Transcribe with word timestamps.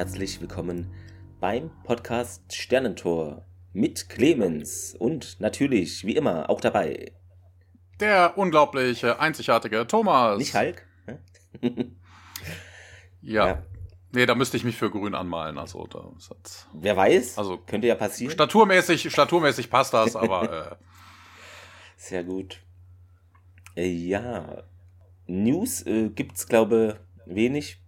herzlich 0.00 0.40
willkommen 0.40 0.90
beim 1.40 1.70
Podcast 1.84 2.54
Sternentor 2.54 3.44
mit 3.74 4.08
Clemens 4.08 4.96
und 4.98 5.38
natürlich, 5.40 6.06
wie 6.06 6.16
immer, 6.16 6.48
auch 6.48 6.62
dabei. 6.62 7.12
Der 8.00 8.38
unglaubliche, 8.38 9.20
einzigartige 9.20 9.86
Thomas. 9.86 10.38
Nicht 10.38 10.54
Hulk? 10.54 10.86
ja. 13.20 13.46
ja. 13.46 13.62
Nee, 14.12 14.24
da 14.24 14.34
müsste 14.34 14.56
ich 14.56 14.64
mich 14.64 14.78
für 14.78 14.90
grün 14.90 15.14
anmalen. 15.14 15.58
Also, 15.58 15.86
Wer 16.72 16.96
weiß, 16.96 17.36
also, 17.36 17.58
könnte 17.58 17.86
ja 17.86 17.94
passieren. 17.94 18.32
Staturmäßig, 18.32 19.12
staturmäßig 19.12 19.68
passt 19.68 19.92
das, 19.92 20.16
aber. 20.16 20.70
Äh, 20.72 20.76
Sehr 21.98 22.24
gut. 22.24 22.62
Äh, 23.76 23.90
ja, 23.90 24.62
News 25.26 25.84
äh, 25.84 26.08
gibt's, 26.08 26.46
glaube 26.46 27.00
wenig. 27.26 27.82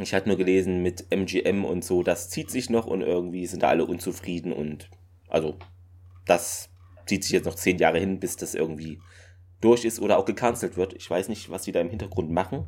Ich 0.00 0.12
hatte 0.12 0.28
nur 0.28 0.36
gelesen 0.36 0.82
mit 0.82 1.06
MGM 1.10 1.64
und 1.64 1.84
so, 1.84 2.02
das 2.02 2.28
zieht 2.28 2.50
sich 2.50 2.68
noch 2.68 2.86
und 2.86 3.02
irgendwie 3.02 3.46
sind 3.46 3.62
da 3.62 3.68
alle 3.68 3.86
unzufrieden 3.86 4.52
und 4.52 4.90
also 5.28 5.56
das 6.26 6.70
zieht 7.06 7.22
sich 7.22 7.32
jetzt 7.32 7.44
noch 7.44 7.54
zehn 7.54 7.78
Jahre 7.78 7.98
hin, 7.98 8.18
bis 8.18 8.36
das 8.36 8.54
irgendwie 8.54 9.00
durch 9.60 9.84
ist 9.84 10.00
oder 10.00 10.18
auch 10.18 10.24
gecancelt 10.24 10.76
wird. 10.76 10.94
Ich 10.94 11.08
weiß 11.08 11.28
nicht, 11.28 11.50
was 11.50 11.62
die 11.62 11.72
da 11.72 11.80
im 11.80 11.90
Hintergrund 11.90 12.30
machen. 12.30 12.66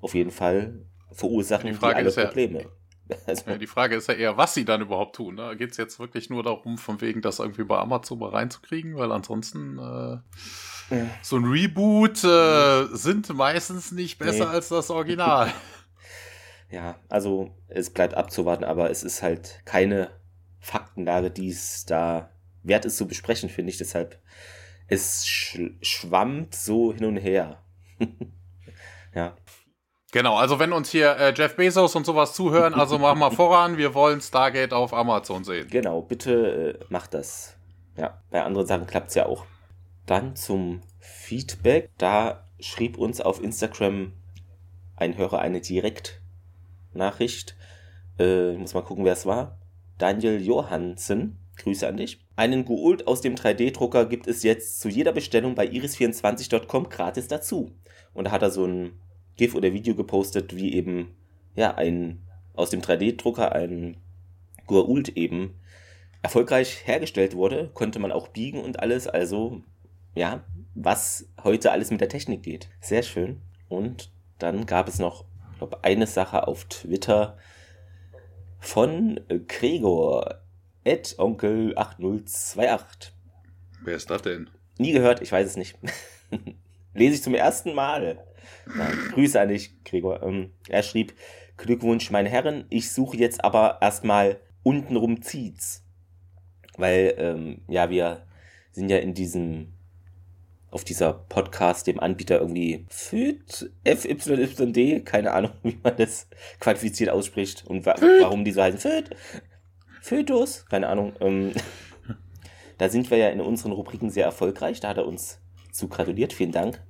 Auf 0.00 0.14
jeden 0.14 0.30
Fall 0.30 0.86
verursachen 1.12 1.72
die, 1.72 1.78
die 1.78 1.84
alle 1.84 2.08
ist 2.08 2.16
Probleme. 2.16 2.66
Ja, 3.08 3.16
also, 3.26 3.50
ja, 3.50 3.58
die 3.58 3.66
Frage 3.66 3.96
ist 3.96 4.08
ja 4.08 4.14
eher, 4.14 4.36
was 4.36 4.54
sie 4.54 4.64
dann 4.64 4.80
überhaupt 4.80 5.16
tun. 5.16 5.36
Da 5.36 5.50
ne? 5.50 5.56
geht 5.56 5.72
es 5.72 5.76
jetzt 5.76 5.98
wirklich 5.98 6.30
nur 6.30 6.42
darum, 6.42 6.78
von 6.78 7.00
wegen 7.00 7.20
das 7.20 7.38
irgendwie 7.38 7.64
bei 7.64 7.78
Amazon 7.78 8.18
mal 8.18 8.30
reinzukriegen, 8.30 8.96
weil 8.96 9.12
ansonsten 9.12 9.78
äh, 9.78 10.96
ja. 10.96 11.06
so 11.22 11.36
ein 11.36 11.44
Reboot 11.44 12.24
äh, 12.24 12.86
sind 12.92 13.32
meistens 13.34 13.92
nicht 13.92 14.18
besser 14.18 14.46
nee. 14.46 14.50
als 14.50 14.68
das 14.68 14.90
Original. 14.90 15.52
Ja, 16.74 16.96
also 17.08 17.54
es 17.68 17.90
bleibt 17.90 18.14
abzuwarten, 18.14 18.64
aber 18.64 18.90
es 18.90 19.04
ist 19.04 19.22
halt 19.22 19.60
keine 19.64 20.10
Faktenlage, 20.58 21.30
die 21.30 21.48
es 21.48 21.86
da 21.86 22.30
wert 22.64 22.84
ist 22.84 22.96
zu 22.96 23.06
besprechen, 23.06 23.48
finde 23.48 23.70
ich. 23.70 23.78
Deshalb, 23.78 24.18
es 24.88 25.24
sch 25.24 25.60
schwammt 25.82 26.52
so 26.52 26.92
hin 26.92 27.04
und 27.04 27.16
her. 27.18 27.62
ja. 29.14 29.36
Genau, 30.10 30.36
also 30.36 30.58
wenn 30.58 30.72
uns 30.72 30.90
hier 30.90 31.16
äh, 31.16 31.32
Jeff 31.36 31.54
Bezos 31.54 31.94
und 31.94 32.06
sowas 32.06 32.34
zuhören, 32.34 32.74
also 32.74 32.98
machen 32.98 33.20
wir 33.20 33.30
voran, 33.30 33.78
wir 33.78 33.94
wollen 33.94 34.20
Stargate 34.20 34.72
auf 34.72 34.92
Amazon 34.92 35.44
sehen. 35.44 35.68
Genau, 35.68 36.02
bitte 36.02 36.80
äh, 36.80 36.84
macht 36.88 37.14
das. 37.14 37.56
Ja, 37.96 38.20
bei 38.32 38.42
anderen 38.42 38.66
Sachen 38.66 38.88
klappt 38.88 39.10
es 39.10 39.14
ja 39.14 39.26
auch. 39.26 39.46
Dann 40.06 40.34
zum 40.34 40.80
Feedback. 40.98 41.92
Da 41.98 42.48
schrieb 42.58 42.98
uns 42.98 43.20
auf 43.20 43.40
Instagram 43.40 44.12
ein 44.96 45.16
Hörer 45.16 45.38
eine 45.38 45.60
direkt 45.60 46.20
Nachricht. 46.94 47.56
Äh, 48.18 48.52
ich 48.52 48.58
muss 48.58 48.74
mal 48.74 48.82
gucken, 48.82 49.04
wer 49.04 49.12
es 49.12 49.26
war. 49.26 49.58
Daniel 49.98 50.40
Johansen. 50.40 51.38
Grüße 51.56 51.86
an 51.86 51.96
dich. 51.96 52.20
Einen 52.36 52.64
Goult 52.64 53.06
aus 53.06 53.20
dem 53.20 53.36
3D-Drucker 53.36 54.06
gibt 54.06 54.26
es 54.26 54.42
jetzt 54.42 54.80
zu 54.80 54.88
jeder 54.88 55.12
Bestellung 55.12 55.54
bei 55.54 55.66
iris24.com 55.66 56.88
gratis 56.88 57.28
dazu. 57.28 57.70
Und 58.12 58.24
da 58.24 58.30
hat 58.32 58.42
er 58.42 58.50
so 58.50 58.66
ein 58.66 58.92
GIF 59.36 59.54
oder 59.54 59.72
Video 59.72 59.94
gepostet, 59.94 60.56
wie 60.56 60.74
eben, 60.74 61.14
ja, 61.54 61.74
ein, 61.74 62.22
aus 62.54 62.70
dem 62.70 62.80
3D-Drucker 62.80 63.52
ein 63.52 63.98
Goult 64.66 65.10
eben 65.10 65.54
erfolgreich 66.22 66.86
hergestellt 66.86 67.36
wurde. 67.36 67.70
Konnte 67.74 67.98
man 67.98 68.10
auch 68.10 68.28
biegen 68.28 68.60
und 68.60 68.80
alles. 68.80 69.06
Also, 69.06 69.62
ja, 70.14 70.44
was 70.74 71.28
heute 71.42 71.70
alles 71.70 71.90
mit 71.90 72.00
der 72.00 72.08
Technik 72.08 72.42
geht. 72.42 72.68
Sehr 72.80 73.02
schön. 73.02 73.40
Und 73.68 74.10
dann 74.38 74.66
gab 74.66 74.88
es 74.88 74.98
noch 74.98 75.24
glaube, 75.58 75.82
eine 75.84 76.06
Sache 76.06 76.46
auf 76.46 76.64
Twitter 76.66 77.38
von 78.58 79.20
Gregor, 79.48 80.40
at 80.86 81.16
onkel8028. 81.18 83.12
Wer 83.82 83.96
ist 83.96 84.10
das 84.10 84.22
denn? 84.22 84.50
Nie 84.78 84.92
gehört, 84.92 85.20
ich 85.22 85.32
weiß 85.32 85.46
es 85.46 85.56
nicht. 85.56 85.76
Lese 86.94 87.14
ich 87.16 87.22
zum 87.22 87.34
ersten 87.34 87.74
Mal. 87.74 88.24
Nein, 88.66 88.98
Grüße 89.12 89.40
an 89.40 89.48
dich, 89.48 89.82
Gregor. 89.84 90.22
Ähm, 90.22 90.52
er 90.68 90.82
schrieb, 90.82 91.14
Glückwunsch, 91.56 92.10
meine 92.10 92.28
Herren, 92.28 92.66
ich 92.70 92.92
suche 92.92 93.16
jetzt 93.16 93.44
aber 93.44 93.78
erstmal 93.80 94.40
untenrum 94.62 95.22
zieht's. 95.22 95.84
Weil, 96.76 97.14
ähm, 97.18 97.62
ja, 97.68 97.90
wir 97.90 98.26
sind 98.72 98.88
ja 98.88 98.98
in 98.98 99.14
diesem 99.14 99.74
auf 100.74 100.82
dieser 100.82 101.12
Podcast 101.12 101.86
dem 101.86 102.00
Anbieter 102.00 102.40
irgendwie 102.40 102.84
FYD, 102.88 103.70
FYYD, 103.84 105.06
keine 105.06 105.32
Ahnung, 105.32 105.52
wie 105.62 105.78
man 105.80 105.96
das 105.96 106.28
qualifiziert 106.58 107.10
ausspricht 107.10 107.64
und 107.66 107.86
wa 107.86 107.94
warum 108.20 108.44
die 108.44 108.50
so 108.50 108.60
heißen 108.60 108.80
FYD, 108.80 109.10
Fötus, 110.02 110.66
keine 110.66 110.88
Ahnung. 110.88 111.12
Ähm, 111.20 111.52
da 112.78 112.88
sind 112.88 113.10
wir 113.10 113.18
ja 113.18 113.28
in 113.28 113.40
unseren 113.40 113.70
Rubriken 113.70 114.10
sehr 114.10 114.24
erfolgreich, 114.24 114.80
da 114.80 114.88
hat 114.88 114.96
er 114.96 115.06
uns 115.06 115.40
zu 115.70 115.86
gratuliert, 115.88 116.32
vielen 116.32 116.52
Dank. 116.52 116.82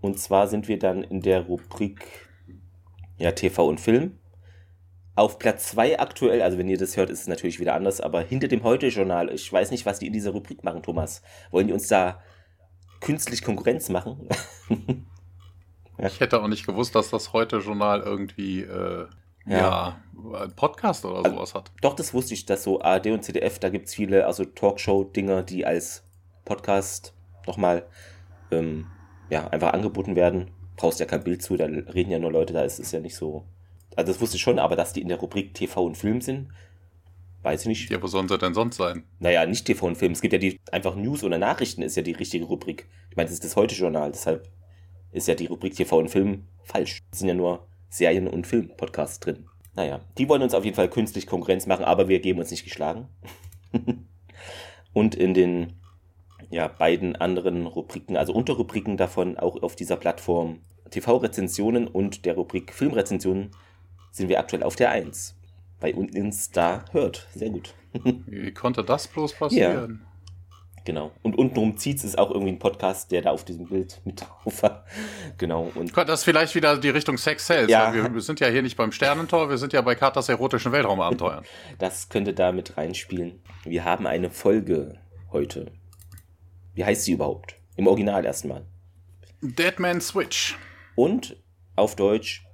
Und 0.00 0.18
zwar 0.18 0.48
sind 0.48 0.66
wir 0.66 0.78
dann 0.78 1.04
in 1.04 1.20
der 1.20 1.42
Rubrik 1.42 2.06
ja, 3.18 3.32
TV 3.32 3.68
und 3.68 3.80
Film. 3.80 4.18
Auf 5.14 5.38
Platz 5.38 5.68
2 5.72 6.00
aktuell, 6.00 6.40
also 6.40 6.56
wenn 6.56 6.70
ihr 6.70 6.78
das 6.78 6.96
hört, 6.96 7.10
ist 7.10 7.20
es 7.20 7.28
natürlich 7.28 7.60
wieder 7.60 7.74
anders, 7.74 8.00
aber 8.00 8.22
hinter 8.22 8.48
dem 8.48 8.62
Heute-Journal, 8.62 9.30
ich 9.30 9.52
weiß 9.52 9.72
nicht, 9.72 9.84
was 9.84 9.98
die 9.98 10.06
in 10.06 10.14
dieser 10.14 10.30
Rubrik 10.30 10.64
machen, 10.64 10.82
Thomas. 10.82 11.20
Wollen 11.50 11.66
die 11.66 11.74
uns 11.74 11.88
da 11.88 12.22
künstlich 13.00 13.42
Konkurrenz 13.42 13.88
machen. 13.88 14.28
ja. 15.98 16.06
Ich 16.06 16.20
hätte 16.20 16.42
auch 16.42 16.48
nicht 16.48 16.66
gewusst, 16.66 16.94
dass 16.94 17.10
das 17.10 17.32
Heute-Journal 17.32 18.00
irgendwie 18.00 18.62
äh, 18.62 19.06
ja. 19.46 19.58
ja, 19.58 20.00
ein 20.40 20.54
Podcast 20.54 21.04
oder 21.04 21.18
also, 21.18 21.30
sowas 21.30 21.54
hat. 21.54 21.72
Doch, 21.80 21.94
das 21.94 22.14
wusste 22.14 22.34
ich, 22.34 22.46
dass 22.46 22.62
so 22.62 22.80
ARD 22.80 23.08
und 23.08 23.24
ZDF, 23.24 23.58
da 23.58 23.68
gibt 23.68 23.88
es 23.88 23.94
viele 23.94 24.26
also 24.26 24.44
Talkshow-Dinger, 24.44 25.42
die 25.42 25.66
als 25.66 26.04
Podcast 26.44 27.14
nochmal 27.46 27.86
ähm, 28.50 28.86
ja, 29.30 29.48
einfach 29.48 29.72
angeboten 29.72 30.16
werden. 30.16 30.50
Brauchst 30.76 31.00
ja 31.00 31.06
kein 31.06 31.24
Bild 31.24 31.42
zu, 31.42 31.56
da 31.56 31.66
reden 31.66 32.10
ja 32.10 32.18
nur 32.18 32.32
Leute, 32.32 32.52
da 32.52 32.62
ist 32.62 32.78
es 32.78 32.92
ja 32.92 33.00
nicht 33.00 33.16
so. 33.16 33.44
Also 33.96 34.12
das 34.12 34.20
wusste 34.20 34.36
ich 34.36 34.42
schon, 34.42 34.58
aber 34.58 34.76
dass 34.76 34.92
die 34.92 35.02
in 35.02 35.08
der 35.08 35.18
Rubrik 35.18 35.54
TV 35.54 35.84
und 35.84 35.96
Film 35.96 36.20
sind, 36.20 36.48
Weiß 37.42 37.62
ich 37.62 37.68
nicht. 37.68 37.90
Ja, 37.90 38.02
wo 38.02 38.06
sollen 38.06 38.28
sie 38.28 38.36
denn 38.36 38.54
sonst 38.54 38.76
sein? 38.76 39.04
Naja, 39.18 39.46
nicht 39.46 39.64
TV 39.64 39.86
und 39.86 39.96
Film. 39.96 40.12
Es 40.12 40.20
gibt 40.20 40.32
ja 40.32 40.38
die 40.38 40.60
einfach 40.72 40.94
News 40.94 41.24
oder 41.24 41.38
Nachrichten 41.38 41.82
ist 41.82 41.96
ja 41.96 42.02
die 42.02 42.12
richtige 42.12 42.44
Rubrik. 42.44 42.86
Ich 43.10 43.16
meine, 43.16 43.26
das 43.26 43.34
ist 43.34 43.44
das 43.44 43.56
Heute-Journal, 43.56 44.12
deshalb 44.12 44.48
ist 45.12 45.26
ja 45.26 45.34
die 45.34 45.46
Rubrik 45.46 45.74
TV 45.74 45.98
und 45.98 46.10
Film 46.10 46.44
falsch. 46.64 47.00
Es 47.10 47.18
sind 47.18 47.28
ja 47.28 47.34
nur 47.34 47.66
Serien- 47.88 48.28
und 48.28 48.46
Film-Podcasts 48.46 49.20
drin. 49.20 49.46
Naja, 49.74 50.00
die 50.18 50.28
wollen 50.28 50.42
uns 50.42 50.54
auf 50.54 50.64
jeden 50.64 50.76
Fall 50.76 50.90
künstlich 50.90 51.26
Konkurrenz 51.26 51.66
machen, 51.66 51.84
aber 51.84 52.08
wir 52.08 52.20
geben 52.20 52.38
uns 52.38 52.50
nicht 52.50 52.64
geschlagen. 52.64 53.08
und 54.92 55.14
in 55.14 55.32
den 55.34 55.80
ja, 56.50 56.68
beiden 56.68 57.16
anderen 57.16 57.66
Rubriken, 57.66 58.16
also 58.16 58.32
Unterrubriken 58.34 58.96
davon, 58.96 59.38
auch 59.38 59.62
auf 59.62 59.76
dieser 59.76 59.96
Plattform 59.96 60.60
TV-Rezensionen 60.90 61.88
und 61.88 62.24
der 62.26 62.34
Rubrik 62.34 62.74
Filmrezensionen, 62.74 63.52
sind 64.10 64.28
wir 64.28 64.40
aktuell 64.40 64.62
auf 64.62 64.76
der 64.76 64.90
1 64.90 65.39
bei 65.80 65.94
uns 65.94 66.50
da 66.50 66.84
hört. 66.92 67.26
Sehr 67.34 67.50
gut. 67.50 67.74
Wie 68.26 68.52
konnte 68.52 68.84
das 68.84 69.08
bloß 69.08 69.34
passieren? 69.34 70.00
Ja. 70.02 70.10
Genau. 70.84 71.12
Und 71.22 71.36
untenrum 71.36 71.76
zieht 71.76 72.02
es 72.02 72.16
auch 72.16 72.30
irgendwie 72.30 72.52
ein 72.52 72.58
Podcast, 72.58 73.12
der 73.12 73.22
da 73.22 73.30
auf 73.30 73.44
diesem 73.44 73.66
Bild 73.68 74.00
mit 74.04 74.20
drauf 74.20 74.62
war. 74.62 74.84
Genau. 75.38 75.70
Und 75.74 75.96
das 75.96 76.24
vielleicht 76.24 76.54
wieder 76.54 76.76
die 76.76 76.90
Richtung 76.90 77.16
Sex 77.16 77.46
Sales. 77.46 77.70
Ja. 77.70 77.94
Wir, 77.94 78.12
wir, 78.12 78.20
sind 78.20 78.40
ja 78.40 78.48
hier 78.48 78.62
nicht 78.62 78.76
beim 78.76 78.92
Sternentor, 78.92 79.48
wir 79.48 79.56
sind 79.56 79.72
ja 79.72 79.80
bei 79.80 79.94
Katas 79.94 80.28
erotischen 80.28 80.72
Weltraumabenteuern. 80.72 81.44
das 81.78 82.08
könnte 82.08 82.34
da 82.34 82.52
mit 82.52 82.76
reinspielen. 82.76 83.42
Wir 83.64 83.84
haben 83.84 84.06
eine 84.06 84.30
Folge 84.30 84.98
heute. 85.32 85.72
Wie 86.74 86.84
heißt 86.84 87.04
sie 87.04 87.12
überhaupt? 87.12 87.56
Im 87.76 87.86
Original 87.86 88.24
erstmal. 88.24 88.66
Deadman 89.40 90.00
Switch. 90.00 90.58
Und 90.94 91.36
auf 91.76 91.96
Deutsch 91.96 92.44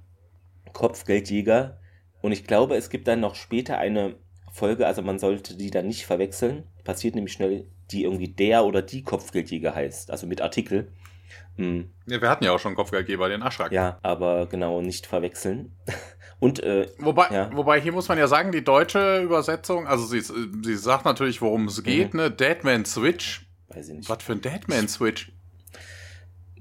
Kopfgeldjäger 0.73 1.79
und 2.21 2.31
ich 2.31 2.45
glaube, 2.45 2.75
es 2.75 2.89
gibt 2.89 3.07
dann 3.07 3.19
noch 3.19 3.35
später 3.35 3.77
eine 3.77 4.15
Folge, 4.51 4.87
also 4.87 5.01
man 5.01 5.19
sollte 5.19 5.55
die 5.55 5.71
dann 5.71 5.87
nicht 5.87 6.05
verwechseln. 6.05 6.63
Passiert 6.83 7.15
nämlich 7.15 7.33
schnell, 7.33 7.67
die 7.91 8.03
irgendwie 8.03 8.27
der 8.27 8.65
oder 8.65 8.81
die 8.81 9.03
Kopfgeldjäger 9.03 9.75
heißt, 9.75 10.11
also 10.11 10.27
mit 10.27 10.41
Artikel. 10.41 10.91
Mhm. 11.57 11.91
Ja, 12.05 12.21
wir 12.21 12.29
hatten 12.29 12.43
ja 12.43 12.51
auch 12.51 12.59
schon 12.59 12.75
Kopfgeldgeber, 12.75 13.29
den 13.29 13.43
Aschrak. 13.43 13.71
Ja, 13.71 13.99
aber 14.01 14.47
genau, 14.47 14.81
nicht 14.81 15.05
verwechseln. 15.05 15.75
Und, 16.39 16.61
äh, 16.61 16.87
wobei, 16.99 17.29
ja. 17.31 17.49
wobei, 17.55 17.81
hier 17.81 17.91
muss 17.91 18.07
man 18.09 18.17
ja 18.19 18.27
sagen, 18.27 18.51
die 18.51 18.63
deutsche 18.63 19.21
Übersetzung, 19.23 19.87
also 19.87 20.05
sie, 20.05 20.21
sie 20.21 20.75
sagt 20.75 21.03
natürlich, 21.03 21.41
worum 21.41 21.65
es 21.65 21.83
geht, 21.83 22.13
mhm. 22.13 22.19
ne? 22.19 22.31
Deadman 22.31 22.85
Switch. 22.85 23.47
Weiß 23.69 23.89
ich 23.89 23.95
nicht. 23.95 24.09
Was 24.09 24.21
für 24.21 24.33
ein 24.33 24.41
Deadman 24.41 24.87
Switch? 24.87 25.31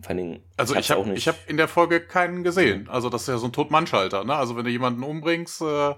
Allem, 0.09 0.41
also 0.57 0.75
ich 0.75 0.91
habe 0.91 1.15
hab 1.15 1.37
in 1.49 1.57
der 1.57 1.69
Folge 1.69 2.01
keinen 2.01 2.45
gesehen. 2.45 2.89
Also 2.89 3.09
das 3.09 3.23
ist 3.23 3.29
ja 3.29 3.39
so 3.39 3.47
ein 3.47 3.53
Tod-Mann-Schalter. 3.53 4.25
Ne? 4.25 4.35
Also 4.35 4.57
wenn 4.57 4.65
du 4.65 4.71
jemanden 4.71 5.03
umbringst, 5.03 5.63
äh, 5.63 5.95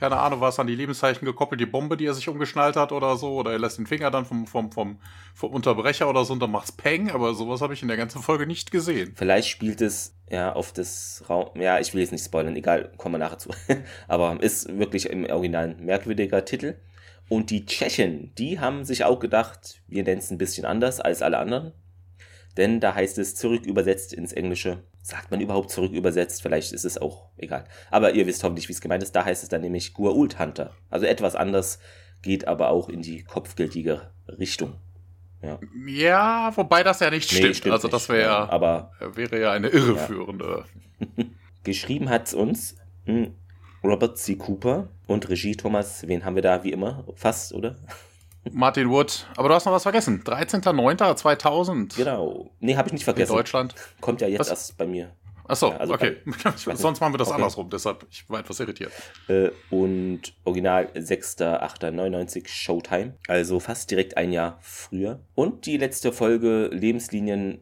keine 0.00 0.18
Ahnung, 0.18 0.40
was 0.40 0.58
an 0.58 0.66
die 0.66 0.74
Lebenszeichen 0.74 1.24
gekoppelt, 1.24 1.60
die 1.60 1.66
Bombe, 1.66 1.96
die 1.96 2.06
er 2.06 2.14
sich 2.14 2.28
umgeschnallt 2.28 2.74
hat 2.74 2.90
oder 2.90 3.16
so, 3.16 3.34
oder 3.36 3.52
er 3.52 3.60
lässt 3.60 3.78
den 3.78 3.86
Finger 3.86 4.10
dann 4.10 4.24
vom, 4.24 4.48
vom, 4.48 4.72
vom, 4.72 4.98
vom 5.32 5.50
Unterbrecher 5.52 6.08
oder 6.08 6.24
so 6.24 6.32
und 6.32 6.40
dann 6.40 6.50
macht's 6.50 6.72
Peng, 6.72 7.10
aber 7.12 7.34
sowas 7.34 7.60
habe 7.60 7.74
ich 7.74 7.82
in 7.82 7.88
der 7.88 7.96
ganzen 7.96 8.20
Folge 8.20 8.48
nicht 8.48 8.72
gesehen. 8.72 9.12
Vielleicht 9.14 9.48
spielt 9.48 9.80
es 9.80 10.16
ja 10.28 10.54
auf 10.54 10.72
das 10.72 11.22
Raum, 11.28 11.50
ja, 11.54 11.78
ich 11.78 11.94
will 11.94 12.00
jetzt 12.00 12.10
nicht 12.10 12.24
spoilern, 12.24 12.56
egal, 12.56 12.90
kommen 12.96 13.14
wir 13.14 13.20
nachher 13.20 13.38
zu. 13.38 13.50
aber 14.08 14.42
ist 14.42 14.76
wirklich 14.76 15.08
im 15.08 15.24
Original 15.24 15.76
ein 15.78 15.84
merkwürdiger 15.84 16.44
Titel. 16.44 16.74
Und 17.28 17.50
die 17.50 17.64
Tschechen, 17.64 18.34
die 18.36 18.58
haben 18.58 18.84
sich 18.84 19.04
auch 19.04 19.20
gedacht, 19.20 19.80
wir 19.86 20.02
nennen 20.02 20.18
es 20.18 20.32
ein 20.32 20.38
bisschen 20.38 20.64
anders 20.64 21.00
als 21.00 21.22
alle 21.22 21.38
anderen. 21.38 21.72
Denn 22.56 22.80
da 22.80 22.94
heißt 22.94 23.18
es 23.18 23.34
zurück 23.34 23.64
übersetzt 23.66 24.12
ins 24.12 24.32
Englische 24.32 24.82
sagt 25.02 25.30
man 25.32 25.40
überhaupt 25.40 25.70
zurück 25.70 25.92
übersetzt? 25.92 26.42
Vielleicht 26.42 26.72
ist 26.72 26.84
es 26.84 26.96
auch 26.96 27.28
egal. 27.36 27.64
Aber 27.90 28.12
ihr 28.12 28.26
wisst 28.26 28.42
hoffentlich, 28.44 28.68
wie 28.68 28.72
es 28.72 28.80
gemeint 28.80 29.02
ist. 29.02 29.14
Da 29.14 29.24
heißt 29.24 29.42
es 29.42 29.48
dann 29.48 29.60
nämlich 29.60 29.92
Gua'uld 29.94 30.38
Hunter. 30.38 30.74
Also 30.90 31.06
etwas 31.06 31.34
anders, 31.34 31.80
geht 32.22 32.46
aber 32.46 32.70
auch 32.70 32.88
in 32.88 33.02
die 33.02 33.24
kopfgeltige 33.24 34.12
Richtung. 34.38 34.74
Ja. 35.42 35.58
ja, 35.88 36.52
wobei 36.56 36.84
das 36.84 37.00
ja 37.00 37.10
nicht 37.10 37.32
nee, 37.32 37.38
stimmt. 37.38 37.56
stimmt. 37.56 37.72
Also 37.72 37.88
das 37.88 38.08
wäre 38.08 38.22
ja, 38.22 38.48
aber 38.48 38.92
wäre 39.14 39.40
ja 39.40 39.50
eine 39.50 39.68
irreführende. 39.68 40.64
Ja. 41.00 41.24
Geschrieben 41.64 42.08
hat 42.10 42.28
es 42.28 42.34
uns 42.34 42.76
hm, 43.06 43.34
Robert 43.82 44.18
C. 44.18 44.36
Cooper 44.36 44.88
und 45.08 45.28
Regie 45.28 45.56
Thomas, 45.56 46.06
wen 46.06 46.24
haben 46.24 46.36
wir 46.36 46.42
da 46.42 46.62
wie 46.62 46.70
immer? 46.70 47.04
Fast, 47.16 47.52
oder? 47.54 47.76
Martin 48.50 48.90
Wood. 48.90 49.26
Aber 49.36 49.48
du 49.48 49.54
hast 49.54 49.66
noch 49.66 49.72
was 49.72 49.84
vergessen. 49.84 50.22
13.09.2000. 50.24 51.96
Genau. 51.96 52.50
Nee, 52.60 52.76
habe 52.76 52.88
ich 52.88 52.92
nicht 52.92 53.04
vergessen. 53.04 53.32
In 53.32 53.38
Deutschland. 53.38 53.74
Kommt 54.00 54.20
ja 54.20 54.28
jetzt 54.28 54.40
was? 54.40 54.48
erst 54.48 54.76
bei 54.76 54.86
mir. 54.86 55.14
Achso, 55.44 55.70
ja, 55.70 55.76
also 55.76 55.94
okay. 55.94 56.16
Bei, 56.24 56.50
Sonst 56.76 57.00
machen 57.00 57.14
wir 57.14 57.18
das 57.18 57.28
okay. 57.28 57.36
andersrum, 57.36 57.68
deshalb 57.68 58.06
ich 58.10 58.28
war 58.30 58.40
etwas 58.40 58.60
irritiert. 58.60 58.92
Äh, 59.28 59.50
und 59.70 60.34
original 60.44 60.88
6.8.99 60.94 62.48
Showtime, 62.48 63.14
also 63.28 63.58
fast 63.60 63.90
direkt 63.90 64.16
ein 64.16 64.32
Jahr 64.32 64.58
früher. 64.60 65.20
Und 65.34 65.66
die 65.66 65.76
letzte 65.76 66.12
Folge 66.12 66.68
Lebenslinien 66.72 67.60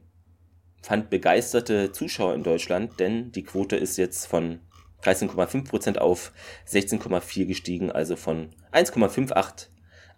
fand 0.82 1.10
begeisterte 1.10 1.92
Zuschauer 1.92 2.34
in 2.34 2.42
Deutschland, 2.42 3.00
denn 3.00 3.32
die 3.32 3.44
Quote 3.44 3.76
ist 3.76 3.96
jetzt 3.96 4.26
von 4.26 4.60
13,5% 5.02 5.98
auf 5.98 6.32
16,4 6.68 7.46
gestiegen, 7.46 7.90
also 7.90 8.16
von 8.16 8.50
1,58 8.72 9.68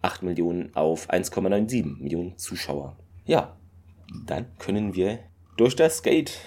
8 0.03 0.23
Millionen 0.23 0.75
auf 0.75 1.09
1,97 1.09 2.01
Millionen 2.01 2.37
Zuschauer. 2.37 2.97
Ja, 3.25 3.57
dann 4.25 4.45
können 4.59 4.93
wir 4.93 5.19
durch 5.57 5.75
das 5.75 6.03
Gate 6.03 6.37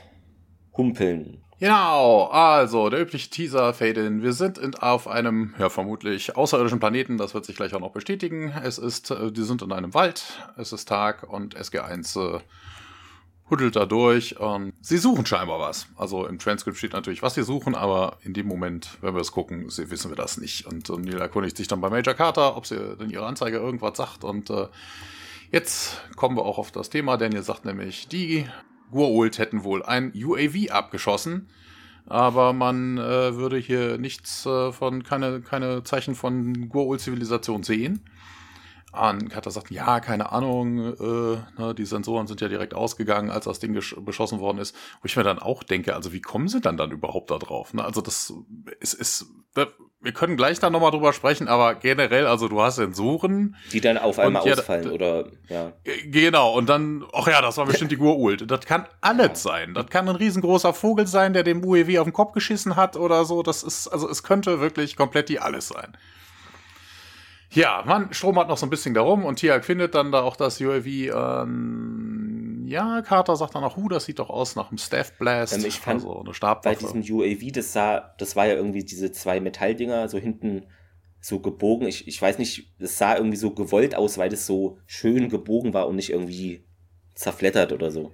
humpeln. 0.76 1.42
Genau, 1.58 2.24
also 2.24 2.90
der 2.90 3.00
übliche 3.00 3.30
Teaser 3.30 3.72
fade 3.72 4.06
in. 4.06 4.22
Wir 4.22 4.34
sind 4.34 4.58
in, 4.58 4.74
auf 4.74 5.08
einem, 5.08 5.54
ja 5.58 5.70
vermutlich 5.70 6.36
außerirdischen 6.36 6.80
Planeten, 6.80 7.16
das 7.16 7.32
wird 7.32 7.46
sich 7.46 7.56
gleich 7.56 7.72
auch 7.74 7.80
noch 7.80 7.92
bestätigen. 7.92 8.52
Es 8.62 8.76
ist, 8.76 9.10
äh, 9.10 9.32
die 9.32 9.42
sind 9.42 9.62
in 9.62 9.72
einem 9.72 9.94
Wald, 9.94 10.22
es 10.58 10.74
ist 10.74 10.86
Tag 10.86 11.22
und 11.22 11.56
SG1 11.56 12.36
äh, 12.36 12.40
huddelt 13.48 13.76
da 13.76 13.86
durch 13.86 14.38
und 14.40 14.72
sie 14.80 14.98
suchen 14.98 15.24
scheinbar 15.24 15.60
was. 15.60 15.86
Also 15.96 16.26
im 16.26 16.38
Transkript 16.38 16.76
steht 16.76 16.92
natürlich, 16.92 17.22
was 17.22 17.34
sie 17.34 17.44
suchen, 17.44 17.74
aber 17.74 18.18
in 18.22 18.34
dem 18.34 18.46
Moment, 18.46 18.98
wenn 19.00 19.14
wir 19.14 19.20
es 19.20 19.32
gucken, 19.32 19.66
wissen 19.66 20.10
wir 20.10 20.16
das 20.16 20.38
nicht. 20.38 20.66
Und, 20.66 20.90
und 20.90 21.04
Neil 21.04 21.20
erkundigt 21.20 21.56
sich 21.56 21.68
dann 21.68 21.80
bei 21.80 21.88
Major 21.88 22.14
Carter, 22.14 22.56
ob 22.56 22.66
sie 22.66 22.96
denn 22.96 23.10
ihre 23.10 23.26
Anzeige 23.26 23.58
irgendwas 23.58 23.96
sagt. 23.96 24.24
Und 24.24 24.50
äh, 24.50 24.66
jetzt 25.52 26.02
kommen 26.16 26.36
wir 26.36 26.44
auch 26.44 26.58
auf 26.58 26.72
das 26.72 26.90
Thema. 26.90 27.16
Daniel 27.16 27.42
sagt 27.42 27.64
nämlich, 27.64 28.08
die 28.08 28.46
Gua'uld 28.92 29.38
hätten 29.38 29.62
wohl 29.62 29.82
ein 29.84 30.12
UAV 30.14 30.70
abgeschossen. 30.70 31.48
Aber 32.08 32.52
man 32.52 32.98
äh, 32.98 33.34
würde 33.36 33.58
hier 33.58 33.98
nichts 33.98 34.46
äh, 34.46 34.72
von, 34.72 35.02
keine, 35.02 35.40
keine 35.40 35.82
Zeichen 35.82 36.14
von 36.14 36.68
Gua'uld-Zivilisation 36.68 37.64
sehen 37.64 38.04
an. 38.96 39.28
Cutter 39.28 39.50
sagt, 39.50 39.70
ja, 39.70 40.00
keine 40.00 40.32
Ahnung, 40.32 40.78
äh, 40.78 41.60
ne, 41.60 41.74
die 41.76 41.84
Sensoren 41.84 42.26
sind 42.26 42.40
ja 42.40 42.48
direkt 42.48 42.74
ausgegangen, 42.74 43.30
als 43.30 43.44
das 43.44 43.58
Ding 43.58 43.72
beschossen 43.74 44.40
worden 44.40 44.58
ist. 44.58 44.74
Wo 45.00 45.06
ich 45.06 45.16
mir 45.16 45.24
dann 45.24 45.38
auch 45.38 45.62
denke, 45.62 45.94
also 45.94 46.12
wie 46.12 46.20
kommen 46.20 46.48
sie 46.48 46.60
dann 46.60 46.76
dann 46.76 46.90
überhaupt 46.90 47.30
da 47.30 47.38
drauf? 47.38 47.74
Ne? 47.74 47.84
Also 47.84 48.00
das 48.00 48.32
ist, 48.80 48.94
ist 48.94 49.26
wir 50.06 50.12
können 50.12 50.36
gleich 50.36 50.60
dann 50.60 50.72
nochmal 50.72 50.90
drüber 50.90 51.12
sprechen, 51.12 51.48
aber 51.48 51.74
generell, 51.74 52.26
also 52.26 52.48
du 52.48 52.60
hast 52.60 52.76
Sensoren. 52.76 53.56
Die 53.72 53.80
dann 53.80 53.98
auf 53.98 54.18
einmal 54.18 54.42
ausfallen, 54.42 54.90
oder, 54.90 55.26
ja. 55.48 55.72
Genau, 56.04 56.54
und 56.54 56.68
dann, 56.68 57.04
ach 57.12 57.26
ja, 57.26 57.40
das 57.40 57.56
war 57.56 57.66
bestimmt 57.66 57.90
die 57.90 57.96
Gurult. 57.96 58.48
Das 58.50 58.60
kann 58.60 58.86
alles 59.00 59.42
sein. 59.42 59.74
Das 59.74 59.86
kann 59.86 60.08
ein 60.08 60.16
riesengroßer 60.16 60.74
Vogel 60.74 61.06
sein, 61.06 61.32
der 61.32 61.42
dem 61.42 61.64
UEW 61.64 61.98
auf 61.98 62.04
den 62.04 62.12
Kopf 62.12 62.32
geschissen 62.32 62.76
hat 62.76 62.96
oder 62.96 63.24
so. 63.24 63.42
Das 63.42 63.62
ist, 63.62 63.88
also 63.88 64.08
es 64.08 64.22
könnte 64.22 64.60
wirklich 64.60 64.96
komplett 64.96 65.28
die 65.28 65.40
alles 65.40 65.68
sein. 65.68 65.96
Ja, 67.56 67.82
man 67.86 68.12
stromert 68.12 68.48
noch 68.48 68.58
so 68.58 68.66
ein 68.66 68.70
bisschen 68.70 68.92
darum 68.92 69.24
und 69.24 69.36
Tiag 69.36 69.64
findet 69.64 69.94
dann 69.94 70.12
da 70.12 70.20
auch 70.20 70.36
das 70.36 70.60
UAV. 70.60 70.86
Ähm, 70.86 72.64
ja, 72.66 73.00
Carter 73.00 73.34
sagt 73.34 73.54
dann 73.54 73.64
auch, 73.64 73.76
hu, 73.76 73.88
das 73.88 74.04
sieht 74.04 74.18
doch 74.18 74.28
aus 74.28 74.56
nach 74.56 74.68
einem 74.68 74.76
Staff 74.76 75.16
Blast. 75.18 75.54
Ähm, 75.54 75.64
ich 75.64 75.80
fand, 75.80 76.02
also 76.02 76.20
eine 76.20 76.34
Stabwaffe. 76.34 76.68
Bei 76.68 76.74
diesem 76.74 77.00
UAV, 77.00 77.52
das 77.52 77.72
sah, 77.72 78.14
das 78.18 78.36
war 78.36 78.46
ja 78.46 78.56
irgendwie 78.56 78.84
diese 78.84 79.10
zwei 79.10 79.40
Metalldinger, 79.40 80.06
so 80.10 80.18
hinten 80.18 80.66
so 81.18 81.40
gebogen. 81.40 81.88
Ich, 81.88 82.06
ich 82.06 82.20
weiß 82.20 82.36
nicht, 82.38 82.74
das 82.78 82.98
sah 82.98 83.16
irgendwie 83.16 83.38
so 83.38 83.52
gewollt 83.52 83.94
aus, 83.94 84.18
weil 84.18 84.28
das 84.28 84.44
so 84.44 84.78
schön 84.84 85.30
gebogen 85.30 85.72
war 85.72 85.88
und 85.88 85.96
nicht 85.96 86.10
irgendwie 86.10 86.66
zerflettert 87.14 87.72
oder 87.72 87.90
so. 87.90 88.12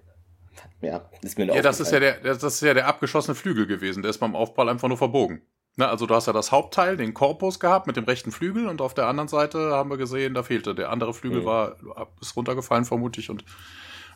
Ja, 0.82 1.10
ist 1.20 1.36
mir 1.36 1.46
Ja, 1.46 1.62
das 1.62 1.80
ist 1.80 1.90
ja, 1.90 1.98
der, 1.98 2.20
das 2.20 2.44
ist 2.44 2.60
ja 2.62 2.74
der 2.74 2.86
abgeschossene 2.86 3.34
Flügel 3.34 3.66
gewesen. 3.66 4.02
Der 4.02 4.10
ist 4.10 4.18
beim 4.18 4.36
Aufprall 4.36 4.68
einfach 4.68 4.86
nur 4.86 4.98
verbogen. 4.98 5.42
Na, 5.76 5.88
also 5.88 6.06
du 6.06 6.14
hast 6.14 6.26
ja 6.26 6.32
das 6.32 6.52
Hauptteil, 6.52 6.96
den 6.96 7.14
Korpus 7.14 7.58
gehabt 7.58 7.86
mit 7.86 7.96
dem 7.96 8.04
rechten 8.04 8.30
Flügel 8.30 8.68
und 8.68 8.82
auf 8.82 8.92
der 8.92 9.06
anderen 9.06 9.28
Seite 9.28 9.72
haben 9.72 9.90
wir 9.90 9.96
gesehen, 9.96 10.34
da 10.34 10.42
fehlte. 10.42 10.74
Der 10.74 10.90
andere 10.90 11.14
Flügel 11.14 11.40
mhm. 11.40 11.46
war, 11.46 11.76
ist 12.20 12.36
runtergefallen 12.36 12.84
vermutlich 12.84 13.30
und 13.30 13.44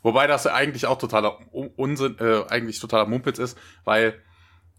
wobei 0.02 0.26
das 0.26 0.44
ja 0.44 0.52
eigentlich 0.52 0.86
auch 0.86 0.98
totaler 0.98 1.38
Unsinn, 1.52 2.16
äh, 2.18 2.44
eigentlich 2.48 2.78
totaler 2.78 3.06
Mumpitz 3.06 3.38
ist, 3.38 3.56
weil 3.84 4.20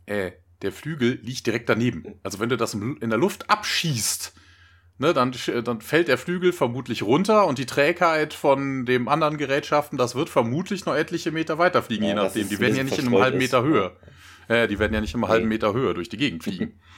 äh, 0.05 0.31
der 0.61 0.71
Flügel 0.71 1.19
liegt 1.23 1.47
direkt 1.47 1.69
daneben. 1.69 2.19
Also 2.23 2.39
wenn 2.39 2.49
du 2.49 2.57
das 2.57 2.73
in 2.73 3.09
der 3.09 3.17
Luft 3.17 3.49
abschießt, 3.49 4.33
ne, 4.99 5.13
dann, 5.13 5.33
dann 5.63 5.81
fällt 5.81 6.07
der 6.07 6.17
Flügel 6.17 6.53
vermutlich 6.53 7.03
runter 7.03 7.47
und 7.47 7.57
die 7.57 7.65
Trägheit 7.65 8.33
von 8.33 8.85
dem 8.85 9.07
anderen 9.07 9.37
Gerätschaften, 9.37 9.97
das 9.97 10.15
wird 10.15 10.29
vermutlich 10.29 10.85
noch 10.85 10.95
etliche 10.95 11.31
Meter 11.31 11.57
weiterfliegen, 11.57 12.03
ja, 12.03 12.09
je 12.09 12.15
nachdem. 12.15 12.49
Die 12.49 12.59
werden 12.59 12.75
ja 12.75 12.83
nicht 12.83 12.97
in 12.97 13.07
einem 13.07 13.19
halben 13.19 13.37
Meter 13.37 13.63
Höhe. 13.63 13.95
Ja, 14.49 14.67
die 14.67 14.79
werden 14.79 14.93
ja 14.93 15.01
nicht 15.01 15.13
im 15.13 15.23
okay. 15.23 15.33
halben 15.33 15.47
Meter 15.47 15.73
Höhe 15.73 15.93
durch 15.93 16.09
die 16.09 16.17
Gegend 16.17 16.43
fliegen. 16.43 16.79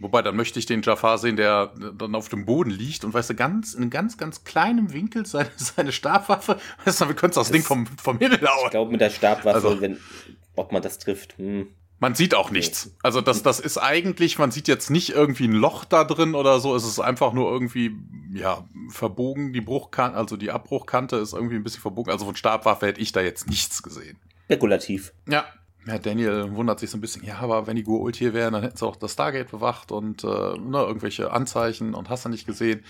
Wobei, 0.00 0.22
dann 0.22 0.36
möchte 0.36 0.60
ich 0.60 0.66
den 0.66 0.82
Jafar 0.82 1.18
sehen, 1.18 1.36
der 1.36 1.72
dann 1.96 2.14
auf 2.14 2.28
dem 2.28 2.44
Boden 2.44 2.70
liegt 2.70 3.04
und 3.04 3.14
weißt 3.14 3.30
du, 3.30 3.34
ganz, 3.34 3.74
in 3.74 3.90
ganz, 3.90 4.16
ganz 4.16 4.44
kleinem 4.44 4.92
Winkel 4.92 5.26
seine, 5.26 5.50
seine 5.56 5.90
Stabwaffe, 5.90 6.58
weißt 6.84 7.00
du, 7.00 7.08
wir 7.08 7.16
können 7.16 7.32
das, 7.32 7.48
das 7.48 7.52
Ding 7.52 7.62
vom, 7.62 7.86
vom 7.86 8.18
Himmel 8.18 8.40
hauen. 8.42 8.66
Ich 8.66 8.70
glaube, 8.70 8.92
mit 8.92 9.00
der 9.00 9.10
Stabwaffe, 9.10 9.54
also, 9.54 9.80
wenn, 9.80 9.98
ob 10.54 10.72
man 10.72 10.82
das 10.82 10.98
trifft, 10.98 11.36
hm. 11.38 11.68
Man 12.00 12.14
sieht 12.14 12.34
auch 12.36 12.52
nichts. 12.52 12.94
Also 13.02 13.20
das, 13.20 13.42
das 13.42 13.58
ist 13.58 13.76
eigentlich, 13.76 14.38
man 14.38 14.52
sieht 14.52 14.68
jetzt 14.68 14.88
nicht 14.88 15.10
irgendwie 15.10 15.48
ein 15.48 15.52
Loch 15.52 15.84
da 15.84 16.04
drin 16.04 16.36
oder 16.36 16.60
so. 16.60 16.76
Es 16.76 16.84
ist 16.84 17.00
einfach 17.00 17.32
nur 17.32 17.50
irgendwie, 17.50 17.96
ja, 18.32 18.68
verbogen. 18.88 19.52
Die 19.52 19.60
Bruchkante, 19.60 20.16
also 20.16 20.36
die 20.36 20.52
Abbruchkante 20.52 21.16
ist 21.16 21.32
irgendwie 21.32 21.56
ein 21.56 21.64
bisschen 21.64 21.82
verbogen. 21.82 22.12
Also 22.12 22.24
von 22.24 22.36
Stabwaffe 22.36 22.86
hätte 22.86 23.00
ich 23.00 23.10
da 23.10 23.20
jetzt 23.20 23.48
nichts 23.48 23.82
gesehen. 23.82 24.16
Spekulativ. 24.44 25.12
Ja, 25.28 25.44
ja, 25.88 25.98
Daniel 25.98 26.54
wundert 26.54 26.80
sich 26.80 26.90
so 26.90 26.98
ein 26.98 27.00
bisschen, 27.00 27.24
ja, 27.24 27.38
aber 27.38 27.66
wenn 27.66 27.76
die 27.76 27.82
Gurult 27.82 28.16
hier 28.16 28.34
wären, 28.34 28.52
dann 28.52 28.62
hätten 28.62 28.76
sie 28.76 28.86
auch 28.86 28.96
das 28.96 29.12
Stargate 29.12 29.50
bewacht 29.50 29.90
und 29.90 30.22
äh, 30.22 30.26
ne, 30.26 30.78
irgendwelche 30.78 31.32
Anzeichen 31.32 31.94
und 31.94 32.10
hast 32.10 32.26
du 32.26 32.28
nicht 32.28 32.46
gesehen. 32.46 32.84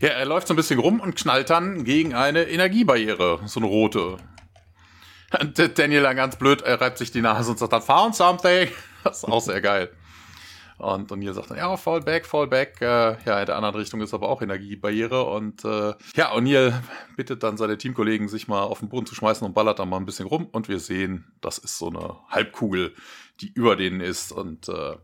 Ja, 0.00 0.10
er 0.10 0.26
läuft 0.26 0.48
so 0.48 0.54
ein 0.54 0.56
bisschen 0.56 0.78
rum 0.78 1.00
und 1.00 1.16
knallt 1.16 1.48
dann 1.48 1.84
gegen 1.84 2.14
eine 2.14 2.42
Energiebarriere, 2.42 3.40
so 3.46 3.60
eine 3.60 3.66
rote. 3.66 4.18
Und 5.40 5.78
Daniel 5.78 6.02
dann 6.02 6.14
ganz 6.14 6.36
blöd, 6.36 6.62
er 6.62 6.80
reibt 6.80 6.96
sich 6.96 7.10
die 7.10 7.20
Nase 7.20 7.50
und 7.50 7.58
sagt 7.58 7.72
dann, 7.72 7.82
found 7.82 8.14
something. 8.14 8.68
Das 9.02 9.18
ist 9.18 9.24
auch 9.24 9.40
sehr 9.40 9.60
geil. 9.60 9.90
Und 10.78 11.12
O'Neill 11.12 11.32
sagt 11.32 11.50
dann, 11.50 11.58
ja, 11.58 11.76
fall 11.76 12.00
back, 12.00 12.26
fall 12.26 12.46
back. 12.46 12.80
Äh, 12.80 13.16
ja, 13.24 13.40
in 13.40 13.46
der 13.46 13.56
anderen 13.56 13.76
Richtung 13.76 14.00
ist 14.00 14.12
aber 14.12 14.28
auch 14.28 14.42
Energiebarriere. 14.42 15.24
Und 15.24 15.64
äh, 15.64 15.94
ja, 16.16 16.32
O'Neill 16.34 16.74
bittet 17.16 17.42
dann 17.42 17.56
seine 17.56 17.78
Teamkollegen, 17.78 18.28
sich 18.28 18.48
mal 18.48 18.62
auf 18.62 18.80
den 18.80 18.88
Boden 18.88 19.06
zu 19.06 19.14
schmeißen 19.14 19.46
und 19.46 19.54
ballert 19.54 19.78
dann 19.78 19.88
mal 19.88 19.98
ein 19.98 20.06
bisschen 20.06 20.26
rum. 20.26 20.48
Und 20.50 20.68
wir 20.68 20.80
sehen, 20.80 21.32
das 21.40 21.58
ist 21.58 21.78
so 21.78 21.88
eine 21.88 22.16
Halbkugel, 22.28 22.94
die 23.40 23.52
über 23.52 23.76
denen 23.76 24.00
ist. 24.00 24.32
Und 24.32 24.68
äh, 24.68 24.96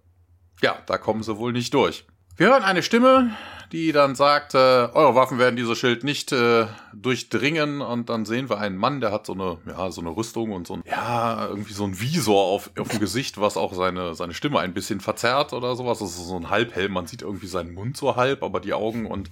ja, 0.63 0.77
da 0.87 0.99
kommen 0.99 1.23
sie 1.23 1.37
wohl 1.39 1.53
nicht 1.53 1.73
durch. 1.73 2.05
Wir 2.41 2.49
hören 2.49 2.63
eine 2.63 2.83
Stimme, 2.83 3.37
die 3.71 3.93
dann 3.93 4.15
sagt, 4.15 4.55
äh, 4.55 4.57
eure 4.57 5.15
Waffen 5.15 5.39
werden 5.39 5.57
dieses 5.57 5.77
Schild 5.77 6.05
nicht 6.05 6.33
äh, 6.33 6.69
durchdringen 6.95 7.83
und 7.83 8.09
dann 8.09 8.25
sehen 8.25 8.49
wir 8.49 8.57
einen 8.57 8.79
Mann, 8.79 9.03
der 9.03 9.13
hat 9.13 9.27
so 9.27 9.35
eine, 9.35 9.59
ja, 9.67 9.91
so 9.91 10.01
eine 10.01 10.17
Rüstung 10.17 10.53
und 10.53 10.67
so 10.67 10.77
ein, 10.77 10.83
ja, 10.87 11.49
irgendwie 11.49 11.75
so 11.75 11.85
ein 11.85 12.01
Visor 12.01 12.47
auf, 12.47 12.71
auf 12.79 12.89
dem 12.89 12.99
Gesicht, 12.99 13.39
was 13.39 13.59
auch 13.59 13.75
seine, 13.75 14.15
seine 14.15 14.33
Stimme 14.33 14.59
ein 14.59 14.73
bisschen 14.73 15.01
verzerrt 15.01 15.53
oder 15.53 15.77
sowas. 15.77 15.99
Das 15.99 16.13
ist 16.13 16.29
so 16.29 16.37
ein 16.37 16.49
Halbhelm, 16.49 16.93
man 16.93 17.07
sieht 17.07 17.21
irgendwie 17.21 17.47
seinen 17.47 17.75
Mund 17.75 17.99
so 17.99 18.17
halb, 18.17 18.43
aber 18.43 18.61
die 18.61 18.73
Augen 18.73 19.05
und 19.05 19.31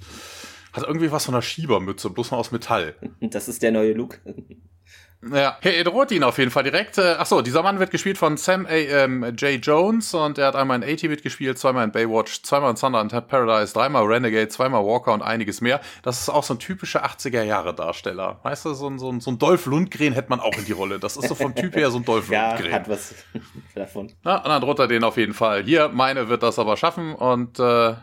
hat 0.74 0.84
irgendwie 0.84 1.10
was 1.10 1.24
von 1.24 1.34
einer 1.34 1.40
Schiebermütze, 1.40 2.10
bloß 2.10 2.32
mal 2.32 2.36
aus 2.36 2.52
Metall. 2.52 2.94
Das 3.22 3.48
ist 3.48 3.62
der 3.62 3.72
neue 3.72 3.94
Look. 3.94 4.20
Ja, 5.20 5.56
er 5.60 5.84
droht 5.84 6.12
ihn 6.12 6.22
auf 6.22 6.38
jeden 6.38 6.52
Fall 6.52 6.62
direkt. 6.62 6.96
Äh, 6.96 7.16
achso, 7.18 7.42
dieser 7.42 7.62
Mann 7.64 7.80
wird 7.80 7.90
gespielt 7.90 8.16
von 8.18 8.36
Sam 8.36 8.66
A. 8.66 8.70
Ähm, 8.70 9.24
J. 9.36 9.64
Jones 9.64 10.14
und 10.14 10.38
er 10.38 10.46
hat 10.46 10.54
einmal 10.56 10.80
in 10.80 10.88
80 10.88 11.10
mitgespielt, 11.10 11.58
zweimal 11.58 11.84
in 11.84 11.90
Baywatch, 11.90 12.42
zweimal 12.42 12.70
in 12.70 12.76
Thunder 12.76 13.00
and 13.00 13.28
Paradise, 13.28 13.74
dreimal 13.74 14.04
Renegade, 14.04 14.48
zweimal 14.48 14.84
Walker 14.84 15.12
und 15.12 15.22
einiges 15.22 15.60
mehr. 15.60 15.80
Das 16.02 16.20
ist 16.20 16.28
auch 16.28 16.44
so 16.44 16.54
ein 16.54 16.60
typischer 16.60 17.04
80er-Jahre-Darsteller. 17.04 18.38
Weißt 18.44 18.64
du, 18.64 18.74
so 18.74 18.88
ein, 18.88 19.00
so, 19.00 19.10
ein, 19.10 19.20
so 19.20 19.32
ein 19.32 19.38
Dolph 19.38 19.66
Lundgren 19.66 20.12
hätte 20.12 20.30
man 20.30 20.38
auch 20.38 20.56
in 20.56 20.64
die 20.64 20.72
Rolle. 20.72 21.00
Das 21.00 21.16
ist 21.16 21.28
so 21.28 21.34
vom 21.34 21.52
Typ 21.54 21.74
her 21.74 21.90
so 21.90 21.98
ein 21.98 22.04
Dolph 22.04 22.28
ja, 22.30 22.50
Lundgren. 22.50 22.72
hat 22.72 22.88
was 22.88 23.14
davon. 23.74 24.12
Na, 24.22 24.36
und 24.36 24.48
dann 24.48 24.62
droht 24.62 24.78
er 24.78 24.86
den 24.86 25.02
auf 25.02 25.16
jeden 25.16 25.34
Fall. 25.34 25.64
Hier, 25.64 25.88
meine 25.88 26.28
wird 26.28 26.44
das 26.44 26.60
aber 26.60 26.76
schaffen 26.76 27.16
und 27.16 27.58
äh, 27.58 27.94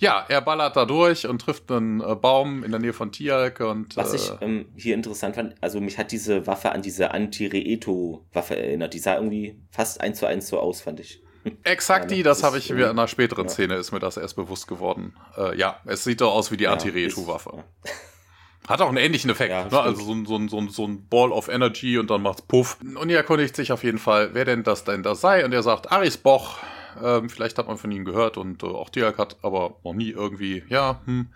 ja, 0.00 0.24
er 0.28 0.40
ballert 0.40 0.76
da 0.76 0.86
durch 0.86 1.26
und 1.26 1.40
trifft 1.40 1.70
einen 1.70 2.00
äh, 2.00 2.14
Baum 2.14 2.64
in 2.64 2.70
der 2.70 2.80
Nähe 2.80 2.92
von 2.94 3.12
Tialk 3.12 3.60
und. 3.60 3.96
Was 3.96 4.14
ich 4.14 4.30
äh, 4.30 4.36
ähm, 4.44 4.66
hier 4.74 4.94
interessant 4.94 5.34
fand, 5.36 5.54
also 5.60 5.80
mich 5.80 5.98
hat 5.98 6.10
diese 6.10 6.46
Waffe 6.46 6.72
an 6.72 6.82
diese 6.82 7.12
Anti-Reeto-Waffe 7.12 8.56
erinnert. 8.56 8.94
Die 8.94 8.98
sah 8.98 9.16
irgendwie 9.16 9.60
fast 9.70 10.00
eins 10.00 10.18
zu 10.18 10.26
eins 10.26 10.48
so 10.48 10.58
aus, 10.58 10.80
fand 10.80 11.00
ich. 11.00 11.22
Exakt 11.64 12.04
Ja, 12.10 12.16
die, 12.16 12.22
das 12.22 12.38
das 12.38 12.46
habe 12.46 12.58
ich 12.58 12.70
mir 12.70 12.84
in 12.86 12.90
einer 12.98 13.08
späteren 13.08 13.44
ja. 13.46 13.50
Szene 13.50 13.74
ist 13.76 13.92
mir 13.92 14.00
das 14.00 14.16
erst 14.16 14.36
bewusst 14.36 14.66
geworden. 14.66 15.14
Äh, 15.36 15.56
ja, 15.58 15.80
es 15.84 16.02
sieht 16.04 16.20
doch 16.22 16.32
aus 16.34 16.50
wie 16.50 16.56
die 16.56 16.64
Ja, 16.64 16.74
ist- 16.74 16.86
Hat 18.68 18.80
auch 18.82 18.88
einen 18.88 18.98
ähnlichen 18.98 19.30
Effekt. 19.30 19.50
Ja, 19.50 19.64
ne? 19.64 19.80
Also 19.80 20.02
so 20.02 20.12
ein, 20.12 20.26
so, 20.26 20.36
ein, 20.36 20.48
so, 20.48 20.58
ein, 20.58 20.68
so 20.68 20.86
ein 20.86 21.08
Ball 21.08 21.32
of 21.32 21.48
Energy 21.48 21.98
und 21.98 22.08
dann 22.10 22.22
macht's 22.22 22.42
Puff. 22.42 22.78
Und 22.82 23.10
er 23.10 23.16
erkundigt 23.16 23.56
sich 23.56 23.72
auf 23.72 23.82
jeden 23.82 23.98
Fall, 23.98 24.30
wer 24.32 24.44
denn 24.44 24.62
das 24.62 24.84
denn 24.84 25.02
das 25.02 25.20
sei. 25.20 25.44
Und 25.44 25.52
er 25.52 25.62
sagt, 25.62 25.90
Aris 25.90 26.16
Boch. 26.16 26.58
Ähm, 27.02 27.28
vielleicht 27.30 27.58
hat 27.58 27.68
man 27.68 27.78
von 27.78 27.90
ihm 27.90 28.04
gehört 28.04 28.36
und 28.36 28.62
äh, 28.62 28.66
auch 28.66 28.88
Diak 28.88 29.18
hat 29.18 29.36
aber 29.42 29.76
noch 29.84 29.94
nie 29.94 30.10
irgendwie, 30.10 30.62
ja, 30.68 31.00
hm. 31.04 31.28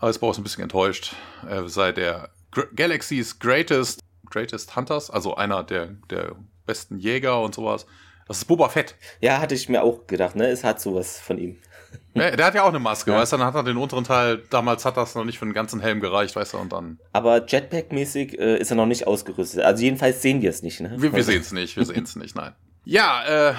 Boch 0.00 0.30
ist 0.30 0.38
ein 0.38 0.42
bisschen 0.42 0.62
enttäuscht. 0.62 1.14
Er 1.46 1.68
sei 1.68 1.92
der 1.92 2.30
Gr 2.50 2.64
Galaxy's 2.74 3.38
Greatest, 3.38 4.00
Greatest 4.30 4.74
Hunters, 4.76 5.10
also 5.10 5.34
einer 5.36 5.62
der, 5.62 5.88
der 6.10 6.36
besten 6.66 6.98
Jäger 6.98 7.40
und 7.42 7.54
sowas. 7.54 7.86
Das 8.26 8.38
ist 8.38 8.44
Boba 8.44 8.68
Fett. 8.68 8.94
Ja, 9.20 9.40
hatte 9.40 9.54
ich 9.54 9.68
mir 9.68 9.82
auch 9.82 10.06
gedacht, 10.06 10.36
ne? 10.36 10.46
Es 10.46 10.62
hat 10.64 10.80
sowas 10.80 11.18
von 11.18 11.38
ihm. 11.38 11.56
Ja, 12.14 12.30
der 12.36 12.46
hat 12.46 12.54
ja 12.54 12.62
auch 12.64 12.68
eine 12.68 12.78
Maske, 12.78 13.10
Ja. 13.10 13.18
weißt 13.18 13.32
du, 13.32 13.36
dann 13.36 13.46
hat 13.46 13.54
er 13.54 13.62
den 13.64 13.76
unteren 13.76 14.04
Teil, 14.04 14.42
damals 14.50 14.84
hat 14.84 14.96
das 14.96 15.14
noch 15.16 15.24
nicht 15.24 15.38
für 15.38 15.44
den 15.44 15.54
ganzen 15.54 15.80
Helm 15.80 16.00
gereicht, 16.00 16.34
weißt 16.36 16.54
du, 16.54 16.58
und 16.58 16.72
dann. 16.72 16.98
Aber 17.12 17.46
Jetpack-mäßig 17.46 18.38
äh, 18.38 18.58
ist 18.58 18.70
er 18.70 18.76
noch 18.76 18.86
nicht 18.86 19.06
ausgerüstet. 19.08 19.62
Also 19.62 19.82
jedenfalls 19.82 20.22
sehen 20.22 20.40
wir 20.42 20.50
es 20.50 20.62
nicht, 20.62 20.80
ne? 20.80 20.94
Wir, 20.98 21.12
wir 21.12 21.24
sehen 21.24 21.40
es 21.40 21.50
nicht, 21.52 21.76
wir 21.76 21.84
sehen 21.84 22.04
es 22.04 22.14
nicht, 22.16 22.36
nein. 22.36 22.52
Ja, 22.84 23.50
äh, 23.50 23.54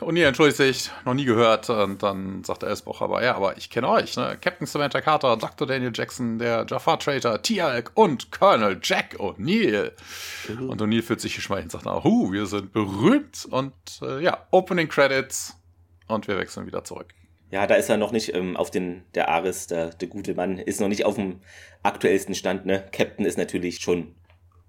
O'Neill 0.00 0.26
entschuldigt 0.26 0.56
sich, 0.56 0.90
noch 1.04 1.12
nie 1.12 1.26
gehört, 1.26 1.68
und 1.68 2.02
dann 2.02 2.42
sagt 2.42 2.62
der 2.62 2.70
Esbroch 2.70 3.02
aber, 3.02 3.22
ja, 3.22 3.36
aber 3.36 3.58
ich 3.58 3.68
kenne 3.68 3.88
euch, 3.88 4.16
ne? 4.16 4.38
Captain 4.40 4.66
Samantha 4.66 5.02
Carter, 5.02 5.36
Dr. 5.36 5.66
Daniel 5.66 5.92
Jackson, 5.94 6.38
der 6.38 6.64
Jafar 6.68 6.98
Traitor, 6.98 7.42
Tialk 7.42 7.92
und 7.94 8.32
Colonel 8.32 8.80
Jack 8.82 9.16
O'Neill. 9.18 9.92
Und 10.48 10.80
O'Neill 10.80 11.02
fühlt 11.02 11.20
sich 11.20 11.34
geschmeichelt 11.34 11.74
und 11.74 11.82
sagt, 11.82 12.04
hu, 12.04 12.32
wir 12.32 12.46
sind 12.46 12.72
berühmt, 12.72 13.46
und 13.50 13.74
äh, 14.00 14.22
ja, 14.22 14.46
Opening 14.50 14.88
Credits, 14.88 15.54
und 16.08 16.26
wir 16.26 16.38
wechseln 16.38 16.66
wieder 16.66 16.82
zurück. 16.82 17.14
Ja, 17.50 17.66
da 17.66 17.74
ist 17.74 17.90
er 17.90 17.98
noch 17.98 18.12
nicht 18.12 18.34
ähm, 18.34 18.56
auf 18.56 18.70
den, 18.70 19.04
der 19.14 19.28
Aris, 19.28 19.66
der, 19.66 19.90
der 19.90 20.08
gute 20.08 20.34
Mann, 20.34 20.58
ist 20.58 20.80
noch 20.80 20.88
nicht 20.88 21.04
auf 21.04 21.16
dem 21.16 21.40
aktuellsten 21.82 22.34
Stand, 22.34 22.64
ne? 22.64 22.88
Captain 22.90 23.26
ist 23.26 23.36
natürlich 23.36 23.80
schon 23.80 24.14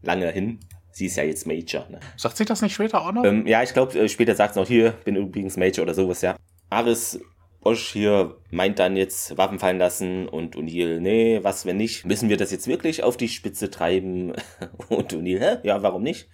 lange 0.01 0.29
hin. 0.29 0.59
Sie 0.93 1.07
ist 1.07 1.17
ja 1.17 1.23
jetzt 1.23 1.47
Major, 1.47 1.89
ne? 1.89 1.99
Sagt 2.17 2.37
sie 2.37 2.45
das 2.45 2.61
nicht 2.61 2.73
später 2.73 3.01
auch 3.01 3.11
noch? 3.11 3.25
Ähm, 3.25 3.47
ja, 3.47 3.63
ich 3.63 3.73
glaube, 3.73 3.99
äh, 3.99 4.07
später 4.07 4.35
sagt 4.35 4.51
es 4.51 4.55
noch 4.55 4.67
hier, 4.67 4.91
bin 5.03 5.15
übrigens 5.15 5.57
Major 5.57 5.83
oder 5.83 5.95
sowas, 5.95 6.21
ja. 6.21 6.35
Aris 6.69 7.19
Bosch 7.61 7.91
hier 7.91 8.35
meint 8.51 8.77
dann 8.77 8.95
jetzt 8.95 9.37
Waffen 9.37 9.57
fallen 9.57 9.79
lassen 9.79 10.27
und 10.27 10.55
O'Neill, 10.55 10.99
nee, 10.99 11.39
was, 11.41 11.65
wenn 11.65 11.77
nicht? 11.77 12.05
Müssen 12.05 12.29
wir 12.29 12.37
das 12.37 12.51
jetzt 12.51 12.67
wirklich 12.67 13.01
auf 13.03 13.17
die 13.17 13.29
Spitze 13.29 13.71
treiben? 13.71 14.33
Und 14.89 15.13
O'Neill, 15.13 15.39
hä? 15.39 15.57
Ja, 15.63 15.81
warum 15.81 16.03
nicht? 16.03 16.27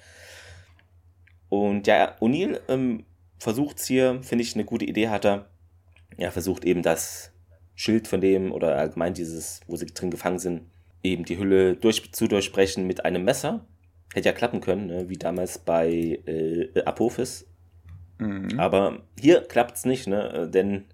Und 1.50 1.88
ja, 1.88 2.18
O'Neill 2.20 2.60
ähm, 2.68 3.06
versucht 3.38 3.80
hier, 3.80 4.22
finde 4.24 4.44
ich, 4.44 4.56
eine 4.56 4.66
gute 4.66 4.86
Idee 4.86 5.10
hat 5.10 5.26
er. 5.26 5.50
Er 6.18 6.32
versucht 6.32 6.66
eben 6.66 6.82
das 6.82 7.32
Schild 7.76 8.08
von 8.08 8.22
dem 8.22 8.52
oder 8.52 8.76
allgemein 8.76 9.14
dieses, 9.14 9.62
wo 9.68 9.76
sie 9.78 9.86
drin 9.86 10.12
gefangen 10.12 10.40
sind, 10.40 10.64
eben 11.04 11.24
die 11.24 11.38
Hülle 11.38 11.76
durch, 11.76 12.12
zu 12.12 12.28
durchbrechen 12.28 12.86
mit 12.88 13.06
einem 13.06 13.24
Messer. 13.24 13.66
Hätte 14.14 14.30
ja 14.30 14.34
klappen 14.34 14.62
können, 14.62 14.88
ne? 14.88 15.10
wie 15.10 15.18
damals 15.18 15.60
bei 15.60 16.20
äh, 16.26 16.82
Apophis. 16.84 17.46
Mhm. 18.18 18.60
Aber 18.60 19.04
hier 19.20 19.42
klappt's 19.42 19.86
nicht, 19.86 20.08
ne? 20.08 20.50
Denn 20.52 20.86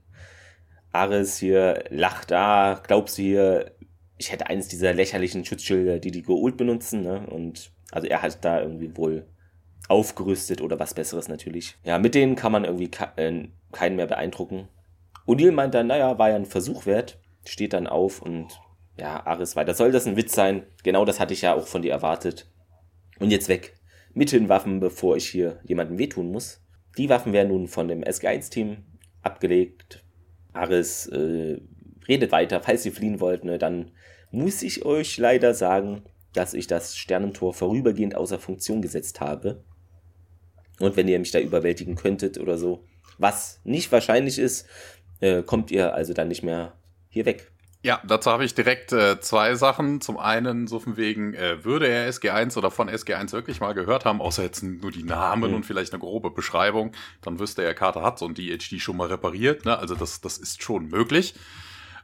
Ares 0.91 1.37
hier 1.37 1.83
lacht 1.89 2.31
da, 2.31 2.81
glaubst 2.85 3.17
du 3.17 3.21
hier, 3.21 3.71
ich 4.17 4.31
hätte 4.31 4.47
eines 4.47 4.67
dieser 4.67 4.93
lächerlichen 4.93 5.43
Schutzschilder, 5.43 5.99
die 5.99 6.11
die 6.11 6.23
Goult 6.23 6.57
benutzen, 6.57 7.01
ne? 7.01 7.25
Und 7.27 7.71
also 7.91 8.07
er 8.07 8.21
hat 8.21 8.43
da 8.43 8.61
irgendwie 8.61 8.95
wohl 8.95 9.25
aufgerüstet 9.87 10.61
oder 10.61 10.79
was 10.79 10.93
Besseres 10.93 11.27
natürlich. 11.27 11.75
Ja, 11.83 11.99
mit 11.99 12.15
denen 12.15 12.35
kann 12.35 12.51
man 12.51 12.65
irgendwie 12.65 12.89
äh, 13.17 13.47
keinen 13.71 13.95
mehr 13.95 14.07
beeindrucken. 14.07 14.67
O'Neill 15.27 15.51
meint 15.51 15.73
dann, 15.73 15.87
naja, 15.87 16.17
war 16.17 16.29
ja 16.29 16.35
ein 16.35 16.45
Versuch 16.45 16.85
wert, 16.85 17.19
steht 17.45 17.73
dann 17.73 17.87
auf 17.87 18.21
und 18.21 18.59
ja, 18.97 19.25
Ares 19.25 19.55
weiter. 19.55 19.73
Soll 19.73 19.91
das 19.91 20.07
ein 20.07 20.15
Witz 20.15 20.33
sein? 20.33 20.63
Genau 20.83 21.05
das 21.05 21.19
hatte 21.19 21.33
ich 21.33 21.41
ja 21.41 21.53
auch 21.53 21.67
von 21.67 21.81
dir 21.81 21.91
erwartet. 21.91 22.47
Und 23.19 23.31
jetzt 23.31 23.49
weg. 23.49 23.75
Mit 24.13 24.31
den 24.31 24.49
Waffen, 24.49 24.79
bevor 24.79 25.17
ich 25.17 25.29
hier 25.29 25.59
jemandem 25.65 25.97
wehtun 25.97 26.31
muss. 26.31 26.61
Die 26.97 27.09
Waffen 27.09 27.33
werden 27.33 27.49
nun 27.49 27.67
von 27.67 27.87
dem 27.87 28.03
SG1-Team 28.03 28.77
abgelegt. 29.21 30.03
Ares 30.53 31.07
äh, 31.07 31.59
redet 32.07 32.31
weiter. 32.31 32.61
Falls 32.61 32.85
ihr 32.85 32.93
fliehen 32.93 33.19
wollt, 33.19 33.43
ne, 33.43 33.57
dann 33.57 33.91
muss 34.31 34.63
ich 34.63 34.85
euch 34.85 35.17
leider 35.17 35.53
sagen, 35.53 36.03
dass 36.33 36.53
ich 36.53 36.67
das 36.67 36.97
Sternentor 36.97 37.53
vorübergehend 37.53 38.15
außer 38.15 38.39
Funktion 38.39 38.81
gesetzt 38.81 39.21
habe. 39.21 39.63
Und 40.79 40.97
wenn 40.97 41.07
ihr 41.07 41.19
mich 41.19 41.31
da 41.31 41.39
überwältigen 41.39 41.95
könntet 41.95 42.37
oder 42.37 42.57
so, 42.57 42.85
was 43.17 43.61
nicht 43.63 43.91
wahrscheinlich 43.91 44.39
ist, 44.39 44.67
äh, 45.21 45.41
kommt 45.41 45.71
ihr 45.71 45.93
also 45.93 46.13
dann 46.13 46.27
nicht 46.27 46.43
mehr 46.43 46.77
hier 47.09 47.25
weg. 47.25 47.51
Ja, 47.85 48.01
dazu 48.03 48.31
habe 48.31 48.43
ich 48.43 48.55
direkt 48.55 48.93
äh, 48.93 49.19
zwei 49.21 49.53
Sachen. 49.53 50.01
Zum 50.01 50.17
einen, 50.17 50.65
so 50.65 50.79
von 50.79 50.97
wegen, 50.97 51.35
äh, 51.35 51.63
würde 51.63 51.87
er 51.87 52.09
SG1 52.09 52.57
oder 52.57 52.71
von 52.71 52.89
SG1 52.89 53.31
wirklich 53.31 53.59
mal 53.59 53.75
gehört 53.75 54.05
haben, 54.05 54.21
außer 54.21 54.41
jetzt 54.41 54.63
nur 54.63 54.89
die 54.89 55.03
Namen 55.03 55.51
Mhm. 55.51 55.57
und 55.57 55.65
vielleicht 55.67 55.93
eine 55.93 55.99
grobe 55.99 56.31
Beschreibung, 56.31 56.93
dann 57.21 57.37
wüsste 57.37 57.61
er, 57.63 57.75
Carter 57.75 58.01
hat 58.01 58.17
so 58.17 58.25
ein 58.25 58.33
DHD 58.33 58.81
schon 58.81 58.97
mal 58.97 59.07
repariert. 59.09 59.65
Ne? 59.65 59.77
Also 59.77 59.93
das, 59.93 60.19
das 60.19 60.39
ist 60.39 60.63
schon 60.63 60.87
möglich. 60.87 61.35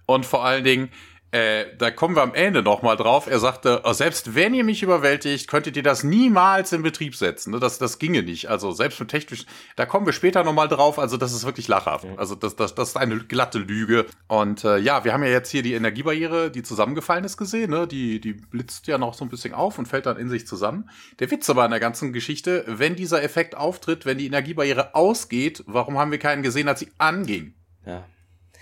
Und 0.06 0.24
vor 0.28 0.46
allen 0.46 0.64
Dingen, 0.64 0.90
äh, 1.32 1.66
da 1.78 1.92
kommen 1.92 2.16
wir 2.16 2.24
am 2.24 2.34
Ende 2.34 2.62
noch 2.62 2.82
mal 2.82 2.98
drauf. 2.98 3.28
Er 3.28 3.40
sagte, 3.40 3.82
oh, 3.86 3.94
selbst 3.94 4.36
wenn 4.36 4.54
ihr 4.54 4.66
mich 4.66 4.84
überwältigt, 4.84 5.48
könntet 5.48 5.78
ihr 5.78 5.84
das 5.84 6.04
niemals 6.04 6.74
in 6.74 6.84
Betrieb 6.84 7.16
setzen. 7.16 7.52
Ne? 7.52 7.60
Das, 7.60 7.78
das 7.78 8.00
ginge 8.00 8.22
nicht. 8.22 8.50
Also 8.50 8.72
selbst 8.74 9.00
mit 9.00 9.10
technisch, 9.10 9.46
da 9.78 9.86
kommen 9.86 10.06
wir 10.06 10.12
später 10.12 10.44
noch 10.44 10.52
mal 10.52 10.68
drauf. 10.68 11.00
Also 11.00 11.16
das 11.16 11.32
ist 11.32 11.46
wirklich 11.46 11.70
lachhaft. 11.70 12.06
Also 12.18 12.36
das, 12.36 12.58
das, 12.58 12.76
das 12.76 12.90
ist 12.90 12.98
eine 12.98 13.18
glatte 13.20 13.60
Lüge. 13.60 14.08
Und 14.28 14.66
äh, 14.66 14.78
ja, 14.78 15.06
wir 15.06 15.14
haben 15.14 15.24
ja 15.24 15.30
jetzt 15.30 15.50
hier 15.50 15.64
die 15.64 15.74
Energiebarriere, 15.74 16.52
die 16.52 16.64
zusammengefallen 16.64 17.24
ist, 17.24 17.38
gesehen. 17.38 17.72
Ne? 17.72 17.88
Die, 17.88 18.20
die 18.20 18.34
blitzt 18.34 18.88
ja 18.88 18.98
noch 18.98 19.14
so 19.14 19.24
ein 19.24 19.30
bisschen 19.30 19.54
auf 19.54 19.80
und 19.80 19.88
fällt 19.88 20.08
dann 20.08 20.18
in 20.18 20.28
sich 20.28 20.46
zusammen. 20.46 20.90
Der 21.20 21.32
Witz 21.32 21.50
aber 21.50 21.64
an 21.64 21.72
der 21.72 21.80
ganzen 21.80 22.12
Geschichte, 22.12 22.66
wenn 22.68 22.98
dieser 22.98 23.24
Effekt 23.24 23.56
auftritt, 23.56 24.06
wenn 24.06 24.18
die 24.18 24.26
Energiebarriere 24.26 24.96
ausgeht, 24.96 25.64
warum 25.66 25.98
haben 25.98 26.12
wir 26.12 26.20
keinen 26.20 26.44
gesehen, 26.44 26.68
als 26.68 26.82
sie 26.82 26.92
anging? 26.98 27.54
Ja. 27.86 28.04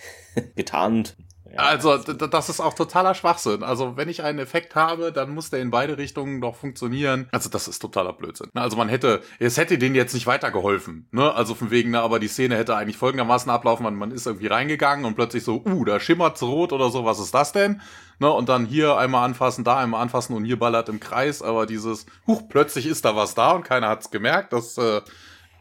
Getarnt. 0.55 1.15
Ja, 1.53 1.61
Also, 1.61 1.97
das 1.97 2.49
ist 2.49 2.59
auch 2.59 2.73
totaler 2.73 3.13
Schwachsinn. 3.15 3.63
Also, 3.63 3.97
wenn 3.97 4.09
ich 4.09 4.23
einen 4.23 4.39
Effekt 4.39 4.75
habe, 4.75 5.11
dann 5.11 5.31
muss 5.31 5.49
der 5.49 5.59
in 5.59 5.71
beide 5.71 5.97
Richtungen 5.97 6.41
doch 6.41 6.55
funktionieren. 6.55 7.27
Also, 7.31 7.49
das 7.49 7.67
ist 7.67 7.79
totaler 7.79 8.13
Blödsinn. 8.13 8.49
Also, 8.53 8.77
man 8.77 8.89
hätte, 8.89 9.21
es 9.39 9.57
hätte 9.57 9.77
denen 9.77 9.95
jetzt 9.95 10.13
nicht 10.13 10.27
weitergeholfen. 10.27 11.07
Ne? 11.11 11.33
Also, 11.33 11.55
von 11.55 11.71
wegen, 11.71 11.91
ne, 11.91 12.01
aber 12.01 12.19
die 12.19 12.27
Szene 12.27 12.55
hätte 12.57 12.75
eigentlich 12.75 12.97
folgendermaßen 12.97 13.49
ablaufen. 13.51 13.83
Man, 13.83 13.95
man 13.95 14.11
ist 14.11 14.27
irgendwie 14.27 14.47
reingegangen 14.47 15.05
und 15.05 15.15
plötzlich 15.15 15.43
so, 15.43 15.63
uh, 15.65 15.85
da 15.85 15.99
schimmert's 15.99 16.43
rot 16.43 16.73
oder 16.73 16.89
so, 16.89 17.05
was 17.05 17.19
ist 17.19 17.33
das 17.33 17.51
denn? 17.51 17.81
Ne? 18.19 18.29
Und 18.31 18.49
dann 18.49 18.65
hier 18.65 18.97
einmal 18.97 19.25
anfassen, 19.25 19.63
da 19.63 19.77
einmal 19.77 20.01
anfassen 20.01 20.35
und 20.35 20.45
hier 20.45 20.59
ballert 20.59 20.89
im 20.89 20.99
Kreis. 20.99 21.41
Aber 21.41 21.65
dieses, 21.65 22.05
huch, 22.27 22.43
plötzlich 22.49 22.85
ist 22.85 23.05
da 23.05 23.15
was 23.15 23.33
da 23.33 23.51
und 23.51 23.63
keiner 23.63 23.89
hat's 23.89 24.11
gemerkt, 24.11 24.53
das 24.53 24.77
äh, 24.77 25.01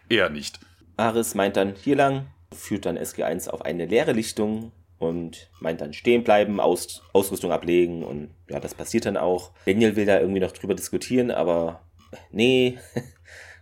eher 0.08 0.28
nicht. 0.28 0.60
Aris 0.96 1.34
meint 1.34 1.56
dann 1.56 1.74
hier 1.74 1.96
lang, 1.96 2.26
führt 2.52 2.86
dann 2.86 2.98
SG1 2.98 3.48
auf 3.48 3.62
eine 3.62 3.86
leere 3.86 4.12
Lichtung 4.12 4.72
und 4.98 5.50
meint 5.60 5.80
dann 5.80 5.92
stehen 5.92 6.24
bleiben, 6.24 6.60
Aus 6.60 7.02
Ausrüstung 7.12 7.52
ablegen 7.52 8.02
und 8.02 8.30
ja, 8.48 8.60
das 8.60 8.74
passiert 8.74 9.06
dann 9.06 9.16
auch. 9.16 9.52
Daniel 9.66 9.96
will 9.96 10.06
da 10.06 10.20
irgendwie 10.20 10.40
noch 10.40 10.52
drüber 10.52 10.74
diskutieren, 10.74 11.30
aber 11.30 11.82
nee. 12.30 12.78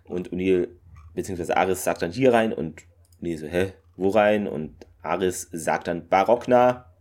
Und 0.09 0.31
O'Neill, 0.31 0.69
beziehungsweise 1.15 1.57
Aris 1.57 1.85
sagt 1.85 2.03
dann 2.03 2.13
hier 2.13 2.33
rein 2.33 2.53
und 2.53 2.83
nee, 3.21 3.37
so, 3.37 3.47
hä, 3.47 3.73
wo 3.97 4.09
rein? 4.11 4.47
Und 4.47 4.87
Aris 5.03 5.49
sagt 5.53 5.89
dann 5.89 6.09
Barockna. 6.09 6.93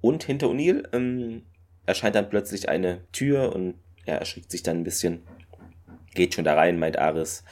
Und 0.00 0.24
hinter 0.24 0.46
O'Neill 0.46 0.88
ähm, 0.92 1.42
erscheint 1.86 2.14
dann 2.14 2.30
plötzlich 2.30 2.68
eine 2.68 3.04
Tür 3.12 3.54
und 3.54 3.74
er 4.04 4.18
erschrickt 4.18 4.50
sich 4.50 4.62
dann 4.62 4.78
ein 4.78 4.84
bisschen. 4.84 5.22
Geht 6.14 6.34
schon 6.34 6.44
da 6.44 6.54
rein, 6.54 6.78
meint 6.78 6.98
Aris 6.98 7.44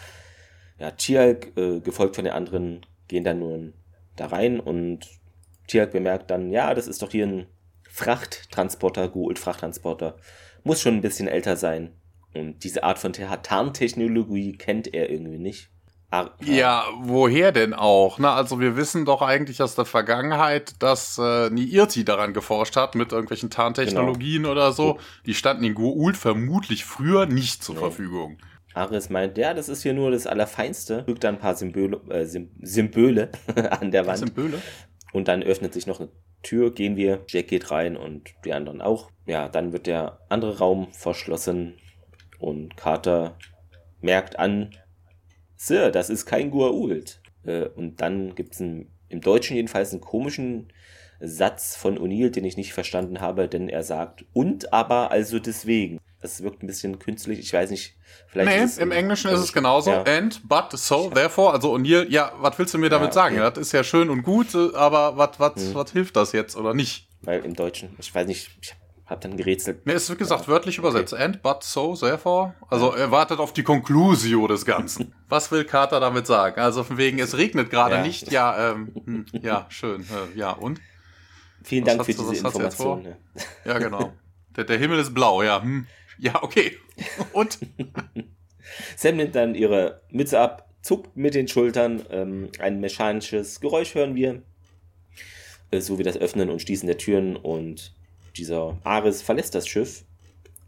ja, 0.78 0.92
Tialk, 0.92 1.56
äh, 1.56 1.80
gefolgt 1.80 2.16
von 2.16 2.24
den 2.24 2.34
anderen, 2.34 2.86
gehen 3.08 3.24
dann 3.24 3.40
nun 3.40 3.74
da 4.16 4.26
rein 4.26 4.60
und 4.60 5.08
Tialk 5.68 5.92
bemerkt 5.92 6.30
dann, 6.30 6.50
ja, 6.50 6.75
das 6.75 6.88
ist 6.88 7.02
doch 7.02 7.12
hier 7.12 7.26
ein 7.26 7.46
Frachttransporter, 7.88 9.08
Gould 9.08 9.38
Frachttransporter. 9.38 10.16
Muss 10.64 10.80
schon 10.80 10.94
ein 10.94 11.00
bisschen 11.00 11.28
älter 11.28 11.56
sein. 11.56 11.92
Und 12.34 12.64
diese 12.64 12.82
Art 12.82 12.98
von 12.98 13.12
Tarntechnologie 13.12 14.56
kennt 14.56 14.92
er 14.92 15.10
irgendwie 15.10 15.38
nicht. 15.38 15.70
Ar 16.10 16.34
ja, 16.42 16.84
woher 17.02 17.52
denn 17.52 17.75
auch? 17.75 18.18
Na, 18.18 18.34
also 18.34 18.60
wir 18.60 18.76
wissen 18.76 19.04
doch 19.04 19.20
eigentlich 19.20 19.60
aus 19.60 19.75
der 19.75 19.84
Vergangenheit, 19.84 20.82
dass 20.82 21.18
äh, 21.18 21.50
Niirti 21.50 22.04
daran 22.04 22.32
geforscht 22.32 22.76
hat 22.76 22.94
mit 22.94 23.12
irgendwelchen 23.12 23.50
Tarntechnologien 23.50 24.44
genau. 24.44 24.52
oder 24.52 24.72
so. 24.72 24.98
Die 25.26 25.34
standen 25.34 25.64
in 25.64 25.75
Goa'uld 25.75 26.16
vermutlich 26.16 26.87
früher 26.87 27.26
nicht 27.26 27.62
zur 27.62 27.75
nee. 27.75 27.80
Verfügung. 27.82 28.38
Aris 28.72 29.10
meint, 29.10 29.37
ja, 29.37 29.52
das 29.52 29.68
ist 29.68 29.82
hier 29.82 29.92
nur 29.92 30.10
das 30.10 30.26
Allerfeinste. 30.26 31.02
Drückt 31.02 31.25
da 31.25 31.28
ein 31.28 31.38
paar 31.38 31.56
Symbole, 31.56 32.00
äh, 32.08 32.25
Symbole 32.62 33.30
an 33.70 33.90
der 33.90 34.06
Wand. 34.06 34.18
Symbole? 34.18 34.62
Und 35.12 35.28
dann 35.28 35.42
öffnet 35.42 35.72
sich 35.72 35.86
noch 35.86 36.00
eine 36.00 36.10
Tür, 36.42 36.72
gehen 36.72 36.96
wir, 36.96 37.24
Jack 37.28 37.48
geht 37.48 37.70
rein 37.70 37.96
und 37.96 38.34
die 38.44 38.52
anderen 38.52 38.80
auch. 38.80 39.10
Ja, 39.26 39.48
dann 39.48 39.72
wird 39.72 39.86
der 39.86 40.20
andere 40.28 40.58
Raum 40.58 40.92
verschlossen 40.92 41.74
und 42.38 42.76
Carter 42.76 43.36
merkt 44.00 44.38
an, 44.38 44.70
Sir, 45.56 45.90
das 45.90 46.08
ist 46.08 46.26
kein 46.26 46.52
Gua'uld. 46.52 47.18
Äh, 47.44 47.68
und 47.68 48.00
dann 48.00 48.34
gibt 48.34 48.54
es 48.54 48.60
im 48.60 48.86
Deutschen 49.20 49.56
jedenfalls 49.56 49.92
einen 49.92 50.00
komischen 50.00 50.72
Satz 51.20 51.74
von 51.74 51.98
O'Neill, 51.98 52.30
den 52.30 52.44
ich 52.44 52.56
nicht 52.56 52.72
verstanden 52.72 53.20
habe, 53.20 53.48
denn 53.48 53.68
er 53.68 53.82
sagt, 53.82 54.24
und 54.32 54.72
aber 54.72 55.10
also 55.10 55.38
deswegen. 55.38 55.98
Das 56.20 56.42
wirkt 56.42 56.62
ein 56.62 56.66
bisschen 56.66 56.98
künstlich, 56.98 57.38
ich 57.38 57.52
weiß 57.52 57.70
nicht. 57.70 57.94
Vielleicht 58.26 58.76
nee, 58.76 58.82
im, 58.82 58.90
im 58.90 58.92
Englischen 58.92 59.30
ist 59.30 59.40
es 59.40 59.52
genauso. 59.52 59.90
Ja. 59.90 60.02
And, 60.02 60.40
but, 60.48 60.72
so, 60.72 61.10
therefore. 61.10 61.52
Also 61.52 61.75
O'Neill, 61.75 62.08
ja, 62.08 62.32
was 62.38 62.58
willst 62.58 62.75
du 62.75 62.78
mir 62.78 62.88
damit 62.88 63.08
ja, 63.08 63.12
sagen? 63.12 63.37
Das 63.37 63.56
ist 63.56 63.72
ja 63.72 63.84
schön 63.84 64.10
und 64.10 64.22
gut, 64.22 64.54
aber 64.75 65.16
was 65.16 65.54
hm. 65.56 65.84
hilft 65.92 66.16
das 66.16 66.32
jetzt 66.32 66.56
oder 66.56 66.75
nicht? 66.75 67.08
Weil 67.22 67.44
im 67.44 67.54
Deutschen, 67.54 67.90
ich 67.98 68.12
weiß 68.12 68.26
nicht, 68.26 68.50
ich 68.60 68.75
hab 69.06 69.20
dann 69.20 69.37
gerätselt. 69.37 69.87
Nee, 69.87 69.94
es 69.94 70.08
wird 70.08 70.18
gesagt, 70.18 70.42
ja. 70.42 70.48
wörtlich 70.48 70.78
okay. 70.78 70.88
übersetzt. 70.88 71.14
And, 71.14 71.40
but, 71.42 71.62
so, 71.62 71.94
therefore. 71.94 72.54
Also 72.68 72.92
er 72.92 73.10
wartet 73.10 73.38
auf 73.38 73.52
die 73.52 73.62
Conclusio 73.62 74.46
des 74.48 74.64
Ganzen. 74.66 75.14
Was 75.28 75.50
will 75.50 75.64
Carter 75.64 76.00
damit 76.00 76.26
sagen? 76.26 76.60
Also 76.60 76.84
von 76.84 76.98
wegen, 76.98 77.18
es 77.18 77.37
regnet 77.37 77.70
gerade 77.70 78.02
nicht. 78.02 78.30
Ja, 78.32 78.72
ähm, 78.72 78.92
hm, 79.04 79.26
ja, 79.40 79.66
schön. 79.70 80.02
Äh, 80.02 80.38
ja, 80.38 80.50
und? 80.50 80.80
Vielen 81.62 81.87
was 81.87 81.96
Dank 81.96 82.06
für 82.06 82.12
diese 82.12 82.34
Information. 82.37 83.04
Ja. 83.04 83.72
ja, 83.72 83.78
genau. 83.78 84.12
Der, 84.56 84.64
der 84.64 84.78
Himmel 84.78 84.98
ist 84.98 85.14
blau, 85.14 85.44
ja. 85.44 85.62
Hm. 85.62 85.87
Ja, 86.18 86.42
okay. 86.42 86.72
Und? 87.32 87.58
Sam 88.96 89.16
nimmt 89.16 89.34
dann 89.34 89.54
ihre 89.54 90.02
Mütze 90.10 90.38
ab, 90.38 90.68
zuckt 90.82 91.16
mit 91.16 91.34
den 91.34 91.48
Schultern. 91.48 92.04
Ähm, 92.10 92.50
ein 92.58 92.80
mechanisches 92.80 93.60
Geräusch 93.60 93.94
hören 93.94 94.14
wir. 94.14 94.42
Äh, 95.70 95.80
so 95.80 95.98
wie 95.98 96.02
das 96.02 96.16
Öffnen 96.16 96.50
und 96.50 96.62
Schließen 96.62 96.87
der 96.87 96.98
Türen 96.98 97.37
und 97.37 97.94
dieser 98.37 98.78
Ares 98.84 99.22
verlässt 99.22 99.54
das 99.54 99.66
Schiff, 99.66 100.04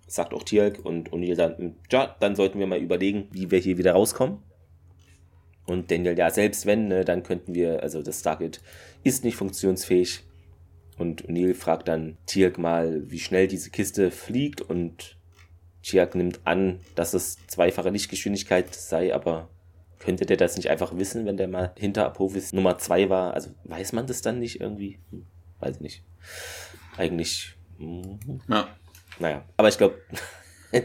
sagt 0.06 0.34
auch 0.34 0.42
Tialk 0.42 0.84
und 0.84 1.10
O'Neill 1.10 1.36
dann, 1.36 1.76
ja, 1.90 2.16
dann 2.20 2.34
sollten 2.34 2.58
wir 2.58 2.66
mal 2.66 2.80
überlegen, 2.80 3.28
wie 3.30 3.50
wir 3.50 3.58
hier 3.58 3.78
wieder 3.78 3.92
rauskommen. 3.92 4.38
Und 5.66 5.90
Daniel, 5.90 6.18
ja, 6.18 6.30
selbst 6.30 6.66
wenn, 6.66 6.88
ne, 6.88 7.04
dann 7.04 7.22
könnten 7.22 7.54
wir, 7.54 7.82
also 7.82 8.02
das 8.02 8.20
Stargate 8.20 8.60
ist 9.04 9.24
nicht 9.24 9.36
funktionsfähig. 9.36 10.24
Und 10.98 11.28
O'Neill 11.28 11.54
fragt 11.54 11.88
dann 11.88 12.18
Tialk 12.26 12.58
mal, 12.58 13.08
wie 13.10 13.20
schnell 13.20 13.46
diese 13.46 13.70
Kiste 13.70 14.10
fliegt 14.10 14.60
und 14.60 15.16
Tialk 15.82 16.14
nimmt 16.14 16.40
an, 16.44 16.80
dass 16.94 17.14
es 17.14 17.38
zweifache 17.46 17.90
Lichtgeschwindigkeit 17.90 18.74
sei, 18.74 19.14
aber 19.14 19.48
könnte 19.98 20.26
der 20.26 20.36
das 20.36 20.56
nicht 20.56 20.70
einfach 20.70 20.96
wissen, 20.96 21.26
wenn 21.26 21.36
der 21.36 21.48
mal 21.48 21.72
hinter 21.76 22.06
Apophis 22.06 22.52
Nummer 22.52 22.78
2 22.78 23.10
war? 23.10 23.34
Also 23.34 23.50
weiß 23.64 23.92
man 23.92 24.06
das 24.06 24.22
dann 24.22 24.38
nicht 24.38 24.60
irgendwie? 24.60 24.98
Hm, 25.10 25.26
weiß 25.60 25.76
ich 25.76 25.82
nicht. 25.82 26.04
Eigentlich 26.96 27.56
ja. 28.48 28.68
Naja, 29.18 29.44
aber 29.56 29.68
ich 29.68 29.78
glaube, 29.78 30.00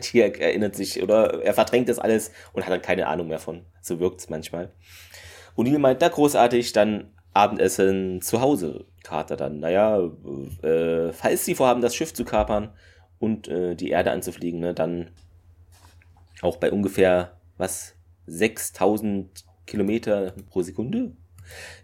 Tiak 0.02 0.40
erinnert 0.40 0.76
sich 0.76 1.02
oder 1.02 1.44
er 1.44 1.54
verdrängt 1.54 1.90
das 1.90 2.00
alles 2.00 2.32
und 2.54 2.64
hat 2.66 2.72
dann 2.72 2.82
keine 2.82 3.08
Ahnung 3.08 3.28
mehr 3.28 3.40
von. 3.40 3.66
So 3.82 4.00
wirkt 4.00 4.22
es 4.22 4.30
manchmal. 4.30 4.72
O'Neill 5.56 5.80
meint, 5.80 6.02
da 6.02 6.10
großartig, 6.10 6.74
dann 6.74 7.14
Abendessen 7.34 8.22
zu 8.22 8.42
Hause. 8.42 8.86
Carter 9.04 9.38
dann, 9.38 9.60
naja, 9.60 10.00
äh, 10.64 11.14
falls 11.14 11.46
sie 11.46 11.56
vorhaben, 11.56 11.82
das 11.82 11.96
Schiff 11.96 12.14
zu 12.14 12.26
kapern 12.26 12.74
und 13.26 13.48
äh, 13.48 13.76
die 13.76 13.90
Erde 13.90 14.12
anzufliegen, 14.12 14.60
ne, 14.60 14.76
dann 14.76 15.10
auch 16.42 16.58
bei 16.58 16.72
ungefähr, 16.72 17.40
was, 17.58 17.96
6000 18.28 19.46
Kilometer 19.66 20.36
pro 20.50 20.62
Sekunde? 20.62 21.14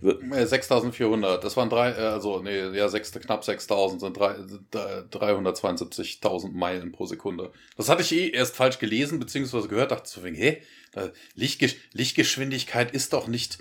6400, 0.01 1.43
das 1.43 1.57
waren 1.57 1.69
drei, 1.69 1.91
äh, 1.91 1.95
also 1.95 2.41
nee, 2.41 2.69
ja, 2.75 2.87
sechs, 2.89 3.11
knapp 3.11 3.43
6000 3.43 4.01
sind 4.01 4.17
372.000 4.17 6.51
Meilen 6.51 6.91
pro 6.91 7.07
Sekunde. 7.07 7.51
Das 7.77 7.89
hatte 7.89 8.03
ich 8.03 8.11
eh 8.11 8.29
erst 8.29 8.55
falsch 8.55 8.77
gelesen, 8.79 9.19
beziehungsweise 9.19 9.67
gehört, 9.67 9.91
dachte 9.91 10.09
so, 10.09 10.23
hä? 10.23 10.61
Lichtgesch 11.35 11.77
Lichtgeschwindigkeit 11.93 12.91
ist 12.91 13.13
doch 13.13 13.27
nicht 13.27 13.59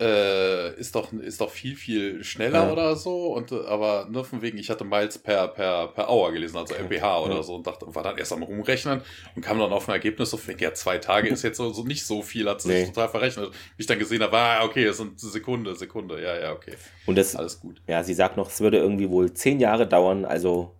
äh, 0.00 0.74
ist 0.80 0.94
doch 0.94 1.12
ist 1.12 1.40
doch 1.40 1.50
viel 1.50 1.76
viel 1.76 2.24
schneller 2.24 2.64
ja. 2.64 2.72
oder 2.72 2.96
so 2.96 3.34
und 3.34 3.52
äh, 3.52 3.66
aber 3.66 4.08
nur 4.10 4.24
von 4.24 4.40
wegen 4.40 4.56
ich 4.56 4.70
hatte 4.70 4.84
Miles 4.84 5.18
per 5.18 5.48
per 5.48 5.88
per 5.88 6.10
Hour 6.10 6.32
gelesen 6.32 6.56
also 6.56 6.74
okay. 6.74 6.84
mph 6.84 7.18
oder 7.20 7.36
ja. 7.36 7.42
so 7.42 7.54
und 7.56 7.66
dachte 7.66 7.86
war 7.94 8.02
dann 8.02 8.16
erst 8.16 8.32
am 8.32 8.42
rumrechnen 8.42 9.02
und 9.36 9.42
kam 9.42 9.58
dann 9.58 9.72
auf 9.72 9.88
ein 9.88 9.92
Ergebnis 9.92 10.30
so 10.30 10.38
von 10.38 10.56
ja 10.58 10.72
zwei 10.72 10.98
Tage 10.98 11.28
ist 11.28 11.42
jetzt 11.42 11.58
so, 11.58 11.70
so 11.72 11.84
nicht 11.84 12.06
so 12.06 12.22
viel 12.22 12.48
hat 12.48 12.62
sich 12.62 12.70
nee. 12.70 12.86
total 12.86 13.10
verrechnet 13.10 13.50
wie 13.76 13.82
ich 13.82 13.86
dann 13.86 13.98
gesehen 13.98 14.22
habe 14.22 14.38
ah, 14.38 14.64
okay 14.64 14.84
es 14.84 14.96
sind 14.96 15.20
Sekunde 15.20 15.76
Sekunde 15.76 16.22
ja 16.22 16.34
ja 16.38 16.52
okay 16.52 16.72
und 17.04 17.16
das 17.16 17.36
alles 17.36 17.60
gut 17.60 17.82
ja 17.86 18.02
sie 18.02 18.14
sagt 18.14 18.38
noch 18.38 18.48
es 18.48 18.60
würde 18.60 18.78
irgendwie 18.78 19.10
wohl 19.10 19.34
zehn 19.34 19.60
Jahre 19.60 19.86
dauern 19.86 20.24
also 20.24 20.74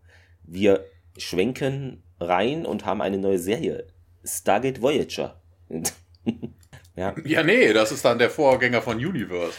wir 0.44 0.86
schwenken 1.18 2.02
rein 2.18 2.64
und 2.64 2.86
haben 2.86 3.02
eine 3.02 3.18
neue 3.18 3.38
Serie 3.38 3.86
Stargate 4.24 4.80
Voyager 4.80 5.40
Ja. 7.00 7.14
ja, 7.24 7.42
nee, 7.42 7.72
das 7.72 7.92
ist 7.92 8.04
dann 8.04 8.18
der 8.18 8.28
Vorgänger 8.28 8.82
von 8.82 8.98
Universe. 8.98 9.56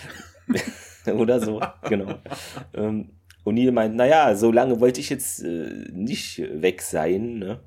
Oder 1.12 1.39
so, 1.39 1.60
genau. 1.89 2.19
ähm, 2.75 3.13
O'Neill 3.43 3.71
meint, 3.71 3.95
naja, 3.95 4.36
so 4.36 4.51
lange 4.51 4.80
wollte 4.80 4.99
ich 4.99 5.10
jetzt 5.10 5.43
äh, 5.43 5.88
nicht 5.91 6.38
weg 6.38 6.84
sein. 6.84 7.39
Ne? 7.39 7.60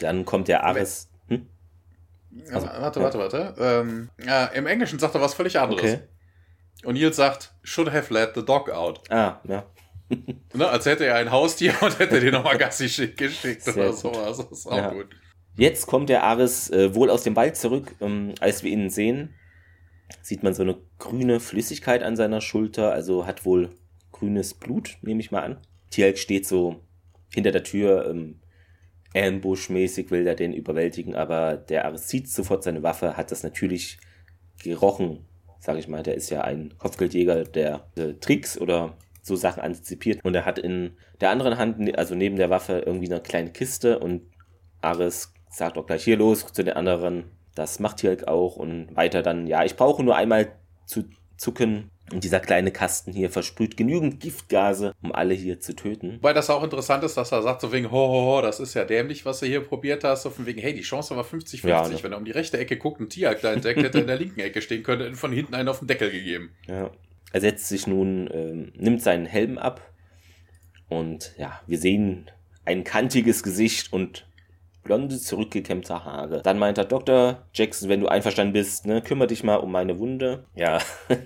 Dann 0.00 0.24
kommt 0.24 0.48
der 0.48 0.64
Ares. 0.64 1.08
Hm? 1.28 1.46
Also, 2.50 2.66
warte, 2.66 3.00
warte, 3.00 3.18
warte. 3.18 3.54
Ähm, 3.60 4.10
ja, 4.26 4.46
Im 4.46 4.66
Englischen 4.66 4.98
sagt 4.98 5.14
er 5.14 5.20
was 5.20 5.34
völlig 5.34 5.56
anderes. 5.56 5.84
Okay. 5.84 6.00
O'Neill 6.82 7.12
sagt, 7.12 7.54
should 7.62 7.92
have 7.92 8.12
let 8.12 8.34
the 8.34 8.44
dog 8.44 8.70
out. 8.70 9.08
Ah, 9.08 9.40
ja. 9.46 9.66
ne, 10.52 10.68
als 10.68 10.86
hätte 10.86 11.06
er 11.06 11.14
ein 11.14 11.30
Haustier 11.30 11.74
und 11.80 11.96
hätte 12.00 12.18
den 12.18 12.32
nochmal 12.32 12.58
Gassi 12.58 12.88
geschickt 12.88 13.62
Sehr 13.62 13.76
oder 13.76 13.92
sowas. 13.92 14.38
Das 14.38 14.50
ist 14.50 14.66
auch 14.66 14.76
ja. 14.76 14.90
gut. 14.90 15.10
Jetzt 15.56 15.86
kommt 15.86 16.08
der 16.08 16.24
Ares 16.24 16.70
äh, 16.70 16.94
wohl 16.94 17.10
aus 17.10 17.22
dem 17.22 17.36
Wald 17.36 17.56
zurück. 17.56 17.94
Ähm, 18.00 18.34
als 18.40 18.62
wir 18.62 18.70
ihn 18.70 18.90
sehen, 18.90 19.34
sieht 20.22 20.42
man 20.42 20.54
so 20.54 20.62
eine 20.62 20.78
grüne 20.98 21.40
Flüssigkeit 21.40 22.02
an 22.02 22.16
seiner 22.16 22.40
Schulter, 22.40 22.92
also 22.92 23.26
hat 23.26 23.44
wohl 23.44 23.70
grünes 24.12 24.54
Blut, 24.54 24.98
nehme 25.02 25.20
ich 25.20 25.30
mal 25.30 25.42
an. 25.42 25.58
Tielk 25.90 26.18
steht 26.18 26.46
so 26.46 26.80
hinter 27.32 27.52
der 27.52 27.64
Tür, 27.64 28.08
ähm, 28.08 28.40
Ambush-mäßig 29.14 30.10
will 30.10 30.26
er 30.26 30.36
den 30.36 30.52
überwältigen, 30.52 31.16
aber 31.16 31.56
der 31.56 31.84
Ares 31.84 32.06
zieht 32.06 32.28
sofort 32.28 32.62
seine 32.62 32.82
Waffe, 32.82 33.16
hat 33.16 33.32
das 33.32 33.42
natürlich 33.42 33.98
gerochen, 34.62 35.24
sage 35.58 35.80
ich 35.80 35.88
mal. 35.88 36.02
Der 36.02 36.14
ist 36.14 36.30
ja 36.30 36.42
ein 36.42 36.74
Kopfgeldjäger, 36.78 37.44
der 37.44 37.88
äh, 37.96 38.14
Tricks 38.14 38.56
oder 38.58 38.96
so 39.22 39.36
Sachen 39.36 39.62
antizipiert. 39.62 40.24
Und 40.24 40.34
er 40.34 40.44
hat 40.44 40.58
in 40.58 40.92
der 41.20 41.30
anderen 41.30 41.58
Hand, 41.58 41.98
also 41.98 42.14
neben 42.14 42.36
der 42.36 42.50
Waffe, 42.50 42.84
irgendwie 42.86 43.10
eine 43.10 43.20
kleine 43.20 43.50
Kiste 43.50 43.98
und 43.98 44.22
Ares 44.80 45.34
sagt 45.50 45.76
auch 45.76 45.86
gleich 45.86 46.04
hier 46.04 46.16
los 46.16 46.46
zu 46.52 46.62
den 46.62 46.74
anderen. 46.74 47.24
Das 47.54 47.80
macht 47.80 47.98
Tirk 47.98 48.28
auch 48.28 48.56
und 48.56 48.94
weiter 48.96 49.22
dann, 49.22 49.46
ja, 49.46 49.64
ich 49.64 49.76
brauche 49.76 50.02
nur 50.02 50.16
einmal 50.16 50.52
zu 50.86 51.04
zucken. 51.36 51.90
Und 52.12 52.24
dieser 52.24 52.40
kleine 52.40 52.72
Kasten 52.72 53.12
hier 53.12 53.30
versprüht 53.30 53.76
genügend 53.76 54.18
Giftgase, 54.18 54.94
um 55.00 55.12
alle 55.12 55.32
hier 55.32 55.60
zu 55.60 55.76
töten. 55.76 56.18
Weil 56.22 56.34
das 56.34 56.50
auch 56.50 56.64
interessant 56.64 57.04
ist, 57.04 57.16
dass 57.16 57.30
er 57.30 57.42
sagt, 57.42 57.60
so 57.60 57.70
wegen, 57.70 57.90
ho, 57.92 58.08
ho, 58.08 58.36
ho, 58.36 58.42
das 58.42 58.58
ist 58.58 58.74
ja 58.74 58.84
dämlich, 58.84 59.24
was 59.24 59.38
du 59.40 59.46
hier 59.46 59.60
probiert 59.60 60.02
hast. 60.02 60.24
So 60.24 60.30
von 60.30 60.44
wegen, 60.44 60.60
hey, 60.60 60.74
die 60.74 60.80
Chance 60.80 61.14
war 61.14 61.24
50-50. 61.24 61.68
Ja, 61.68 61.86
ne? 61.86 62.02
Wenn 62.02 62.12
er 62.12 62.18
um 62.18 62.24
die 62.24 62.32
rechte 62.32 62.58
Ecke 62.58 62.76
guckt, 62.76 63.00
ein 63.00 63.08
Tier 63.08 63.32
da 63.40 63.52
entdeckt, 63.52 63.80
hätte 63.80 63.98
er 63.98 64.02
in 64.02 64.06
der 64.08 64.18
linken 64.18 64.40
Ecke 64.40 64.60
stehen 64.60 64.82
können, 64.82 65.14
von 65.14 65.32
hinten 65.32 65.54
einen 65.54 65.68
auf 65.68 65.78
den 65.78 65.86
Deckel 65.86 66.10
gegeben. 66.10 66.50
Ja. 66.66 66.90
Er 67.32 67.40
setzt 67.40 67.68
sich 67.68 67.86
nun, 67.86 68.28
ähm, 68.32 68.72
nimmt 68.76 69.02
seinen 69.02 69.26
Helm 69.26 69.56
ab 69.56 69.80
und 70.88 71.32
ja, 71.38 71.60
wir 71.68 71.78
sehen 71.78 72.28
ein 72.64 72.82
kantiges 72.82 73.42
Gesicht 73.44 73.92
und 73.92 74.26
blonde, 74.82 75.18
zurückgekämmte 75.18 76.04
Haare. 76.04 76.42
Dann 76.42 76.58
meint 76.58 76.78
er, 76.78 76.84
Dr. 76.84 77.46
Jackson, 77.52 77.88
wenn 77.88 78.00
du 78.00 78.08
einverstanden 78.08 78.52
bist, 78.52 78.86
ne, 78.86 79.02
kümmere 79.02 79.28
dich 79.28 79.44
mal 79.44 79.56
um 79.56 79.72
meine 79.72 79.98
Wunde. 79.98 80.44
Ja, 80.54 80.78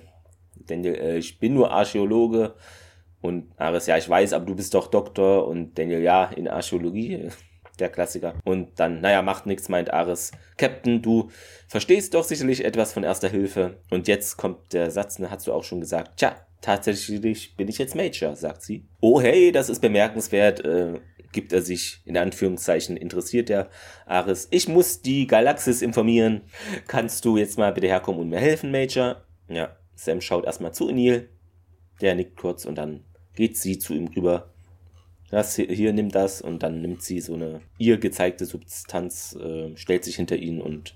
Daniel, 0.67 0.95
äh, 0.95 1.17
ich 1.17 1.39
bin 1.39 1.53
nur 1.53 1.71
Archäologe. 1.71 2.55
Und 3.21 3.47
Ares, 3.57 3.87
ja, 3.87 3.97
ich 3.97 4.07
weiß, 4.07 4.33
aber 4.33 4.45
du 4.45 4.55
bist 4.55 4.73
doch 4.73 4.87
Doktor. 4.87 5.47
Und 5.47 5.77
Daniel, 5.77 6.01
ja, 6.01 6.25
in 6.25 6.47
Archäologie. 6.47 7.29
Der 7.79 7.89
Klassiker. 7.89 8.35
Und 8.45 8.79
dann, 8.79 9.01
naja, 9.01 9.21
macht 9.21 9.45
nichts, 9.45 9.67
meint 9.67 9.91
Ares. 9.91 10.31
Captain, 10.55 11.01
du 11.01 11.29
verstehst 11.67 12.13
doch 12.13 12.23
sicherlich 12.23 12.63
etwas 12.63 12.93
von 12.93 13.03
Erster 13.03 13.27
Hilfe. 13.27 13.81
Und 13.89 14.07
jetzt 14.07 14.37
kommt 14.37 14.71
der 14.71 14.91
Satz, 14.91 15.19
ne, 15.19 15.29
hast 15.29 15.45
du 15.45 15.51
auch 15.51 15.65
schon 15.65 15.81
gesagt. 15.81 16.15
Tja, 16.15 16.37
tatsächlich 16.61 17.57
bin 17.57 17.67
ich 17.67 17.77
jetzt 17.77 17.93
Major, 17.93 18.33
sagt 18.37 18.61
sie. 18.61 18.85
Oh 19.01 19.19
hey, 19.19 19.51
das 19.51 19.67
ist 19.67 19.81
bemerkenswert. 19.81 20.63
Äh, 20.63 21.01
gibt 21.35 21.53
er 21.53 21.61
sich, 21.61 22.01
in 22.05 22.17
Anführungszeichen, 22.17 22.97
interessiert 22.97 23.49
der 23.49 23.69
Ares. 24.07 24.47
Ich 24.49 24.67
muss 24.67 25.01
die 25.01 25.27
Galaxis 25.27 25.83
informieren. 25.83 26.41
Kannst 26.87 27.25
du 27.25 27.37
jetzt 27.37 27.59
mal 27.59 27.73
bitte 27.73 27.87
herkommen 27.87 28.21
und 28.21 28.29
mir 28.29 28.39
helfen, 28.39 28.71
Major? 28.71 29.23
Ja, 29.47 29.75
Sam 29.93 30.21
schaut 30.21 30.45
erstmal 30.45 30.73
zu 30.73 30.89
Neil. 30.89 31.29
Der 32.01 32.15
nickt 32.15 32.37
kurz 32.37 32.65
und 32.65 32.75
dann 32.75 33.03
geht 33.35 33.57
sie 33.57 33.77
zu 33.77 33.93
ihm 33.93 34.07
rüber. 34.07 34.49
Das 35.29 35.55
hier, 35.55 35.67
hier 35.67 35.91
nimmt 35.93 36.15
das 36.15 36.41
und 36.41 36.63
dann 36.63 36.81
nimmt 36.81 37.03
sie 37.03 37.19
so 37.19 37.33
eine 37.33 37.61
ihr 37.77 37.97
gezeigte 37.97 38.45
Substanz, 38.45 39.35
äh, 39.35 39.75
stellt 39.75 40.05
sich 40.05 40.15
hinter 40.15 40.37
ihn 40.37 40.61
und 40.61 40.95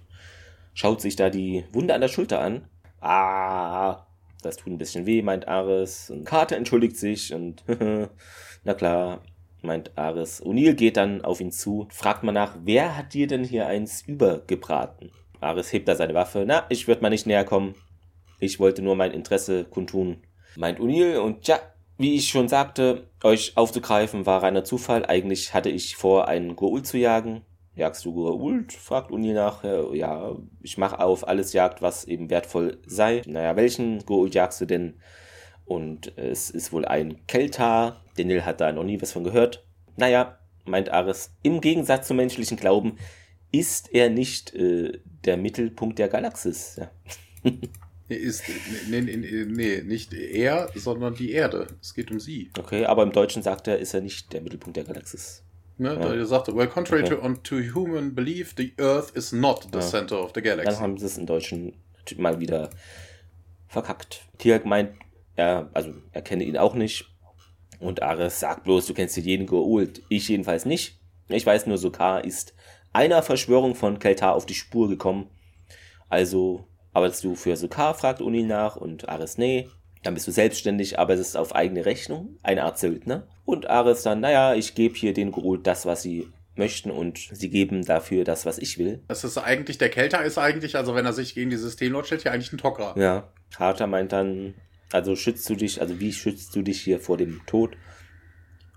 schaut 0.74 1.02
sich 1.02 1.16
da 1.16 1.30
die 1.30 1.66
Wunde 1.74 1.94
an 1.94 2.02
der 2.02 2.08
Schulter 2.08 2.40
an. 2.40 2.68
Ah, 3.02 4.06
das 4.42 4.56
tut 4.56 4.72
ein 4.72 4.78
bisschen 4.78 5.06
weh, 5.06 5.22
meint 5.22 5.48
Ares. 5.50 6.10
Und 6.10 6.24
Carter 6.24 6.56
entschuldigt 6.56 6.96
sich 6.96 7.34
und 7.34 7.64
na 8.64 8.74
klar, 8.74 9.22
meint 9.62 9.98
Ares. 9.98 10.44
O'Neill 10.44 10.74
geht 10.74 10.98
dann 10.98 11.24
auf 11.24 11.42
ihn 11.42 11.52
zu, 11.52 11.88
fragt 11.92 12.24
mal 12.24 12.32
nach, 12.32 12.56
wer 12.64 12.98
hat 12.98 13.14
dir 13.14 13.28
denn 13.28 13.44
hier 13.44 13.68
eins 13.68 14.02
übergebraten? 14.02 15.12
Ares 15.40 15.72
hebt 15.72 15.88
da 15.88 15.96
seine 15.96 16.14
Waffe. 16.14 16.44
Na, 16.46 16.66
ich 16.70 16.88
würde 16.88 17.02
mal 17.02 17.10
nicht 17.10 17.28
näher 17.28 17.46
kommen. 17.46 17.76
Ich 18.40 18.60
wollte 18.60 18.82
nur 18.82 18.96
mein 18.96 19.12
Interesse 19.12 19.66
kundtun. 19.66 20.18
Meint 20.56 20.80
O'Neill 20.80 21.18
und 21.18 21.44
tja, 21.44 21.60
wie 21.98 22.16
ich 22.16 22.30
schon 22.30 22.48
sagte, 22.48 23.10
euch 23.24 23.58
aufzugreifen 23.58 24.26
war 24.26 24.42
reiner 24.42 24.64
Zufall. 24.64 25.06
Eigentlich 25.06 25.54
hatte 25.54 25.70
ich 25.70 25.98
vor, 25.98 26.28
einen 26.30 26.56
Goul 26.56 26.84
zu 26.84 26.98
jagen. 26.98 27.42
Jagst 27.76 28.04
du 28.04 28.12
Goa'uld? 28.12 28.74
fragt 28.78 29.12
Uni 29.12 29.32
nach. 29.32 29.64
Ja, 29.94 30.36
ich 30.62 30.78
mache 30.78 31.00
auf 31.00 31.28
alles 31.28 31.54
Jagd, 31.54 31.82
was 31.82 32.06
eben 32.06 32.30
wertvoll 32.30 32.78
sei. 32.86 33.22
Naja, 33.26 33.56
welchen 33.56 34.00
Goa'uld 34.02 34.34
jagst 34.34 34.60
du 34.60 34.66
denn? 34.66 35.00
Und 35.66 36.18
es 36.18 36.50
ist 36.50 36.74
wohl 36.74 36.84
ein 36.84 37.26
Keltar. 37.28 38.02
Daniel 38.20 38.46
hat 38.46 38.62
da 38.62 38.72
noch 38.72 38.84
nie 38.84 39.02
was 39.02 39.12
von 39.12 39.24
gehört. 39.24 39.66
Naja, 39.96 40.38
meint 40.66 40.90
Ares, 40.90 41.32
im 41.42 41.62
Gegensatz 41.62 42.08
zum 42.08 42.18
menschlichen 42.18 42.58
Glauben 42.58 42.98
ist 43.52 43.94
er 43.94 44.10
nicht 44.10 44.54
äh, 44.54 45.00
der 45.26 45.38
Mittelpunkt 45.38 45.98
der 46.00 46.10
Galaxis. 46.10 46.80
Ja. 46.80 46.92
ist, 48.10 48.44
nee, 48.90 49.02
nee, 49.02 49.16
nee, 49.16 49.82
nicht 49.82 50.14
er, 50.14 50.70
sondern 50.76 51.16
die 51.16 51.32
Erde. 51.32 51.68
Es 51.82 51.94
geht 51.94 52.12
um 52.12 52.20
sie. 52.20 52.52
Okay, 52.58 52.86
aber 52.86 53.04
im 53.04 53.12
Deutschen 53.12 53.42
sagt 53.42 53.68
er, 53.68 53.80
ist 53.80 53.94
er 53.94 54.02
nicht 54.02 54.34
der 54.34 54.42
Mittelpunkt 54.42 54.78
der 54.78 54.84
Galaxis. 54.84 55.44
Ne, 55.78 55.94
ja. 55.94 56.14
Da 56.16 56.26
sagte, 56.26 56.54
well, 56.56 56.68
contrary 56.68 57.04
okay. 57.04 57.16
to, 57.16 57.34
to 57.44 57.74
human 57.74 58.14
belief, 58.14 58.54
the 58.58 58.74
Earth 58.78 59.16
is 59.16 59.32
not 59.32 59.68
the 59.72 59.80
ja. 59.80 59.82
center 59.82 60.22
of 60.22 60.32
the 60.36 60.42
galaxy. 60.42 60.72
Dann 60.72 60.82
haben 60.82 60.98
sie 60.98 61.06
es 61.06 61.18
im 61.18 61.26
Deutschen 61.26 61.74
mal 62.18 62.40
wieder 62.40 62.70
verkackt. 63.68 64.28
Tiak 64.40 64.66
meint, 64.66 64.92
er, 65.36 65.70
also 65.74 65.94
er 66.12 66.22
kenne 66.22 66.44
ihn 66.44 66.58
auch 66.58 66.74
nicht. 66.74 67.06
Und 67.80 68.04
Ares 68.04 68.40
sagt 68.40 68.66
bloß, 68.66 68.86
du 68.88 68.94
kennst 68.94 69.18
jeden 69.18 69.48
Goa'uld. 69.48 70.02
Ich 70.10 70.28
jedenfalls 70.28 70.66
nicht. 70.66 71.00
Ich 71.30 71.46
weiß 71.46 71.68
nur, 71.68 71.78
Sokar 71.78 72.26
ist 72.26 72.54
einer 72.92 73.24
Verschwörung 73.24 73.76
von 73.76 74.00
Keltar 74.00 74.36
auf 74.36 74.46
die 74.46 74.56
Spur 74.56 74.90
gekommen. 74.90 75.30
Also 76.10 76.68
arbeitest 76.94 77.24
du 77.24 77.36
für 77.36 77.56
Sokar, 77.56 77.94
fragt 77.94 78.22
Uni 78.22 78.44
nach 78.44 78.76
und 78.76 79.08
Ares, 79.08 79.38
nee. 79.38 79.70
Dann 80.04 80.14
bist 80.14 80.28
du 80.28 80.32
selbstständig, 80.32 80.98
aber 80.98 81.14
es 81.14 81.20
ist 81.20 81.36
auf 81.36 81.54
eigene 81.54 81.86
Rechnung, 81.86 82.38
eine 82.42 82.64
Art 82.64 82.80
Söldner. 82.80 83.28
Und 83.46 83.70
Ares 83.70 84.04
dann, 84.04 84.22
naja, 84.22 84.56
ich 84.56 84.74
gebe 84.76 84.96
hier 84.96 85.14
den 85.14 85.32
Gerult 85.32 85.68
das, 85.68 85.86
was 85.86 86.02
sie 86.02 86.28
möchten 86.56 86.92
und 86.92 87.18
sie 87.32 87.50
geben 87.50 87.86
dafür 87.86 88.24
das, 88.24 88.46
was 88.46 88.58
ich 88.58 88.78
will. 88.78 89.02
Das 89.08 89.24
ist 89.24 89.38
eigentlich, 89.38 89.78
der 89.78 89.90
Kelter 89.90 90.24
ist 90.24 90.38
eigentlich, 90.38 90.76
also 90.76 90.94
wenn 90.96 91.06
er 91.06 91.14
sich 91.14 91.36
gegen 91.36 91.50
die 91.50 91.58
Systemlord 91.58 92.06
stellt, 92.06 92.24
ja 92.24 92.32
eigentlich 92.32 92.54
ein 92.54 92.60
Tok'ra. 92.60 93.00
Ja, 93.00 93.32
Carter 93.56 93.88
meint 93.88 94.12
dann, 94.12 94.56
also 94.92 95.16
schützt 95.16 95.50
du 95.50 95.56
dich, 95.56 95.82
also 95.82 96.00
wie 96.00 96.14
schützt 96.14 96.56
du 96.56 96.62
dich 96.62 96.82
hier 96.82 97.00
vor 97.00 97.18
dem 97.18 97.42
Tod? 97.46 97.78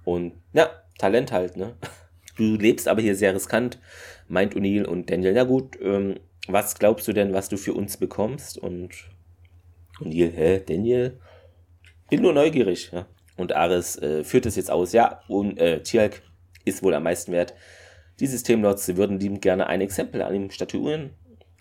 Und 0.05 0.35
ja, 0.53 0.71
Talent 0.99 1.33
halt, 1.33 1.57
ne? 1.57 1.77
Du 2.35 2.57
lebst 2.57 2.89
aber 2.89 3.03
hier 3.03 3.15
sehr 3.15 3.35
riskant, 3.35 3.79
meint 4.27 4.57
O'Neill 4.57 4.87
und 4.87 5.11
Daniel. 5.11 5.35
Na 5.35 5.45
gut, 5.45 5.79
ähm, 5.83 6.19
was 6.49 6.79
glaubst 6.79 7.07
du 7.07 7.13
denn, 7.13 7.35
was 7.35 7.51
du 7.51 7.59
für 7.59 7.75
uns 7.75 7.99
bekommst? 7.99 8.57
Und 8.57 8.95
O'Neill, 10.01 10.33
hä, 10.33 10.63
Daniel? 10.67 11.21
Bin 12.09 12.23
nur 12.23 12.33
neugierig, 12.33 12.91
ja. 12.91 13.07
Und 13.37 13.55
Ares 13.55 14.01
äh, 14.01 14.25
führt 14.25 14.47
es 14.47 14.57
jetzt 14.57 14.71
aus. 14.71 14.95
Ja, 14.95 15.21
und 15.29 15.59
äh, 15.59 15.83
Tialk 15.83 16.23
ist 16.65 16.83
wohl 16.83 16.95
am 16.95 17.03
meisten 17.03 17.33
wert. 17.33 17.55
Die 18.19 18.27
Systemlords, 18.27 18.97
würden 18.97 19.21
liebend 19.21 19.43
gerne 19.43 19.67
ein 19.67 19.83
Exempel 19.83 20.23
an 20.23 20.35
ihm 20.35 20.51
statuieren. 20.51 21.11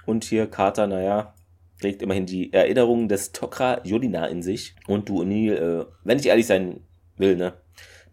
Und 0.06 0.24
hier 0.24 0.48
Carter, 0.48 0.88
naja, 0.88 1.34
trägt 1.82 2.02
immerhin 2.02 2.26
die 2.26 2.54
Erinnerungen 2.54 3.10
des 3.10 3.34
Tok'ra 3.34 3.86
Yolina 3.86 4.28
in 4.28 4.42
sich. 4.42 4.76
Und 4.88 5.10
du, 5.10 5.22
O'Neill, 5.22 5.82
äh, 5.82 5.86
wenn 6.04 6.20
ich 6.20 6.28
ehrlich 6.28 6.48
sein 6.48 6.82
will, 7.18 7.36
ne, 7.36 7.54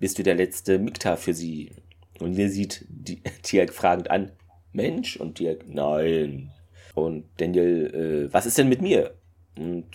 bist 0.00 0.18
du 0.18 0.22
der 0.22 0.35
letzte 0.35 0.78
Mikta 0.78 1.16
für 1.16 1.35
sie. 1.35 1.72
Und 2.18 2.37
ihr 2.37 2.50
sieht 2.50 2.85
die, 2.88 3.22
fragend 3.72 4.11
an. 4.11 4.33
Mensch? 4.72 5.16
Und 5.16 5.37
Tialk, 5.37 5.68
nein. 5.68 6.50
Und 6.94 7.26
Daniel, 7.37 8.26
äh, 8.28 8.33
was 8.33 8.46
ist 8.46 8.59
denn 8.59 8.68
mit 8.68 8.83
mir? 8.83 9.14
Und 9.57 9.87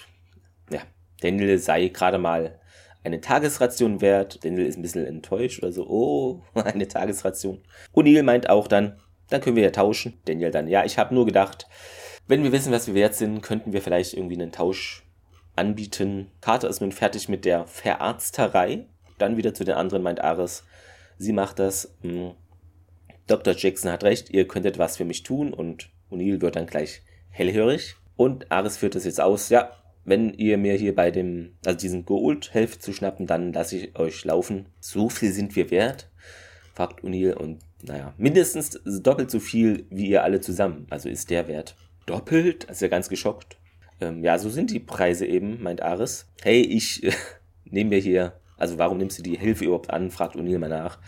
ja, 0.71 0.81
Daniel 1.21 1.57
sei 1.57 1.87
gerade 1.89 2.17
mal 2.17 2.59
eine 3.03 3.21
Tagesration 3.21 4.01
wert. 4.01 4.43
Daniel 4.43 4.65
ist 4.65 4.77
ein 4.77 4.81
bisschen 4.81 5.05
enttäuscht 5.05 5.61
oder 5.61 5.71
so. 5.71 5.87
Oh, 5.87 6.41
eine 6.59 6.87
Tagesration. 6.87 7.61
O'Neill 7.93 8.23
meint 8.23 8.49
auch 8.49 8.67
dann, 8.67 8.99
dann 9.29 9.41
können 9.41 9.55
wir 9.55 9.63
ja 9.63 9.71
tauschen. 9.71 10.19
Daniel 10.25 10.51
dann, 10.51 10.67
ja, 10.67 10.85
ich 10.85 10.97
habe 10.97 11.13
nur 11.13 11.25
gedacht, 11.25 11.67
wenn 12.27 12.43
wir 12.43 12.51
wissen, 12.51 12.71
was 12.71 12.87
wir 12.87 12.93
wert 12.93 13.15
sind, 13.15 13.41
könnten 13.41 13.73
wir 13.73 13.81
vielleicht 13.81 14.13
irgendwie 14.13 14.35
einen 14.35 14.51
Tausch 14.51 15.03
anbieten. 15.55 16.31
Carter 16.41 16.69
ist 16.69 16.81
nun 16.81 16.91
fertig 16.91 17.29
mit 17.29 17.45
der 17.45 17.67
Verarzterei. 17.67 18.85
Dann 19.17 19.37
wieder 19.37 19.53
zu 19.53 19.63
den 19.63 19.75
anderen, 19.75 20.03
meint 20.03 20.21
Ares. 20.21 20.63
Sie 21.17 21.33
macht 21.33 21.59
das. 21.59 21.95
Hm. 22.01 22.31
Dr. 23.27 23.53
Jackson 23.55 23.91
hat 23.91 24.03
recht, 24.03 24.29
ihr 24.31 24.47
könntet 24.47 24.77
was 24.77 24.97
für 24.97 25.05
mich 25.05 25.23
tun 25.23 25.53
und 25.53 25.89
O'Neill 26.11 26.41
wird 26.41 26.57
dann 26.57 26.65
gleich 26.65 27.03
hellhörig. 27.29 27.95
Und 28.17 28.51
Ares 28.51 28.77
führt 28.77 28.95
das 28.95 29.05
jetzt 29.05 29.21
aus. 29.21 29.49
Ja, 29.49 29.71
wenn 30.03 30.33
ihr 30.33 30.57
mir 30.57 30.73
hier 30.73 30.93
bei 30.93 31.09
dem, 31.09 31.55
also 31.65 31.77
diesen 31.77 32.05
Gold 32.05 32.53
helft 32.53 32.83
zu 32.83 32.91
schnappen, 32.91 33.25
dann 33.25 33.53
lasse 33.53 33.77
ich 33.77 33.97
euch 33.97 34.25
laufen. 34.25 34.67
So 34.79 35.09
viel 35.09 35.31
sind 35.31 35.55
wir 35.55 35.71
wert, 35.71 36.09
fragt 36.73 37.03
O'Neill. 37.03 37.33
Und 37.33 37.59
naja, 37.81 38.13
mindestens 38.17 38.81
doppelt 38.83 39.31
so 39.31 39.39
viel 39.39 39.85
wie 39.89 40.09
ihr 40.09 40.23
alle 40.23 40.41
zusammen. 40.41 40.87
Also 40.89 41.07
ist 41.07 41.29
der 41.29 41.47
Wert. 41.47 41.75
Doppelt? 42.05 42.65
Ist 42.65 42.81
ja 42.81 42.87
ganz 42.87 43.09
geschockt. 43.09 43.57
Ähm, 44.01 44.23
ja, 44.23 44.37
so 44.37 44.49
sind 44.49 44.71
die 44.71 44.79
Preise 44.79 45.25
eben, 45.25 45.61
meint 45.61 45.81
Ares. 45.81 46.27
Hey, 46.41 46.61
ich 46.61 47.03
äh, 47.03 47.11
nehme 47.65 47.91
mir 47.91 47.99
hier, 47.99 48.39
also 48.57 48.77
warum 48.77 48.97
nimmst 48.97 49.19
du 49.19 49.23
die 49.23 49.37
Hilfe 49.37 49.65
überhaupt 49.65 49.89
an, 49.89 50.11
fragt 50.11 50.35
O'Neill 50.35 50.59
mal 50.59 50.69
nach. 50.69 50.99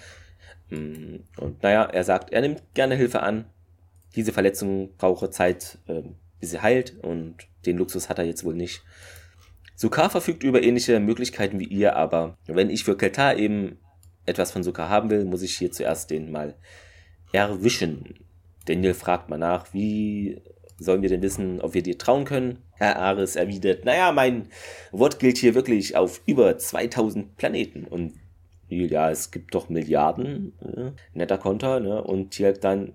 Mm, 0.69 1.17
und 1.37 1.63
naja, 1.63 1.83
er 1.83 2.03
sagt, 2.03 2.31
er 2.31 2.41
nimmt 2.41 2.63
gerne 2.73 2.95
Hilfe 2.95 3.21
an. 3.21 3.45
Diese 4.15 4.31
Verletzung 4.31 4.95
brauche 4.97 5.29
Zeit, 5.29 5.77
äh, 5.87 6.03
bis 6.39 6.51
sie 6.51 6.61
heilt 6.61 6.97
und 7.03 7.35
den 7.65 7.77
Luxus 7.77 8.09
hat 8.09 8.19
er 8.19 8.25
jetzt 8.25 8.43
wohl 8.43 8.55
nicht. 8.55 8.83
Sukar 9.75 10.09
verfügt 10.09 10.43
über 10.43 10.63
ähnliche 10.63 10.99
Möglichkeiten 11.01 11.59
wie 11.59 11.65
ihr, 11.65 11.97
aber 11.97 12.37
wenn 12.45 12.69
ich 12.69 12.85
für 12.85 12.95
Keltar 12.95 13.35
eben 13.37 13.77
etwas 14.25 14.51
von 14.51 14.63
Sukar 14.63 14.89
haben 14.89 15.09
will, 15.09 15.25
muss 15.25 15.41
ich 15.41 15.57
hier 15.57 15.71
zuerst 15.71 16.11
den 16.11 16.31
mal 16.31 16.55
erwischen. 17.33 18.25
Daniel 18.65 18.93
fragt 18.93 19.29
mal 19.29 19.37
nach, 19.37 19.73
wie 19.73 20.41
sollen 20.77 21.01
wir 21.01 21.09
denn 21.09 21.21
wissen, 21.21 21.61
ob 21.61 21.73
wir 21.73 21.83
dir 21.83 21.97
trauen 21.97 22.25
können? 22.25 22.59
Herr 22.73 22.99
Ares 22.99 23.35
erwidert, 23.35 23.85
naja, 23.85 24.11
mein 24.11 24.49
Wort 24.91 25.19
gilt 25.19 25.37
hier 25.37 25.55
wirklich 25.55 25.95
auf 25.95 26.21
über 26.25 26.57
2000 26.57 27.37
Planeten. 27.37 27.85
Und 27.85 28.13
ja, 28.67 29.09
es 29.09 29.31
gibt 29.31 29.55
doch 29.55 29.69
Milliarden, 29.69 30.53
äh, 30.61 30.91
netter 31.13 31.37
Konter, 31.37 31.79
ne? 31.79 32.03
Und 32.03 32.33
hier 32.35 32.53
dann, 32.53 32.93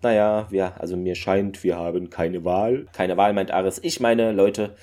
naja, 0.00 0.46
wir, 0.50 0.80
also 0.80 0.96
mir 0.96 1.14
scheint, 1.14 1.64
wir 1.64 1.76
haben 1.76 2.08
keine 2.08 2.44
Wahl. 2.44 2.86
Keine 2.92 3.16
Wahl, 3.16 3.32
meint 3.32 3.50
Ares. 3.50 3.80
Ich 3.82 4.00
meine, 4.00 4.32
Leute, 4.32 4.76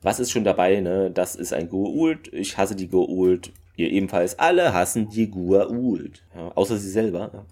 was 0.00 0.20
ist 0.20 0.30
schon 0.30 0.44
dabei, 0.44 0.80
ne? 0.80 1.10
Das 1.10 1.34
ist 1.34 1.52
ein 1.52 1.68
Goa'uld. 1.68 2.32
Ich 2.32 2.56
hasse 2.56 2.76
die 2.76 2.88
Goa'uld. 2.88 3.50
Ihr 3.76 3.90
ebenfalls. 3.90 4.38
Alle 4.38 4.72
hassen 4.72 5.08
die 5.10 5.30
Goa'uld. 5.30 6.22
Ja, 6.34 6.52
außer 6.54 6.76
sie 6.76 6.90
selber. 6.90 7.46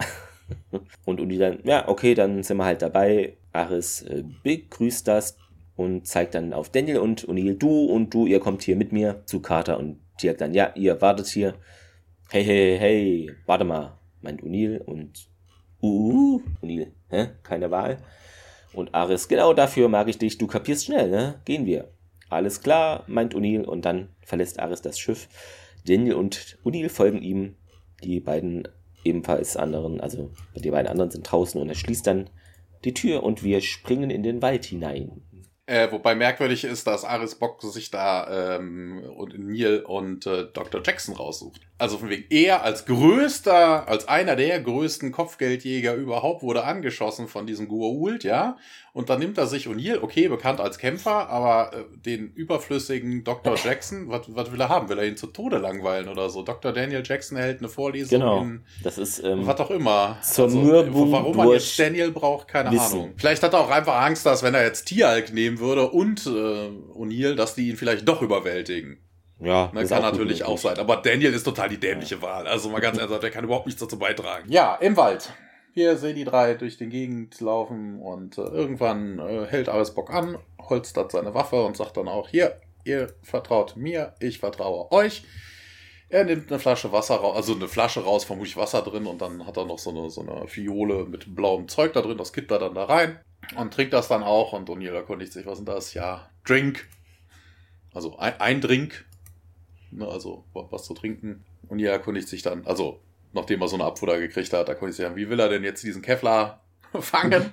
und 1.04 1.20
Uli 1.20 1.38
dann, 1.38 1.58
ja, 1.64 1.88
okay, 1.88 2.14
dann 2.14 2.42
sind 2.42 2.56
wir 2.56 2.64
halt 2.64 2.82
dabei. 2.82 3.34
Ares 3.58 4.02
äh, 4.02 4.24
begrüßt 4.42 5.06
das 5.06 5.36
und 5.76 6.06
zeigt 6.06 6.34
dann 6.34 6.52
auf 6.52 6.70
Daniel 6.70 6.98
und 6.98 7.28
O'Neill, 7.28 7.56
du 7.56 7.86
und 7.86 8.14
du, 8.14 8.26
ihr 8.26 8.40
kommt 8.40 8.62
hier 8.62 8.76
mit 8.76 8.92
mir 8.92 9.22
zu 9.26 9.40
Carter 9.40 9.78
und 9.78 10.00
Tiak 10.18 10.38
dann, 10.38 10.54
ja, 10.54 10.72
ihr 10.74 11.00
wartet 11.00 11.26
hier. 11.26 11.54
Hey, 12.30 12.44
hey, 12.44 12.76
hey, 12.78 13.30
warte 13.46 13.64
mal, 13.64 13.98
meint 14.20 14.42
O'Neill 14.42 14.78
und 14.78 15.28
uh, 15.80 16.40
O'Neill, 16.62 16.92
hä? 17.08 17.28
Keine 17.42 17.70
Wahl. 17.70 17.98
Und 18.72 18.94
Ares, 18.94 19.28
genau 19.28 19.54
dafür 19.54 19.88
mag 19.88 20.08
ich 20.08 20.18
dich, 20.18 20.36
du 20.38 20.46
kapierst 20.46 20.86
schnell, 20.86 21.10
ne? 21.10 21.40
Gehen 21.44 21.64
wir. 21.64 21.90
Alles 22.28 22.60
klar, 22.60 23.04
meint 23.06 23.34
O'Neill 23.34 23.64
und 23.64 23.84
dann 23.84 24.10
verlässt 24.20 24.60
Ares 24.60 24.82
das 24.82 24.98
Schiff. 24.98 25.28
Daniel 25.86 26.14
und 26.14 26.58
O'Neill 26.64 26.88
folgen 26.88 27.22
ihm. 27.22 27.56
Die 28.02 28.20
beiden 28.20 28.68
ebenfalls 29.04 29.56
anderen, 29.56 30.00
also 30.00 30.30
die 30.54 30.70
beiden 30.70 30.88
anderen 30.88 31.10
sind 31.10 31.22
draußen 31.22 31.60
und 31.60 31.68
er 31.68 31.74
schließt 31.74 32.06
dann 32.06 32.30
die 32.84 32.94
Tür 32.94 33.22
und 33.22 33.42
wir 33.42 33.60
springen 33.60 34.10
in 34.10 34.22
den 34.22 34.42
Wald 34.42 34.64
hinein. 34.64 35.22
Äh, 35.68 35.92
wobei 35.92 36.14
merkwürdig 36.14 36.64
ist, 36.64 36.86
dass 36.86 37.04
Aris 37.04 37.34
Bock 37.34 37.60
sich 37.60 37.90
da 37.90 38.56
ähm, 38.56 39.02
und 39.18 39.38
Neil 39.38 39.80
und 39.80 40.26
äh, 40.26 40.46
Dr. 40.50 40.80
Jackson 40.82 41.14
raussucht. 41.14 41.60
Also 41.76 41.98
von 41.98 42.08
wegen 42.08 42.24
er 42.30 42.62
als 42.62 42.86
größter, 42.86 43.86
als 43.86 44.08
einer 44.08 44.34
der 44.34 44.62
größten 44.62 45.12
Kopfgeldjäger 45.12 45.94
überhaupt 45.94 46.42
wurde 46.42 46.64
angeschossen 46.64 47.28
von 47.28 47.46
diesem 47.46 47.68
Gua'uld, 47.68 48.24
ja. 48.26 48.56
Und 48.98 49.10
dann 49.10 49.20
nimmt 49.20 49.38
er 49.38 49.46
sich 49.46 49.68
O'Neill, 49.68 50.02
okay, 50.02 50.26
bekannt 50.26 50.58
als 50.60 50.76
Kämpfer, 50.76 51.28
aber 51.28 51.72
äh, 51.72 51.84
den 52.04 52.32
überflüssigen 52.32 53.22
Dr. 53.22 53.54
Jackson, 53.54 54.08
was, 54.08 54.26
will 54.52 54.60
er 54.60 54.68
haben? 54.68 54.88
Will 54.88 54.98
er 54.98 55.06
ihn 55.06 55.16
zu 55.16 55.28
Tode 55.28 55.58
langweilen 55.58 56.08
oder 56.08 56.28
so? 56.30 56.42
Dr. 56.42 56.72
Daniel 56.72 57.02
Jackson 57.06 57.38
hält 57.38 57.60
eine 57.60 57.68
Vorlesung 57.68 58.18
Genau. 58.18 58.40
in 58.42 58.64
Das 58.82 58.98
ist 58.98 59.20
ähm, 59.22 59.46
was 59.46 59.60
auch 59.60 59.70
immer. 59.70 60.18
zur 60.22 60.50
Mürbung 60.50 61.12
warum 61.12 61.36
man 61.36 61.48
jetzt 61.50 61.78
Daniel 61.78 62.10
braucht, 62.10 62.48
keine 62.48 62.72
Wissen. 62.72 62.98
Ahnung. 62.98 63.14
Vielleicht 63.16 63.40
hat 63.44 63.52
er 63.52 63.60
auch 63.60 63.70
einfach 63.70 64.02
Angst, 64.02 64.26
dass 64.26 64.42
wenn 64.42 64.54
er 64.54 64.64
jetzt 64.64 64.86
Tieralk 64.86 65.32
nehmen 65.32 65.60
würde 65.60 65.88
und 65.90 66.26
äh, 66.26 66.30
O'Neill, 66.30 67.36
dass 67.36 67.54
die 67.54 67.68
ihn 67.70 67.76
vielleicht 67.76 68.08
doch 68.08 68.20
überwältigen. 68.20 68.98
ja, 69.40 69.70
Das 69.74 69.90
kann 69.90 69.98
auch 69.98 70.10
natürlich 70.10 70.40
möglich. 70.40 70.44
auch 70.44 70.58
sein. 70.58 70.76
Aber 70.76 70.96
Daniel 70.96 71.32
ist 71.34 71.44
total 71.44 71.68
die 71.68 71.78
dämliche 71.78 72.20
Wahl. 72.20 72.48
Also 72.48 72.68
mal 72.68 72.80
ganz 72.80 72.98
ernsthaft, 72.98 73.22
der 73.22 73.30
kann 73.30 73.44
überhaupt 73.44 73.66
nichts 73.66 73.80
dazu 73.80 73.96
beitragen. 73.96 74.50
Ja, 74.50 74.74
im 74.74 74.96
Wald. 74.96 75.32
Wir 75.74 75.96
sehen 75.96 76.16
die 76.16 76.24
drei 76.24 76.54
durch 76.54 76.76
die 76.76 76.88
Gegend 76.88 77.40
laufen 77.40 78.00
und 78.00 78.38
äh, 78.38 78.42
irgendwann 78.42 79.18
äh, 79.18 79.46
hält 79.46 79.68
Bock 79.94 80.12
an, 80.12 80.38
holstert 80.60 81.12
seine 81.12 81.34
Waffe 81.34 81.62
und 81.64 81.76
sagt 81.76 81.96
dann 81.96 82.08
auch, 82.08 82.28
hier, 82.28 82.60
ihr 82.84 83.14
vertraut 83.22 83.76
mir, 83.76 84.14
ich 84.20 84.38
vertraue 84.38 84.90
euch. 84.90 85.24
Er 86.08 86.24
nimmt 86.24 86.50
eine 86.50 86.58
Flasche 86.58 86.90
Wasser 86.90 87.16
raus, 87.16 87.36
also 87.36 87.54
eine 87.54 87.68
Flasche 87.68 88.02
raus, 88.02 88.24
vermutlich 88.24 88.56
Wasser 88.56 88.82
drin 88.82 89.06
und 89.06 89.20
dann 89.20 89.46
hat 89.46 89.58
er 89.58 89.66
noch 89.66 89.78
so 89.78 89.90
eine, 89.90 90.08
so 90.08 90.22
eine 90.22 90.48
Fiole 90.48 91.04
mit 91.04 91.34
blauem 91.36 91.68
Zeug 91.68 91.92
da 91.92 92.00
drin, 92.00 92.16
das 92.16 92.32
kippt 92.32 92.50
er 92.50 92.58
dann 92.58 92.74
da 92.74 92.84
rein 92.84 93.20
und 93.56 93.72
trinkt 93.72 93.92
das 93.92 94.08
dann 94.08 94.22
auch 94.22 94.52
und 94.54 94.68
O'Neill 94.68 94.94
erkundigt 94.94 95.32
sich, 95.32 95.46
was 95.46 95.58
ist 95.58 95.68
das? 95.68 95.94
Ja, 95.94 96.30
Drink. 96.44 96.88
Also 97.92 98.16
ein, 98.18 98.40
ein 98.40 98.60
Drink, 98.60 99.06
ne, 99.90 100.06
also 100.06 100.44
was 100.52 100.84
zu 100.84 100.94
trinken. 100.94 101.44
Und 101.68 101.78
er 101.78 101.92
erkundigt 101.92 102.28
sich 102.28 102.42
dann, 102.42 102.66
also 102.66 103.00
nachdem 103.32 103.60
er 103.60 103.68
so 103.68 103.76
eine 103.76 103.84
Abfuhr 103.84 104.18
gekriegt 104.18 104.52
hat, 104.52 104.68
erkundigt 104.68 104.96
sich 104.96 105.06
dann, 105.06 105.16
wie 105.16 105.28
will 105.28 105.40
er 105.40 105.48
denn 105.48 105.64
jetzt 105.64 105.82
diesen 105.82 106.02
Kevlar 106.02 106.64
fangen? 107.00 107.52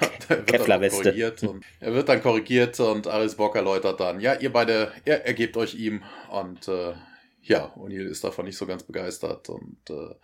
Kevlar-Weste. 0.46 1.02
korrigiert 1.02 1.42
und 1.42 1.64
er 1.78 1.94
wird 1.94 2.08
dann 2.08 2.22
korrigiert 2.22 2.80
und 2.80 3.06
Aris 3.06 3.34
Bock 3.34 3.54
erläutert 3.54 4.00
dann, 4.00 4.20
ja, 4.20 4.34
ihr 4.34 4.52
beide, 4.52 4.92
er 5.04 5.26
ergebt 5.26 5.56
euch 5.56 5.74
ihm 5.74 6.02
und 6.30 6.66
äh, 6.66 6.94
ja, 7.42 7.72
O'Neill 7.76 8.06
ist 8.06 8.22
davon 8.22 8.44
nicht 8.44 8.56
so 8.56 8.66
ganz 8.66 8.82
begeistert 8.82 9.48
und 9.48 9.78
äh, 9.88 10.14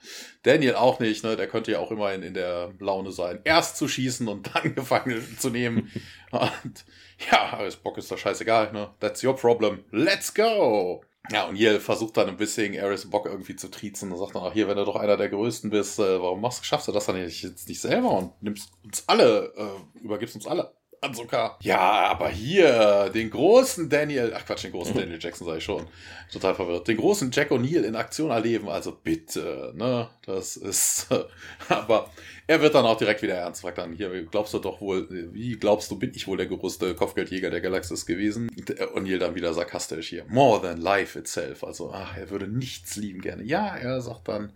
Daniel 0.42 0.74
auch 0.74 1.00
nicht, 1.00 1.24
ne? 1.24 1.36
Der 1.36 1.48
könnte 1.48 1.72
ja 1.72 1.78
auch 1.78 1.90
immerhin 1.90 2.22
in 2.22 2.34
der 2.34 2.72
Laune 2.78 3.10
sein, 3.10 3.40
erst 3.44 3.78
zu 3.78 3.88
schießen 3.88 4.28
und 4.28 4.50
dann 4.54 4.74
Gefangene 4.74 5.22
zu 5.38 5.50
nehmen. 5.50 5.90
und 6.30 6.84
ja, 7.30 7.52
Aris 7.52 7.76
Bock 7.76 7.98
ist 7.98 8.10
da 8.10 8.16
scheißegal, 8.16 8.72
ne? 8.72 8.90
That's 9.00 9.24
your 9.24 9.34
problem. 9.34 9.84
Let's 9.90 10.32
go! 10.32 11.02
Ja, 11.30 11.46
und 11.48 11.56
hier 11.56 11.80
versucht 11.80 12.16
dann 12.16 12.28
ein 12.28 12.36
bisschen 12.36 12.78
Aris 12.78 13.10
Bock 13.10 13.26
irgendwie 13.26 13.56
zu 13.56 13.68
triezen 13.68 14.12
und 14.12 14.18
sagt 14.18 14.36
dann 14.36 14.42
auch 14.42 14.52
hier, 14.52 14.68
wenn 14.68 14.76
du 14.76 14.84
doch 14.84 14.96
einer 14.96 15.16
der 15.16 15.28
Größten 15.28 15.70
bist, 15.70 15.98
äh, 15.98 16.20
warum 16.20 16.40
machst, 16.40 16.64
schaffst 16.64 16.88
du 16.88 16.92
das 16.92 17.06
dann 17.06 17.16
jetzt 17.16 17.68
nicht 17.68 17.80
selber 17.80 18.10
und 18.10 18.42
nimmst 18.42 18.70
uns 18.84 19.04
alle, 19.06 19.52
äh, 19.56 20.00
übergibst 20.00 20.36
uns 20.36 20.46
alle 20.46 20.75
an 21.06 21.14
Zucker. 21.14 21.56
Ja, 21.60 21.78
aber 21.78 22.28
hier, 22.28 23.10
den 23.10 23.30
großen 23.30 23.88
Daniel, 23.88 24.32
ach 24.34 24.44
Quatsch, 24.44 24.64
den 24.64 24.72
großen 24.72 24.94
Daniel 24.94 25.18
Jackson 25.20 25.46
sei 25.46 25.56
ich 25.56 25.64
schon, 25.64 25.86
total 26.32 26.54
verwirrt, 26.54 26.88
den 26.88 26.96
großen 26.96 27.30
Jack 27.30 27.50
O'Neill 27.50 27.82
in 27.82 27.96
Aktion 27.96 28.30
erleben, 28.30 28.68
also 28.68 28.92
bitte, 28.92 29.72
ne, 29.74 30.08
das 30.24 30.56
ist, 30.56 31.06
aber 31.68 32.10
er 32.46 32.60
wird 32.60 32.74
dann 32.74 32.84
auch 32.84 32.96
direkt 32.96 33.22
wieder 33.22 33.34
ernst, 33.34 33.62
fragt 33.62 33.78
dann, 33.78 33.92
hier, 33.92 34.10
glaubst 34.24 34.54
du 34.54 34.58
doch 34.58 34.80
wohl, 34.80 35.06
wie 35.32 35.56
glaubst 35.56 35.90
du, 35.90 35.98
bin 35.98 36.12
ich 36.14 36.26
wohl 36.26 36.36
der 36.36 36.46
größte 36.46 36.94
Kopfgeldjäger 36.94 37.50
der 37.50 37.60
Galaxis 37.60 38.06
gewesen? 38.06 38.50
Und 38.56 38.70
O'Neill 38.70 39.18
dann 39.18 39.34
wieder 39.34 39.54
sarkastisch 39.54 40.08
hier, 40.08 40.24
more 40.28 40.60
than 40.60 40.80
life 40.80 41.18
itself, 41.18 41.64
also, 41.64 41.92
ach, 41.92 42.16
er 42.16 42.30
würde 42.30 42.48
nichts 42.48 42.96
lieben 42.96 43.20
gerne. 43.20 43.42
Ja, 43.44 43.76
er 43.76 44.00
sagt 44.00 44.28
dann, 44.28 44.52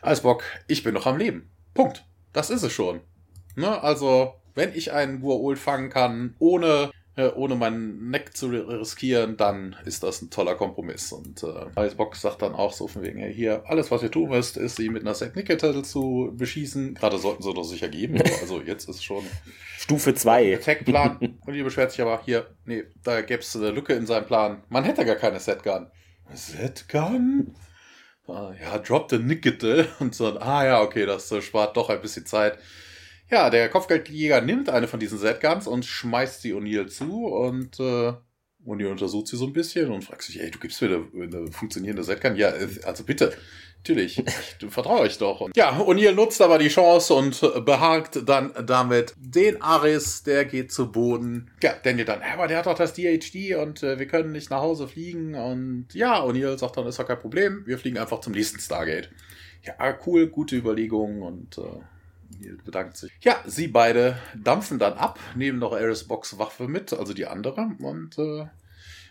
alles 0.00 0.20
Bock, 0.20 0.44
ich 0.68 0.82
bin 0.82 0.94
noch 0.94 1.06
am 1.06 1.18
Leben. 1.18 1.50
Punkt. 1.74 2.04
Das 2.32 2.50
ist 2.50 2.62
es 2.62 2.72
schon. 2.72 3.00
Ne, 3.56 3.82
also, 3.82 4.34
wenn 4.58 4.74
ich 4.74 4.92
einen 4.92 5.22
Gua'uld 5.22 5.56
fangen 5.56 5.88
kann, 5.88 6.34
ohne, 6.40 6.90
äh, 7.16 7.28
ohne 7.28 7.54
meinen 7.54 8.10
Neck 8.10 8.36
zu 8.36 8.48
riskieren, 8.48 9.36
dann 9.36 9.76
ist 9.84 10.02
das 10.02 10.20
ein 10.20 10.30
toller 10.30 10.56
Kompromiss. 10.56 11.12
Und 11.12 11.44
äh, 11.44 11.66
Alice 11.76 11.94
Bock 11.94 12.16
sagt 12.16 12.42
dann 12.42 12.54
auch 12.54 12.72
so 12.72 12.88
von 12.88 13.02
wegen, 13.02 13.20
hey, 13.20 13.32
hier, 13.32 13.62
alles, 13.66 13.92
was 13.92 14.02
ihr 14.02 14.10
tun 14.10 14.30
müsst, 14.30 14.56
ist, 14.56 14.76
sie 14.76 14.88
mit 14.88 15.02
einer 15.02 15.14
Set 15.14 15.36
Nickel 15.36 15.58
zu 15.84 16.32
beschießen. 16.36 16.94
Gerade 16.94 17.18
sollten 17.18 17.44
sie 17.44 17.54
doch 17.54 17.62
sicher 17.62 17.88
geben. 17.88 18.20
Also 18.40 18.60
jetzt 18.60 18.88
ist 18.88 19.04
schon 19.04 19.24
Stufe 19.78 20.12
2. 20.12 20.56
Attack-Plan. 20.56 21.38
Und 21.46 21.54
ihr 21.54 21.62
beschwert 21.64 21.92
sich 21.92 22.02
aber, 22.02 22.20
hier, 22.24 22.54
nee, 22.64 22.82
da 23.04 23.20
gäbe 23.20 23.42
es 23.42 23.54
eine 23.54 23.70
Lücke 23.70 23.92
in 23.92 24.06
seinem 24.06 24.26
Plan. 24.26 24.64
Man 24.68 24.82
hätte 24.82 25.04
gar 25.04 25.16
keine 25.16 25.38
Set-Gun. 25.38 25.86
Set-Gun? 26.34 27.54
Ah, 28.26 28.52
Ja, 28.60 28.78
drop 28.78 29.08
the 29.08 29.18
Nickel. 29.18 29.86
Und 30.00 30.16
so, 30.16 30.36
ah 30.40 30.64
ja, 30.64 30.82
okay, 30.82 31.06
das 31.06 31.30
äh, 31.30 31.40
spart 31.40 31.76
doch 31.76 31.90
ein 31.90 32.02
bisschen 32.02 32.26
Zeit. 32.26 32.58
Ja, 33.30 33.50
der 33.50 33.68
Kopfgeldjäger 33.68 34.40
nimmt 34.40 34.68
eine 34.70 34.88
von 34.88 35.00
diesen 35.00 35.18
Z-Guns 35.18 35.66
und 35.66 35.84
schmeißt 35.84 36.42
sie 36.42 36.54
O'Neill 36.54 36.88
zu 36.88 37.26
und 37.26 37.78
äh, 37.78 38.12
O'Neill 38.66 38.90
untersucht 38.90 39.28
sie 39.28 39.36
so 39.36 39.46
ein 39.46 39.52
bisschen 39.52 39.90
und 39.90 40.04
fragt 40.04 40.22
sich, 40.22 40.40
ey, 40.40 40.50
du 40.50 40.58
gibst 40.58 40.80
mir 40.80 40.88
eine, 40.88 41.22
eine 41.22 41.52
funktionierende 41.52 42.02
Z-Gun? 42.02 42.36
Ja, 42.36 42.50
äh, 42.50 42.68
also 42.84 43.04
bitte. 43.04 43.32
Natürlich, 43.78 44.18
ich 44.18 44.70
vertraue 44.70 45.00
euch 45.00 45.18
doch. 45.18 45.40
Und 45.40 45.56
ja, 45.56 45.78
O'Neill 45.78 46.12
nutzt 46.12 46.42
aber 46.42 46.58
die 46.58 46.68
Chance 46.68 47.14
und 47.14 47.42
äh, 47.42 47.60
behagt 47.60 48.28
dann 48.28 48.52
damit 48.66 49.14
den 49.16 49.62
Aris, 49.62 50.24
der 50.24 50.44
geht 50.44 50.72
zu 50.72 50.90
Boden. 50.90 51.50
Ja, 51.62 51.74
Daniel 51.82 52.04
dann, 52.04 52.20
aber 52.22 52.48
der 52.48 52.58
hat 52.58 52.66
doch 52.66 52.74
das 52.74 52.94
DHD 52.94 53.54
und 53.56 53.82
äh, 53.82 53.98
wir 53.98 54.06
können 54.06 54.32
nicht 54.32 54.50
nach 54.50 54.60
Hause 54.60 54.88
fliegen. 54.88 55.34
Und 55.34 55.86
ja, 55.92 56.22
O'Neill 56.24 56.58
sagt 56.58 56.76
dann, 56.76 56.86
ist 56.86 56.98
ja 56.98 57.04
kein 57.04 57.20
Problem, 57.20 57.62
wir 57.66 57.78
fliegen 57.78 57.98
einfach 57.98 58.20
zum 58.20 58.32
nächsten 58.32 58.58
Stargate. 58.58 59.10
Ja, 59.62 59.98
cool, 60.06 60.28
gute 60.28 60.56
Überlegung 60.56 61.22
und 61.22 61.58
äh, 61.58 61.80
Neil 62.40 62.58
bedankt 62.64 62.96
sich. 62.96 63.12
Ja, 63.20 63.36
sie 63.46 63.68
beide 63.68 64.18
dampfen 64.36 64.78
dann 64.78 64.94
ab, 64.94 65.18
nehmen 65.34 65.58
noch 65.58 65.72
Aris 65.72 66.04
Box 66.04 66.38
Waffe 66.38 66.68
mit, 66.68 66.92
also 66.92 67.14
die 67.14 67.26
andere. 67.26 67.70
Und 67.78 68.18
äh, 68.18 68.46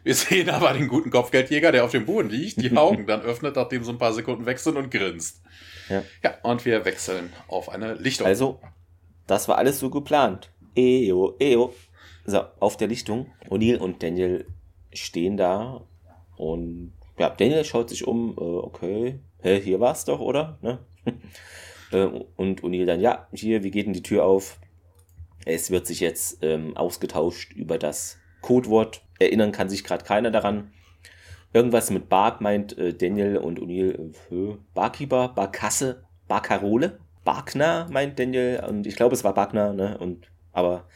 wir 0.04 0.16
sehen 0.16 0.50
aber 0.50 0.74
den 0.74 0.88
guten 0.88 1.10
Kopfgeldjäger, 1.10 1.72
der 1.72 1.84
auf 1.84 1.92
dem 1.92 2.06
Boden 2.06 2.30
liegt, 2.30 2.62
die 2.62 2.76
Augen 2.76 3.06
dann 3.08 3.22
öffnet, 3.24 3.56
nachdem 3.56 3.84
so 3.84 3.92
ein 3.92 3.98
paar 3.98 4.13
Sekunden 4.13 4.46
weg 4.46 4.60
sind 4.60 4.78
und 4.78 4.92
grinst. 4.92 5.42
Ja. 5.90 6.04
ja, 6.24 6.38
und 6.44 6.66
wir 6.66 6.86
wechseln 6.86 7.32
auf 7.48 7.70
eine 7.70 7.94
Lichtung. 7.94 8.28
Also, 8.28 8.60
das 9.26 9.48
war 9.48 9.58
alles 9.58 9.80
so 9.80 9.90
geplant. 9.90 10.52
Eo, 10.76 11.36
eo. 11.40 11.74
So, 12.26 12.42
auf 12.60 12.76
der 12.78 12.88
Lichtung. 12.88 13.32
O'Neill 13.50 13.78
und 13.78 14.04
Daniel 14.04 14.46
stehen 14.94 15.38
da 15.38 15.86
und 16.36 16.94
ja, 17.18 17.30
Daniel 17.30 17.66
schaut 17.66 17.90
sich 17.90 18.08
um, 18.08 18.36
äh, 18.38 18.42
okay, 18.42 19.20
hä, 19.40 19.62
hier 19.62 19.80
war's 19.80 20.06
doch, 20.06 20.20
oder? 20.20 20.58
Ne? 20.62 20.80
Äh, 21.91 22.04
und 22.04 22.63
O'Neill 22.63 22.86
dann, 22.86 23.00
ja, 23.00 23.28
hier, 23.34 23.63
wie 23.63 23.71
geht 23.71 23.86
denn 23.86 23.93
die 23.93 24.04
Tür 24.04 24.26
auf? 24.26 24.60
Es 25.45 25.71
wird 25.71 25.88
sich 25.88 26.02
jetzt 26.02 26.39
ähm, 26.43 26.76
ausgetauscht 26.76 27.54
über 27.54 27.78
das 27.78 28.17
Codewort. 28.41 29.02
Erinnern 29.19 29.52
kann 29.52 29.69
sich 29.69 29.84
gerade 29.84 30.04
keiner 30.04 30.32
daran. 30.32 30.71
Irgendwas 31.54 31.89
mit 31.89 32.10
Bark 32.10 32.41
meint 32.41 32.78
äh, 32.78 32.93
Daniel 32.93 33.38
und 33.38 33.60
O'Neill. 33.60 34.13
Äh, 34.32 34.58
Barkeeper, 34.73 35.30
Barkasse, 35.30 36.04
Barkarole. 36.28 37.00
Barkner 37.23 37.88
meint 37.91 38.19
Daniel 38.19 38.63
und 38.67 38.88
ich 38.88 38.95
glaube, 38.95 39.15
es 39.15 39.23
war 39.23 39.34
Barkner, 39.34 39.73
ne? 39.73 39.97
Und, 39.97 40.28
aber 40.54 40.88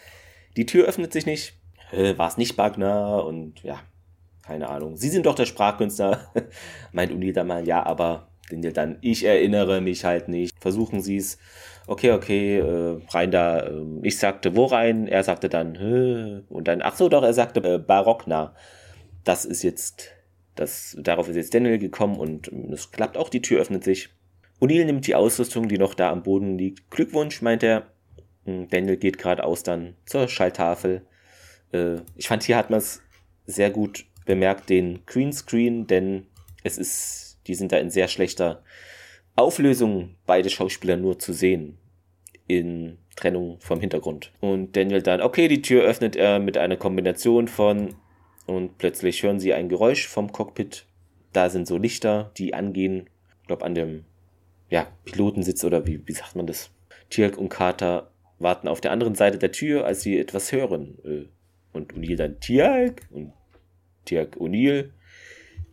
die 0.56 0.65
Tür 0.65 0.86
öffnet 0.86 1.12
sich 1.12 1.25
nicht. 1.25 1.60
Äh, 1.91 2.17
war 2.17 2.30
es 2.30 2.38
nicht 2.38 2.56
Barkner 2.56 3.25
und 3.25 3.63
ja, 3.63 3.80
keine 4.41 4.69
Ahnung. 4.69 4.95
Sie 4.95 5.10
sind 5.10 5.25
doch 5.25 5.36
der 5.36 5.45
Sprachkünstler, 5.45 6.32
meint 6.91 7.12
O'Neill 7.12 7.34
dann 7.34 7.47
mal. 7.47 7.67
Ja, 7.67 7.86
aber 7.86 8.31
Daniel 8.52 8.74
dann, 8.74 8.98
ich 9.02 9.24
erinnere 9.24 9.82
mich 9.82 10.06
halt 10.06 10.28
nicht. 10.28 10.54
Versuchen 10.60 11.02
Sie 11.02 11.18
es. 11.18 11.38
Okay, 11.88 12.12
okay, 12.12 12.60
äh, 12.60 13.00
rein 13.10 13.32
da. 13.32 13.60
Äh, 13.60 13.84
ich 14.04 14.18
sagte, 14.18 14.56
wo 14.56 14.66
rein? 14.66 15.08
Er 15.08 15.24
sagte 15.24 15.50
dann, 15.50 15.80
Hö. 15.80 16.42
und 16.50 16.68
dann, 16.68 16.82
ach 16.82 16.96
so, 16.96 17.10
doch, 17.10 17.24
er 17.24 17.34
sagte 17.34 17.62
äh, 17.62 17.78
Barockner. 17.78 18.54
Das 19.24 19.46
ist 19.46 19.64
jetzt, 19.64 20.10
das, 20.56 20.98
darauf 21.00 21.28
ist 21.30 21.36
jetzt 21.36 21.54
Daniel 21.54 21.78
gekommen 21.78 22.18
und 22.18 22.52
ähm, 22.52 22.72
es 22.74 22.92
klappt 22.92 23.18
auch, 23.18 23.30
die 23.30 23.42
Tür 23.42 23.62
öffnet 23.62 23.84
sich. 23.84 24.10
O'Neill 24.60 24.86
nimmt 24.86 25.08
die 25.08 25.16
Ausrüstung, 25.16 25.68
die 25.68 25.80
noch 25.80 25.96
da 25.96 26.12
am 26.12 26.24
Boden 26.24 26.58
liegt. 26.58 26.92
Glückwunsch, 26.92 27.42
meint 27.42 27.64
er. 27.64 27.88
Hm, 28.46 28.68
Daniel 28.70 28.98
geht 28.98 29.18
geradeaus 29.18 29.64
dann 29.64 29.96
zur 30.06 30.28
Schalltafel. 30.28 31.02
Äh, 31.72 31.98
ich 32.16 32.28
fand, 32.28 32.44
hier 32.44 32.58
hat 32.58 32.70
man 32.70 32.80
es 32.80 33.02
sehr 33.46 33.72
gut 33.72 34.06
bemerkt, 34.26 34.70
den 34.70 35.06
Greenscreen, 35.06 35.88
denn 35.88 36.28
es 36.64 36.78
ist 36.78 37.31
die 37.47 37.56
sind 37.56 37.71
da 37.71 37.77
in 37.77 37.89
sehr 37.89 38.08
schlechter 38.08 38.63
Auflösung, 39.36 40.15
beide 40.25 40.49
Schauspieler 40.49 40.97
nur 40.97 41.19
zu 41.19 41.34
sehen. 41.34 41.77
In 42.47 42.97
Trennung 43.15 43.60
vom 43.60 43.80
Hintergrund. 43.80 44.32
Und 44.41 44.75
Daniel 44.75 45.01
dann, 45.01 45.21
okay, 45.21 45.47
die 45.47 45.62
Tür 45.62 45.84
öffnet 45.84 46.15
er 46.15 46.39
mit 46.39 46.58
einer 46.58 46.75
Kombination 46.75 47.47
von 47.47 47.95
und 48.45 48.77
plötzlich 48.77 49.23
hören 49.23 49.39
sie 49.39 49.54
ein 49.54 49.69
Geräusch 49.69 50.08
vom 50.08 50.32
Cockpit. 50.32 50.86
Da 51.32 51.49
sind 51.49 51.67
so 51.67 51.77
Lichter, 51.77 52.32
die 52.38 52.54
angehen. 52.54 53.10
Ich 53.41 53.47
glaube, 53.47 53.63
an 53.65 53.75
dem 53.75 54.06
ja, 54.69 54.88
Pilotensitz 55.06 55.63
oder 55.63 55.86
wie, 55.88 56.06
wie 56.06 56.13
sagt 56.13 56.36
man 56.36 56.47
das? 56.47 56.71
Tirk 57.10 57.38
und 57.38 57.49
Carter 57.49 58.12
warten 58.39 58.67
auf 58.67 58.82
der 58.82 58.91
anderen 58.91 59.15
Seite 59.15 59.38
der 59.38 59.51
Tür, 59.51 59.86
als 59.86 60.01
sie 60.01 60.17
etwas 60.17 60.51
hören. 60.51 60.97
Äh, 61.06 61.27
Und 61.73 61.93
O'Neill 61.93 62.17
dann 62.17 62.39
Tiag 62.39 63.08
und 63.12 63.34
Tiag 64.06 64.38
O'Neill. 64.38 64.91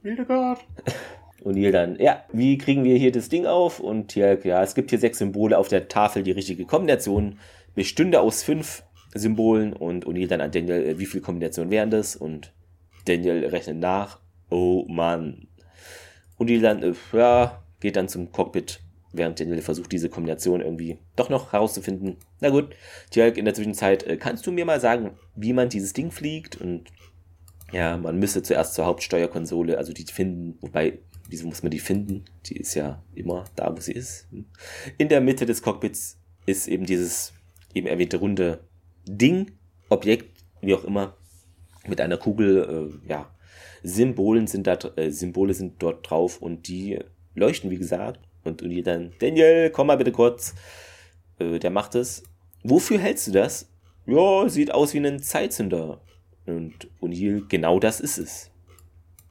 Hildegard. 0.03 0.61
O'Neill 1.45 1.71
dann, 1.71 1.97
ja, 2.01 2.25
wie 2.33 2.59
kriegen 2.59 2.85
wir 2.85 2.97
hier 2.97 3.13
das 3.13 3.29
Ding 3.29 3.47
auf? 3.47 3.81
Und 3.81 4.09
Tiag, 4.09 4.45
ja, 4.45 4.63
es 4.63 4.75
gibt 4.75 4.91
hier 4.91 4.99
sechs 4.99 5.19
Symbole 5.19 5.57
auf 5.57 5.69
der 5.69 5.89
Tafel, 5.89 6.23
die 6.23 6.33
richtige 6.33 6.65
Kombination 6.65 7.39
bestünde 7.75 8.21
aus 8.21 8.43
fünf 8.43 8.83
Symbolen 9.15 9.73
und 9.73 10.07
O'Neill 10.07 10.29
dann 10.29 10.41
an 10.41 10.51
Daniel, 10.51 10.83
äh, 10.85 10.99
wie 10.99 11.07
viele 11.07 11.23
Kombinationen 11.23 11.71
wären 11.71 11.91
das? 11.91 12.17
Und 12.17 12.53
Daniel 13.07 13.47
rechnet 13.47 13.79
nach. 13.79 14.21
Oh 14.51 14.85
Mann. 14.89 15.49
O'Neill 16.39 16.61
dann, 16.61 16.83
äh, 16.83 16.95
ja, 17.13 17.63
geht 17.81 17.97
dann 17.97 18.09
zum 18.09 18.33
Cockpit, 18.33 18.81
während 19.13 19.41
Daniel 19.41 19.63
versucht, 19.63 19.93
diese 19.93 20.09
Kombination 20.09 20.61
irgendwie 20.61 20.99
doch 21.17 21.31
noch 21.31 21.53
herauszufinden. 21.53 22.17
Na 22.41 22.51
gut, 22.51 22.75
Tjalk, 23.11 23.37
in 23.37 23.45
der 23.45 23.55
Zwischenzeit, 23.55 24.03
äh, 24.05 24.17
kannst 24.17 24.47
du 24.47 24.53
mir 24.53 24.65
mal 24.65 24.81
sagen, 24.81 25.17
wie 25.35 25.53
man 25.53 25.69
dieses 25.69 25.93
Ding 25.93 26.11
fliegt? 26.11 26.61
Und 26.61 26.91
ja, 27.73 27.97
man 27.97 28.19
müsste 28.19 28.43
zuerst 28.43 28.75
zur 28.75 28.87
Hauptsteuerkonsole, 28.87 29.79
also 29.79 29.93
die 29.93 30.05
finden, 30.05 30.59
wobei, 30.61 30.99
wieso 31.29 31.47
muss 31.47 31.63
man 31.63 31.71
die 31.71 31.79
finden? 31.79 32.25
Die 32.47 32.57
ist 32.57 32.75
ja 32.75 33.03
immer 33.15 33.45
da, 33.55 33.75
wo 33.75 33.81
sie 33.81 33.93
ist. 33.93 34.27
In 34.97 35.09
der 35.09 35.21
Mitte 35.21 35.47
des 35.47 35.63
Cockpits 35.63 36.19
ist 36.47 36.67
eben 36.67 36.87
dieses 36.87 37.33
eben 37.75 37.87
erwähnte 37.87 38.17
runde 38.17 38.61
Ding, 39.07 39.53
Objekt, 39.89 40.45
wie 40.61 40.75
auch 40.75 40.85
immer, 40.85 41.17
mit 41.87 42.01
einer 42.01 42.17
Kugel, 42.17 42.91
äh, 43.05 43.09
ja, 43.09 43.35
Symbolen 43.83 44.47
sind 44.47 44.67
da, 44.67 44.79
äh, 44.97 45.11
Symbole 45.11 45.55
sind 45.55 45.83
dort 45.83 46.11
drauf 46.11 46.43
und 46.43 46.69
die 46.69 46.99
leuchten, 47.35 47.71
wie 47.71 47.79
gesagt. 47.79 48.21
Und, 48.45 48.63
und 48.63 48.71
die 48.71 48.83
dann, 48.83 49.13
Daniel, 49.19 49.71
komm 49.71 49.87
mal 49.87 49.97
bitte 49.97 50.13
kurz. 50.13 50.55
Äh, 51.39 51.59
der 51.59 51.71
macht 51.71 51.95
es. 51.95 52.25
Wofür 52.65 52.99
hältst 52.99 53.29
du 53.29 53.33
das? 53.33 53.71
Ja, 54.07 54.49
sieht 54.49 54.73
aus 54.73 54.95
wie 54.95 54.99
ein 54.99 55.23
Zeitzünder. 55.23 56.03
Und 56.47 56.89
O'Neill, 57.01 57.47
genau 57.49 57.79
das 57.79 58.01
ist 58.01 58.19
es. 58.19 58.51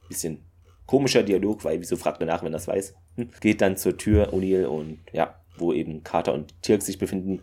Bisschen 0.08 0.47
komischer 0.88 1.22
Dialog, 1.22 1.64
weil 1.64 1.80
wieso 1.80 1.96
fragt 1.96 2.18
man 2.18 2.28
nach, 2.28 2.42
wenn 2.42 2.48
er 2.48 2.58
das 2.58 2.66
weiß? 2.66 2.94
Hm. 3.16 3.28
Geht 3.40 3.60
dann 3.60 3.76
zur 3.76 3.96
Tür, 3.96 4.32
O'Neill, 4.32 4.64
und 4.64 4.98
ja, 5.12 5.38
wo 5.56 5.72
eben 5.72 6.02
Carter 6.02 6.32
und 6.32 6.60
Tirk 6.62 6.82
sich 6.82 6.98
befinden. 6.98 7.42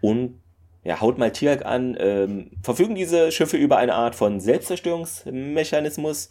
Und 0.00 0.40
ja, 0.84 1.00
haut 1.00 1.18
mal 1.18 1.32
Tirk 1.32 1.64
an. 1.64 1.96
Ähm, 1.98 2.50
verfügen 2.62 2.94
diese 2.94 3.32
Schiffe 3.32 3.56
über 3.56 3.78
eine 3.78 3.94
Art 3.94 4.14
von 4.14 4.38
Selbstzerstörungsmechanismus? 4.38 6.30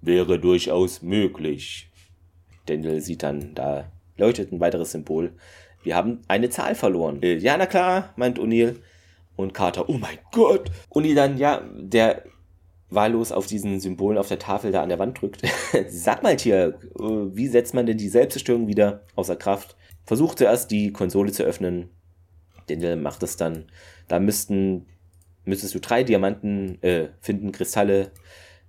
Wäre 0.00 0.40
durchaus 0.40 1.02
möglich. 1.02 1.90
Daniel 2.66 3.00
sieht 3.00 3.22
dann, 3.22 3.54
da 3.54 3.92
leuchtet 4.16 4.50
ein 4.50 4.60
weiteres 4.60 4.92
Symbol. 4.92 5.34
Wir 5.82 5.94
haben 5.94 6.22
eine 6.26 6.48
Zahl 6.48 6.74
verloren. 6.74 7.22
Äh, 7.22 7.36
ja, 7.36 7.56
na 7.58 7.66
klar, 7.66 8.14
meint 8.16 8.38
O'Neill. 8.38 8.76
Und 9.36 9.52
Carter, 9.52 9.90
oh 9.90 9.98
mein 9.98 10.18
Gott. 10.32 10.70
O'Neill 10.90 11.14
dann, 11.14 11.36
ja, 11.36 11.62
der 11.76 12.24
wahllos 12.90 13.32
auf 13.32 13.46
diesen 13.46 13.80
Symbolen 13.80 14.18
auf 14.18 14.28
der 14.28 14.38
Tafel 14.38 14.72
da 14.72 14.82
an 14.82 14.88
der 14.88 14.98
Wand 14.98 15.20
drückt. 15.20 15.42
Sag 15.88 16.22
mal, 16.22 16.36
Tier, 16.36 16.78
äh, 16.98 17.02
wie 17.02 17.48
setzt 17.48 17.74
man 17.74 17.86
denn 17.86 17.98
die 17.98 18.08
Selbstzerstörung 18.08 18.66
wieder 18.66 19.02
außer 19.16 19.36
Kraft? 19.36 19.76
Versucht 20.04 20.38
zuerst 20.38 20.70
die 20.70 20.92
Konsole 20.92 21.32
zu 21.32 21.44
öffnen. 21.44 21.90
Daniel 22.66 22.96
macht 22.96 23.22
es 23.22 23.36
dann. 23.36 23.66
Da 24.08 24.20
müssten, 24.20 24.86
müsstest 25.44 25.74
du 25.74 25.80
drei 25.80 26.04
Diamanten 26.04 26.82
äh, 26.82 27.08
finden, 27.20 27.52
Kristalle. 27.52 28.10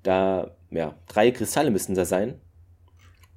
Da, 0.03 0.55
ja, 0.71 0.95
drei 1.07 1.31
Kristalle 1.31 1.71
müssten 1.71 1.95
da 1.95 2.05
sein. 2.05 2.39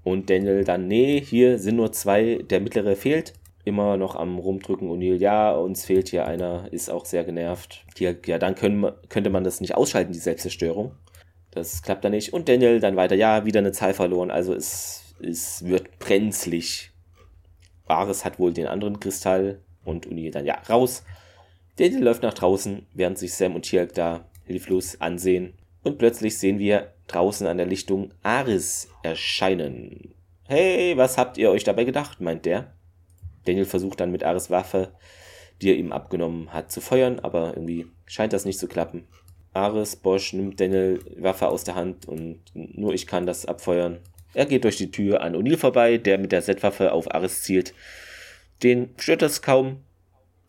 Und 0.05 0.31
Daniel 0.31 0.65
dann, 0.65 0.87
nee, 0.89 1.21
hier 1.21 1.59
sind 1.59 1.77
nur 1.77 1.93
zwei, 1.93 2.43
der 2.49 2.61
mittlere 2.61 2.97
fehlt. 2.97 3.35
Immer 3.69 3.99
noch 3.99 4.17
am 4.17 4.39
rumdrücken. 4.39 4.89
O'Neill, 4.89 5.17
ja, 5.17 5.53
uns 5.53 5.85
fehlt 5.85 6.09
hier 6.09 6.27
einer, 6.27 6.73
ist 6.73 6.89
auch 6.89 7.05
sehr 7.05 7.23
genervt. 7.23 7.85
Hier, 7.99 8.17
ja, 8.25 8.39
dann 8.39 8.55
können, 8.55 8.91
könnte 9.11 9.29
man 9.29 9.45
das 9.45 9.61
nicht 9.61 9.75
ausschalten, 9.75 10.11
die 10.11 10.19
Selbstzerstörung. 10.19 10.93
Das 11.51 11.83
klappt 11.83 12.03
dann 12.03 12.13
nicht. 12.13 12.33
Und 12.33 12.49
Daniel 12.49 12.81
dann 12.81 12.97
weiter, 12.97 13.15
ja, 13.15 13.45
wieder 13.45 13.59
eine 13.59 13.73
Zahl 13.73 13.93
verloren. 13.93 14.31
Also 14.31 14.55
es, 14.55 15.15
es 15.23 15.67
wird 15.67 15.99
brenzlig. 15.99 16.93
Ares 17.87 18.25
hat 18.25 18.39
wohl 18.39 18.55
den 18.55 18.69
anderen 18.69 19.01
Kristall 19.01 19.61
und 19.85 20.07
O'Neill 20.07 20.33
dann, 20.33 20.47
ja, 20.47 20.63
raus. 20.71 21.05
Daniel 21.77 22.05
läuft 22.05 22.23
nach 22.23 22.33
draußen, 22.33 22.87
während 22.95 23.19
sich 23.19 23.35
Sam 23.35 23.55
und 23.55 23.67
Tialk 23.67 23.93
da 23.93 24.31
hilflos 24.45 24.99
ansehen. 24.99 25.53
Und 25.83 25.99
plötzlich 25.99 26.39
sehen 26.39 26.59
wir 26.59 26.95
draußen 27.07 27.47
an 27.47 27.59
der 27.59 27.67
Lichtung 27.67 28.15
Aris 28.23 28.89
erscheinen. 29.03 30.15
Hey, 30.47 30.97
was 30.97 31.19
habt 31.19 31.37
ihr 31.37 31.51
euch 31.51 31.65
dabei 31.65 31.85
gedacht? 31.85 32.23
meint 32.23 32.47
der. 32.47 32.78
Daniel 33.49 33.65
versucht 33.65 34.01
dann 34.01 34.13
mit 34.13 34.25
Aris 34.25 34.51
Waffe, 34.51 34.93
die 35.63 35.71
er 35.71 35.77
ihm 35.77 35.93
abgenommen 35.93 36.53
hat, 36.53 36.71
zu 36.71 36.81
feuern, 36.81 37.19
aber 37.21 37.55
irgendwie 37.55 37.87
scheint 38.07 38.33
das 38.33 38.45
nicht 38.45 38.59
zu 38.59 38.69
klappen. 38.69 39.07
Ares 39.55 39.97
Bosch 39.97 40.35
nimmt 40.35 40.61
Daniel 40.61 41.01
Waffe 41.17 41.49
aus 41.49 41.65
der 41.65 41.75
Hand 41.75 42.07
und 42.07 42.41
nur 42.55 42.93
ich 42.93 43.07
kann 43.07 43.27
das 43.27 43.47
abfeuern. 43.47 43.99
Er 44.35 44.47
geht 44.47 44.65
durch 44.65 44.77
die 44.77 44.91
Tür 44.91 45.23
an 45.23 45.35
O'Neill 45.35 45.57
vorbei, 45.57 45.97
der 45.97 46.19
mit 46.19 46.33
der 46.33 46.43
Z-Waffe 46.43 46.93
auf 46.93 47.13
Ares 47.15 47.43
zielt. 47.43 47.73
Den 48.63 48.91
stört 48.99 49.23
das 49.23 49.41
kaum, 49.41 49.79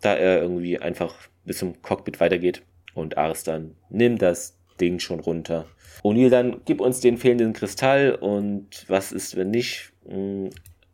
da 0.02 0.16
er 0.16 0.42
irgendwie 0.42 0.78
einfach 0.80 1.16
bis 1.46 1.60
zum 1.60 1.82
Cockpit 1.82 2.20
weitergeht. 2.20 2.62
Und 2.94 3.18
Ares 3.18 3.44
dann 3.44 3.76
nimmt 3.90 4.22
das 4.22 4.58
Ding 4.82 5.00
schon 5.00 5.22
runter. 5.22 5.66
O'Neill 6.04 6.30
dann, 6.30 6.62
gib 6.66 6.82
uns 6.82 7.00
den 7.00 7.18
fehlenden 7.18 7.54
Kristall 7.54 8.16
und 8.16 8.86
was 8.90 9.12
ist, 9.12 9.38
wenn 9.38 9.52
nicht? 9.52 9.94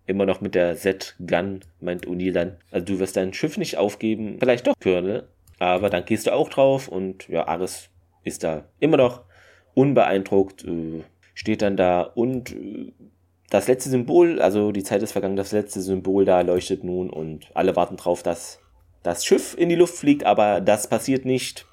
Immer 0.08 0.26
noch 0.26 0.42
mit 0.42 0.56
der 0.56 0.76
Z-Gun, 0.76 1.62
meint 1.80 2.08
O'Neill 2.08 2.34
dann. 2.34 2.58
Also 2.72 2.86
du 2.86 3.00
wirst 3.00 3.18
dein 3.18 3.34
Schiff 3.34 3.58
nicht 3.58 3.78
aufgeben, 3.78 4.38
vielleicht 4.40 4.68
doch, 4.68 4.76
Colonel, 4.82 5.28
aber 5.60 5.90
dann 5.90 6.06
gehst 6.06 6.28
du 6.28 6.34
auch 6.34 6.50
drauf 6.50 6.88
und 6.88 7.28
ja, 7.28 7.48
Ares 7.48 7.90
ist 8.24 8.44
da 8.44 8.66
immer 8.80 8.98
noch 8.98 9.24
unbeeindruckt, 9.74 10.66
äh, 10.66 11.04
steht 11.34 11.62
dann 11.62 11.78
da 11.78 12.02
und 12.02 12.52
äh, 12.52 12.92
das 13.50 13.68
letzte 13.68 13.90
Symbol, 13.90 14.42
also 14.42 14.72
die 14.72 14.84
Zeit 14.84 15.04
ist 15.04 15.12
vergangen, 15.12 15.36
das 15.36 15.52
letzte 15.52 15.82
Symbol 15.82 16.26
da 16.26 16.42
leuchtet 16.42 16.84
nun 16.84 17.10
und 17.10 17.50
alle 17.54 17.76
warten 17.76 17.98
drauf, 17.98 18.24
dass 18.24 18.60
das 19.04 19.24
Schiff 19.24 19.56
in 19.58 19.70
die 19.70 19.76
Luft 19.76 19.96
fliegt, 19.96 20.24
aber 20.24 20.62
das 20.62 20.90
passiert 20.90 21.26
nicht. 21.26 21.68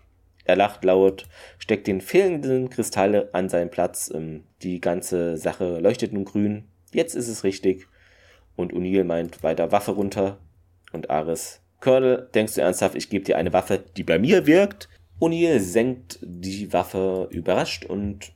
Er 0.45 0.57
lacht 0.57 0.85
laut, 0.85 1.29
steckt 1.59 1.87
den 1.87 2.01
fehlenden 2.01 2.69
Kristall 2.69 3.29
an 3.33 3.49
seinen 3.49 3.71
Platz. 3.71 4.11
Ähm, 4.13 4.45
die 4.63 4.81
ganze 4.81 5.37
Sache 5.37 5.79
leuchtet 5.79 6.13
nun 6.13 6.25
grün. 6.25 6.65
Jetzt 6.93 7.15
ist 7.15 7.29
es 7.29 7.45
richtig. 7.45 7.87
Und 8.57 8.73
O'Neill 8.73 9.05
meint 9.05 9.43
weiter 9.43 9.73
Waffe 9.73 9.93
runter. 9.93 10.39
Und 10.93 11.11
Ares, 11.11 11.61
Colonel, 11.81 12.29
denkst 12.35 12.55
du 12.55 12.61
ernsthaft, 12.61 12.95
ich 12.95 13.11
gebe 13.11 13.25
dir 13.25 13.37
eine 13.37 13.53
Waffe, 13.53 13.83
die 13.97 14.05
bei 14.05 14.19
mir 14.19 14.47
wirkt? 14.47 14.89
O'Neill 15.21 15.61
senkt 15.61 16.19
die 16.23 16.73
Waffe 16.73 17.29
überrascht 17.31 17.85
und 17.85 18.33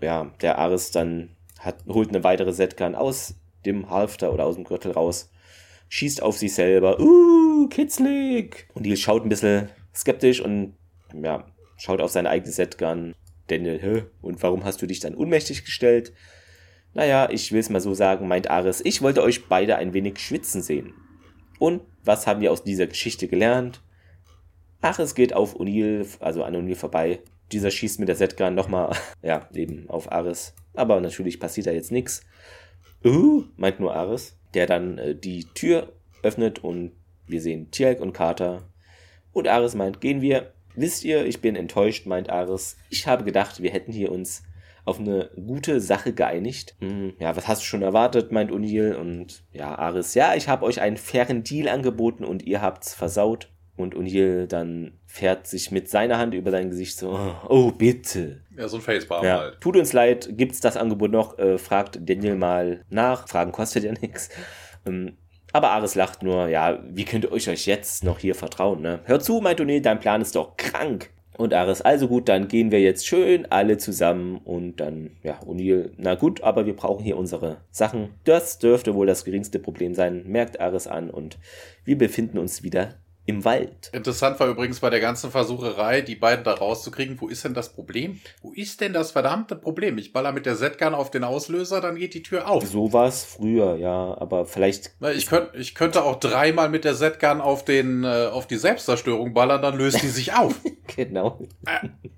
ja, 0.00 0.30
der 0.40 0.58
Ares 0.58 0.90
dann 0.90 1.30
hat, 1.58 1.84
holt 1.88 2.10
eine 2.10 2.22
weitere 2.24 2.52
Z-Gun 2.52 2.94
aus 2.94 3.34
dem 3.64 3.90
Halfter 3.90 4.32
oder 4.32 4.44
aus 4.46 4.54
dem 4.54 4.64
Gürtel 4.64 4.92
raus, 4.92 5.30
schießt 5.88 6.22
auf 6.22 6.38
sich 6.38 6.54
selber. 6.54 7.00
Uh, 7.00 7.68
kitzlig! 7.68 8.68
Die 8.76 8.96
schaut 8.96 9.24
ein 9.24 9.28
bisschen 9.28 9.68
skeptisch 9.94 10.40
und 10.40 10.74
ja, 11.12 11.46
schaut 11.76 12.00
auf 12.00 12.10
seine 12.10 12.30
eigene 12.30 12.52
Setgun. 12.52 13.14
Daniel, 13.48 13.80
hä? 13.80 14.04
Und 14.22 14.42
warum 14.42 14.64
hast 14.64 14.82
du 14.82 14.86
dich 14.86 15.00
dann 15.00 15.14
unmächtig 15.14 15.64
gestellt? 15.64 16.12
Naja, 16.96 17.28
ich 17.30 17.52
will 17.52 17.60
es 17.60 17.68
mal 17.68 17.82
so 17.82 17.92
sagen, 17.92 18.26
meint 18.26 18.48
Ares, 18.48 18.80
ich 18.82 19.02
wollte 19.02 19.22
euch 19.22 19.48
beide 19.48 19.76
ein 19.76 19.92
wenig 19.92 20.18
schwitzen 20.18 20.62
sehen. 20.62 20.94
Und 21.58 21.82
was 22.02 22.26
haben 22.26 22.40
wir 22.40 22.50
aus 22.50 22.64
dieser 22.64 22.86
Geschichte 22.86 23.28
gelernt? 23.28 23.82
Ares 24.80 25.14
geht 25.14 25.34
auf 25.34 25.60
O'Neill, 25.60 26.06
also 26.20 26.42
an 26.42 26.56
O'Neill 26.56 26.74
vorbei. 26.74 27.20
Dieser 27.52 27.70
schießt 27.70 28.00
mit 28.00 28.08
der 28.08 28.16
Setgun 28.16 28.54
nochmal, 28.54 28.96
ja, 29.22 29.46
eben 29.52 29.90
auf 29.90 30.10
Ares. 30.10 30.54
Aber 30.72 30.98
natürlich 31.02 31.38
passiert 31.38 31.66
da 31.66 31.70
jetzt 31.70 31.92
nichts. 31.92 32.22
Uh, 33.04 33.44
meint 33.58 33.78
nur 33.78 33.94
Ares, 33.94 34.38
der 34.54 34.66
dann 34.66 34.96
äh, 34.96 35.14
die 35.14 35.44
Tür 35.52 35.92
öffnet 36.22 36.64
und 36.64 36.92
wir 37.26 37.42
sehen 37.42 37.70
Tialk 37.72 38.00
und 38.00 38.14
Carter. 38.14 38.62
Und 39.32 39.48
Ares 39.48 39.74
meint, 39.74 40.00
gehen 40.00 40.22
wir. 40.22 40.54
Wisst 40.74 41.04
ihr, 41.04 41.26
ich 41.26 41.42
bin 41.42 41.56
enttäuscht, 41.56 42.06
meint 42.06 42.30
Ares. 42.30 42.78
Ich 42.88 43.06
habe 43.06 43.24
gedacht, 43.24 43.62
wir 43.62 43.70
hätten 43.70 43.92
hier 43.92 44.10
uns 44.10 44.44
auf 44.86 44.98
eine 44.98 45.30
gute 45.34 45.80
Sache 45.80 46.14
geeinigt. 46.14 46.76
Hm, 46.80 47.12
ja, 47.18 47.36
was 47.36 47.46
hast 47.48 47.60
du 47.60 47.66
schon 47.66 47.82
erwartet, 47.82 48.32
meint 48.32 48.50
O'Neill. 48.50 48.94
Und 48.94 49.42
ja, 49.52 49.76
Ares, 49.76 50.14
ja, 50.14 50.34
ich 50.34 50.48
habe 50.48 50.64
euch 50.64 50.80
einen 50.80 50.96
fairen 50.96 51.42
Deal 51.42 51.68
angeboten 51.68 52.24
und 52.24 52.42
ihr 52.46 52.62
habt's 52.62 52.94
versaut. 52.94 53.52
Und 53.76 53.94
O'Neill 53.94 54.46
dann 54.46 54.94
fährt 55.04 55.46
sich 55.46 55.70
mit 55.70 55.90
seiner 55.90 56.16
Hand 56.16 56.32
über 56.32 56.50
sein 56.50 56.70
Gesicht 56.70 56.96
so, 56.96 57.18
oh, 57.48 57.72
bitte. 57.72 58.42
Ja, 58.56 58.68
so 58.68 58.76
ein 58.78 58.82
Facepalm 58.82 59.24
Ja. 59.24 59.38
halt. 59.40 59.60
Tut 59.60 59.76
uns 59.76 59.92
leid, 59.92 60.30
gibt's 60.30 60.60
das 60.60 60.78
Angebot 60.78 61.10
noch? 61.10 61.38
Äh, 61.38 61.58
fragt 61.58 61.98
Daniel 62.08 62.36
mal 62.36 62.84
nach. 62.88 63.28
Fragen 63.28 63.52
kostet 63.52 63.84
ja 63.84 63.92
nichts. 63.92 64.30
Ähm, 64.86 65.18
aber 65.52 65.70
Ares 65.72 65.94
lacht 65.94 66.22
nur, 66.22 66.48
ja, 66.48 66.78
wie 66.88 67.04
könnt 67.04 67.24
ihr 67.24 67.32
euch 67.32 67.48
euch 67.48 67.66
jetzt 67.66 68.04
noch 68.04 68.18
hier 68.18 68.34
vertrauen, 68.34 68.80
ne? 68.82 69.00
Hör 69.04 69.20
zu, 69.20 69.40
meint 69.40 69.60
O'Neill, 69.60 69.80
dein 69.82 70.00
Plan 70.00 70.22
ist 70.22 70.36
doch 70.36 70.56
krank. 70.56 71.10
Und 71.36 71.52
Ares, 71.52 71.82
also 71.82 72.08
gut, 72.08 72.28
dann 72.28 72.48
gehen 72.48 72.70
wir 72.70 72.80
jetzt 72.80 73.06
schön 73.06 73.46
alle 73.50 73.76
zusammen 73.76 74.40
und 74.44 74.76
dann, 74.76 75.10
ja, 75.22 75.38
O'Neill, 75.46 75.90
na 75.98 76.14
gut, 76.14 76.42
aber 76.42 76.64
wir 76.64 76.74
brauchen 76.74 77.04
hier 77.04 77.18
unsere 77.18 77.58
Sachen. 77.70 78.08
Das 78.24 78.58
dürfte 78.58 78.94
wohl 78.94 79.06
das 79.06 79.24
geringste 79.24 79.58
Problem 79.58 79.94
sein, 79.94 80.24
merkt 80.26 80.60
Ares 80.60 80.86
an 80.86 81.10
und 81.10 81.38
wir 81.84 81.98
befinden 81.98 82.38
uns 82.38 82.62
wieder 82.62 82.94
im 83.26 83.44
Wald. 83.44 83.90
Interessant 83.92 84.38
war 84.38 84.48
übrigens 84.48 84.78
bei 84.80 84.88
der 84.88 85.00
ganzen 85.00 85.32
Versucherei, 85.32 86.00
die 86.00 86.14
beiden 86.14 86.44
da 86.44 86.54
rauszukriegen, 86.54 87.20
wo 87.20 87.28
ist 87.28 87.44
denn 87.44 87.54
das 87.54 87.72
Problem? 87.72 88.20
Wo 88.40 88.52
ist 88.52 88.80
denn 88.80 88.92
das 88.92 89.10
verdammte 89.10 89.56
Problem? 89.56 89.98
Ich 89.98 90.12
baller 90.12 90.30
mit 90.30 90.46
der 90.46 90.56
Z-Gun 90.56 90.94
auf 90.94 91.10
den 91.10 91.24
Auslöser, 91.24 91.80
dann 91.80 91.96
geht 91.96 92.14
die 92.14 92.22
Tür 92.22 92.48
auf. 92.48 92.64
So 92.64 92.92
war 92.92 93.08
es 93.08 93.24
früher, 93.24 93.76
ja, 93.76 94.16
aber 94.18 94.46
vielleicht. 94.46 94.92
Ich, 95.14 95.26
könnt, 95.26 95.50
ich 95.54 95.74
könnte 95.74 96.04
auch 96.04 96.20
dreimal 96.20 96.68
mit 96.68 96.84
der 96.84 96.94
Z-Gun 96.94 97.40
auf, 97.40 97.64
den, 97.64 98.04
äh, 98.04 98.28
auf 98.32 98.46
die 98.46 98.56
Selbstzerstörung 98.56 99.34
ballern, 99.34 99.60
dann 99.60 99.76
löst 99.76 100.02
die 100.02 100.08
sich 100.08 100.32
auf. 100.34 100.54
genau. 100.96 101.40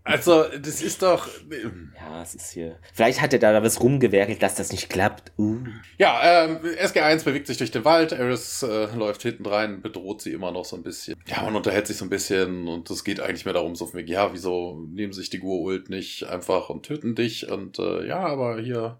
Also, 0.05 0.45
das 0.45 0.83
ist 0.83 1.03
doch. 1.03 1.27
Äh, 1.51 1.71
ja, 1.97 2.23
es 2.23 2.35
ist 2.35 2.53
hier. 2.53 2.77
Vielleicht 2.93 3.23
hat 3.23 3.33
er 3.33 3.39
da 3.39 3.63
was 3.63 3.81
rumgewerkelt, 3.81 4.43
dass 4.43 4.57
das 4.57 4.73
nicht 4.73 4.91
klappt. 4.91 5.33
Uh. 5.39 5.57
Ja, 5.97 6.45
ähm, 6.45 6.59
SG1 6.59 7.25
bewegt 7.25 7.47
sich 7.47 7.57
durch 7.57 7.71
den 7.71 7.87
Wald, 7.87 8.13
Eris 8.13 8.63
äh, 8.63 8.95
läuft 8.95 9.23
hinten 9.23 9.47
rein, 9.47 9.81
bedroht 9.81 10.21
sie 10.21 10.33
immer 10.33 10.53
noch 10.53 10.67
so 10.67 10.77
ein 10.77 10.83
bisschen 10.83 10.98
bisschen. 10.99 11.23
Ja, 11.27 11.43
man 11.43 11.57
unterhält 11.57 11.87
sich 11.87 11.97
so 11.97 12.05
ein 12.05 12.11
bisschen 12.11 12.69
und 12.69 12.91
es 12.91 13.05
geht 13.05 13.21
eigentlich 13.21 13.45
mehr 13.45 13.55
darum, 13.55 13.75
so 13.75 13.87
von 13.87 14.07
ja, 14.07 14.33
wieso 14.33 14.87
nehmen 14.91 15.13
sich 15.13 15.31
die 15.31 15.39
Gur-Ult 15.39 15.91
nicht 15.91 16.25
einfach 16.25 16.69
und 16.69 16.85
töten 16.85 17.15
dich 17.15 17.49
und 17.51 17.79
äh, 17.79 18.07
ja, 18.07 18.21
aber 18.21 18.61
hier 18.61 18.99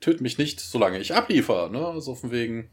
töten 0.00 0.22
mich 0.22 0.38
nicht, 0.38 0.60
solange 0.60 0.98
ich 0.98 1.14
abliefer, 1.14 1.68
ne? 1.70 2.00
So 2.00 2.14
von 2.14 2.30
wegen, 2.30 2.70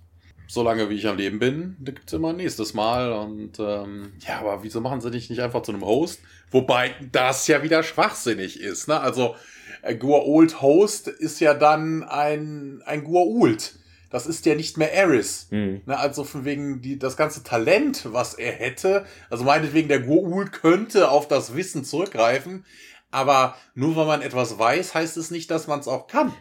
solange 0.47 0.89
wie 0.89 0.95
ich 0.95 1.07
am 1.07 1.17
Leben 1.17 1.39
bin, 1.39 1.75
da 1.79 1.91
gibt's 1.91 2.13
immer 2.13 2.29
ein 2.29 2.37
nächstes 2.37 2.73
Mal 2.73 3.11
und 3.11 3.59
ähm, 3.59 4.13
ja, 4.27 4.39
aber 4.39 4.63
wieso 4.63 4.81
machen 4.81 5.01
sie 5.01 5.11
dich 5.11 5.29
nicht 5.29 5.41
einfach 5.41 5.63
zu 5.63 5.71
einem 5.71 5.85
Host? 5.85 6.21
Wobei 6.51 6.93
das 7.11 7.47
ja 7.47 7.63
wieder 7.63 7.83
schwachsinnig 7.83 8.59
ist, 8.59 8.87
ne? 8.87 8.99
Also 8.99 9.35
äh, 9.81 9.95
Gur-Ult 9.95 10.61
Host 10.61 11.07
ist 11.07 11.39
ja 11.39 11.53
dann 11.53 12.03
ein, 12.03 12.81
ein 12.85 13.03
Gur-Ult 13.03 13.75
das 14.15 14.27
ist 14.27 14.45
ja 14.45 14.55
nicht 14.55 14.77
mehr 14.77 14.93
Eris. 14.93 15.47
Mhm. 15.51 15.81
Ne, 15.85 15.99
also 15.99 16.23
von 16.23 16.45
wegen 16.45 16.81
die, 16.81 16.97
das 16.97 17.17
ganze 17.17 17.43
Talent, 17.43 18.13
was 18.13 18.33
er 18.33 18.53
hätte, 18.53 19.05
also 19.29 19.43
meinetwegen 19.43 19.89
der 19.89 19.99
Goul 19.99 20.45
könnte 20.45 21.11
auf 21.11 21.27
das 21.27 21.53
Wissen 21.53 21.83
zurückgreifen, 21.83 22.63
aber 23.11 23.57
nur 23.73 23.97
weil 23.97 24.05
man 24.05 24.21
etwas 24.21 24.57
weiß, 24.57 24.93
heißt 24.95 25.17
es 25.17 25.31
nicht, 25.31 25.51
dass 25.51 25.67
man 25.67 25.81
es 25.81 25.89
auch 25.89 26.07
kann. 26.07 26.31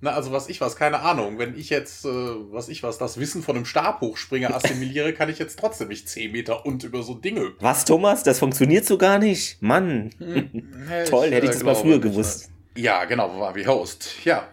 Na, 0.00 0.10
ne, 0.10 0.16
also 0.16 0.30
was 0.30 0.48
ich 0.48 0.60
was, 0.60 0.76
keine 0.76 1.00
Ahnung. 1.00 1.36
Wenn 1.40 1.58
ich 1.58 1.68
jetzt, 1.68 2.04
äh, 2.04 2.08
was 2.08 2.68
ich 2.68 2.84
was, 2.84 2.98
das 2.98 3.18
Wissen 3.18 3.42
von 3.42 3.56
einem 3.56 3.64
Stabhochspringer 3.64 4.54
assimiliere, 4.54 5.12
kann 5.12 5.28
ich 5.28 5.40
jetzt 5.40 5.58
trotzdem 5.58 5.88
nicht 5.88 6.08
10 6.08 6.30
Meter 6.30 6.64
und 6.64 6.84
über 6.84 7.02
so 7.02 7.14
Dinge. 7.14 7.54
Was, 7.58 7.86
Thomas? 7.86 8.22
Das 8.22 8.38
funktioniert 8.38 8.84
so 8.84 8.98
gar 8.98 9.18
nicht. 9.18 9.60
Mann. 9.60 10.10
Hm, 10.18 10.70
Toll, 11.08 11.32
hätte 11.32 11.46
ich 11.46 11.52
das 11.54 11.64
mal 11.64 11.74
früher 11.74 11.98
gewusst. 11.98 12.50
Ja, 12.76 13.04
genau, 13.04 13.40
war 13.40 13.56
wie 13.56 13.66
Host. 13.66 14.24
Ja, 14.24 14.46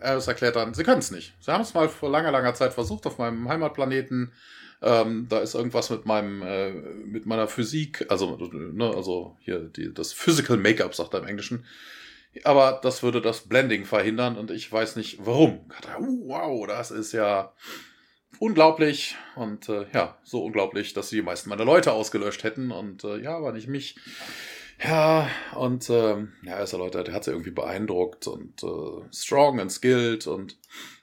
es 0.00 0.26
erklärt 0.26 0.56
dann, 0.56 0.74
sie 0.74 0.84
können 0.84 1.00
es 1.00 1.10
nicht. 1.10 1.34
Sie 1.40 1.52
haben 1.52 1.62
es 1.62 1.74
mal 1.74 1.88
vor 1.88 2.10
langer, 2.10 2.30
langer 2.30 2.54
Zeit 2.54 2.72
versucht 2.72 3.06
auf 3.06 3.18
meinem 3.18 3.48
Heimatplaneten. 3.48 4.32
Ähm, 4.80 5.26
da 5.28 5.40
ist 5.40 5.54
irgendwas 5.54 5.90
mit 5.90 6.06
meinem, 6.06 6.42
äh, 6.42 6.70
mit 6.70 7.26
meiner 7.26 7.48
Physik, 7.48 8.06
also, 8.08 8.36
ne, 8.36 8.92
also 8.94 9.36
hier 9.40 9.60
die, 9.60 9.92
das 9.92 10.12
Physical 10.12 10.56
Make-up, 10.56 10.94
sagt 10.94 11.14
er 11.14 11.20
im 11.20 11.26
Englischen. 11.26 11.64
Aber 12.44 12.78
das 12.82 13.02
würde 13.02 13.20
das 13.20 13.48
Blending 13.48 13.84
verhindern 13.84 14.36
und 14.36 14.50
ich 14.50 14.70
weiß 14.70 14.96
nicht 14.96 15.18
warum. 15.24 15.70
Uh, 15.98 16.28
wow, 16.28 16.66
das 16.66 16.90
ist 16.90 17.12
ja 17.12 17.52
unglaublich 18.38 19.16
und 19.34 19.68
äh, 19.68 19.86
ja, 19.92 20.18
so 20.22 20.44
unglaublich, 20.44 20.94
dass 20.94 21.08
sie 21.08 21.16
die 21.16 21.22
meisten 21.22 21.48
meiner 21.48 21.64
Leute 21.64 21.92
ausgelöscht 21.92 22.44
hätten 22.44 22.70
und 22.70 23.02
äh, 23.04 23.18
ja, 23.18 23.36
aber 23.36 23.52
nicht 23.52 23.68
mich. 23.68 23.96
Ja, 24.80 25.28
und 25.56 25.90
ähm, 25.90 26.32
ja, 26.44 26.60
ist 26.60 26.72
er 26.72 26.78
Leute, 26.78 27.02
der 27.02 27.14
hat 27.14 27.24
sie 27.24 27.32
irgendwie 27.32 27.50
beeindruckt 27.50 28.28
und 28.28 28.62
äh, 28.62 29.12
strong 29.12 29.60
and 29.60 29.72
skilled 29.72 30.26
und 30.26 30.56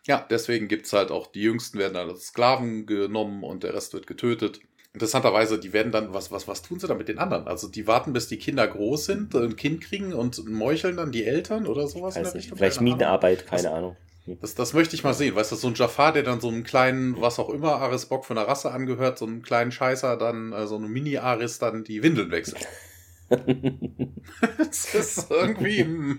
ja, 0.05 0.26
deswegen 0.30 0.67
gibt's 0.67 0.93
halt 0.93 1.11
auch, 1.11 1.28
die 1.28 1.41
Jüngsten 1.41 1.80
werden 1.80 1.97
als 1.97 2.28
Sklaven 2.28 2.86
genommen 2.86 3.43
und 3.43 3.63
der 3.63 3.73
Rest 3.73 3.93
wird 3.93 4.07
getötet. 4.07 4.59
Interessanterweise, 4.93 5.59
die 5.59 5.73
werden 5.73 5.91
dann, 5.91 6.13
was, 6.13 6.32
was, 6.32 6.47
was 6.47 6.61
tun 6.61 6.80
sie 6.80 6.88
dann 6.88 6.97
mit 6.97 7.09
den 7.09 7.19
anderen? 7.19 7.47
Also 7.47 7.67
die 7.67 7.86
warten, 7.86 8.13
bis 8.13 8.30
die 8.30 8.38
Kinder 8.38 8.65
groß 8.65 9.05
sind, 9.05 9.36
ein 9.36 9.57
Kind 9.57 9.82
kriegen 9.82 10.13
und 10.13 10.47
meucheln 10.47 10.95
dann 10.95 11.11
die 11.11 11.26
Eltern 11.26 11.67
oder 11.67 11.88
sowas 11.88 12.15
in 12.15 12.23
der 12.23 12.34
Richtung? 12.34 12.57
Vielleicht 12.57 12.80
Minenarbeit, 12.80 13.45
keine 13.45 13.71
Ahnung. 13.71 13.97
Das, 14.41 14.55
das 14.55 14.73
möchte 14.73 14.95
ich 14.95 15.03
mal 15.03 15.13
sehen. 15.13 15.36
Weißt 15.36 15.51
du, 15.51 15.55
so 15.55 15.67
ein 15.67 15.76
Jafar, 15.76 16.13
der 16.13 16.23
dann 16.23 16.39
so 16.39 16.47
einen 16.47 16.63
kleinen, 16.63 17.19
was 17.19 17.39
auch 17.39 17.49
immer, 17.49 17.76
Aris 17.76 18.05
Bock 18.05 18.23
von 18.26 18.38
der 18.38 18.47
Rasse 18.47 18.71
angehört, 18.71 19.17
so 19.17 19.26
einen 19.26 19.41
kleinen 19.41 19.73
Scheißer, 19.73 20.15
dann 20.15 20.53
äh, 20.53 20.65
so 20.65 20.78
eine 20.78 20.88
Mini-Aris 20.88 21.59
dann 21.59 21.84
die 21.84 22.01
Windeln 22.01 22.32
wechselt. 22.32 22.65
es 23.30 24.93
ist 24.93 25.32
irgendwie. 25.32 26.17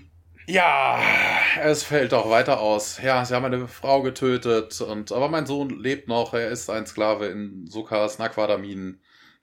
Ja, 0.48 1.00
es 1.60 1.82
fällt 1.82 2.14
auch 2.14 2.30
weiter 2.30 2.60
aus. 2.60 3.00
Ja, 3.02 3.24
sie 3.24 3.34
haben 3.34 3.44
eine 3.44 3.66
Frau 3.66 4.02
getötet 4.02 4.80
und 4.80 5.10
aber 5.10 5.28
mein 5.28 5.46
Sohn 5.46 5.70
lebt 5.70 6.08
noch. 6.08 6.34
Er 6.34 6.50
ist 6.50 6.70
ein 6.70 6.86
Sklave 6.86 7.26
in 7.26 7.66
Sukas 7.66 8.18
Naquadamin. 8.18 9.00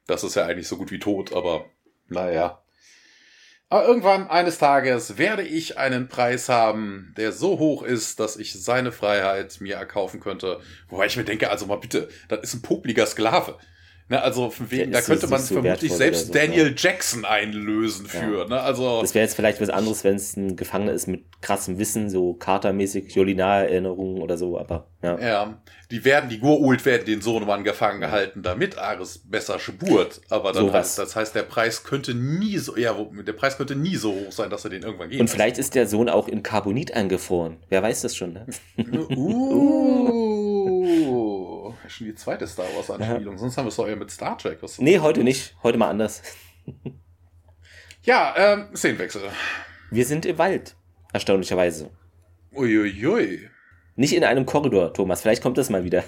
Das 0.07 0.23
ist 0.23 0.35
ja 0.35 0.45
eigentlich 0.45 0.67
so 0.67 0.77
gut 0.77 0.91
wie 0.91 0.99
tot, 0.99 1.33
aber 1.33 1.65
naja. 2.07 2.63
Aber 3.69 3.85
irgendwann 3.87 4.27
eines 4.27 4.59
Tages 4.59 5.17
werde 5.17 5.41
ich 5.41 5.77
einen 5.77 6.07
Preis 6.07 6.47
haben, 6.47 7.13
der 7.17 7.31
so 7.31 7.57
hoch 7.57 7.81
ist, 7.81 8.19
dass 8.19 8.37
ich 8.37 8.53
seine 8.53 8.91
Freiheit 8.91 9.61
mir 9.61 9.77
erkaufen 9.77 10.19
könnte. 10.19 10.59
Wobei 10.89 11.07
ich 11.07 11.17
mir 11.17 11.23
denke, 11.23 11.49
also 11.49 11.65
mal 11.65 11.77
bitte, 11.77 12.07
das 12.29 12.41
ist 12.41 12.53
ein 12.53 12.61
popliger 12.61 13.07
Sklave. 13.07 13.57
Ne, 14.09 14.21
also 14.21 14.49
von 14.49 14.69
wegen, 14.69 14.91
da 14.91 15.01
könnte 15.01 15.27
man 15.27 15.41
so 15.41 15.53
vermutlich 15.55 15.93
selbst 15.93 16.27
so, 16.27 16.33
Daniel 16.33 16.67
ja. 16.67 16.73
Jackson 16.75 17.23
einlösen 17.23 18.05
für. 18.05 18.39
Ja. 18.39 18.47
Ne, 18.47 18.59
also 18.59 19.01
das 19.01 19.15
wäre 19.15 19.23
jetzt 19.23 19.35
vielleicht 19.35 19.61
was 19.61 19.69
anderes, 19.69 20.03
wenn 20.03 20.15
es 20.15 20.35
ein 20.35 20.57
Gefangener 20.57 20.91
ist 20.91 21.07
mit 21.07 21.23
krassem 21.41 21.79
Wissen, 21.79 22.09
so 22.09 22.33
Carter-mäßig, 22.33 23.15
Jolinar-Erinnerungen 23.15 24.21
oder 24.21 24.37
so, 24.37 24.59
aber 24.59 24.87
ja. 25.01 25.19
Ja, 25.19 25.57
die 25.89 26.03
werden, 26.03 26.29
die 26.29 26.39
Gurult 26.39 26.85
werden 26.85 27.05
den 27.05 27.21
Sohnemann 27.21 27.63
gefangen 27.63 28.01
gehalten, 28.01 28.43
damit 28.43 28.77
Ares 28.77 29.19
besser 29.19 29.57
spurt. 29.59 30.21
Aber 30.29 30.51
dann 30.51 30.67
so 30.67 30.73
heißt, 30.73 30.99
das 30.99 31.15
heißt, 31.15 31.33
der 31.35 31.43
Preis 31.43 31.83
könnte 31.83 32.13
nie 32.13 32.57
so, 32.57 32.75
ja, 32.75 32.93
der 33.25 33.33
Preis 33.33 33.57
könnte 33.57 33.75
nie 33.75 33.95
so 33.95 34.13
hoch 34.13 34.31
sein, 34.31 34.49
dass 34.49 34.65
er 34.65 34.69
den 34.69 34.83
irgendwann 34.83 35.09
geben 35.09 35.21
Und 35.21 35.29
vielleicht 35.29 35.57
ist 35.57 35.75
der 35.75 35.87
Sohn 35.87 36.09
auch 36.09 36.27
in 36.27 36.43
Carbonit 36.43 36.93
eingefroren. 36.93 37.57
Wer 37.69 37.83
weiß 37.83 38.01
das 38.01 38.15
schon, 38.15 38.33
ne? 38.33 38.45
uh 39.15 40.32
schon 41.93 42.07
die 42.07 42.15
zweite 42.15 42.47
Star 42.47 42.65
Wars-Anspielung. 42.75 43.35
Ja. 43.35 43.39
Sonst 43.39 43.57
haben 43.57 43.65
wir 43.65 43.69
es 43.69 43.75
doch 43.75 43.87
eher 43.87 43.95
mit 43.95 44.11
Star 44.11 44.37
Trek. 44.37 44.57
Was 44.61 44.79
nee, 44.79 44.99
heute 44.99 45.23
nicht. 45.23 45.55
Heute 45.63 45.77
mal 45.77 45.89
anders. 45.89 46.21
ja, 48.03 48.33
ähm, 48.37 48.75
Szenenwechsel. 48.75 49.21
Wir 49.91 50.05
sind 50.05 50.25
im 50.25 50.37
Wald. 50.37 50.75
Erstaunlicherweise. 51.13 51.91
Uiuiui. 52.55 53.49
Nicht 53.95 54.13
in 54.13 54.23
einem 54.23 54.45
Korridor, 54.45 54.93
Thomas. 54.93 55.21
Vielleicht 55.21 55.43
kommt 55.43 55.57
das 55.57 55.69
mal 55.69 55.83
wieder. 55.83 56.03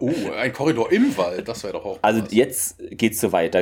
oh, 0.00 0.12
ein 0.36 0.52
Korridor 0.52 0.90
im 0.92 1.16
Wald. 1.16 1.48
Das 1.48 1.64
wäre 1.64 1.74
doch 1.74 1.84
auch. 1.84 1.98
Also 2.02 2.22
was. 2.22 2.32
jetzt 2.32 2.76
geht's 2.90 3.20
so 3.20 3.32
weit. 3.32 3.54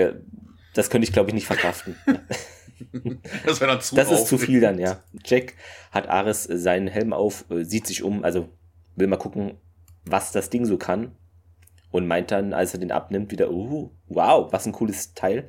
Das 0.75 0.91
könnte 0.91 1.07
ich, 1.07 1.13
glaube 1.13 1.31
ich, 1.31 1.35
nicht 1.35 1.47
verkraften. 1.47 1.97
das 3.47 3.61
wäre 3.61 3.73
dann 3.73 3.81
zu 3.81 3.95
Das 3.95 4.11
ist 4.11 4.27
zu 4.27 4.39
viel 4.39 4.61
dann, 4.61 4.79
ja. 4.79 5.03
Jack 5.25 5.55
hat 5.91 6.09
Ares 6.09 6.45
seinen 6.45 6.89
Helm 6.89 7.13
auf, 7.13 7.45
sieht 7.49 7.87
sich 7.87 8.03
um, 8.03 8.25
also 8.25 8.49
will 8.97 9.07
mal 9.07 9.17
gucken, 9.17 9.59
was 10.05 10.33
das 10.33 10.51
Ding 10.51 10.65
so 10.65 10.79
kann. 10.79 11.17
Und 11.93 12.09
meint 12.09 12.33
dann, 12.33 12.53
als 12.53 12.75
er 12.75 12.81
den 12.81 12.91
abnimmt, 12.91 13.31
wieder, 13.31 13.53
uh, 13.53 13.93
wow, 14.09 14.53
was 14.53 14.67
ein 14.67 14.73
cooles 14.73 15.15
Teil. 15.15 15.49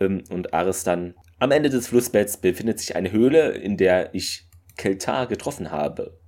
Ähm, 0.00 0.24
und 0.30 0.52
Ares 0.52 0.82
dann, 0.82 1.14
am 1.38 1.50
Ende 1.50 1.70
des 1.70 1.88
Flussbetts 1.88 2.38
befindet 2.38 2.80
sich 2.80 2.96
eine 2.96 3.12
Höhle, 3.12 3.50
in 3.50 3.76
der 3.76 4.14
ich 4.14 4.48
Keltar 4.76 5.26
getroffen 5.26 5.70
habe. 5.70 6.18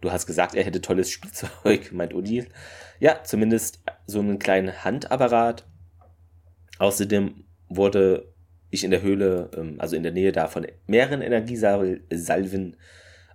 Du 0.00 0.12
hast 0.12 0.26
gesagt, 0.26 0.54
er 0.54 0.64
hätte 0.64 0.80
tolles 0.80 1.10
Spielzeug, 1.10 1.90
meint 1.92 2.14
O'Neill. 2.14 2.46
Ja, 3.00 3.22
zumindest 3.24 3.82
so 4.06 4.20
einen 4.20 4.38
kleinen 4.38 4.84
Handapparat. 4.84 5.66
Außerdem 6.78 7.44
wurde 7.68 8.32
ich 8.70 8.84
in 8.84 8.90
der 8.90 9.02
Höhle, 9.02 9.50
ähm, 9.56 9.76
also 9.78 9.96
in 9.96 10.02
der 10.02 10.12
Nähe 10.12 10.32
da, 10.32 10.48
von 10.48 10.66
mehreren 10.86 11.22
Energiesalven 11.22 12.76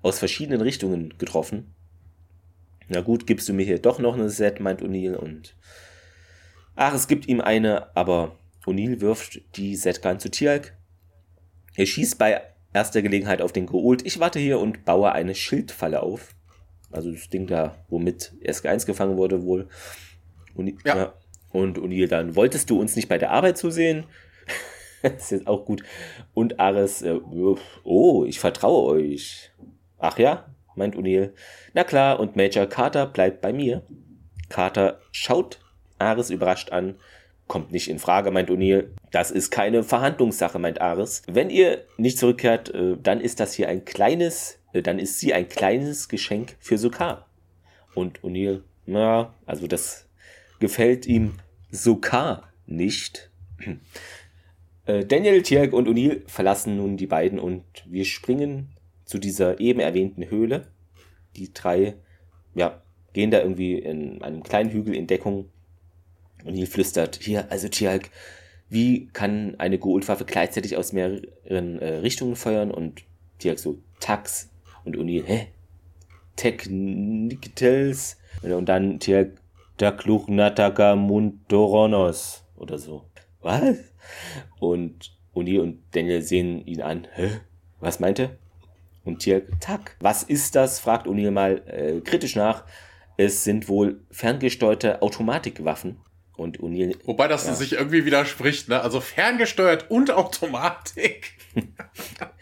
aus 0.02 0.20
verschiedenen 0.20 0.62
Richtungen 0.62 1.18
getroffen. 1.18 1.75
Na 2.88 3.02
gut, 3.02 3.26
gibst 3.26 3.50
du 3.50 3.54
mir 3.54 3.66
hier 3.66 3.80
doch 3.80 4.00
noch 4.00 4.14
eine 4.14 4.30
Set, 4.30 4.60
meint 4.60 4.82
O'Neill 4.82 5.16
und. 5.16 5.56
Ach, 6.76 6.94
es 6.94 7.08
gibt 7.08 7.28
ihm 7.28 7.42
eine, 7.42 7.96
aber 7.96 8.38
O'Neill 8.66 9.02
wirft 9.02 9.42
die 9.58 9.76
Setgun 9.76 10.20
zu 10.20 10.30
Tialk. 10.30 10.74
Er 11.76 11.86
schießt 11.86 12.18
bei 12.18 12.42
erster 12.74 13.02
Gelegenheit 13.02 13.42
auf 13.42 13.54
den 13.54 13.66
Geolt. 13.66 14.06
Ich 14.06 14.20
warte 14.20 14.40
hier 14.40 14.60
und 14.60 14.86
baue 14.86 15.12
eine 15.12 15.36
Schildfalle 15.36 16.04
auf. 16.04 16.36
Also 16.92 17.12
das 17.12 17.30
Ding 17.30 17.48
da, 17.48 17.76
womit 17.90 18.34
SG1 18.44 18.86
gefangen 18.86 19.18
wurde, 19.18 19.44
wohl. 19.44 19.68
Und, 20.54 20.74
ja. 20.86 20.96
ja. 20.96 21.14
Und 21.52 21.80
O'Neill 21.80 22.08
dann, 22.08 22.36
wolltest 22.36 22.70
du 22.70 22.80
uns 22.80 22.96
nicht 22.96 23.08
bei 23.08 23.18
der 23.18 23.32
Arbeit 23.32 23.58
zusehen? 23.58 24.06
das 25.02 25.24
ist 25.24 25.32
jetzt 25.32 25.48
auch 25.48 25.66
gut. 25.66 25.84
Und 26.34 26.60
Ares, 26.60 27.02
äh, 27.02 27.20
oh, 27.84 28.26
ich 28.26 28.40
vertraue 28.40 28.86
euch. 28.92 29.52
Ach 29.98 30.20
ja, 30.20 30.55
meint 30.76 30.96
O'Neill. 30.96 31.34
Na 31.74 31.84
klar, 31.84 32.20
und 32.20 32.36
Major 32.36 32.66
Carter 32.68 33.06
bleibt 33.06 33.42
bei 33.42 33.54
mir. 33.54 33.84
Carter 34.50 35.00
schaut 35.12 35.60
Ares 36.00 36.30
überrascht 36.30 36.72
an. 36.72 36.96
Kommt 37.48 37.72
nicht 37.72 37.90
in 37.90 38.00
Frage, 38.00 38.32
meint 38.32 38.50
O'Neill. 38.50 38.88
Das 39.12 39.32
ist 39.32 39.52
keine 39.52 39.84
Verhandlungssache, 39.84 40.60
meint 40.60 40.82
Ares. 40.82 41.22
Wenn 41.28 41.50
ihr 41.50 41.86
nicht 41.98 42.18
zurückkehrt, 42.18 42.74
äh, 42.74 42.98
dann 43.02 43.22
ist 43.22 43.40
das 43.40 43.54
hier 43.54 43.70
ein 43.70 43.86
kleines, 43.86 44.60
äh, 44.74 44.82
dann 44.82 45.00
ist 45.00 45.20
sie 45.20 45.34
ein 45.34 45.48
kleines 45.48 46.10
Geschenk 46.10 46.56
für 46.60 46.78
Sokar. 46.78 47.28
Und 47.94 48.22
O'Neill, 48.22 48.62
na, 48.86 49.34
also 49.46 49.68
das 49.68 50.08
gefällt 50.60 51.06
ihm 51.06 51.34
Sokar. 51.72 52.50
nicht. 52.66 53.30
Äh, 54.88 55.04
Daniel, 55.04 55.42
Tierk 55.42 55.74
und 55.74 55.88
O'Neill 55.88 56.22
verlassen 56.28 56.78
nun 56.78 56.96
die 56.96 57.08
beiden 57.08 57.40
und 57.40 57.64
wir 57.88 58.06
springen 58.06 58.75
zu 59.06 59.20
dieser 59.20 59.60
eben 59.60 59.80
erwähnten 59.80 60.30
Höhle. 60.30 60.68
Die 61.36 61.54
drei, 61.54 61.96
ja, 62.54 62.82
gehen 63.14 63.32
da 63.32 63.40
irgendwie 63.40 63.78
in 63.78 64.22
einem 64.22 64.44
kleinen 64.44 64.72
Hügel 64.72 64.96
in 64.96 65.08
Deckung. 65.08 65.50
O'Neill 66.44 66.68
flüstert, 66.68 67.20
hier, 67.22 67.52
also 67.52 67.70
Tierk, 67.70 68.12
wie 68.70 69.08
kann 69.08 69.56
eine 69.58 69.78
Gould-Waffe 69.78 70.26
gleichzeitig 70.26 70.76
aus 70.78 70.92
mehreren 70.92 71.80
äh, 71.80 71.98
Richtungen 71.98 72.36
feuern? 72.36 72.72
Und 72.72 73.04
Tierk 73.40 73.60
so, 73.60 73.78
Tax. 74.00 74.50
Und 74.84 74.98
O'Neill, 74.98 75.24
hä? 75.24 75.48
Technicals. 76.36 78.18
Und 78.42 78.66
dann 78.68 79.00
Tierk, 79.00 79.40
Dakluknataka 79.78 80.96
Mundoronos. 80.96 82.44
Oder 82.56 82.78
so. 82.78 83.06
Was? 83.42 83.78
Und 84.60 85.12
O'Neill 85.34 85.60
und 85.62 85.80
Daniel 85.92 86.22
sehen 86.22 86.66
ihn 86.66 86.82
an. 86.82 87.08
Hä? 87.14 87.30
Was 87.80 88.00
meinte? 88.00 88.38
Und 89.06 89.20
Tirk, 89.20 89.48
Tack. 89.62 89.96
Was 90.02 90.24
ist 90.24 90.56
das? 90.56 90.80
fragt 90.80 91.08
O'Neill 91.08 91.32
mal 91.32 91.62
äh, 91.68 92.02
kritisch 92.02 92.36
nach. 92.36 92.66
Es 93.18 93.44
sind 93.44 93.70
wohl 93.70 94.02
ferngesteuerte 94.12 95.02
Automatikwaffen. 95.02 95.98
Und 96.36 96.60
O'Neill. 96.60 96.98
Wobei 97.06 97.30
das 97.30 97.48
ja. 97.48 97.54
sich 97.54 97.74
irgendwie 97.74 98.04
widerspricht, 98.04 98.68
ne? 98.68 98.82
Also 98.82 99.00
ferngesteuert 99.00 99.90
und 99.90 100.12
Automatik. 100.12 101.38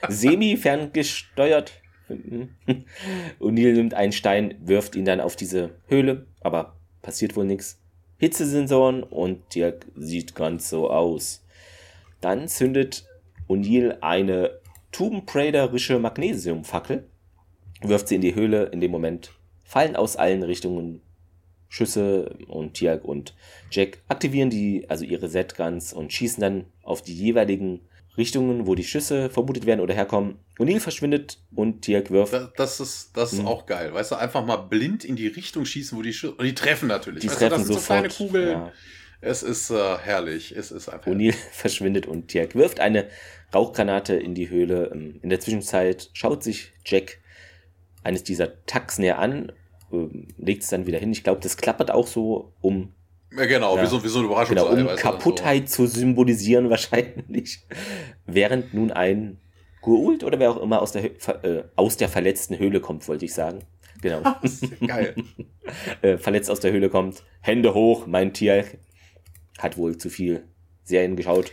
Semi-ferngesteuert. 0.07 1.73
O'Neill 3.39 3.73
nimmt 3.73 3.93
einen 3.93 4.11
Stein, 4.11 4.55
wirft 4.61 4.95
ihn 4.95 5.05
dann 5.05 5.21
auf 5.21 5.35
diese 5.35 5.75
Höhle, 5.87 6.25
aber 6.41 6.75
passiert 7.03 7.35
wohl 7.35 7.45
nichts. 7.45 7.79
Hitzesensoren 8.17 9.03
und 9.03 9.53
Dirk 9.53 9.85
sieht 9.95 10.33
ganz 10.33 10.69
so 10.69 10.89
aus. 10.89 11.45
Dann 12.21 12.47
zündet 12.47 13.05
O'Neill 13.47 13.99
eine 14.01 14.59
Tomb 14.93 15.35
Raiderische 15.35 15.99
Magnesiumfackel, 15.99 17.09
wirft 17.81 18.07
sie 18.07 18.15
in 18.15 18.21
die 18.21 18.35
Höhle. 18.35 18.65
In 18.67 18.79
dem 18.79 18.91
Moment 18.91 19.31
fallen 19.65 19.97
aus 19.97 20.15
allen 20.15 20.43
Richtungen 20.43 21.01
Schüsse 21.67 22.37
und 22.47 22.75
Tiag 22.75 23.03
und 23.03 23.33
Jack 23.71 23.97
aktivieren 24.07 24.51
die, 24.51 24.85
also 24.89 25.03
ihre 25.03 25.27
Z-Guns 25.27 25.91
und 25.91 26.13
schießen 26.13 26.39
dann 26.39 26.65
auf 26.83 27.01
die 27.01 27.15
jeweiligen 27.15 27.81
Richtungen, 28.15 28.67
wo 28.67 28.75
die 28.75 28.83
Schüsse 28.83 29.31
vermutet 29.31 29.65
werden 29.65 29.79
oder 29.79 29.95
herkommen. 29.95 30.37
O'Neill 30.59 30.79
verschwindet 30.79 31.39
und 31.55 31.81
Tiag 31.81 32.11
wirft. 32.11 32.33
Das, 32.57 32.79
ist, 32.79 33.17
das 33.17 33.33
ist 33.33 33.41
mhm. 33.41 33.47
auch 33.47 33.65
geil. 33.65 33.91
Weißt 33.91 34.11
du, 34.11 34.15
einfach 34.15 34.45
mal 34.45 34.57
blind 34.57 35.03
in 35.03 35.15
die 35.15 35.25
Richtung 35.25 35.65
schießen, 35.65 35.97
wo 35.97 36.03
die 36.03 36.13
Schüsse. 36.13 36.35
Und 36.35 36.45
die 36.45 36.53
treffen 36.53 36.87
natürlich. 36.87 37.21
Die 37.21 37.29
weißt 37.29 37.39
treffen 37.39 37.63
du, 37.63 37.73
das 37.73 37.87
sofort. 37.87 38.11
So 38.11 38.17
kleine 38.27 38.31
Kugeln. 38.31 38.51
Ja. 38.51 38.71
Es 39.21 39.41
ist 39.41 39.71
äh, 39.71 39.97
herrlich. 39.97 40.55
Es 40.55 40.69
ist 40.69 40.89
einfach. 40.89 41.11
O'Neill 41.11 41.33
verschwindet 41.51 42.05
und 42.05 42.27
Tiag 42.27 42.53
wirft 42.53 42.79
eine 42.79 43.07
Rauchgranate 43.53 44.15
in 44.15 44.35
die 44.35 44.49
Höhle. 44.49 44.91
Ähm, 44.93 45.19
in 45.21 45.29
der 45.29 45.39
Zwischenzeit 45.39 46.09
schaut 46.13 46.43
sich 46.43 46.71
Jack 46.85 47.19
eines 48.03 48.23
dieser 48.23 48.65
Tags 48.65 48.97
näher 48.97 49.19
an, 49.19 49.51
ähm, 49.91 50.27
legt 50.37 50.63
es 50.63 50.69
dann 50.69 50.85
wieder 50.87 50.99
hin. 50.99 51.11
Ich 51.11 51.23
glaube, 51.23 51.41
das 51.41 51.57
klappert 51.57 51.91
auch 51.91 52.07
so, 52.07 52.53
um. 52.61 52.93
Ja, 53.35 53.45
genau, 53.45 53.77
ja, 53.77 53.83
wie, 53.83 53.87
so, 53.87 54.03
wie 54.03 54.09
so 54.09 54.19
eine 54.19 54.27
Überraschung. 54.27 54.55
Genau, 54.55 54.69
um 54.69 54.95
Kaputtheit 54.95 55.69
so. 55.69 55.87
zu 55.87 55.99
symbolisieren, 55.99 56.69
wahrscheinlich. 56.69 57.65
Während 58.25 58.73
nun 58.73 58.91
ein 58.91 59.39
Goult 59.81 60.23
oder 60.23 60.39
wer 60.39 60.51
auch 60.51 60.61
immer 60.61 60.81
aus 60.81 60.91
der, 60.91 61.05
äh, 61.43 61.63
aus 61.75 61.97
der 61.97 62.09
verletzten 62.09 62.57
Höhle 62.59 62.79
kommt, 62.79 63.07
wollte 63.07 63.25
ich 63.25 63.33
sagen. 63.33 63.59
Genau. 64.01 64.21
Geil. 64.87 65.15
äh, 66.01 66.17
verletzt 66.17 66.51
aus 66.51 66.59
der 66.59 66.71
Höhle 66.71 66.89
kommt. 66.89 67.23
Hände 67.41 67.73
hoch, 67.73 68.05
mein 68.05 68.33
Tier 68.33 68.65
hat 69.57 69.77
wohl 69.77 69.97
zu 69.97 70.09
viel 70.09 70.43
Serien 70.83 71.15
geschaut. 71.15 71.51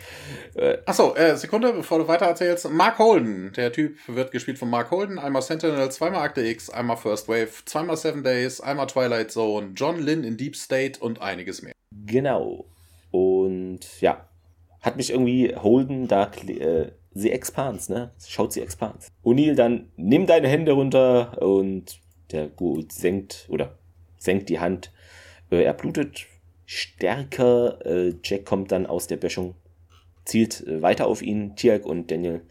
Äh, 0.54 0.78
Achso, 0.86 1.14
äh, 1.14 1.36
Sekunde, 1.36 1.72
bevor 1.72 1.98
du 1.98 2.08
weiter 2.08 2.26
erzählst. 2.26 2.68
Mark 2.70 2.98
Holden, 2.98 3.52
der 3.56 3.72
Typ 3.72 3.96
wird 4.08 4.32
gespielt 4.32 4.58
von 4.58 4.68
Mark 4.68 4.90
Holden. 4.90 5.18
Einmal 5.18 5.42
Sentinel, 5.42 5.90
zweimal 5.90 6.22
Akte 6.22 6.42
X, 6.42 6.68
einmal 6.70 6.96
First 6.96 7.28
Wave, 7.28 7.50
zweimal 7.64 7.96
Seven 7.96 8.24
Days, 8.24 8.60
einmal 8.60 8.86
Twilight 8.86 9.30
Zone, 9.30 9.72
John 9.76 10.00
Lynn 10.00 10.24
in 10.24 10.36
Deep 10.36 10.56
State 10.56 11.00
und 11.00 11.20
einiges 11.20 11.62
mehr. 11.62 11.72
Genau. 12.06 12.66
Und 13.10 14.00
ja, 14.00 14.28
hat 14.80 14.96
mich 14.96 15.10
irgendwie 15.10 15.54
Holden 15.54 16.08
da 16.08 16.30
äh, 16.46 16.92
sie 17.12 17.30
Expans, 17.30 17.88
ne? 17.88 18.12
Schaut 18.26 18.52
sie 18.52 18.62
Expans. 18.62 19.08
O'Neill 19.24 19.54
dann, 19.54 19.90
nimm 19.96 20.26
deine 20.26 20.48
Hände 20.48 20.72
runter 20.72 21.40
und 21.42 22.00
der 22.32 22.48
gut 22.48 22.92
senkt 22.92 23.46
oder 23.48 23.78
senkt 24.18 24.48
die 24.48 24.60
Hand. 24.60 24.92
Äh, 25.50 25.62
er 25.62 25.74
blutet 25.74 26.26
stärker. 26.70 27.84
Äh, 27.84 28.14
Jack 28.22 28.44
kommt 28.44 28.70
dann 28.70 28.86
aus 28.86 29.08
der 29.08 29.16
Böschung, 29.16 29.56
zielt 30.24 30.64
äh, 30.68 30.80
weiter 30.80 31.08
auf 31.08 31.20
ihn. 31.20 31.56
Tiag 31.56 31.84
und 31.84 32.12
Daniel 32.12 32.42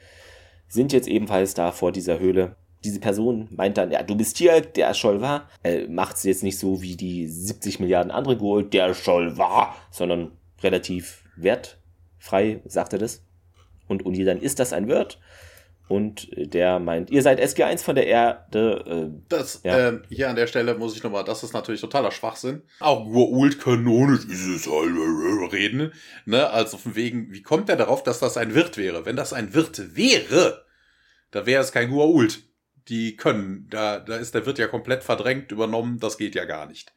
sind 0.68 0.92
jetzt 0.92 1.08
ebenfalls 1.08 1.54
da 1.54 1.72
vor 1.72 1.94
dieser 1.94 2.20
Höhle. 2.20 2.58
Diese 2.84 3.00
Person 3.00 3.48
meint 3.52 3.78
dann, 3.78 3.92
ja, 3.92 4.04
du 4.04 4.16
bist 4.16 4.36
Tiag, 4.36 4.74
der 4.74 4.94
Scholl 4.94 5.22
war. 5.22 5.50
Äh, 5.64 5.88
Macht 5.88 6.18
es 6.18 6.24
jetzt 6.24 6.44
nicht 6.44 6.60
so 6.60 6.82
wie 6.82 6.98
die 6.98 7.28
70 7.28 7.80
Milliarden 7.80 8.12
andere 8.12 8.36
geholt, 8.36 8.74
der 8.74 8.94
Scholl 8.94 9.38
war, 9.38 9.76
sondern 9.90 10.34
relativ 10.62 11.24
wertfrei, 11.38 12.60
sagt 12.66 12.92
er 12.92 13.00
das. 13.00 13.24
Und 13.88 14.06
Uni 14.06 14.26
dann 14.26 14.42
ist 14.42 14.60
das 14.60 14.74
ein 14.74 14.90
Wirt 14.90 15.18
und 15.90 16.30
der 16.36 16.80
meint, 16.80 17.10
ihr 17.10 17.24
seid 17.24 17.42
SG1 17.42 17.84
von 17.84 17.96
der 17.96 18.06
Erde. 18.06 19.12
Äh, 19.12 19.22
das, 19.28 19.62
ja. 19.64 19.90
äh, 19.90 20.00
hier 20.10 20.30
an 20.30 20.36
der 20.36 20.46
Stelle 20.46 20.76
muss 20.76 20.96
ich 20.96 21.02
nochmal, 21.02 21.24
das 21.24 21.44
ist 21.44 21.52
natürlich 21.54 21.82
totaler 21.82 22.12
Schwachsinn. 22.12 22.62
Auch 22.80 23.08
nur 23.08 23.32
ult 23.32 23.60
kanonisch 23.60 24.24
ist 24.26 24.46
es 24.46 24.68
reden. 24.70 25.92
Ne? 26.26 26.48
Also 26.48 26.78
von 26.78 26.96
wegen, 26.96 27.34
wie 27.34 27.42
kommt 27.42 27.70
er 27.70 27.76
darauf, 27.76 28.04
dass 28.04 28.20
das 28.20 28.38
ein 28.38 28.54
Wirt 28.54 28.78
wäre? 28.78 29.08
Wenn 29.08 29.16
das 29.16 29.34
ein 29.34 29.56
Wirt 29.56 29.96
wäre, 29.96 30.64
da 31.32 31.48
wäre 31.48 31.64
es 31.64 31.72
kein 31.72 31.90
Guault. 31.90 32.44
Die 32.88 33.16
können, 33.16 33.68
da, 33.72 34.00
da 34.00 34.18
ist 34.18 34.36
der 34.36 34.46
Wirt 34.46 34.60
ja 34.60 34.68
komplett 34.68 35.04
verdrängt, 35.04 35.52
übernommen, 35.52 36.00
das 36.00 36.20
geht 36.20 36.36
ja 36.36 36.46
gar 36.46 36.68
nicht. 36.68 36.94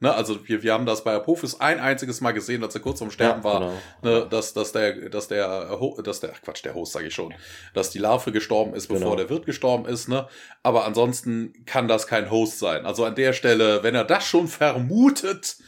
Ne, 0.00 0.12
also 0.12 0.46
wir, 0.48 0.62
wir 0.62 0.72
haben 0.72 0.86
das 0.86 1.04
bei 1.04 1.14
Apophis 1.14 1.60
ein 1.60 1.78
einziges 1.78 2.20
Mal 2.20 2.32
gesehen, 2.32 2.64
als 2.64 2.74
er 2.74 2.80
kurz 2.80 2.98
vorm 2.98 3.12
Sterben 3.12 3.42
ja, 3.42 3.44
war, 3.44 3.60
genau. 4.02 4.20
ne, 4.20 4.26
dass, 4.28 4.52
dass 4.52 4.72
der, 4.72 5.08
dass 5.08 5.28
der, 5.28 5.78
dass 6.02 6.20
der, 6.20 6.30
Quatsch, 6.30 6.64
der 6.64 6.74
Host 6.74 6.92
sage 6.92 7.06
ich 7.06 7.14
schon, 7.14 7.32
dass 7.74 7.90
die 7.90 8.00
Larve 8.00 8.32
gestorben 8.32 8.74
ist, 8.74 8.88
bevor 8.88 9.12
genau. 9.12 9.16
der 9.16 9.30
Wirt 9.30 9.46
gestorben 9.46 9.86
ist, 9.86 10.08
ne? 10.08 10.26
Aber 10.64 10.84
ansonsten 10.84 11.64
kann 11.64 11.86
das 11.86 12.08
kein 12.08 12.30
Host 12.30 12.58
sein. 12.58 12.86
Also 12.86 13.04
an 13.04 13.14
der 13.14 13.32
Stelle, 13.32 13.84
wenn 13.84 13.94
er 13.94 14.04
das 14.04 14.24
schon 14.24 14.48
vermutet, 14.48 15.58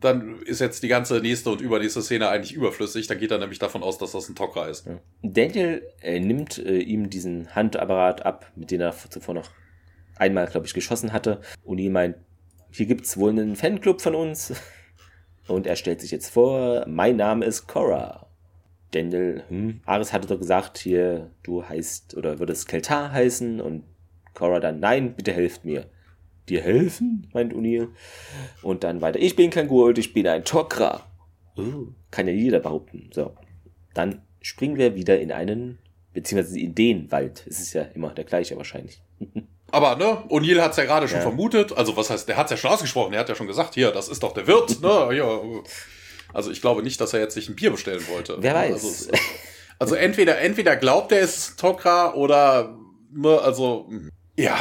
dann 0.00 0.40
ist 0.42 0.60
jetzt 0.60 0.82
die 0.82 0.88
ganze 0.88 1.20
nächste 1.20 1.50
und 1.50 1.60
übernächste 1.60 2.00
Szene 2.00 2.28
eigentlich 2.30 2.54
überflüssig. 2.54 3.06
Dann 3.06 3.18
geht 3.18 3.30
er 3.30 3.38
nämlich 3.38 3.58
davon 3.58 3.82
aus, 3.82 3.98
dass 3.98 4.12
das 4.12 4.28
ein 4.28 4.34
Tokra 4.34 4.66
ist. 4.66 4.86
Ja. 4.86 4.98
Daniel 5.22 5.86
äh, 6.00 6.18
nimmt 6.18 6.58
äh, 6.58 6.78
ihm 6.78 7.10
diesen 7.10 7.54
Handapparat 7.54 8.24
ab, 8.24 8.50
mit 8.56 8.70
dem 8.70 8.80
er 8.80 8.94
zuvor 9.10 9.34
noch 9.34 9.50
einmal, 10.16 10.46
glaube 10.46 10.66
ich, 10.66 10.74
geschossen 10.74 11.12
hatte. 11.12 11.42
Und 11.62 11.78
ihm 11.78 11.92
meint, 11.92 12.16
hier 12.72 12.86
gibt 12.86 13.04
es 13.04 13.16
wohl 13.16 13.30
einen 13.30 13.56
Fanclub 13.56 14.00
von 14.00 14.14
uns. 14.14 14.52
Und 15.48 15.66
er 15.66 15.76
stellt 15.76 16.00
sich 16.00 16.10
jetzt 16.10 16.30
vor, 16.30 16.84
mein 16.86 17.16
Name 17.16 17.44
ist 17.44 17.66
Cora. 17.66 18.26
Daniel, 18.92 19.44
hm, 19.48 19.80
Ares 19.84 20.12
hatte 20.12 20.28
doch 20.28 20.38
gesagt, 20.38 20.78
hier, 20.78 21.30
du 21.42 21.64
heißt, 21.64 22.16
oder 22.16 22.38
würdest 22.38 22.68
Keltar 22.68 23.12
heißen. 23.12 23.60
Und 23.60 23.84
Cora 24.34 24.60
dann, 24.60 24.80
nein, 24.80 25.14
bitte 25.14 25.32
helft 25.32 25.64
mir. 25.64 25.86
Dir 26.48 26.62
helfen? 26.62 27.28
meint 27.32 27.54
O'Neill. 27.54 27.88
Und 28.62 28.84
dann 28.84 29.00
weiter, 29.00 29.18
ich 29.18 29.36
bin 29.36 29.50
kein 29.50 29.68
Gold, 29.68 29.98
ich 29.98 30.12
bin 30.12 30.26
ein 30.26 30.44
Tokra. 30.44 31.06
Uh, 31.56 31.88
kann 32.10 32.26
ja 32.26 32.32
jeder 32.32 32.60
behaupten. 32.60 33.10
So, 33.12 33.34
dann 33.94 34.22
springen 34.40 34.76
wir 34.76 34.94
wieder 34.94 35.20
in 35.20 35.32
einen, 35.32 35.78
beziehungsweise 36.12 36.58
in 36.58 36.74
den 36.74 37.10
Wald. 37.10 37.44
Es 37.48 37.60
ist 37.60 37.72
ja 37.72 37.82
immer 37.82 38.10
der 38.10 38.24
gleiche 38.24 38.56
wahrscheinlich. 38.56 39.02
Aber, 39.72 39.96
ne, 39.96 40.22
O'Neill 40.28 40.60
hat's 40.60 40.76
ja 40.76 40.84
gerade 40.84 41.08
schon 41.08 41.18
ja. 41.18 41.22
vermutet. 41.22 41.76
Also, 41.76 41.96
was 41.96 42.10
heißt, 42.10 42.28
der 42.28 42.36
hat's 42.36 42.50
ja 42.50 42.56
schon 42.56 42.70
ausgesprochen. 42.70 43.12
Er 43.12 43.20
hat 43.20 43.28
ja 43.28 43.34
schon 43.34 43.46
gesagt, 43.46 43.74
hier, 43.74 43.90
das 43.90 44.08
ist 44.08 44.22
doch 44.22 44.32
der 44.32 44.46
Wirt, 44.46 44.80
ne, 44.80 45.08
ja. 45.16 45.40
Also, 46.32 46.50
ich 46.50 46.60
glaube 46.60 46.82
nicht, 46.82 47.00
dass 47.00 47.12
er 47.12 47.20
jetzt 47.20 47.34
sich 47.34 47.48
ein 47.48 47.56
Bier 47.56 47.70
bestellen 47.70 48.06
wollte. 48.08 48.36
Wer 48.40 48.54
weiß. 48.54 48.72
Also, 48.72 49.10
also 49.78 49.94
entweder, 49.94 50.38
entweder 50.38 50.76
glaubt 50.76 51.12
er, 51.12 51.20
es 51.22 51.36
ist 51.36 51.60
Tokra 51.60 52.14
oder, 52.14 52.76
ne, 53.12 53.40
also, 53.40 53.86
hm. 53.88 54.10
Ja, 54.36 54.58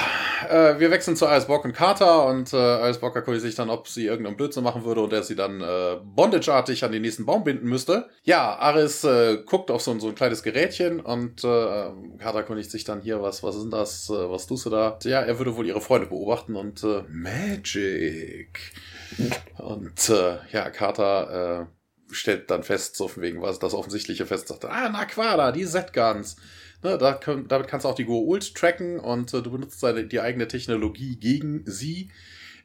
äh, 0.48 0.80
wir 0.80 0.92
wechseln 0.92 1.16
zu 1.16 1.26
Alice 1.28 1.48
Bock 1.48 1.66
und 1.66 1.74
Carter 1.74 2.26
und 2.28 2.54
äh, 2.54 2.58
Alice 2.58 3.00
Bock 3.00 3.16
erkundigt 3.16 3.44
sich 3.44 3.56
dann, 3.56 3.70
ob 3.70 3.88
sie 3.88 4.06
irgendeinen 4.06 4.38
Blödsinn 4.38 4.64
machen 4.64 4.86
würde 4.86 5.02
und 5.02 5.12
er 5.12 5.24
sie 5.24 5.36
dann 5.36 5.62
äh, 5.62 5.98
bondageartig 6.04 6.84
an 6.84 6.92
den 6.92 7.02
nächsten 7.02 7.26
Baum 7.26 7.44
binden 7.44 7.68
müsste. 7.68 8.10
Ja, 8.24 8.56
Aris 8.58 9.04
äh, 9.04 9.44
guckt 9.46 9.72
auf 9.72 9.82
so, 9.82 9.98
so 10.00 10.08
ein 10.08 10.16
kleines 10.16 10.44
Gerätchen 10.44 11.00
und 11.00 11.44
äh, 11.44 11.92
Carter 12.18 12.40
erkundigt 12.40 12.72
sich 12.72 12.84
dann 12.84 13.02
hier, 13.02 13.22
was, 13.22 13.44
was 13.44 13.56
ist 13.56 13.64
denn 13.64 13.72
das, 13.72 14.10
äh, 14.10 14.30
was 14.30 14.48
tust 14.48 14.66
du 14.66 14.70
da? 14.70 15.00
Ja, 15.04 15.22
er 15.22 15.38
würde 15.38 15.56
wohl 15.56 15.66
ihre 15.66 15.82
Freunde 15.82 16.08
beobachten 16.08 16.56
und 16.56 16.84
äh, 16.84 17.04
Magic. 17.10 18.60
und 19.58 20.10
äh, 20.10 20.38
ja, 20.52 20.70
Carter 20.70 21.68
äh, 21.70 22.14
stellt 22.14 22.50
dann 22.52 22.64
fest, 22.64 22.96
so 22.96 23.08
von 23.08 23.24
wegen, 23.24 23.42
was 23.42 23.60
das 23.60 23.74
Offensichtliche 23.74 24.26
fest, 24.26 24.48
sagt, 24.48 24.66
ah, 24.66 24.90
Naquada, 24.90 25.52
die 25.52 25.66
Z-Guns. 25.66 26.38
Ne, 26.82 26.98
da 26.98 27.20
damit 27.48 27.68
kannst 27.68 27.84
du 27.84 27.90
auch 27.90 27.96
die 27.96 28.06
Go-Ult 28.06 28.56
tracken 28.56 29.00
und 29.00 29.34
äh, 29.34 29.42
du 29.42 29.52
benutzt 29.52 29.84
deine, 29.84 30.06
die 30.06 30.22
eigene 30.22 30.48
Technologie 30.48 31.18
gegen 31.18 31.64
sie. 31.66 32.10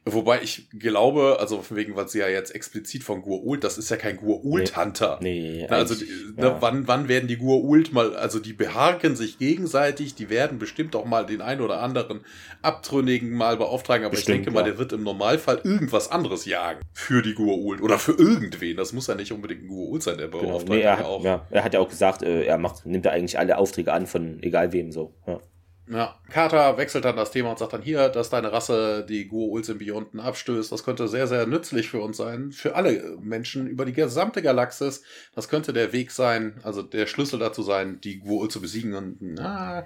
Wobei 0.07 0.43
ich 0.43 0.69
glaube, 0.69 1.37
also 1.39 1.63
wegen, 1.71 1.95
weil 1.95 2.07
sie 2.07 2.19
ja 2.19 2.27
jetzt 2.27 2.53
explizit 2.53 3.03
von 3.03 3.23
Gur-Ult, 3.23 3.63
das 3.63 3.79
ist 3.79 3.89
ja 3.89 3.97
kein 3.97 4.17
Gur-Ult-Hunter. 4.17 5.17
Nee, 5.19 5.61
nee 5.61 5.67
Also 5.67 5.95
ne, 5.95 6.43
ja. 6.43 6.61
wann, 6.61 6.87
wann 6.87 7.07
werden 7.07 7.27
die 7.27 7.37
Gur-Ult 7.37 7.91
mal, 7.91 8.15
also 8.15 8.37
die 8.37 8.53
beharken 8.53 9.15
sich 9.15 9.39
gegenseitig, 9.39 10.13
die 10.13 10.29
werden 10.29 10.59
bestimmt 10.59 10.95
auch 10.95 11.05
mal 11.05 11.25
den 11.25 11.41
einen 11.41 11.61
oder 11.61 11.81
anderen 11.81 12.23
Abtrünnigen 12.61 13.31
mal 13.31 13.57
beauftragen, 13.57 14.05
aber 14.05 14.11
bestimmt, 14.11 14.37
ich 14.37 14.43
denke 14.43 14.51
mal, 14.51 14.63
der 14.63 14.77
wird 14.77 14.93
im 14.93 15.01
Normalfall 15.01 15.61
irgendwas 15.63 16.11
anderes 16.11 16.45
jagen 16.45 16.81
für 16.93 17.23
die 17.23 17.33
Gur-Ult 17.33 17.81
oder 17.81 17.97
für 17.97 18.11
irgendwen. 18.11 18.77
Das 18.77 18.93
muss 18.93 19.07
ja 19.07 19.15
nicht 19.15 19.31
unbedingt 19.31 19.63
ein 19.63 19.67
Gur-Ult 19.67 20.03
sein, 20.03 20.19
der 20.19 20.27
beauftragt 20.27 20.67
genau. 20.67 20.75
nee, 20.75 20.81
er, 20.81 21.03
auch. 21.03 21.23
Ja, 21.23 21.47
er 21.49 21.63
hat 21.63 21.73
ja 21.73 21.79
auch 21.79 21.89
gesagt, 21.89 22.21
äh, 22.21 22.43
er 22.43 22.59
macht, 22.59 22.85
nimmt 22.85 23.05
ja 23.05 23.11
eigentlich 23.11 23.39
alle 23.39 23.57
Aufträge 23.57 23.91
an 23.91 24.05
von 24.05 24.37
egal 24.43 24.71
wem 24.71 24.91
so. 24.91 25.15
Ja. 25.25 25.39
Ja, 25.87 26.19
Carter 26.31 26.77
wechselt 26.77 27.05
dann 27.05 27.15
das 27.15 27.29
Thema 27.29 27.51
und 27.51 27.59
sagt 27.59 27.73
dann 27.73 27.83
hier, 27.83 28.09
dass 28.09 28.31
deine 28.31 28.51
Rasse 28.51 29.05
die 29.07 29.27
Guo-Ul-Symbionten 29.27 30.19
abstößt. 30.19 30.71
Das 30.71 30.83
könnte 30.83 31.07
sehr, 31.07 31.27
sehr 31.27 31.45
nützlich 31.45 31.89
für 31.89 32.01
uns 32.01 32.17
sein. 32.17 32.51
Für 32.51 32.75
alle 32.75 33.17
Menschen 33.21 33.67
über 33.67 33.85
die 33.85 33.93
gesamte 33.93 34.41
Galaxis. 34.41 35.03
Das 35.35 35.47
könnte 35.47 35.73
der 35.73 35.93
Weg 35.93 36.09
sein, 36.09 36.59
also 36.63 36.81
der 36.81 37.05
Schlüssel 37.05 37.37
dazu 37.37 37.61
sein, 37.61 38.01
die 38.01 38.17
Guo-Ul 38.19 38.49
zu 38.49 38.61
besiegen. 38.61 38.95
Und 38.95 39.17
na, 39.21 39.85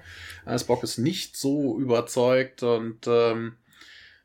Spock 0.58 0.82
ist 0.84 0.96
nicht 0.96 1.36
so 1.36 1.78
überzeugt 1.78 2.62
und 2.62 3.06
ähm, 3.06 3.56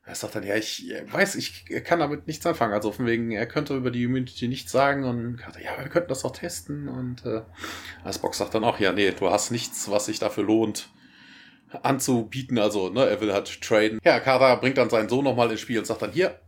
er 0.06 0.16
sagt 0.16 0.36
dann, 0.36 0.44
ja, 0.44 0.56
ich 0.56 0.94
weiß, 1.12 1.36
ich 1.36 1.66
kann 1.84 2.00
damit 2.00 2.26
nichts 2.26 2.46
anfangen. 2.46 2.74
Also 2.74 2.94
von 2.94 3.06
wegen, 3.06 3.32
er 3.32 3.48
könnte 3.48 3.76
über 3.76 3.92
die 3.92 4.04
Immunity 4.04 4.48
nichts 4.48 4.72
sagen 4.72 5.04
und 5.04 5.38
Carter, 5.38 5.62
ja, 5.62 5.72
wir 5.78 5.90
könnten 5.90 6.10
das 6.10 6.24
auch 6.24 6.32
testen. 6.32 6.88
Und 6.88 7.26
äh, 7.26 7.42
Spock 8.14 8.34
sagt 8.34 8.56
dann 8.56 8.64
auch, 8.64 8.80
ja, 8.80 8.94
nee, 8.94 9.12
du 9.12 9.30
hast 9.30 9.52
nichts, 9.52 9.92
was 9.92 10.06
sich 10.06 10.20
dafür 10.20 10.46
lohnt 10.46 10.90
anzubieten. 11.84 12.58
Also, 12.58 12.90
ne, 12.90 13.08
er 13.08 13.22
will 13.22 13.34
halt 13.34 13.62
traden. 13.62 14.00
Ja, 14.04 14.20
Carter 14.20 14.58
bringt 14.58 14.78
dann 14.78 14.90
seinen 14.90 15.10
Sohn 15.10 15.24
nochmal 15.24 15.52
ins 15.52 15.62
Spiel 15.62 15.80
und 15.80 15.86
sagt 15.86 16.02
dann, 16.02 16.12
hier, 16.12 16.40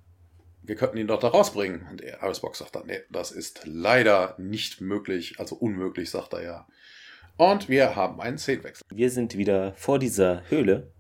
wir 0.64 0.76
könnten 0.76 0.98
ihn 0.98 1.08
doch 1.08 1.20
da 1.20 1.30
rausbringen. 1.30 1.88
Und 1.90 2.02
der 2.02 2.22
Irisbox 2.22 2.60
sagt 2.60 2.76
dann, 2.76 2.88
nee, 2.88 3.00
das 3.10 3.32
ist 3.32 3.62
leider 3.66 4.36
nicht 4.38 4.82
möglich. 4.82 5.40
Also 5.40 5.56
unmöglich, 5.56 6.10
sagt 6.10 6.34
er 6.34 6.44
ja. 6.44 6.68
Und 7.38 7.70
wir 7.70 7.96
haben 7.96 8.20
einen 8.20 8.38
Szenenwechsel. 8.38 8.86
Wir 8.90 9.10
sind 9.10 9.38
wieder 9.38 9.74
vor 9.74 10.00
dieser 10.00 10.44
Höhle. 10.50 10.92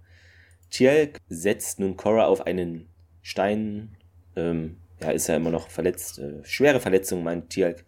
Tjelk 0.70 1.18
setzt 1.30 1.80
nun 1.80 1.98
Cora 1.98 2.26
auf 2.26 2.46
einen 2.46 2.90
Stein. 3.22 3.98
Ähm, 4.36 4.78
ja, 5.02 5.12
ist 5.12 5.28
ja 5.28 5.36
immer 5.36 5.50
noch 5.50 5.70
verletzt. 5.70 6.20
Äh, 6.20 6.44
schwere 6.44 6.80
Verletzung, 6.80 7.24
meint 7.24 7.50
Tjelk. 7.50 7.86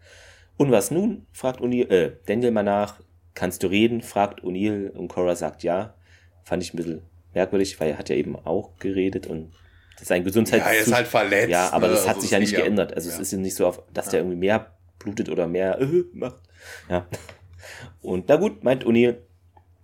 Und 0.58 0.72
was 0.72 0.92
nun? 0.92 1.28
fragt 1.32 1.62
O'Neill, 1.62 1.90
äh, 1.90 2.18
Daniel 2.26 2.52
mal 2.52 2.64
nach. 2.64 3.00
Kannst 3.36 3.64
du 3.64 3.68
reden? 3.68 4.02
fragt 4.02 4.42
O'Neill 4.44 4.90
und 4.90 5.08
Cora 5.08 5.36
sagt 5.36 5.64
ja. 5.64 5.96
Fand 6.50 6.64
ich 6.64 6.74
ein 6.74 6.78
bisschen 6.78 7.04
merkwürdig, 7.36 7.80
weil 7.80 7.92
er 7.92 8.00
hat 8.00 8.10
ja 8.10 8.16
eben 8.16 8.36
auch 8.36 8.76
geredet 8.80 9.28
und 9.28 9.52
sein 10.02 10.24
Gesundheits. 10.24 10.66
Ja, 10.66 10.72
er 10.72 10.82
ist 10.82 10.92
halt 10.92 11.06
verletzt. 11.06 11.52
Ja, 11.52 11.72
aber 11.72 11.86
ne? 11.86 11.94
das 11.94 12.08
hat 12.08 12.16
also 12.16 12.22
sich 12.22 12.32
ja 12.32 12.40
nicht 12.40 12.56
geändert. 12.56 12.92
Also 12.96 13.08
ja. 13.08 13.14
es 13.14 13.22
ist 13.22 13.32
ja 13.32 13.38
nicht 13.38 13.54
so, 13.54 13.68
auf, 13.68 13.84
dass 13.94 14.08
ja. 14.08 14.14
der 14.14 14.20
irgendwie 14.22 14.38
mehr 14.38 14.74
blutet 14.98 15.30
oder 15.30 15.46
mehr 15.46 15.80
äh, 15.80 16.06
macht. 16.12 16.42
Ja. 16.90 17.06
Und 18.02 18.30
na 18.30 18.38
gut, 18.38 18.64
meint 18.64 18.84
O'Neill. 18.84 19.18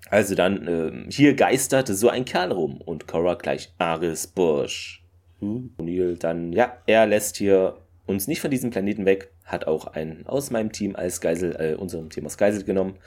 Also 0.10 0.34
dann, 0.34 0.68
äh, 0.68 1.12
hier 1.12 1.36
geisterte 1.36 1.94
so 1.94 2.10
ein 2.10 2.26
Kerl 2.26 2.52
rum 2.52 2.82
und 2.82 3.08
Cora 3.08 3.36
gleich 3.36 3.72
Aris 3.78 4.26
Bush. 4.26 5.04
Hm, 5.42 5.76
O'Neill 5.78 6.18
dann, 6.18 6.52
ja, 6.52 6.80
er 6.88 7.06
lässt 7.06 7.38
hier 7.38 7.78
uns 8.08 8.26
nicht 8.26 8.42
von 8.42 8.50
diesem 8.50 8.72
Planeten 8.72 9.06
weg, 9.06 9.30
hat 9.44 9.68
auch 9.68 9.86
einen 9.86 10.26
aus 10.26 10.50
meinem 10.50 10.72
Team 10.72 10.96
als 10.96 11.22
Geisel, 11.22 11.56
äh, 11.60 11.76
unserem 11.76 12.10
Team 12.10 12.24
als 12.24 12.40
Geisel 12.40 12.64
genommen 12.64 12.98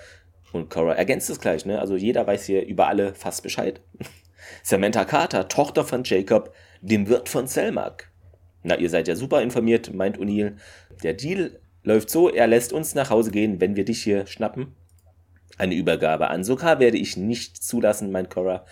und 0.53 0.71
Cora 0.71 0.95
ergänzt 0.95 1.31
es 1.31 1.41
gleich, 1.41 1.67
ne? 1.67 1.81
Also 1.81 1.97
jeder 1.97 2.27
weiß 2.27 2.45
hier 2.47 2.67
über 2.67 2.89
alle 2.89 3.15
fast 3.15 3.43
Bescheid. 3.43 3.81
Samantha 4.63 5.05
Carter, 5.05 5.49
Tochter 5.49 5.85
von 5.85 6.05
Jacob, 6.05 6.55
dem 6.81 7.09
Wirt 7.09 7.29
von 7.29 7.47
Selmak. 7.47 8.11
Na, 8.63 8.77
ihr 8.77 8.91
seid 8.91 9.09
ja 9.09 9.17
super 9.17 9.43
informiert, 9.43 9.93
meint 9.95 10.19
O'Neill. 10.19 10.57
Der 11.03 11.15
Deal 11.15 11.61
läuft 11.83 12.11
so, 12.11 12.31
er 12.31 12.47
lässt 12.47 12.73
uns 12.73 12.95
nach 12.95 13.11
Hause 13.11 13.31
gehen, 13.31 13.61
wenn 13.61 13.77
wir 13.77 13.85
dich 13.85 14.03
hier 14.03 14.27
schnappen. 14.27 14.75
Eine 15.59 15.75
Übergabe 15.75 16.29
an 16.29 16.45
Sokar 16.45 16.79
werde 16.79 16.99
ich 16.99 17.17
nicht 17.17 17.63
zulassen, 17.63 18.11
meint 18.11 18.31
Cora. 18.31 18.65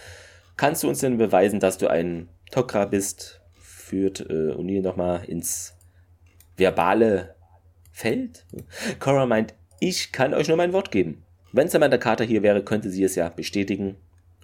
Kannst 0.56 0.82
du 0.82 0.88
uns 0.88 1.00
denn 1.00 1.18
beweisen, 1.18 1.60
dass 1.60 1.78
du 1.78 1.88
ein 1.88 2.28
Tokra 2.50 2.86
bist? 2.86 3.40
Führt 3.60 4.20
äh, 4.20 4.52
O'Neill 4.52 4.82
nochmal 4.82 5.24
ins 5.26 5.74
verbale 6.56 7.34
Feld. 7.92 8.46
Cora 8.98 9.26
meint, 9.26 9.54
ich 9.80 10.12
kann 10.12 10.34
euch 10.34 10.48
nur 10.48 10.56
mein 10.56 10.72
Wort 10.72 10.90
geben. 10.90 11.25
Wenn 11.56 11.70
Samantha 11.70 11.96
Carter 11.96 12.24
hier 12.24 12.42
wäre, 12.42 12.62
könnte 12.62 12.90
sie 12.90 13.02
es 13.02 13.14
ja 13.14 13.30
bestätigen. 13.30 13.96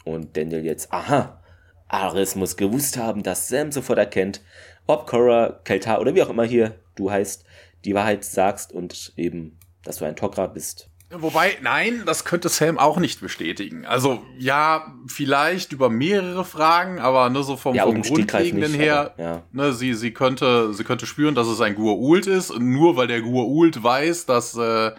Und 0.04 0.34
Daniel 0.34 0.64
jetzt, 0.64 0.90
aha, 0.92 1.42
Aris 1.86 2.36
muss 2.36 2.56
gewusst 2.56 2.96
haben, 2.96 3.22
dass 3.22 3.48
Sam 3.48 3.70
sofort 3.70 3.98
erkennt, 3.98 4.40
ob 4.86 5.06
Cora, 5.06 5.60
Keltar 5.64 6.00
oder 6.00 6.14
wie 6.14 6.22
auch 6.22 6.30
immer 6.30 6.44
hier 6.44 6.74
du 6.94 7.10
heißt, 7.10 7.44
die 7.84 7.94
Wahrheit 7.94 8.24
sagst 8.24 8.72
und 8.72 9.12
eben, 9.18 9.58
dass 9.84 9.98
du 9.98 10.06
ein 10.06 10.14
Tok'ra 10.14 10.46
bist. 10.48 10.88
Wobei, 11.10 11.58
nein, 11.60 12.04
das 12.06 12.24
könnte 12.24 12.48
Sam 12.48 12.78
auch 12.78 12.98
nicht 12.98 13.20
bestätigen. 13.20 13.84
Also, 13.84 14.22
ja, 14.38 14.94
vielleicht 15.06 15.72
über 15.72 15.90
mehrere 15.90 16.46
Fragen, 16.46 16.98
aber 16.98 17.28
nur 17.28 17.44
so 17.44 17.58
vom, 17.58 17.74
ja, 17.74 17.84
vom 17.84 18.00
Grundlegenden 18.00 18.72
her, 18.72 19.12
aber, 19.12 19.22
ja. 19.22 19.42
ne, 19.52 19.74
sie, 19.74 19.92
sie 19.92 20.14
könnte, 20.14 20.72
sie 20.72 20.84
könnte 20.84 21.04
spüren, 21.04 21.34
dass 21.34 21.48
es 21.48 21.60
ein 21.60 21.74
Gur-Ult 21.74 22.26
ist, 22.26 22.58
nur 22.58 22.96
weil 22.96 23.08
der 23.08 23.20
Gur-Ult 23.20 23.82
weiß, 23.82 24.24
dass, 24.24 24.56
äh, 24.56 24.92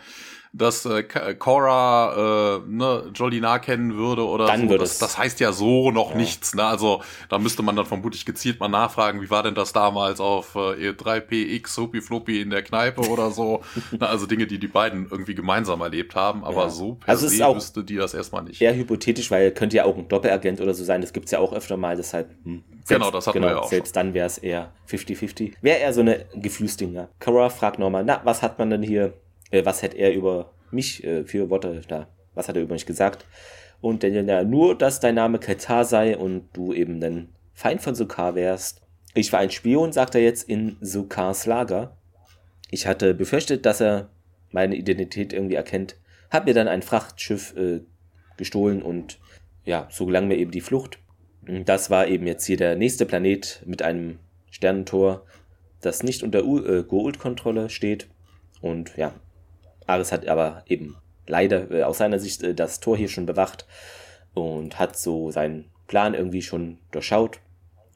dass 0.56 0.86
äh, 0.86 1.04
Cora 1.04 2.58
äh, 2.58 2.70
ne, 2.70 3.12
Jolinar 3.16 3.60
kennen 3.60 3.96
würde 3.96 4.26
oder 4.26 4.46
dann 4.46 4.70
so. 4.70 4.78
Das, 4.78 5.00
das 5.00 5.18
heißt 5.18 5.40
ja 5.40 5.52
so 5.52 5.90
noch 5.90 6.12
ja. 6.12 6.18
nichts. 6.18 6.54
Ne? 6.54 6.64
Also 6.64 7.02
da 7.28 7.40
müsste 7.40 7.64
man 7.64 7.76
dann 7.76 7.88
vermutlich 7.88 8.24
gezielt 8.24 8.60
mal 8.60 8.68
nachfragen, 8.68 9.22
wie 9.24 9.32
war 9.32 9.42
denn 9.42 9.56
das 9.56 9.74
damals 9.74 10.20
auf 10.20 10.54
äh, 10.54 10.92
3PX 10.92 11.78
Hopi 11.78 12.02
Floppy 12.02 12.40
in 12.40 12.52
der 12.52 12.62
Kneipe 12.62 13.02
oder 13.10 13.32
so. 13.32 13.62
Na, 14.00 14.06
also 14.06 14.28
Dinge, 14.28 14.46
die 14.46 14.60
die 14.60 14.68
beiden 14.68 15.08
irgendwie 15.10 15.34
gemeinsam 15.34 15.82
erlebt 15.82 16.16
haben, 16.16 16.44
aber 16.44 16.64
ja. 16.64 16.70
so 16.70 16.96
per 16.96 17.10
also 17.10 17.28
se 17.28 17.44
wüsste 17.44 17.84
die 17.84 17.96
das 17.96 18.14
erstmal 18.14 18.44
nicht. 18.44 18.62
Eher 18.62 18.76
hypothetisch, 18.76 19.32
weil 19.32 19.52
könnte 19.52 19.78
ja 19.78 19.86
auch 19.86 19.98
ein 19.98 20.08
Doppelagent 20.08 20.62
oder 20.62 20.76
so 20.76 20.84
sein. 20.84 21.02
Das 21.02 21.14
gibt's 21.14 21.32
ja 21.32 21.40
auch 21.40 21.52
öfter 21.54 21.78
mal, 21.78 21.96
deshalb. 21.96 22.30
Hm. 22.44 22.64
Selbst, 22.86 22.90
genau, 22.90 23.12
das 23.12 23.26
hatten 23.26 23.40
genau, 23.40 23.48
wir 23.48 23.56
ja 23.56 23.62
auch. 23.62 23.70
Selbst 23.70 23.96
schon. 23.96 24.04
dann 24.04 24.14
wäre 24.14 24.28
es 24.28 24.38
eher 24.38 24.72
50-50. 24.88 25.54
Wäre 25.62 25.80
eher 25.80 25.94
so 25.94 26.02
eine 26.02 26.26
Geflüsting, 26.36 26.94
ja. 26.94 27.08
Cora 27.20 27.50
fragt 27.50 27.80
nochmal, 27.80 28.04
na, 28.04 28.22
was 28.24 28.42
hat 28.42 28.60
man 28.60 28.70
denn 28.70 28.84
hier 28.84 29.14
äh, 29.54 29.66
was 29.66 29.82
hätte 29.82 29.98
er 29.98 30.14
über 30.14 30.52
mich 30.72 31.04
äh, 31.04 31.24
für 31.24 31.50
Worte 31.50 31.82
da, 31.88 32.08
was 32.34 32.50
hat 32.50 32.56
er 32.56 32.64
über 32.64 32.74
mich 32.74 32.86
gesagt? 32.86 33.26
Und 33.80 34.04
dann 34.04 34.28
ja, 34.28 34.44
nur, 34.44 34.78
dass 34.78 35.00
dein 35.00 35.16
Name 35.16 35.40
Katar 35.40 35.86
sei 35.86 36.18
und 36.18 36.50
du 36.54 36.74
eben 36.74 37.00
dann 37.00 37.30
Feind 37.54 37.82
von 37.82 37.96
Sukar 37.96 38.34
wärst. 38.36 38.82
Ich 39.14 39.32
war 39.32 39.40
ein 39.40 39.52
Spion, 39.52 39.92
sagt 39.92 40.16
er 40.16 40.22
jetzt, 40.22 40.50
in 40.50 40.78
Sukars 40.82 41.46
Lager. 41.46 41.96
Ich 42.72 42.88
hatte 42.88 43.14
befürchtet, 43.14 43.66
dass 43.66 43.82
er 43.82 44.10
meine 44.52 44.76
Identität 44.76 45.34
irgendwie 45.34 45.56
erkennt. 45.56 45.98
Hab 46.32 46.46
mir 46.46 46.54
dann 46.54 46.68
ein 46.68 46.82
Frachtschiff 46.82 47.56
äh, 47.56 47.82
gestohlen 48.38 48.82
und 48.82 49.20
ja, 49.66 49.88
so 49.92 50.06
gelang 50.06 50.28
mir 50.28 50.38
eben 50.38 50.52
die 50.52 50.62
Flucht. 50.62 50.98
Das 51.66 51.90
war 51.90 52.08
eben 52.08 52.26
jetzt 52.26 52.46
hier 52.46 52.58
der 52.58 52.76
nächste 52.76 53.06
Planet 53.06 53.62
mit 53.66 53.82
einem 53.82 54.20
Sternentor, 54.50 55.26
das 55.82 56.02
nicht 56.02 56.24
unter 56.24 56.40
äh, 56.40 56.84
Gould-Kontrolle 56.84 57.70
steht. 57.70 58.08
Und 58.62 58.96
ja, 58.96 59.14
Ares 59.88 60.12
hat 60.12 60.28
aber 60.28 60.64
eben 60.68 60.96
leider 61.28 61.72
äh, 61.72 61.84
aus 61.84 61.98
seiner 61.98 62.20
Sicht 62.20 62.44
äh, 62.44 62.54
das 62.54 62.80
Tor 62.80 62.98
hier 62.98 63.10
schon 63.10 63.26
bewacht 63.26 63.66
und 64.34 64.80
hat 64.80 64.98
so 64.98 65.32
seinen 65.32 65.66
Plan 65.88 66.14
irgendwie 66.14 66.42
schon 66.42 66.80
durchschaut. 66.92 67.40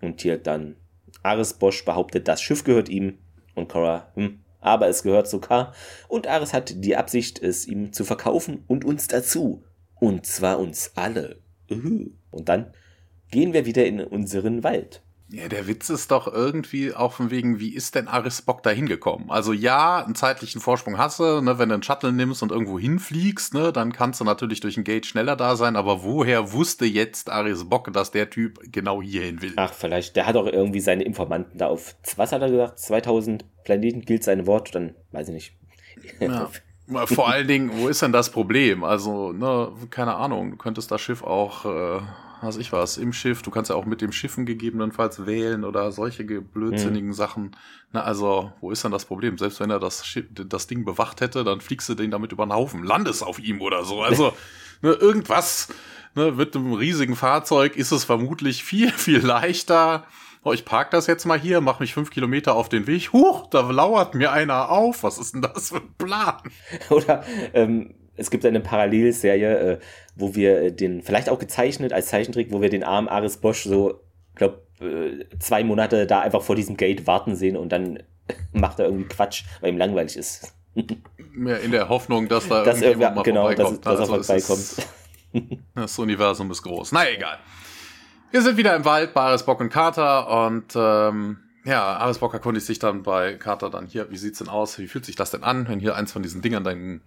Und 0.02 0.22
hier 0.22 0.38
dann 0.38 0.76
Ares 1.24 1.54
Bosch 1.54 1.84
behauptet, 1.84 2.28
das 2.28 2.42
Schiff 2.42 2.64
gehört 2.64 2.90
ihm 2.90 3.18
und 3.56 3.70
Cora, 3.70 4.12
hm, 4.14 4.40
aber 4.60 4.88
es 4.88 5.04
gehört 5.04 5.28
zu 5.28 5.40
K. 5.40 5.74
Und 6.08 6.28
Ares 6.28 6.54
hat 6.54 6.84
die 6.84 6.96
Absicht, 6.96 7.42
es 7.42 7.68
ihm 7.68 7.94
zu 7.94 8.04
verkaufen 8.04 8.64
und 8.68 8.86
uns 8.86 9.08
dazu. 9.08 9.64
Und 10.00 10.26
zwar 10.26 10.60
uns 10.60 10.92
alle. 10.96 11.40
Und 11.70 12.50
dann 12.50 12.72
gehen 13.32 13.54
wir 13.54 13.66
wieder 13.66 13.86
in 13.86 14.00
unseren 14.00 14.64
Wald. 14.64 15.02
Ja, 15.30 15.50
der 15.50 15.68
Witz 15.68 15.90
ist 15.90 16.12
doch 16.12 16.32
irgendwie 16.32 16.94
auch 16.94 17.12
von 17.12 17.32
wegen, 17.32 17.60
wie 17.60 17.74
ist 17.74 17.96
denn 17.96 18.08
Aris 18.08 18.42
Bock 18.42 18.64
da 18.64 18.70
hingekommen? 18.70 19.30
Also 19.30 19.52
ja, 19.52 20.02
einen 20.04 20.16
zeitlichen 20.16 20.62
Vorsprung 20.62 20.98
hast 20.98 21.20
du, 21.20 21.42
ne, 21.42 21.60
wenn 21.60 21.68
du 21.68 21.76
einen 21.76 21.84
Shuttle 21.84 22.14
nimmst 22.14 22.44
und 22.44 22.52
irgendwo 22.52 22.80
hinfliegst, 22.80 23.54
ne, 23.54 23.74
dann 23.74 23.92
kannst 23.92 24.22
du 24.22 24.24
natürlich 24.24 24.62
durch 24.62 24.78
ein 24.78 24.86
Gate 24.86 25.06
schneller 25.06 25.36
da 25.36 25.58
sein, 25.58 25.76
aber 25.76 26.04
woher 26.04 26.54
wusste 26.54 26.86
jetzt 26.86 27.30
Aris 27.30 27.66
Bock, 27.66 27.92
dass 27.92 28.12
der 28.12 28.30
Typ 28.30 28.60
genau 28.72 29.02
hierhin 29.02 29.42
will? 29.42 29.52
Ach, 29.58 29.74
vielleicht, 29.74 30.16
der 30.16 30.28
hat 30.28 30.38
auch 30.38 30.48
irgendwie 30.48 30.80
seine 30.80 31.04
Informanten 31.04 31.58
da 31.58 31.68
auf, 31.68 31.96
was 32.16 32.32
hat 32.32 32.42
er 32.42 32.50
gesagt, 32.50 32.80
2000 32.80 33.44
Planeten 33.66 34.02
gilt 34.02 34.24
sein 34.24 34.48
Wort, 34.48 34.76
dann 34.76 34.96
weiß 35.12 35.28
ich 35.28 35.34
nicht. 35.34 35.54
Ja. 36.22 36.50
Vor 37.06 37.28
allen 37.28 37.50
Dingen, 37.50 37.72
wo 37.74 37.90
ist 37.90 38.02
denn 38.02 38.14
das 38.14 38.30
Problem? 38.30 38.86
Also, 38.86 39.34
ne, 39.34 39.74
keine 39.90 40.16
Ahnung, 40.16 40.52
du 40.52 40.58
könntest 40.58 40.90
das 40.90 41.02
Schiff 41.02 41.22
auch 41.22 41.66
äh, 41.66 42.00
was 42.42 42.58
ich 42.58 42.72
was, 42.72 42.98
im 42.98 43.14
Schiff. 43.14 43.42
Du 43.42 43.52
kannst 43.52 43.70
ja 43.70 43.76
auch 43.76 43.86
mit 43.86 44.02
dem 44.02 44.12
Schiffen 44.12 44.46
gegebenenfalls 44.46 45.26
wählen 45.26 45.64
oder 45.64 45.92
solche 45.92 46.24
blödsinnigen 46.24 47.10
mhm. 47.10 47.14
Sachen. 47.14 47.56
Na, 47.92 48.04
also, 48.04 48.52
wo 48.62 48.72
ist 48.72 48.84
denn 48.84 48.92
das 48.92 49.06
Problem? 49.06 49.38
Selbst 49.38 49.60
wenn 49.60 49.70
er 49.70 49.80
das, 49.80 50.06
Schiff, 50.06 50.26
das 50.32 50.68
Ding 50.68 50.86
bewacht 50.86 51.22
hätte, 51.22 51.44
dann 51.44 51.62
fliegst 51.62 51.90
du 51.90 51.96
den 51.96 52.12
damit 52.12 52.32
über 52.32 52.46
den 52.46 52.54
Haufen, 52.54 52.84
landest 52.84 53.24
auf 53.24 53.40
ihm 53.40 53.62
oder 53.62 53.84
so. 53.84 54.02
Also, 54.02 54.34
ne, 54.82 54.92
irgendwas, 54.92 55.70
ne, 56.16 56.32
mit 56.32 56.56
einem 56.56 56.74
riesigen 56.74 57.16
Fahrzeug 57.16 57.76
ist 57.76 57.92
es 57.92 58.04
vermutlich 58.04 58.64
viel, 58.64 58.92
viel 58.94 59.26
leichter 59.26 60.06
oh, 60.48 60.54
ich 60.54 60.66
park 60.66 60.92
das 60.92 61.08
jetzt 61.08 61.26
mal 61.26 61.40
hier, 61.40 61.60
mach 61.60 61.80
mich 61.80 61.94
fünf 61.94 62.10
Kilometer 62.10 62.56
auf 62.56 62.70
den 62.70 62.88
Weg. 62.88 63.12
Huch, 63.12 63.48
da 63.50 63.70
lauert 63.70 64.16
mir 64.16 64.32
einer 64.32 64.70
auf. 64.70 65.04
Was 65.04 65.18
ist 65.18 65.34
denn 65.34 65.42
das 65.42 65.70
für 65.70 65.78
ein 65.78 65.94
Plan? 65.98 66.38
Oder 66.90 67.24
ähm, 67.54 67.94
es 68.18 68.30
gibt 68.30 68.46
eine 68.46 68.60
Parallelserie, 68.60 69.58
äh, 69.58 69.80
wo 70.16 70.36
wir 70.36 70.72
den, 70.72 71.02
vielleicht 71.02 71.30
auch 71.30 71.40
gezeichnet 71.40 71.94
als 71.94 72.08
Zeichentrick, 72.08 72.52
wo 72.52 72.62
wir 72.62 72.70
den 72.70 72.84
armen 72.84 73.08
Aris 73.08 73.38
Bosch 73.38 73.64
so, 73.64 74.02
glaub, 74.36 74.64
äh, 74.82 75.26
zwei 75.40 75.64
Monate 75.64 76.06
da 76.06 76.20
einfach 76.22 76.42
vor 76.42 76.56
diesem 76.56 76.78
Gate 76.78 77.08
warten 77.08 77.36
sehen 77.36 77.56
und 77.56 77.72
dann 77.72 78.04
macht 78.52 78.80
er 78.80 78.86
irgendwie 78.86 79.08
Quatsch, 79.08 79.44
weil 79.62 79.72
ihm 79.72 79.78
langweilig 79.78 80.18
ist. 80.18 80.54
Mehr 81.34 81.62
in 81.62 81.72
der 81.72 81.88
Hoffnung, 81.88 82.28
dass 82.28 82.48
da 82.48 82.64
dass 82.64 82.82
irgendjemand 82.82 83.18
mal 83.18 83.24
genau, 83.24 83.48
vorbeikommt. 83.48 83.86
Dass, 83.86 84.00
dass 84.00 84.10
also 84.10 84.24
vorbeikommt. 84.24 85.60
das 85.76 86.00
Universum 86.00 86.50
ist 86.52 86.64
groß. 86.64 86.92
Na 86.92 87.10
egal. 87.10 87.38
Wir 88.32 88.42
sind 88.42 88.58
wieder 88.58 88.76
im 88.76 88.86
Wald 88.86 89.14
bei 89.14 89.22
Arisbock 89.22 89.62
und 89.62 89.70
Carter 89.70 90.46
und 90.46 90.74
ähm, 90.76 91.38
ja, 91.64 91.98
Arisbock 91.98 92.34
erkundigt 92.34 92.66
sich 92.66 92.80
dann 92.80 93.04
bei 93.04 93.36
Carter 93.36 93.70
dann 93.70 93.88
hier, 93.88 94.10
wie 94.10 94.18
sieht's 94.18 94.40
denn 94.40 94.50
aus? 94.50 94.80
Wie 94.80 94.88
fühlt 94.88 95.06
sich 95.06 95.16
das 95.16 95.32
denn 95.32 95.44
an, 95.44 95.68
wenn 95.68 95.80
hier 95.80 95.96
eins 95.96 96.12
von 96.12 96.24
diesen 96.24 96.42
Dingern 96.42 96.64
dein, 96.64 97.02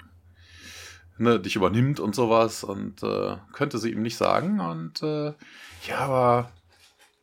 ne, 1.20 1.38
dich 1.38 1.56
übernimmt 1.56 2.00
und 2.00 2.14
sowas 2.14 2.64
und 2.64 3.02
äh, 3.02 3.36
könnte 3.52 3.78
sie 3.78 3.90
ihm 3.90 4.02
nicht 4.02 4.16
sagen 4.16 4.60
und 4.60 5.02
äh, 5.02 5.32
ja, 5.86 5.98
aber 5.98 6.50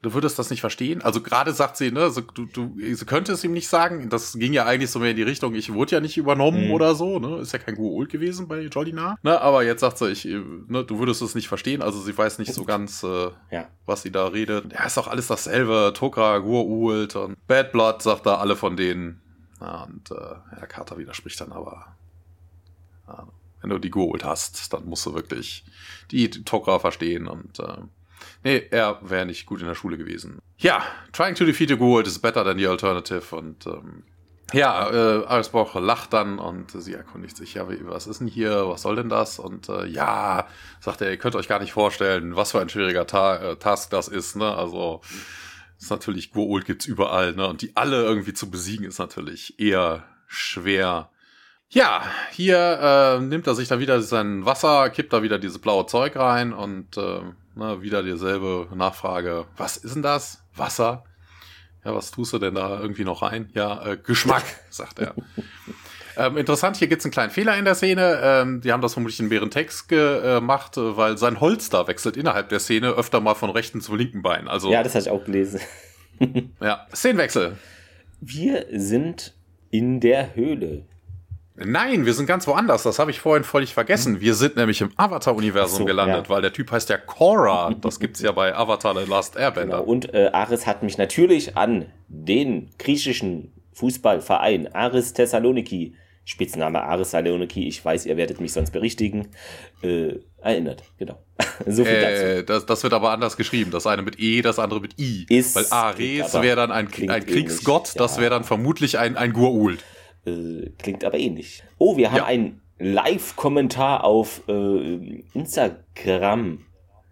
du 0.01 0.13
würdest 0.13 0.37
das 0.37 0.49
nicht 0.49 0.61
verstehen. 0.61 1.01
Also 1.01 1.21
gerade 1.21 1.51
sagt 1.53 1.77
sie, 1.77 1.91
ne, 1.91 2.09
so, 2.09 2.21
du, 2.21 2.45
du, 2.45 2.75
sie 2.77 3.05
könnte 3.05 3.33
es 3.33 3.43
ihm 3.43 3.51
nicht 3.51 3.67
sagen. 3.67 4.09
Das 4.09 4.33
ging 4.33 4.53
ja 4.53 4.65
eigentlich 4.65 4.91
so 4.91 4.99
mehr 4.99 5.11
in 5.11 5.17
die 5.17 5.23
Richtung, 5.23 5.55
ich 5.55 5.73
wurde 5.73 5.93
ja 5.93 5.99
nicht 5.99 6.17
übernommen 6.17 6.67
mhm. 6.67 6.71
oder 6.71 6.95
so, 6.95 7.19
ne? 7.19 7.37
Ist 7.39 7.53
ja 7.53 7.59
kein 7.59 7.75
Guold 7.75 8.09
gewesen 8.09 8.47
bei 8.47 8.61
Jolina. 8.61 9.17
Ne, 9.23 9.39
aber 9.41 9.63
jetzt 9.63 9.81
sagt 9.81 9.97
sie, 9.97 10.09
ich, 10.09 10.25
ne, 10.25 10.83
du 10.85 10.99
würdest 10.99 11.21
es 11.21 11.35
nicht 11.35 11.47
verstehen. 11.47 11.81
Also 11.81 11.99
sie 11.99 12.17
weiß 12.17 12.39
nicht 12.39 12.53
so 12.53 12.63
ganz, 12.65 13.03
äh, 13.03 13.31
ja. 13.51 13.67
was 13.85 14.03
sie 14.03 14.11
da 14.11 14.27
redet. 14.27 14.71
Ja, 14.73 14.85
ist 14.85 14.97
auch 14.97 15.07
alles 15.07 15.27
dasselbe. 15.27 15.93
Tokra, 15.95 16.37
Guold 16.39 17.15
und 17.15 17.35
Bad 17.47 17.71
Blood, 17.71 18.01
sagt 18.01 18.25
da 18.25 18.35
alle 18.35 18.55
von 18.55 18.77
denen. 18.77 19.21
Ja, 19.59 19.83
und 19.83 20.11
äh, 20.11 20.35
Herr 20.55 20.67
Carter 20.67 20.97
widerspricht 20.97 21.41
dann 21.41 21.51
aber. 21.51 21.95
Ja, 23.07 23.27
wenn 23.61 23.69
du 23.69 23.79
die 23.79 23.89
Guold 23.89 24.23
hast, 24.23 24.73
dann 24.73 24.85
musst 24.85 25.05
du 25.05 25.13
wirklich 25.13 25.65
die 26.11 26.29
Tokra 26.29 26.79
verstehen 26.79 27.27
und 27.27 27.59
äh, 27.59 27.77
Nee, 28.43 28.67
er 28.71 28.99
wäre 29.01 29.25
nicht 29.25 29.45
gut 29.45 29.61
in 29.61 29.67
der 29.67 29.75
Schule 29.75 29.97
gewesen. 29.97 30.39
Ja, 30.57 30.83
trying 31.11 31.35
to 31.35 31.45
defeat 31.45 31.71
a 31.71 31.75
Gould 31.75 32.07
is 32.07 32.19
better 32.19 32.43
than 32.43 32.57
the 32.57 32.67
alternative. 32.67 33.35
Und 33.35 33.65
ähm, 33.67 34.03
ja, 34.53 34.89
äh, 34.89 35.25
Arisboch 35.25 35.75
lacht 35.75 36.13
dann 36.13 36.39
und 36.39 36.71
sie 36.71 36.93
erkundigt 36.93 37.35
sich, 37.35 37.55
ja, 37.55 37.67
was 37.67 38.07
ist 38.07 38.21
denn 38.21 38.27
hier, 38.27 38.67
was 38.69 38.83
soll 38.83 38.95
denn 38.95 39.09
das? 39.09 39.39
Und 39.39 39.69
äh, 39.69 39.85
ja, 39.87 40.47
sagt 40.79 41.01
er, 41.01 41.11
ihr 41.11 41.17
könnt 41.17 41.35
euch 41.35 41.47
gar 41.47 41.59
nicht 41.59 41.73
vorstellen, 41.73 42.35
was 42.35 42.51
für 42.51 42.61
ein 42.61 42.69
schwieriger 42.69 43.05
Ta 43.05 43.37
äh, 43.37 43.55
Task 43.57 43.89
das 43.89 44.07
ist, 44.07 44.35
ne? 44.35 44.55
Also 44.55 45.01
ist 45.79 45.91
natürlich, 45.91 46.31
Gould 46.31 46.65
gibt's 46.65 46.85
überall, 46.85 47.33
ne? 47.33 47.47
Und 47.47 47.61
die 47.61 47.75
alle 47.75 48.03
irgendwie 48.03 48.33
zu 48.33 48.49
besiegen, 48.49 48.85
ist 48.85 48.99
natürlich 48.99 49.59
eher 49.59 50.05
schwer. 50.27 51.09
Ja, 51.69 52.01
hier 52.31 53.17
äh, 53.19 53.19
nimmt 53.19 53.45
er 53.45 53.55
sich 53.55 53.67
dann 53.67 53.79
wieder 53.79 54.01
sein 54.01 54.45
Wasser, 54.45 54.89
kippt 54.89 55.11
da 55.11 55.21
wieder 55.21 55.37
dieses 55.37 55.59
blaue 55.59 55.85
Zeug 55.85 56.15
rein 56.15 56.53
und 56.53 56.95
äh, 56.97 57.19
na, 57.55 57.81
wieder 57.81 58.03
dieselbe 58.03 58.69
Nachfrage. 58.73 59.45
Was 59.57 59.75
ist 59.75 59.95
denn 59.95 60.01
das? 60.01 60.43
Wasser? 60.55 61.03
Ja, 61.83 61.93
was 61.93 62.11
tust 62.11 62.31
du 62.31 62.39
denn 62.39 62.55
da 62.55 62.79
irgendwie 62.79 63.03
noch 63.03 63.21
rein? 63.21 63.49
Ja, 63.53 63.85
äh, 63.85 63.97
Geschmack, 63.97 64.43
sagt 64.69 64.99
er. 64.99 65.13
ähm, 66.15 66.37
interessant, 66.37 66.77
hier 66.77 66.87
gibt's 66.87 67.03
einen 67.03 67.11
kleinen 67.11 67.31
Fehler 67.31 67.57
in 67.57 67.65
der 67.65 67.75
Szene. 67.75 68.19
Ähm, 68.23 68.61
die 68.61 68.71
haben 68.71 68.81
das 68.81 68.93
vermutlich 68.93 69.19
in 69.19 69.27
mehreren 69.27 69.51
Text 69.51 69.89
gemacht, 69.89 70.77
äh, 70.77 70.95
weil 70.95 71.17
sein 71.17 71.41
Holster 71.41 71.85
wechselt 71.87 72.15
innerhalb 72.15 72.47
der 72.47 72.59
Szene 72.59 72.91
öfter 72.91 73.19
mal 73.19 73.35
von 73.35 73.49
rechten 73.49 73.81
zum 73.81 73.97
linken 73.97 74.21
Bein. 74.21 74.47
Also, 74.47 74.71
ja, 74.71 74.83
das 74.83 74.95
hatte 74.95 75.09
ich 75.09 75.11
auch 75.11 75.25
gelesen. 75.25 75.59
ja, 76.61 76.87
Szenenwechsel. 76.95 77.57
Wir 78.21 78.65
sind 78.71 79.33
in 79.69 79.99
der 79.99 80.33
Höhle. 80.33 80.85
Nein, 81.59 82.05
wir 82.05 82.13
sind 82.13 82.27
ganz 82.27 82.45
woanders. 82.45 82.83
Das 82.83 82.99
habe 82.99 83.09
ich 83.09 83.19
vorhin 83.19 83.43
völlig 83.43 83.73
vergessen. 83.73 84.21
Wir 84.21 84.35
sind 84.35 84.57
nämlich 84.57 84.79
im 84.81 84.91
Avatar-Universum 84.95 85.79
so, 85.79 85.85
gelandet, 85.85 86.25
ja. 86.25 86.29
weil 86.29 86.41
der 86.43 86.53
Typ 86.53 86.71
heißt 86.71 86.89
ja 86.89 86.97
Korra. 86.97 87.73
Das 87.81 87.99
gibt's 87.99 88.21
ja 88.21 88.31
bei 88.31 88.55
Avatar 88.55 88.95
The 88.95 89.09
Last 89.09 89.35
Airbender. 89.35 89.77
Genau. 89.79 89.89
Und 89.89 90.13
äh, 90.13 90.29
Aris 90.33 90.67
hat 90.67 90.83
mich 90.83 90.99
natürlich 90.99 91.57
an 91.57 91.87
den 92.07 92.69
griechischen 92.77 93.53
Fußballverein 93.73 94.75
Aris 94.75 95.13
Thessaloniki, 95.13 95.95
Spitzname 96.25 96.83
Aris 96.83 97.11
Thessaloniki, 97.11 97.67
ich 97.67 97.83
weiß, 97.83 98.05
ihr 98.05 98.17
werdet 98.17 98.39
mich 98.39 98.53
sonst 98.53 98.69
berichtigen, 98.69 99.29
äh, 99.81 100.13
erinnert. 100.39 100.83
Genau. 100.99 101.17
so 101.65 101.83
viel 101.83 101.93
äh, 101.93 102.35
dazu. 102.35 102.45
Das, 102.45 102.65
das, 102.67 102.83
wird 102.83 102.93
aber 102.93 103.09
anders 103.09 103.35
geschrieben. 103.35 103.71
Das 103.71 103.87
eine 103.87 104.03
mit 104.03 104.19
E, 104.19 104.43
das 104.43 104.59
andere 104.59 104.79
mit 104.79 104.99
I. 104.99 105.25
Ist, 105.27 105.55
weil 105.55 105.65
Ares 105.71 106.33
wäre 106.35 106.55
dann 106.55 106.71
ein, 106.71 106.87
ein 107.09 107.25
Kriegsgott, 107.25 107.95
ja. 107.95 107.99
das 107.99 108.19
wäre 108.19 108.29
dann 108.29 108.43
vermutlich 108.43 108.99
ein, 108.99 109.17
ein 109.17 109.33
Gurult. 109.33 109.83
Äh, 110.27 110.71
klingt 110.77 111.03
aber 111.03 111.17
ähnlich. 111.17 111.63
Oh, 111.77 111.97
wir 111.97 112.11
haben 112.11 112.17
ja. 112.17 112.25
einen 112.25 112.61
Live-Kommentar 112.79 114.03
auf 114.03 114.43
äh, 114.47 115.23
Instagram 115.33 116.65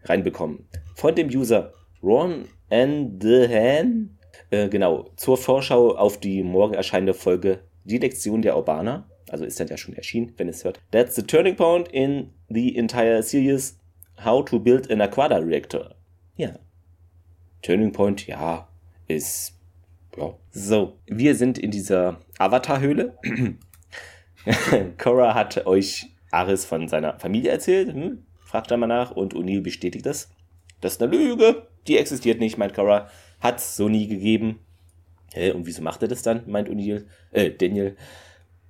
reinbekommen. 0.04 0.68
Von 0.96 1.16
dem 1.16 1.30
User 1.30 1.74
Ron 2.04 2.46
and 2.70 3.24
the 3.24 3.48
Han. 3.50 4.18
Äh, 4.52 4.70
genau, 4.70 5.10
zur 5.16 5.38
Vorschau 5.38 5.96
auf 5.96 6.20
die 6.20 6.44
morgen 6.44 6.74
erscheinende 6.74 7.14
Folge 7.14 7.62
Die 7.86 7.98
Lektion 7.98 8.42
der 8.42 8.56
Urbana. 8.58 9.10
Also 9.30 9.46
ist 9.46 9.60
dann 9.60 9.68
ja 9.68 9.78
schon 9.78 9.96
erschienen, 9.96 10.34
wenn 10.38 10.50
es 10.50 10.64
hört. 10.64 10.80
That's 10.92 11.16
the 11.16 11.24
turning 11.24 11.56
point 11.56 11.88
in 11.88 12.32
the 12.50 12.76
entire 12.76 13.24
series. 13.24 13.80
How 14.24 14.46
to 14.46 14.60
build 14.60 14.92
an 14.92 15.02
Aquada 15.02 15.38
Reactor. 15.38 15.96
Ja. 16.36 16.60
Turning 17.62 17.92
Point, 17.92 18.28
ja, 18.28 18.68
ist 19.08 19.55
ja. 20.18 20.34
So, 20.52 20.98
wir 21.08 21.36
sind 21.36 21.58
in 21.58 21.72
dieser 21.72 22.20
Avatar-Höhle. 22.38 23.18
Cora 24.98 25.34
hat 25.34 25.66
euch 25.66 26.08
Aris 26.32 26.66
von 26.66 26.88
seiner 26.88 27.20
Familie 27.20 27.52
erzählt. 27.52 27.94
Hm? 27.94 28.26
Fragt 28.40 28.72
da 28.72 28.78
mal 28.78 28.88
nach 28.88 29.12
und 29.12 29.34
O'Neill 29.34 29.62
bestätigt 29.62 30.06
das. 30.06 30.30
Das 30.82 30.94
ist 30.94 31.04
eine 31.04 31.16
Lüge. 31.16 31.68
Die 31.88 31.98
existiert 31.98 32.40
nicht, 32.40 32.58
meint 32.58 32.74
Cora. 32.74 33.10
Hat's 33.40 33.76
so 33.76 33.90
nie 33.90 34.08
gegeben. 34.08 34.60
Hä, 35.34 35.52
und 35.52 35.66
wieso 35.66 35.82
macht 35.82 36.02
er 36.02 36.08
das 36.08 36.22
dann, 36.22 36.44
meint 36.48 36.70
O'Neill. 36.70 37.06
Äh, 37.32 37.52
Daniel. 37.52 37.96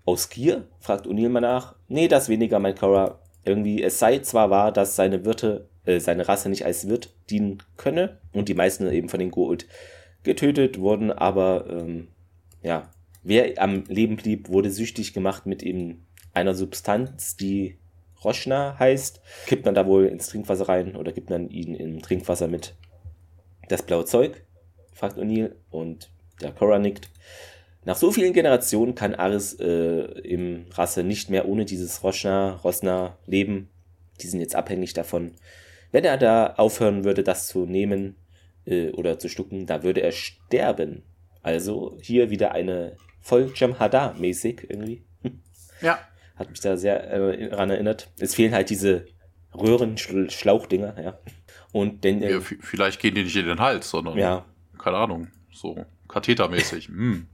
Aus 0.05 0.29
Gier? 0.29 0.67
fragt 0.79 1.07
O'Neill 1.07 1.29
mal 1.29 1.41
nach. 1.41 1.75
Nee, 1.87 2.07
das 2.07 2.29
weniger, 2.29 2.59
meint 2.59 2.79
Cora. 2.79 3.19
Irgendwie, 3.43 3.83
es 3.83 3.99
sei 3.99 4.19
zwar 4.19 4.49
wahr, 4.49 4.71
dass 4.71 4.95
seine 4.95 5.25
Wirte, 5.25 5.69
äh, 5.85 5.99
seine 5.99 6.27
Rasse 6.27 6.49
nicht 6.49 6.65
als 6.65 6.87
Wirt 6.87 7.13
dienen 7.29 7.61
könne 7.77 8.19
und 8.33 8.49
die 8.49 8.55
meisten 8.55 8.89
eben 8.91 9.09
von 9.09 9.19
den 9.19 9.31
Goa'uld 9.31 9.65
getötet 10.25 10.79
wurden, 10.79 11.11
aber 11.11 11.67
ähm, 11.69 12.09
ja, 12.61 12.91
wer 13.23 13.61
am 13.61 13.83
Leben 13.87 14.17
blieb, 14.17 14.49
wurde 14.49 14.69
süchtig 14.71 15.13
gemacht 15.13 15.45
mit 15.45 15.63
eben 15.63 16.05
einer 16.33 16.53
Substanz, 16.53 17.37
die 17.37 17.77
Roshna 18.23 18.77
heißt. 18.77 19.21
Kippt 19.45 19.65
man 19.65 19.75
da 19.75 19.85
wohl 19.85 20.05
ins 20.05 20.27
Trinkwasser 20.27 20.67
rein 20.67 20.95
oder 20.95 21.11
gibt 21.11 21.29
man 21.29 21.49
ihn 21.49 21.75
im 21.75 22.01
Trinkwasser 22.01 22.47
mit 22.47 22.75
das 23.69 23.83
blaue 23.83 24.05
Zeug? 24.05 24.43
fragt 24.93 25.17
O'Neill 25.17 25.55
und 25.69 26.09
der 26.41 26.51
Cora 26.51 26.79
nickt. 26.79 27.09
Nach 27.83 27.95
so 27.95 28.11
vielen 28.11 28.33
Generationen 28.33 28.95
kann 28.95 29.13
Aris 29.13 29.53
äh, 29.59 30.01
im 30.21 30.65
Rasse 30.71 31.03
nicht 31.03 31.29
mehr 31.29 31.47
ohne 31.47 31.65
dieses 31.65 32.03
Roshna, 32.03 32.55
Rosna 32.55 33.17
leben. 33.27 33.69
Die 34.21 34.27
sind 34.27 34.39
jetzt 34.39 34.55
abhängig 34.55 34.93
davon. 34.93 35.33
Wenn 35.91 36.03
er 36.03 36.17
da 36.17 36.55
aufhören 36.57 37.03
würde, 37.03 37.23
das 37.23 37.47
zu 37.47 37.65
nehmen, 37.65 38.15
äh, 38.65 38.89
oder 38.91 39.19
zu 39.19 39.29
stucken, 39.29 39.65
da 39.65 39.83
würde 39.83 40.01
er 40.01 40.11
sterben. 40.11 41.03
Also 41.41 41.97
hier 42.01 42.29
wieder 42.29 42.51
eine 42.51 42.95
voll 43.21 43.51
Jamhada-mäßig 43.55 44.67
irgendwie. 44.69 45.03
Ja. 45.81 45.99
Hat 46.35 46.49
mich 46.49 46.59
da 46.59 46.75
sehr 46.75 47.11
äh, 47.11 47.49
daran 47.49 47.69
erinnert. 47.69 48.11
Es 48.19 48.35
fehlen 48.35 48.53
halt 48.53 48.69
diese 48.69 49.05
Röhren-Schlauchdinger, 49.53 51.01
ja. 51.01 51.19
Und 51.71 52.03
denn, 52.03 52.21
ja, 52.21 52.39
vielleicht 52.39 53.01
gehen 53.01 53.15
die 53.15 53.23
nicht 53.23 53.35
in 53.35 53.45
den 53.45 53.59
Hals, 53.59 53.89
sondern, 53.89 54.17
ja. 54.17 54.45
keine 54.77 54.97
Ahnung, 54.97 55.27
so 55.51 55.85
kathetermäßig. 56.07 56.87
hm. 56.87 57.27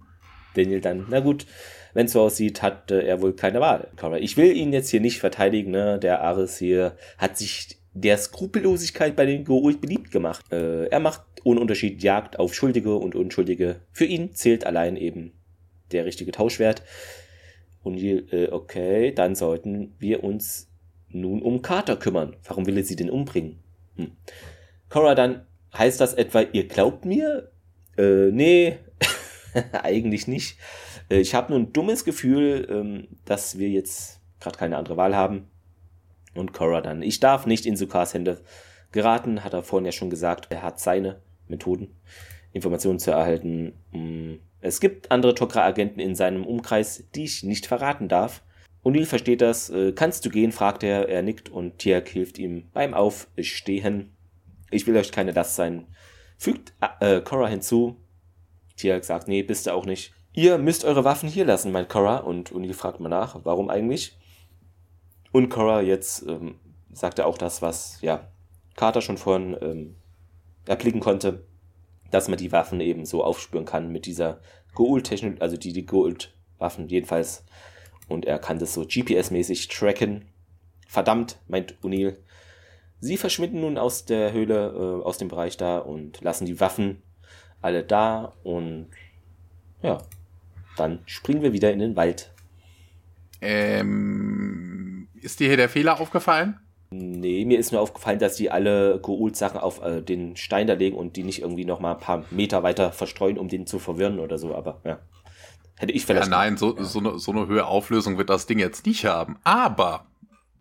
Daniel 0.56 0.82
dann, 0.82 1.06
na 1.10 1.20
gut, 1.20 1.46
wenn 1.94 2.06
es 2.06 2.14
so 2.14 2.22
aussieht, 2.22 2.62
hat 2.62 2.92
äh, 2.92 3.04
er 3.04 3.22
wohl 3.22 3.34
keine 3.34 3.62
Wahl. 3.62 3.90
Ich 4.20 4.38
will 4.38 4.56
ihn 4.56 4.74
jetzt 4.74 4.90
hier 4.90 5.02
nicht 5.02 5.20
verteidigen, 5.20 5.72
ne? 5.72 6.00
Der 6.00 6.22
Ares 6.22 6.58
hier 6.58 6.96
hat 7.18 7.38
sich 7.38 7.81
der 7.94 8.18
Skrupellosigkeit 8.18 9.16
bei 9.16 9.26
den 9.26 9.46
Goa'uld 9.46 9.80
beliebt 9.80 10.12
gemacht. 10.12 10.52
Äh, 10.52 10.88
er 10.88 11.00
macht 11.00 11.24
ohne 11.44 11.60
Unterschied 11.60 12.02
Jagd 12.02 12.39
auf 12.39 12.54
Schuldige 12.54 12.96
und 12.96 13.16
Unschuldige. 13.16 13.82
Für 13.92 14.06
ihn 14.06 14.34
zählt 14.34 14.66
allein 14.66 14.96
eben 14.96 15.34
der 15.92 16.06
richtige 16.06 16.32
Tauschwert. 16.32 16.84
Und 17.84 17.98
äh, 17.98 18.50
okay, 18.52 19.12
dann 19.14 19.36
sollten 19.36 19.96
wir 20.00 20.24
uns 20.24 20.70
nun 21.10 21.42
um 21.42 21.62
Carter 21.62 21.98
kümmern. 21.98 22.36
Warum 22.46 22.66
will 22.66 22.78
er 22.78 22.84
sie 22.84 22.96
denn 22.96 23.10
umbringen? 23.10 23.60
Hm. 23.98 24.12
Cora 24.89 25.16
dann, 25.16 25.46
heißt 25.78 26.00
das 26.00 26.14
etwa, 26.14 26.42
ihr 26.42 26.68
glaubt 26.68 27.06
mir? 27.06 27.52
Äh, 27.98 28.32
nee, 28.32 28.78
eigentlich 29.72 30.28
nicht. 30.28 30.58
Äh, 31.10 31.20
ich 31.20 31.34
habe 31.36 31.52
nur 31.52 31.60
ein 31.60 31.74
dummes 31.74 32.06
Gefühl, 32.06 32.68
ähm, 32.70 33.08
dass 33.26 33.58
wir 33.58 33.70
jetzt 33.70 34.22
gerade 34.39 34.58
keine 34.58 34.78
andere 34.78 34.98
Wahl 34.98 35.16
haben. 35.16 35.48
Und 36.34 36.54
Cora 36.54 36.82
dann. 36.82 37.02
Ich 37.02 37.20
darf 37.20 37.46
nicht 37.46 37.66
in 37.66 37.76
Sukars 37.76 38.14
Hände 38.14 38.42
geraten, 38.92 39.44
hat 39.44 39.54
er 39.54 39.64
vorhin 39.64 39.86
ja 39.86 39.92
schon 39.92 40.10
gesagt. 40.10 40.48
Er 40.50 40.62
hat 40.62 40.80
seine 40.80 41.22
Methoden. 41.48 41.96
Informationen 42.54 43.00
zu 43.00 43.12
erhalten. 43.12 43.74
Mm, 43.92 44.36
es 44.60 44.80
gibt 44.80 45.12
andere 45.12 45.34
Tok'ra-Agenten 45.34 46.00
in 46.00 46.16
seinem 46.16 46.46
Umkreis, 46.46 47.06
die 47.16 47.24
ich 47.24 47.44
nicht 47.44 47.66
verraten 47.66 48.08
darf. 48.08 48.44
O'Neill 48.84 49.06
versteht 49.06 49.42
das. 49.42 49.70
Äh, 49.70 49.94
kannst 49.94 50.26
du 50.26 50.30
gehen? 50.30 50.52
fragt 50.52 50.84
er. 50.84 51.08
Er 51.08 51.22
nickt 51.22 51.50
und 51.50 51.78
Tiak 51.78 52.10
hilft 52.10 52.38
ihm 52.38 52.70
beim 52.74 52.94
Aufstehen. 52.94 54.16
Ich 54.72 54.88
will 54.88 54.98
euch 54.98 55.12
keine 55.12 55.32
Last 55.32 55.56
sein. 55.56 55.88
Fügt 56.38 56.74
äh, 57.00 57.22
Cora 57.22 57.48
hinzu. 57.48 57.98
Tiak 58.76 59.04
sagt, 59.04 59.28
nee, 59.28 59.44
bist 59.44 59.68
du 59.68 59.74
auch 59.74 59.86
nicht. 59.86 60.14
Ihr 60.34 60.58
müsst 60.58 60.86
eure 60.86 61.04
Waffen 61.04 61.30
hier 61.30 61.46
lassen, 61.46 61.72
meint 61.72 61.90
Cora. 61.90 62.18
Und 62.18 62.52
O'Neill 62.52 62.74
fragt 62.74 63.00
mal 63.00 63.10
nach, 63.10 63.40
warum 63.44 63.70
eigentlich? 63.70 64.18
Und 65.32 65.50
Cora 65.50 65.82
jetzt 65.82 66.26
ähm, 66.28 66.56
sagt 66.92 67.20
er 67.20 67.28
auch 67.28 67.38
das, 67.38 67.62
was 67.62 68.02
ja 68.02 68.28
Carter 68.76 69.02
schon 69.02 69.18
vorhin 69.18 69.58
ähm, 69.62 69.96
erblicken 70.66 71.00
konnte, 71.00 71.46
dass 72.10 72.28
man 72.28 72.38
die 72.38 72.52
Waffen 72.52 72.82
eben 72.82 73.06
so 73.06 73.24
aufspüren 73.24 73.66
kann 73.66 73.92
mit 73.92 74.06
dieser 74.06 74.42
Gould-Technik, 74.74 75.42
also 75.42 75.58
die, 75.58 75.74
die 75.74 75.86
Gould-Waffen 75.86 76.88
jedenfalls. 76.88 77.46
Und 78.08 78.26
er 78.26 78.40
kann 78.40 78.60
das 78.60 78.74
so 78.74 78.82
GPS-mäßig 78.82 79.70
tracken. 79.70 80.26
Verdammt, 80.88 81.38
meint 81.48 81.76
O'Neill. 81.82 82.18
Sie 83.00 83.18
verschwinden 83.18 83.62
nun 83.62 83.78
aus 83.78 84.06
der 84.06 84.34
Höhle, 84.34 84.68
äh, 84.68 85.04
aus 85.04 85.18
dem 85.18 85.30
Bereich 85.30 85.58
da 85.58 85.80
und 85.80 86.22
lassen 86.22 86.46
die 86.46 86.60
Waffen 86.60 87.02
alle 87.62 87.84
da 87.84 88.34
und 88.44 88.88
ja, 89.82 90.00
dann 90.78 91.00
springen 91.06 91.42
wir 91.42 91.54
wieder 91.54 91.72
in 91.72 91.80
den 91.80 91.96
Wald. 91.96 92.32
Ähm, 93.42 94.71
ist 95.24 95.40
dir 95.40 95.48
hier 95.48 95.58
der 95.58 95.70
Fehler 95.70 96.00
aufgefallen? 96.00 96.60
Nee, 96.94 97.46
mir 97.46 97.58
ist 97.58 97.72
nur 97.72 97.80
aufgefallen, 97.80 98.20
dass 98.20 98.36
die 98.36 98.52
alle 98.52 99.00
Goult-Sachen 99.00 99.60
auf 99.60 99.82
äh, 99.82 100.02
den 100.02 100.36
Stein 100.36 100.68
da 100.68 100.74
legen 100.74 100.98
und 100.98 101.16
die 101.16 101.24
nicht 101.24 101.42
irgendwie 101.42 101.64
noch 101.64 101.80
mal 101.80 101.94
ein 101.94 102.00
paar 102.00 102.26
Meter 102.32 102.64
weiter 102.64 102.92
verstreuen, 102.92 103.38
um 103.38 103.48
den 103.48 103.66
zu 103.66 103.80
verwirren 103.80 104.20
oder 104.20 104.38
so, 104.38 104.54
aber 104.54 104.82
ja. 104.84 105.00
Hätte 105.78 105.94
ich 105.94 106.06
vielleicht. 106.06 106.26
Ja, 106.26 106.30
nein, 106.30 106.58
so, 106.58 106.76
ja. 106.78 106.84
so, 106.84 107.00
eine, 107.00 107.18
so 107.18 107.32
eine 107.32 107.48
höhere 107.48 107.66
Auflösung 107.66 108.18
wird 108.18 108.30
das 108.30 108.46
Ding 108.46 108.60
jetzt 108.60 108.86
nicht 108.86 109.06
haben. 109.06 109.40
Aber 109.44 110.06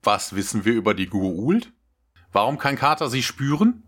was 0.03 0.35
wissen 0.37 0.65
wir 0.65 0.73
über 0.73 0.95
die 0.95 1.09
Goult? 1.09 1.73
Warum 2.33 2.59
kann 2.59 2.77
Carter 2.77 3.11
sie 3.11 3.23
spüren? 3.23 3.83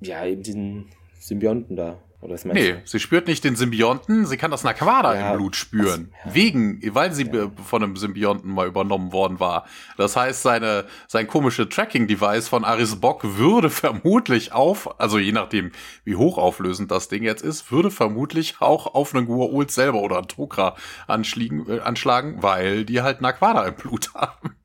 Ja, 0.00 0.24
eben 0.24 0.42
diesen 0.42 0.86
Symbionten 1.18 1.76
da. 1.76 1.98
Oder 2.26 2.34
was 2.34 2.44
nee, 2.44 2.72
du? 2.72 2.82
sie 2.84 2.98
spürt 2.98 3.28
nicht 3.28 3.44
den 3.44 3.54
Symbionten, 3.54 4.26
sie 4.26 4.36
kann 4.36 4.50
das 4.50 4.64
Naquada 4.64 5.14
ja, 5.14 5.30
im 5.30 5.36
Blut 5.36 5.54
spüren. 5.54 6.10
Das, 6.10 6.24
ja. 6.26 6.34
Wegen, 6.34 6.80
weil 6.92 7.12
sie 7.12 7.30
ja. 7.30 7.52
von 7.64 7.84
einem 7.84 7.94
Symbionten 7.94 8.50
mal 8.50 8.66
übernommen 8.66 9.12
worden 9.12 9.38
war. 9.38 9.64
Das 9.96 10.16
heißt, 10.16 10.42
seine, 10.42 10.86
sein 11.06 11.28
komische 11.28 11.68
Tracking-Device 11.68 12.48
von 12.48 12.64
Aris 12.64 12.96
Bock 12.96 13.22
würde 13.22 13.70
vermutlich 13.70 14.52
auf, 14.52 14.98
also 14.98 15.18
je 15.18 15.30
nachdem, 15.30 15.70
wie 16.02 16.16
hochauflösend 16.16 16.90
das 16.90 17.06
Ding 17.06 17.22
jetzt 17.22 17.42
ist, 17.42 17.70
würde 17.70 17.92
vermutlich 17.92 18.56
auch 18.58 18.92
auf 18.92 19.14
einen 19.14 19.28
Gua'uld 19.28 19.70
selber 19.70 20.00
oder 20.00 20.18
einen 20.18 20.28
Tokra 20.28 20.74
anschlagen, 21.06 21.66
äh, 21.68 21.78
anschlagen, 21.78 22.42
weil 22.42 22.84
die 22.84 23.02
halt 23.02 23.20
Naquada 23.20 23.64
im 23.66 23.74
Blut 23.76 24.12
haben. 24.14 24.56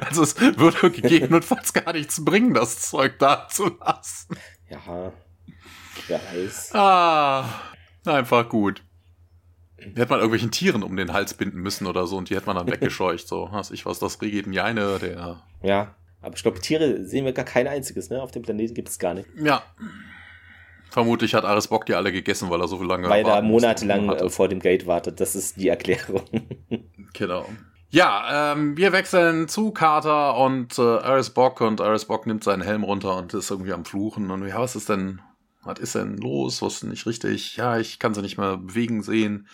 Also 0.00 0.24
es 0.24 0.40
würde 0.40 0.90
gegebenenfalls 0.90 1.72
gar 1.72 1.92
nichts 1.92 2.24
bringen, 2.24 2.52
das 2.52 2.80
Zeug 2.80 3.20
da 3.20 3.46
zu 3.48 3.78
lassen. 3.78 4.36
Ja, 4.68 5.12
Weiß. 6.10 6.74
Ah, 6.74 7.44
einfach 8.04 8.48
gut. 8.48 8.82
Die 9.78 9.98
hätte 9.98 10.10
man 10.10 10.18
irgendwelchen 10.18 10.50
Tieren 10.50 10.82
um 10.82 10.96
den 10.96 11.12
Hals 11.12 11.34
binden 11.34 11.60
müssen 11.60 11.86
oder 11.86 12.06
so 12.06 12.16
und 12.16 12.28
die 12.28 12.36
hätte 12.36 12.46
man 12.46 12.56
dann 12.56 12.66
weggescheucht. 12.70 13.26
So, 13.26 13.48
weiß 13.50 13.70
ich 13.70 13.86
was, 13.86 13.98
das 13.98 14.20
Regenjeine, 14.20 14.98
der. 14.98 15.42
Ja, 15.62 15.94
aber 16.20 16.36
ich 16.36 16.42
glaube, 16.42 16.60
Tiere 16.60 17.04
sehen 17.04 17.24
wir 17.24 17.32
gar 17.32 17.44
kein 17.44 17.66
einziges, 17.66 18.10
ne? 18.10 18.22
Auf 18.22 18.30
dem 18.30 18.42
Planeten 18.42 18.74
gibt 18.74 18.88
es 18.88 18.98
gar 18.98 19.14
nicht. 19.14 19.28
Ja. 19.36 19.62
Vermutlich 20.90 21.34
hat 21.34 21.44
Ares 21.44 21.68
Bock 21.68 21.86
die 21.86 21.94
alle 21.94 22.10
gegessen, 22.10 22.50
weil 22.50 22.60
er 22.60 22.68
so 22.68 22.82
lange. 22.82 23.08
Weil 23.08 23.24
er 23.24 23.42
monatelang 23.42 24.28
vor 24.28 24.48
dem 24.48 24.58
Gate 24.58 24.86
wartet. 24.86 25.20
Das 25.20 25.36
ist 25.36 25.56
die 25.56 25.68
Erklärung. 25.68 26.22
genau. 27.12 27.46
Ja, 27.90 28.52
ähm, 28.52 28.76
wir 28.76 28.92
wechseln 28.92 29.48
zu 29.48 29.72
Carter 29.72 30.36
und 30.36 30.78
äh, 30.78 30.82
Aris 30.82 31.30
Bock 31.30 31.60
und 31.60 31.80
Aris 31.80 32.04
Bock 32.04 32.26
nimmt 32.26 32.44
seinen 32.44 32.62
Helm 32.62 32.84
runter 32.84 33.16
und 33.16 33.34
ist 33.34 33.50
irgendwie 33.50 33.72
am 33.72 33.84
Fluchen. 33.84 34.30
Und 34.30 34.46
ja, 34.46 34.60
was 34.60 34.76
ist 34.76 34.88
denn 34.88 35.20
was 35.62 35.78
ist 35.78 35.94
denn 35.94 36.16
los? 36.16 36.62
Was 36.62 36.76
ist 36.76 36.84
nicht 36.84 37.06
richtig? 37.06 37.56
Ja, 37.56 37.78
ich 37.78 37.98
kann 37.98 38.14
sie 38.14 38.22
nicht 38.22 38.38
mehr 38.38 38.56
bewegen 38.56 39.02
sehen. 39.02 39.48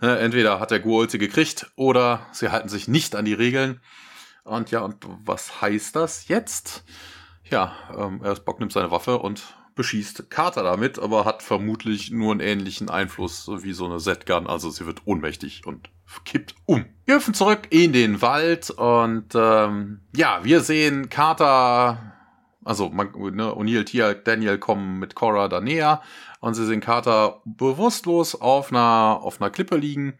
Entweder 0.00 0.58
hat 0.58 0.72
der 0.72 0.80
Guol 0.80 1.08
sie 1.08 1.18
gekriegt 1.18 1.70
oder 1.76 2.26
sie 2.32 2.48
halten 2.48 2.68
sich 2.68 2.88
nicht 2.88 3.14
an 3.14 3.24
die 3.24 3.34
Regeln. 3.34 3.80
Und 4.42 4.72
ja, 4.72 4.80
und 4.80 4.96
was 5.24 5.60
heißt 5.60 5.94
das 5.94 6.26
jetzt? 6.26 6.84
Ja, 7.48 7.76
ähm, 7.96 8.20
Bock 8.44 8.58
nimmt 8.58 8.72
seine 8.72 8.90
Waffe 8.90 9.18
und 9.18 9.56
beschießt 9.74 10.28
Carter 10.30 10.64
damit, 10.64 10.98
aber 10.98 11.24
hat 11.24 11.42
vermutlich 11.42 12.10
nur 12.10 12.32
einen 12.32 12.40
ähnlichen 12.40 12.90
Einfluss 12.90 13.48
wie 13.48 13.72
so 13.72 13.86
eine 13.86 13.98
Z-Gun. 13.98 14.46
Also 14.46 14.70
sie 14.70 14.86
wird 14.86 15.02
ohnmächtig 15.04 15.66
und 15.66 15.88
kippt 16.24 16.54
um. 16.66 16.84
Wir 17.06 17.16
hüpfen 17.16 17.34
zurück 17.34 17.68
in 17.70 17.92
den 17.92 18.20
Wald 18.20 18.70
und 18.70 19.34
ähm, 19.34 20.00
ja, 20.14 20.40
wir 20.42 20.60
sehen 20.60 21.08
Carter 21.08 22.12
also 22.64 22.88
ne, 22.88 23.54
O'Neill, 23.54 23.84
Tia, 23.84 24.14
Daniel 24.14 24.58
kommen 24.58 24.98
mit 24.98 25.14
Cora 25.14 25.48
da 25.48 25.60
näher 25.60 26.02
und 26.40 26.54
sie 26.54 26.66
sehen 26.66 26.80
Carter 26.80 27.40
bewusstlos 27.44 28.34
auf 28.34 28.70
einer, 28.70 29.20
auf 29.22 29.40
einer 29.40 29.50
Klippe 29.50 29.76
liegen. 29.76 30.14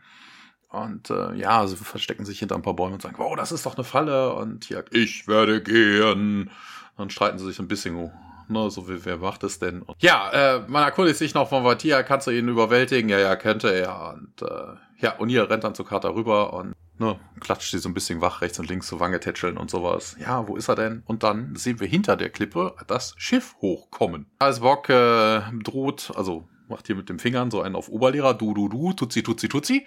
Und 0.70 1.10
äh, 1.10 1.34
ja, 1.34 1.66
sie 1.66 1.76
verstecken 1.76 2.24
sich 2.24 2.38
hinter 2.38 2.54
ein 2.54 2.62
paar 2.62 2.74
Bäumen 2.74 2.94
und 2.94 3.02
sagen, 3.02 3.16
wow, 3.18 3.36
das 3.36 3.52
ist 3.52 3.66
doch 3.66 3.74
eine 3.76 3.84
Falle. 3.84 4.32
Und 4.34 4.60
Tia, 4.60 4.82
ich 4.90 5.28
werde 5.28 5.62
gehen. 5.62 6.50
Dann 6.96 7.10
streiten 7.10 7.38
sie 7.38 7.46
sich 7.46 7.58
ein 7.58 7.68
bisschen, 7.68 8.10
ne, 8.48 8.70
so 8.70 8.88
wie, 8.88 9.04
wer 9.04 9.18
macht 9.18 9.44
es 9.44 9.58
denn? 9.58 9.82
Und, 9.82 10.02
ja, 10.02 10.30
äh, 10.30 10.62
man 10.68 10.82
erkundigt 10.84 11.18
sich 11.18 11.34
noch 11.34 11.48
von 11.50 11.64
Vatia, 11.64 12.02
kannst 12.02 12.26
du 12.26 12.30
ihn 12.30 12.48
überwältigen? 12.48 13.10
Ja, 13.10 13.18
ja, 13.18 13.36
könnte 13.36 13.68
er. 13.68 14.14
Und 14.14 14.42
äh, 14.42 14.76
ja, 14.98 15.18
O'Neill 15.18 15.48
rennt 15.48 15.64
dann 15.64 15.74
zu 15.74 15.84
Carter 15.84 16.14
rüber 16.14 16.54
und 16.54 16.74
ne, 17.02 17.18
klatscht 17.40 17.70
sie 17.70 17.78
so 17.78 17.88
ein 17.88 17.94
bisschen 17.94 18.20
wach, 18.20 18.40
rechts 18.40 18.58
und 18.58 18.68
links 18.68 18.86
zur 18.86 19.00
Wange 19.00 19.20
tätscheln 19.20 19.58
und 19.58 19.70
sowas. 19.70 20.16
Ja, 20.20 20.46
wo 20.48 20.56
ist 20.56 20.68
er 20.68 20.76
denn? 20.76 21.02
Und 21.04 21.22
dann 21.22 21.54
sehen 21.56 21.80
wir 21.80 21.86
hinter 21.86 22.16
der 22.16 22.30
Klippe 22.30 22.74
das 22.86 23.14
Schiff 23.18 23.56
hochkommen. 23.60 24.26
Als 24.38 24.60
Bock 24.60 24.88
äh, 24.88 25.42
droht, 25.62 26.12
also 26.14 26.48
macht 26.68 26.86
hier 26.86 26.96
mit 26.96 27.08
den 27.08 27.18
Fingern 27.18 27.50
so 27.50 27.60
einen 27.60 27.76
auf 27.76 27.88
Oberlehrer, 27.88 28.34
du, 28.34 28.54
du, 28.54 28.68
du, 28.68 28.92
tutsi, 28.92 29.22
tutsi, 29.22 29.48
tutsi. 29.48 29.86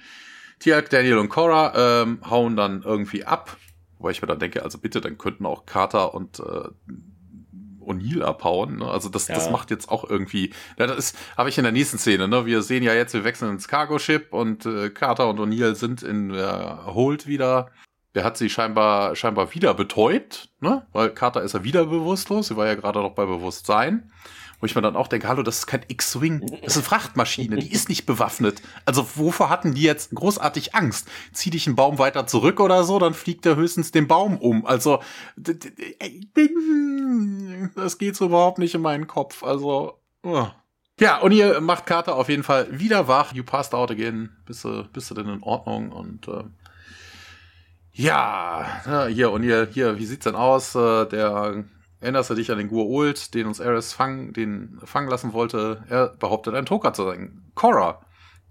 Tiak, 0.59 0.89
Daniel 0.89 1.17
und 1.17 1.29
Cora 1.29 2.01
ähm, 2.03 2.19
hauen 2.29 2.55
dann 2.55 2.83
irgendwie 2.83 3.25
ab. 3.25 3.57
Wobei 3.97 4.11
ich 4.11 4.21
mir 4.21 4.27
dann 4.27 4.39
denke, 4.39 4.63
also 4.63 4.77
bitte, 4.77 5.01
dann 5.01 5.17
könnten 5.17 5.45
auch 5.45 5.65
Carter 5.65 6.13
und 6.13 6.39
äh, 6.39 6.69
O'Neill 7.85 8.23
abhauen. 8.23 8.77
Ne? 8.77 8.87
Also 8.87 9.09
das, 9.09 9.27
ja. 9.27 9.35
das 9.35 9.49
macht 9.49 9.71
jetzt 9.71 9.89
auch 9.89 10.09
irgendwie. 10.09 10.53
Ja, 10.77 10.87
das 10.87 10.97
ist, 10.97 11.17
habe 11.37 11.49
ich 11.49 11.57
in 11.57 11.63
der 11.63 11.71
nächsten 11.71 11.97
Szene. 11.97 12.27
Ne? 12.27 12.45
Wir 12.45 12.61
sehen 12.61 12.83
ja 12.83 12.93
jetzt, 12.93 13.13
wir 13.13 13.23
wechseln 13.23 13.51
ins 13.51 13.67
Cargo-Ship 13.67 14.31
und 14.31 14.65
äh, 14.65 14.89
Carter 14.89 15.29
und 15.29 15.39
O'Neill 15.39 15.75
sind 15.75 16.03
in 16.03 16.31
äh, 16.31 16.43
Hold 16.85 17.27
wieder. 17.27 17.71
Der 18.15 18.23
hat 18.23 18.37
sie 18.37 18.49
scheinbar 18.49 19.15
scheinbar 19.15 19.53
wieder 19.53 19.73
betäubt, 19.73 20.49
ne? 20.61 20.87
Weil 20.93 21.09
Carter 21.09 21.41
ist 21.41 21.53
ja 21.53 21.65
wieder 21.65 21.85
bewusstlos. 21.85 22.47
Sie 22.47 22.55
war 22.55 22.65
ja 22.65 22.75
gerade 22.75 22.99
noch 22.99 23.13
bei 23.13 23.25
Bewusstsein. 23.25 24.09
Wo 24.65 24.67
ich 24.67 24.73
mir 24.73 24.81
dann 24.81 24.95
auch 24.95 25.07
denke, 25.07 25.27
hallo, 25.27 25.43
das 25.43 25.59
ist 25.59 25.67
kein 25.67 25.85
X-Wing, 25.87 26.39
das 26.63 26.71
ist 26.71 26.77
eine 26.77 26.83
Frachtmaschine, 26.85 27.57
die 27.57 27.71
ist 27.71 27.87
nicht 27.87 28.07
bewaffnet. 28.07 28.63
Also 28.83 29.07
wovor 29.13 29.51
hatten 29.51 29.75
die 29.75 29.83
jetzt 29.83 30.15
großartig 30.15 30.73
Angst? 30.73 31.07
Zieh 31.33 31.51
dich 31.51 31.67
einen 31.67 31.75
Baum 31.75 31.99
weiter 31.99 32.25
zurück 32.25 32.59
oder 32.59 32.83
so, 32.83 32.97
dann 32.97 33.13
fliegt 33.13 33.45
er 33.45 33.57
höchstens 33.57 33.91
den 33.91 34.07
Baum 34.07 34.39
um. 34.39 34.65
Also 34.65 35.03
das 35.35 35.59
geht 37.99 38.15
so 38.15 38.25
überhaupt 38.25 38.57
nicht 38.57 38.73
in 38.73 38.81
meinen 38.81 39.05
Kopf. 39.05 39.43
Also 39.43 39.99
uh. 40.25 40.47
ja, 40.99 41.19
und 41.19 41.31
ihr 41.31 41.61
macht 41.61 41.85
Carter 41.85 42.15
auf 42.15 42.29
jeden 42.29 42.41
Fall 42.41 42.67
wieder 42.71 43.07
wach. 43.07 43.33
You 43.33 43.43
passed 43.43 43.75
out 43.75 43.91
again. 43.91 44.31
Bist 44.47 44.63
du, 44.63 44.83
bist 44.91 45.11
du 45.11 45.13
denn 45.13 45.29
in 45.29 45.43
Ordnung? 45.43 45.91
Und 45.91 46.27
äh, 46.27 46.43
ja, 47.91 49.05
hier 49.09 49.29
und 49.29 49.43
hier, 49.43 49.67
hier, 49.71 49.99
wie 49.99 50.07
sieht's 50.07 50.23
denn 50.23 50.33
aus? 50.33 50.73
Äh, 50.73 51.05
der 51.05 51.65
Erinnerst 52.01 52.29
du 52.29 52.35
dich 52.35 52.51
an 52.51 52.57
den 52.57 52.69
Gua'uld, 52.69 53.33
den 53.33 53.47
uns 53.47 53.61
Ares 53.61 53.93
fang, 53.93 54.33
den 54.33 54.79
fangen 54.83 55.09
lassen 55.09 55.33
wollte? 55.33 55.83
Er 55.89 56.09
behauptet, 56.09 56.53
ein 56.53 56.65
Toka 56.65 56.93
zu 56.93 57.05
sein. 57.05 57.43
Cora. 57.55 58.01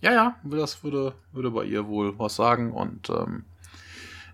Ja, 0.01 0.12
ja, 0.12 0.36
das 0.45 0.82
würde, 0.82 1.14
würde 1.32 1.51
bei 1.51 1.64
ihr 1.64 1.86
wohl 1.86 2.18
was 2.18 2.36
sagen. 2.36 2.72
Und 2.72 3.11
ähm, 3.11 3.45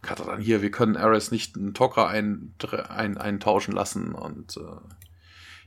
Kata 0.03 0.25
dann 0.25 0.41
hier, 0.41 0.63
wir 0.63 0.71
können 0.71 0.97
Ares 0.97 1.31
nicht 1.31 1.57
einen 1.57 1.75
Toka 1.75 2.07
ein, 2.07 2.55
ein, 2.89 3.19
eintauschen 3.19 3.75
lassen. 3.75 4.15
Und 4.15 4.57
äh, 4.57 4.61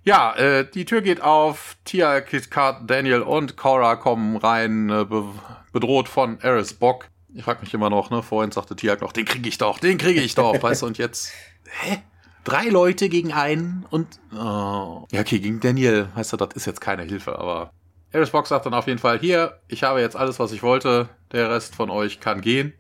ja, 0.04 0.34
äh, 0.36 0.70
die 0.70 0.86
Tür 0.86 1.02
geht 1.02 1.22
auf. 1.22 1.78
Tia, 1.86 2.22
Kit 2.22 2.50
Kat, 2.50 2.90
Daniel 2.90 3.22
und 3.22 3.56
Cora 3.56 3.96
kommen 3.96 4.38
rein, 4.38 4.90
äh, 4.90 5.06
be 5.06 5.26
bedroht 5.72 6.08
von 6.08 6.40
Ares 6.42 6.74
Bock. 6.74 7.08
Ich 7.34 7.44
frag 7.44 7.62
mich 7.62 7.74
immer 7.74 7.90
noch, 7.90 8.10
ne? 8.10 8.22
Vorhin 8.22 8.52
sagte 8.52 8.76
Tia 8.76 8.96
noch, 9.00 9.12
den 9.12 9.26
kriege 9.26 9.50
ich 9.50 9.58
doch, 9.58 9.80
den 9.80 9.98
kriege 9.98 10.22
ich 10.22 10.36
doch, 10.36 10.62
weißt 10.62 10.84
du, 10.84 10.86
und 10.86 10.98
jetzt. 10.98 11.32
Hä? 11.82 12.04
Drei 12.44 12.70
Leute 12.70 13.10
gegen 13.10 13.34
einen 13.34 13.86
und 13.90 14.20
oh. 14.34 15.06
ja, 15.12 15.22
okay, 15.22 15.40
gegen 15.40 15.60
Daniel, 15.60 16.10
weißt 16.16 16.34
du, 16.34 16.38
das 16.38 16.50
ist 16.56 16.66
jetzt 16.66 16.82
keine 16.82 17.04
Hilfe, 17.04 17.38
aber 17.40 17.72
Ares 18.14 18.30
Box 18.30 18.50
sagt 18.50 18.66
dann 18.66 18.74
auf 18.74 18.88
jeden 18.88 19.00
Fall, 19.00 19.20
hier, 19.20 19.60
ich 19.68 19.84
habe 19.84 20.00
jetzt 20.00 20.16
alles, 20.16 20.40
was 20.40 20.52
ich 20.52 20.62
wollte, 20.62 21.10
der 21.32 21.50
Rest 21.50 21.76
von 21.76 21.90
euch 21.90 22.20
kann 22.20 22.42
gehen. 22.42 22.74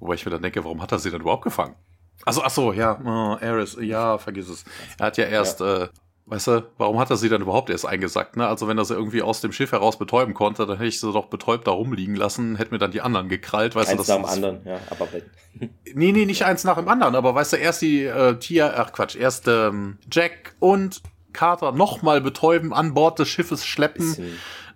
Wobei 0.00 0.14
ich 0.14 0.24
mir 0.24 0.32
dann 0.32 0.42
denke, 0.42 0.64
warum 0.64 0.82
hat 0.82 0.90
er 0.90 0.98
sie 0.98 1.10
denn 1.10 1.20
überhaupt 1.20 1.44
gefangen? 1.44 1.76
Also, 2.24 2.42
ach 2.42 2.50
so, 2.50 2.72
ja, 2.72 2.98
oh, 3.04 3.38
Ares, 3.40 3.76
ja, 3.80 4.18
vergiss 4.18 4.48
es. 4.48 4.64
Er 4.98 5.06
hat 5.06 5.16
ja 5.16 5.24
erst 5.24 5.60
ja. 5.60 5.84
Äh, 5.84 5.88
weißt 6.30 6.46
du, 6.46 6.66
warum 6.78 6.98
hat 6.98 7.10
er 7.10 7.16
sie 7.16 7.28
dann 7.28 7.42
überhaupt 7.42 7.70
erst 7.70 7.84
eingesackt? 7.84 8.36
Ne? 8.36 8.46
Also 8.46 8.68
wenn 8.68 8.78
er 8.78 8.84
sie 8.84 8.94
irgendwie 8.94 9.20
aus 9.20 9.40
dem 9.40 9.52
Schiff 9.52 9.72
heraus 9.72 9.98
betäuben 9.98 10.32
konnte, 10.32 10.64
dann 10.64 10.76
hätte 10.76 10.88
ich 10.88 11.00
sie 11.00 11.12
doch 11.12 11.26
betäubt 11.26 11.66
da 11.66 11.72
rumliegen 11.72 12.14
lassen, 12.14 12.56
hätte 12.56 12.70
mir 12.72 12.78
dann 12.78 12.92
die 12.92 13.00
anderen 13.00 13.28
gekrallt, 13.28 13.74
weißt 13.74 13.90
eins 13.90 13.96
du, 13.96 14.06
das 14.06 14.08
nach 14.08 14.16
dem 14.16 14.24
anderen, 14.24 14.60
ja, 14.64 14.78
aber 14.90 15.08
Nee, 15.94 16.12
nee, 16.12 16.24
nicht 16.24 16.44
eins 16.44 16.62
nach 16.64 16.76
dem 16.76 16.88
anderen, 16.88 17.16
aber 17.16 17.34
weißt 17.34 17.54
du, 17.54 17.56
erst 17.56 17.82
die 17.82 18.04
äh, 18.04 18.38
Tia, 18.38 18.72
ach 18.76 18.92
Quatsch, 18.92 19.16
erst 19.16 19.48
ähm, 19.48 19.98
Jack 20.10 20.54
und 20.60 21.02
Carter 21.32 21.72
nochmal 21.72 22.20
betäuben, 22.20 22.72
an 22.72 22.94
Bord 22.94 23.18
des 23.18 23.28
Schiffes 23.28 23.66
schleppen, 23.66 24.16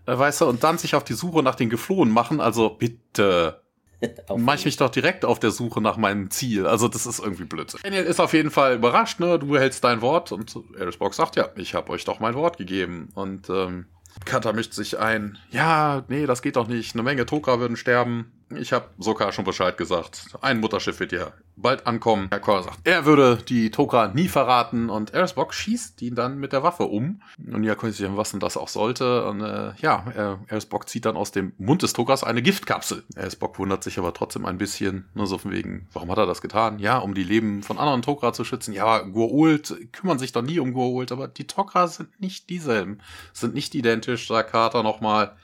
äh, 0.06 0.18
weißt 0.18 0.40
du, 0.40 0.46
und 0.46 0.64
dann 0.64 0.78
sich 0.78 0.96
auf 0.96 1.04
die 1.04 1.14
Suche 1.14 1.42
nach 1.42 1.54
den 1.54 1.70
Geflohen 1.70 2.10
machen, 2.10 2.40
also 2.40 2.68
bitte 2.68 3.63
mache 4.36 4.56
ich 4.56 4.64
mich 4.64 4.76
doch 4.76 4.90
direkt 4.90 5.24
auf 5.24 5.40
der 5.40 5.50
Suche 5.50 5.80
nach 5.80 5.96
meinem 5.96 6.30
Ziel. 6.30 6.66
Also 6.66 6.88
das 6.88 7.06
ist 7.06 7.20
irgendwie 7.20 7.44
Blödsinn. 7.44 7.80
Daniel 7.82 8.04
ist 8.04 8.20
auf 8.20 8.32
jeden 8.32 8.50
Fall 8.50 8.76
überrascht, 8.76 9.20
ne? 9.20 9.38
Du 9.38 9.56
hältst 9.56 9.84
dein 9.84 10.00
Wort 10.00 10.32
und 10.32 10.56
Arisbox 10.78 11.16
sagt, 11.16 11.36
ja, 11.36 11.48
ich 11.56 11.74
habe 11.74 11.90
euch 11.90 12.04
doch 12.04 12.20
mein 12.20 12.34
Wort 12.34 12.58
gegeben. 12.58 13.08
Und 13.14 13.48
ähm, 13.50 13.86
Kata 14.24 14.52
mischt 14.52 14.72
sich 14.72 14.98
ein. 14.98 15.38
Ja, 15.50 16.04
nee, 16.08 16.26
das 16.26 16.42
geht 16.42 16.56
doch 16.56 16.68
nicht. 16.68 16.94
Eine 16.94 17.02
Menge 17.02 17.26
Toka 17.26 17.58
würden 17.58 17.76
sterben. 17.76 18.32
Ich 18.56 18.72
habe 18.72 18.86
sogar 18.98 19.32
schon 19.32 19.44
Bescheid 19.44 19.76
gesagt. 19.76 20.28
Ein 20.40 20.60
Mutterschiff 20.60 21.00
wird 21.00 21.12
ja 21.12 21.32
bald 21.56 21.86
ankommen. 21.86 22.28
Herr 22.30 22.40
Kor 22.40 22.62
sagt, 22.62 22.78
er 22.84 23.04
würde 23.04 23.36
die 23.36 23.70
Toka 23.70 24.08
nie 24.08 24.28
verraten 24.28 24.90
und 24.90 25.14
Erisbock 25.14 25.54
schießt 25.54 26.02
ihn 26.02 26.14
dann 26.14 26.38
mit 26.38 26.52
der 26.52 26.62
Waffe 26.62 26.84
um. 26.84 27.22
Und 27.52 27.64
ja, 27.64 27.76
sich 27.78 28.06
was 28.16 28.30
denn 28.30 28.40
das 28.40 28.56
auch 28.56 28.68
sollte. 28.68 29.26
Und 29.26 29.40
äh, 29.40 29.72
ja, 29.78 30.38
Erisbock 30.48 30.88
zieht 30.88 31.04
dann 31.04 31.16
aus 31.16 31.32
dem 31.32 31.52
Mund 31.58 31.82
des 31.82 31.92
Tokas 31.92 32.24
eine 32.24 32.42
Giftkapsel. 32.42 33.04
Erisbock 33.14 33.58
wundert 33.58 33.84
sich 33.84 33.98
aber 33.98 34.12
trotzdem 34.14 34.46
ein 34.46 34.58
bisschen, 34.58 35.08
nur 35.14 35.26
so 35.26 35.38
von 35.38 35.52
wegen, 35.52 35.86
warum 35.92 36.10
hat 36.10 36.18
er 36.18 36.26
das 36.26 36.42
getan? 36.42 36.78
Ja, 36.78 36.98
um 36.98 37.14
die 37.14 37.24
Leben 37.24 37.62
von 37.62 37.78
anderen 37.78 38.02
Toka 38.02 38.32
zu 38.32 38.44
schützen. 38.44 38.72
Ja, 38.72 38.98
Gua'uld 38.98 39.92
kümmern 39.92 40.18
sich 40.18 40.32
doch 40.32 40.42
nie 40.42 40.58
um 40.58 40.74
Gua'uld, 40.74 41.12
aber 41.12 41.28
die 41.28 41.46
Toka 41.46 41.86
sind 41.86 42.20
nicht 42.20 42.50
dieselben, 42.50 42.98
sind 43.32 43.54
nicht 43.54 43.74
identisch, 43.74 44.28
sagt 44.28 44.50
Carter 44.50 44.82
nochmal. 44.82 45.36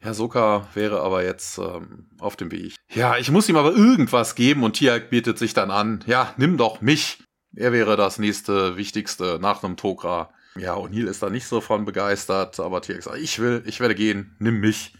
Herr 0.00 0.14
Soka 0.14 0.68
wäre 0.74 1.00
aber 1.00 1.24
jetzt 1.24 1.58
ähm, 1.58 2.06
auf 2.18 2.36
dem 2.36 2.50
Weg. 2.50 2.74
Ja, 2.94 3.16
ich 3.16 3.30
muss 3.30 3.48
ihm 3.48 3.56
aber 3.56 3.72
irgendwas 3.72 4.34
geben 4.34 4.62
und 4.62 4.74
Tiag 4.74 5.10
bietet 5.10 5.38
sich 5.38 5.54
dann 5.54 5.70
an. 5.70 6.04
Ja, 6.06 6.32
nimm 6.36 6.56
doch 6.56 6.80
mich. 6.80 7.22
Er 7.54 7.72
wäre 7.72 7.96
das 7.96 8.18
nächste 8.18 8.76
Wichtigste 8.76 9.38
nach 9.40 9.62
einem 9.62 9.76
Tokra. 9.76 10.30
Ja, 10.56 10.74
O'Neill 10.74 11.06
ist 11.06 11.22
da 11.22 11.30
nicht 11.30 11.46
so 11.46 11.60
von 11.60 11.84
begeistert, 11.84 12.60
aber 12.60 12.82
Tiag 12.82 13.02
sagt, 13.02 13.18
ich 13.18 13.38
will, 13.38 13.62
ich 13.66 13.80
werde 13.80 13.94
gehen, 13.94 14.36
nimm 14.38 14.60
mich. 14.60 14.94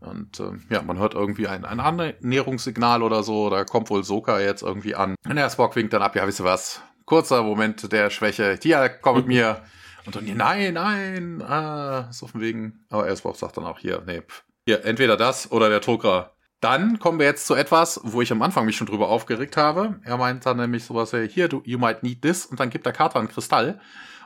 Und 0.00 0.40
ähm, 0.40 0.62
ja, 0.68 0.82
man 0.82 0.98
hört 0.98 1.14
irgendwie 1.14 1.46
ein, 1.46 1.64
ein 1.64 1.80
Annäherungssignal 1.80 3.02
oder 3.02 3.22
so, 3.22 3.50
da 3.50 3.64
kommt 3.64 3.88
wohl 3.90 4.04
Soka 4.04 4.40
jetzt 4.40 4.62
irgendwie 4.62 4.94
an. 4.94 5.14
Und 5.24 5.36
der 5.36 5.50
Spock 5.50 5.76
winkt 5.76 5.92
dann 5.92 6.02
ab, 6.02 6.16
ja, 6.16 6.26
wisst 6.26 6.40
ihr 6.40 6.44
was? 6.44 6.82
Kurzer 7.04 7.42
Moment 7.42 7.92
der 7.92 8.10
Schwäche. 8.10 8.58
Tiag, 8.58 9.00
komm 9.00 9.16
mit 9.16 9.26
mir. 9.26 9.62
Und 10.04 10.16
dann, 10.16 10.24
nein, 10.36 10.74
nein, 10.74 11.42
ah, 11.42 12.10
so 12.12 12.26
von 12.26 12.40
wegen. 12.40 12.84
Aber 12.90 13.06
Ellsworth 13.06 13.36
sagt 13.36 13.56
dann 13.56 13.64
auch 13.64 13.78
hier, 13.78 14.02
nee, 14.06 14.20
pff, 14.22 14.44
hier, 14.66 14.84
entweder 14.84 15.16
das 15.16 15.50
oder 15.50 15.68
der 15.68 15.80
Drucker. 15.80 16.32
Dann 16.60 17.00
kommen 17.00 17.18
wir 17.18 17.26
jetzt 17.26 17.46
zu 17.46 17.54
etwas, 17.54 18.00
wo 18.04 18.22
ich 18.22 18.30
am 18.30 18.40
Anfang 18.40 18.64
mich 18.64 18.76
schon 18.76 18.86
drüber 18.86 19.08
aufgeregt 19.08 19.56
habe. 19.56 20.00
Er 20.04 20.16
meint 20.16 20.46
dann 20.46 20.58
nämlich 20.58 20.84
sowas, 20.84 21.12
hier, 21.28 21.48
du, 21.48 21.60
you 21.64 21.78
might 21.78 22.04
need 22.04 22.22
this, 22.22 22.46
und 22.46 22.60
dann 22.60 22.70
gibt 22.70 22.86
der 22.86 22.92
Kater 22.92 23.18
einen 23.18 23.28
Kristall. 23.28 23.80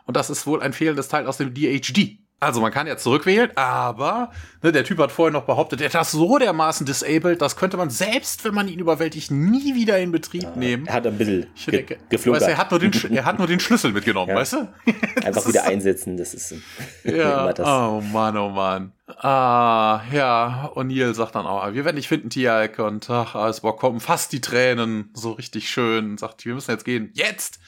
Und 0.05 0.17
das 0.17 0.29
ist 0.29 0.47
wohl 0.47 0.63
ein 0.63 0.75
fehlendes 0.75 1.09
Teil 1.09 1.27
aus 1.27 1.39
dem 1.39 1.55
DHD. 1.55 2.19
Also 2.39 2.61
man 2.61 2.71
kann 2.71 2.87
ja 2.87 2.99
zurückwählen, 2.99 3.51
aber 3.57 4.31
ne, 4.63 4.71
der 4.71 4.85
Typ 4.85 4.99
hat 4.99 5.11
vorher 5.11 5.33
noch 5.33 5.45
behauptet, 5.45 5.81
er 5.81 6.01
ist 6.01 6.11
so 6.11 6.37
dermaßen 6.37 6.85
disabled, 6.85 7.41
das 7.41 7.57
könnte 7.57 7.79
man 7.79 7.89
selbst, 7.89 8.45
wenn 8.45 8.53
man 8.53 8.69
ihn 8.69 8.79
überwältigt, 8.79 9.31
nie 9.31 9.75
wieder 9.75 9.99
in 9.99 10.13
Betrieb 10.13 10.43
ja, 10.43 10.55
nehmen. 10.55 10.87
Er 10.87 10.95
hat 10.95 11.07
ein 11.07 11.17
bisschen 11.17 11.47
ge 11.65 11.77
denke, 11.77 11.99
geflunkert. 12.11 12.43
Weißt, 12.43 12.51
er, 12.51 12.59
hat 12.59 12.71
nur 12.71 12.81
den, 12.81 12.93
er 13.15 13.25
hat 13.25 13.39
nur 13.39 13.47
den 13.47 13.59
Schlüssel 13.59 13.93
mitgenommen, 13.93 14.29
ja. 14.29 14.37
weißt 14.37 14.53
du? 14.53 14.69
Einfach 15.25 15.49
wieder 15.49 15.65
einsetzen, 15.65 16.19
das 16.19 16.35
ist 16.35 16.55
ja. 17.05 17.55
das. 17.55 17.67
Oh 17.67 18.03
Mann, 18.03 18.37
oh 18.37 18.51
Mann. 18.51 18.93
Ah, 19.07 20.03
ja, 20.13 20.71
O'Neill 20.75 21.15
sagt 21.15 21.37
dann 21.37 21.47
auch, 21.47 21.73
wir 21.73 21.87
werden 21.87 21.97
dich 21.97 22.09
finden, 22.09 22.29
Tialk, 22.29 22.79
und 22.81 23.09
ach, 23.09 23.35
alles 23.35 23.61
Bock, 23.61 23.81
kommen 23.81 24.01
fast 24.01 24.33
die 24.33 24.43
Tränen, 24.43 25.09
so 25.15 25.33
richtig 25.33 25.71
schön, 25.71 26.19
sagt, 26.19 26.45
wir 26.45 26.53
müssen 26.53 26.71
jetzt 26.71 26.85
gehen, 26.85 27.13
jetzt! 27.15 27.61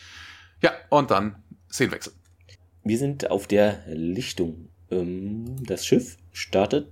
Ja, 0.61 0.73
und 0.91 1.11
dann 1.11 1.37
Szenenwechsel. 1.73 2.13
Wir 2.89 2.97
sind 2.97 3.31
auf 3.31 3.47
der 3.47 3.83
Lichtung. 3.87 4.71
Ähm, 4.91 5.63
das 5.67 5.85
Schiff 5.85 6.17
startet 6.33 6.89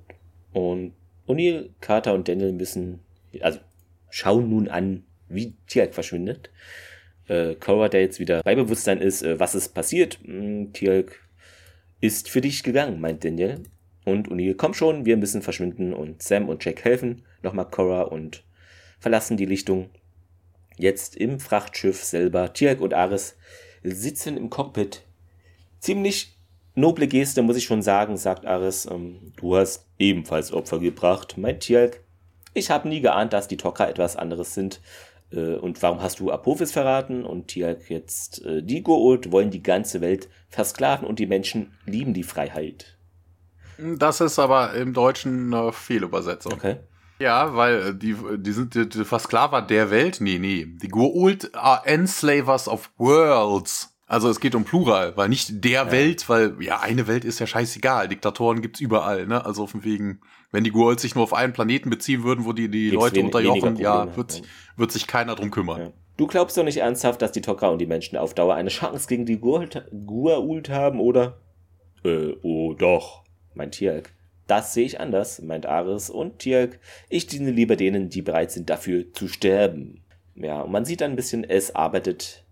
und 0.52 0.92
O'Neill, 1.26 1.70
Carter 1.80 2.12
und 2.12 2.28
Daniel 2.28 2.52
müssen, 2.52 3.00
also 3.40 3.60
schauen 4.10 4.50
nun 4.50 4.68
an, 4.68 5.04
wie 5.30 5.54
Tialk 5.66 5.94
verschwindet. 5.94 6.50
Äh, 7.28 7.54
Cora, 7.54 7.88
der 7.88 8.02
jetzt 8.02 8.20
wieder 8.20 8.42
bei 8.42 8.54
Bewusstsein 8.54 9.00
ist, 9.00 9.22
äh, 9.22 9.40
was 9.40 9.54
ist 9.54 9.70
passiert. 9.70 10.18
Hm, 10.22 10.74
Tialk 10.74 11.18
ist 12.02 12.28
für 12.28 12.42
dich 12.42 12.62
gegangen, 12.62 13.00
meint 13.00 13.24
Daniel. 13.24 13.62
Und 14.04 14.28
O'Neill, 14.28 14.54
komm 14.54 14.74
schon, 14.74 15.06
wir 15.06 15.16
müssen 15.16 15.40
verschwinden. 15.40 15.94
Und 15.94 16.22
Sam 16.22 16.50
und 16.50 16.62
Jack 16.62 16.84
helfen 16.84 17.22
nochmal 17.40 17.70
Cora 17.70 18.02
und 18.02 18.44
verlassen 18.98 19.38
die 19.38 19.46
Lichtung. 19.46 19.88
Jetzt 20.76 21.16
im 21.16 21.40
Frachtschiff 21.40 22.04
selber. 22.04 22.52
Tialk 22.52 22.82
und 22.82 22.92
Ares 22.92 23.38
sitzen 23.82 24.36
im 24.36 24.50
Cockpit 24.50 25.06
Ziemlich 25.86 26.36
noble 26.74 27.06
Geste, 27.06 27.42
muss 27.42 27.56
ich 27.56 27.62
schon 27.62 27.80
sagen, 27.80 28.16
sagt 28.16 28.44
Ares. 28.44 28.86
Ähm, 28.90 29.32
du 29.36 29.54
hast 29.54 29.86
ebenfalls 30.00 30.52
Opfer 30.52 30.80
gebracht, 30.80 31.38
mein 31.38 31.60
Tjalk. 31.60 32.02
Ich 32.54 32.72
habe 32.72 32.88
nie 32.88 33.00
geahnt, 33.00 33.32
dass 33.32 33.46
die 33.46 33.56
Tocker 33.56 33.88
etwas 33.88 34.16
anderes 34.16 34.52
sind. 34.52 34.80
Äh, 35.30 35.54
und 35.54 35.80
warum 35.84 36.02
hast 36.02 36.18
du 36.18 36.32
Apophis 36.32 36.72
verraten? 36.72 37.24
Und 37.24 37.46
Tjalk 37.46 37.88
jetzt, 37.88 38.44
äh, 38.44 38.64
die 38.64 38.82
Go'uld 38.82 39.30
wollen 39.30 39.52
die 39.52 39.62
ganze 39.62 40.00
Welt 40.00 40.28
versklaven 40.48 41.06
und 41.06 41.20
die 41.20 41.28
Menschen 41.28 41.78
lieben 41.84 42.14
die 42.14 42.24
Freiheit. 42.24 42.98
Das 43.78 44.20
ist 44.20 44.40
aber 44.40 44.74
im 44.74 44.92
Deutschen 44.92 45.54
eine 45.54 45.72
Fehlübersetzung. 45.72 46.54
Okay. 46.54 46.78
Ja, 47.20 47.54
weil 47.54 47.90
äh, 47.90 47.94
die, 47.94 48.16
die 48.38 48.52
sind 48.52 48.74
die, 48.74 48.88
die 48.88 49.04
Versklaver 49.04 49.62
der 49.62 49.92
Welt. 49.92 50.20
Nee, 50.20 50.40
nee. 50.40 50.66
Die 50.66 50.90
Goa'uld 50.90 51.54
are 51.54 51.86
enslavers 51.86 52.66
of 52.66 52.90
worlds. 52.98 53.95
Also 54.08 54.30
es 54.30 54.38
geht 54.38 54.54
um 54.54 54.64
Plural, 54.64 55.16
weil 55.16 55.28
nicht 55.28 55.64
der 55.64 55.72
ja. 55.72 55.92
Welt, 55.92 56.28
weil 56.28 56.56
ja, 56.62 56.80
eine 56.80 57.08
Welt 57.08 57.24
ist 57.24 57.40
ja 57.40 57.46
scheißegal. 57.46 58.06
Diktatoren 58.06 58.62
gibt's 58.62 58.80
überall, 58.80 59.26
ne? 59.26 59.44
Also 59.44 59.66
von 59.66 59.82
wegen, 59.82 60.20
wenn 60.52 60.62
die 60.62 60.72
Goa'uld 60.72 61.00
sich 61.00 61.16
nur 61.16 61.24
auf 61.24 61.34
einen 61.34 61.52
Planeten 61.52 61.90
beziehen 61.90 62.22
würden, 62.22 62.44
wo 62.44 62.52
die 62.52 62.68
die 62.68 62.90
Leute 62.90 63.20
unterjochen, 63.20 63.76
ja, 63.76 64.16
wird, 64.16 64.42
wird 64.76 64.92
sich 64.92 65.08
keiner 65.08 65.34
drum 65.34 65.50
kümmern. 65.50 65.80
Ja. 65.80 65.92
Du 66.16 66.28
glaubst 66.28 66.56
doch 66.56 66.62
nicht 66.62 66.78
ernsthaft, 66.78 67.20
dass 67.20 67.32
die 67.32 67.42
Tok'ra 67.42 67.72
und 67.72 67.78
die 67.78 67.86
Menschen 67.86 68.16
auf 68.16 68.32
Dauer 68.32 68.54
eine 68.54 68.70
Chance 68.70 69.08
gegen 69.08 69.26
die 69.26 69.38
Goa'uld 69.38 70.70
haben, 70.70 71.00
oder? 71.00 71.40
Äh, 72.04 72.34
oh 72.42 72.74
doch, 72.74 73.24
meint 73.54 73.74
Tierk. 73.74 74.12
Das 74.46 74.72
sehe 74.72 74.86
ich 74.86 75.00
anders, 75.00 75.42
meint 75.42 75.66
Ares 75.66 76.08
und 76.08 76.38
Tierk. 76.38 76.78
Ich 77.08 77.26
diene 77.26 77.50
lieber 77.50 77.74
denen, 77.74 78.08
die 78.08 78.22
bereit 78.22 78.52
sind, 78.52 78.70
dafür 78.70 79.12
zu 79.12 79.26
sterben. 79.26 80.04
Ja, 80.36 80.60
und 80.60 80.70
man 80.70 80.84
sieht 80.84 81.00
dann 81.00 81.10
ein 81.10 81.16
bisschen, 81.16 81.42
es 81.42 81.74
arbeitet 81.74 82.45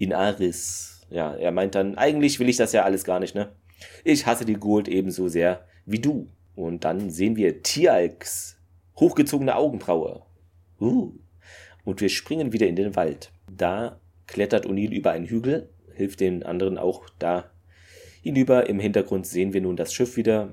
in 0.00 0.12
Aris. 0.12 1.06
Ja, 1.10 1.34
er 1.34 1.52
meint 1.52 1.74
dann, 1.74 1.96
eigentlich 1.96 2.40
will 2.40 2.48
ich 2.48 2.56
das 2.56 2.72
ja 2.72 2.84
alles 2.84 3.04
gar 3.04 3.20
nicht, 3.20 3.34
ne? 3.34 3.52
Ich 4.02 4.26
hasse 4.26 4.44
die 4.44 4.54
Gold 4.54 4.88
ebenso 4.88 5.28
sehr 5.28 5.66
wie 5.84 5.98
du. 5.98 6.28
Und 6.54 6.84
dann 6.84 7.10
sehen 7.10 7.36
wir 7.36 7.62
Tialks 7.62 8.58
hochgezogene 8.96 9.56
Augenbraue. 9.56 10.22
Uh. 10.80 11.12
Und 11.84 12.00
wir 12.00 12.08
springen 12.08 12.52
wieder 12.52 12.66
in 12.66 12.76
den 12.76 12.96
Wald. 12.96 13.32
Da 13.50 14.00
klettert 14.26 14.66
O'Neill 14.66 14.92
über 14.92 15.10
einen 15.10 15.26
Hügel, 15.26 15.70
hilft 15.94 16.20
den 16.20 16.42
anderen 16.42 16.78
auch 16.78 17.06
da 17.18 17.50
hinüber. 18.22 18.68
Im 18.68 18.80
Hintergrund 18.80 19.26
sehen 19.26 19.52
wir 19.52 19.60
nun 19.60 19.76
das 19.76 19.92
Schiff 19.92 20.16
wieder, 20.16 20.52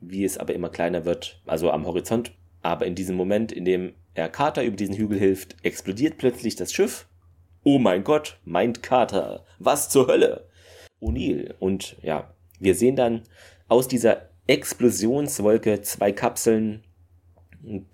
wie 0.00 0.24
es 0.24 0.38
aber 0.38 0.54
immer 0.54 0.68
kleiner 0.68 1.04
wird, 1.04 1.40
also 1.46 1.70
am 1.70 1.86
Horizont. 1.86 2.32
Aber 2.62 2.86
in 2.86 2.94
diesem 2.94 3.16
Moment, 3.16 3.50
in 3.50 3.64
dem 3.64 3.94
er 4.14 4.28
Carter 4.28 4.62
über 4.64 4.76
diesen 4.76 4.96
Hügel 4.96 5.18
hilft, 5.18 5.56
explodiert 5.64 6.18
plötzlich 6.18 6.56
das 6.56 6.72
Schiff 6.72 7.06
Oh 7.66 7.78
mein 7.78 8.04
Gott, 8.04 8.38
meint 8.44 8.82
Carter. 8.82 9.42
Was 9.58 9.88
zur 9.88 10.06
Hölle? 10.06 10.46
O'Neill. 11.00 11.54
Und 11.58 11.96
ja, 12.02 12.30
wir 12.60 12.74
sehen 12.74 12.94
dann 12.94 13.22
aus 13.68 13.88
dieser 13.88 14.28
Explosionswolke 14.46 15.80
zwei 15.80 16.12
Kapseln 16.12 16.84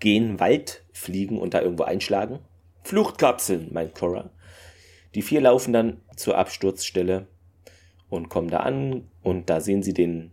gehen 0.01 0.41
Wald 0.41 0.83
fliegen 0.91 1.39
und 1.39 1.53
da 1.53 1.61
irgendwo 1.61 1.83
einschlagen. 1.83 2.39
Fluchtkapseln, 2.83 3.69
meint 3.71 3.95
Cora. 3.95 4.29
Die 5.15 5.21
vier 5.21 5.39
laufen 5.39 5.71
dann 5.71 6.01
zur 6.17 6.37
Absturzstelle 6.37 7.27
und 8.09 8.27
kommen 8.27 8.49
da 8.49 8.57
an 8.57 9.07
und 9.23 9.49
da 9.49 9.61
sehen 9.61 9.83
sie 9.83 9.93
den 9.93 10.31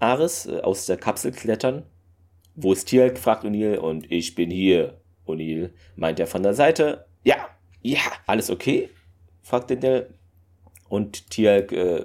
Ares 0.00 0.46
äh, 0.46 0.60
aus 0.60 0.86
der 0.86 0.96
Kapsel 0.96 1.30
klettern. 1.30 1.84
Wo 2.56 2.72
ist 2.72 2.86
Tielk? 2.86 3.16
fragt 3.16 3.44
O'Neill 3.44 3.76
und 3.76 4.10
ich 4.10 4.34
bin 4.34 4.50
hier. 4.50 5.00
O'Neill 5.24 5.70
meint 5.94 6.18
er 6.18 6.26
von 6.26 6.42
der 6.42 6.54
Seite. 6.54 7.06
Ja, 7.22 7.48
ja, 7.82 8.00
alles 8.26 8.50
okay? 8.50 8.88
fragte 9.42 9.76
der. 9.76 10.06
Und 10.88 11.30
Tialk, 11.30 11.72
äh, 11.72 12.04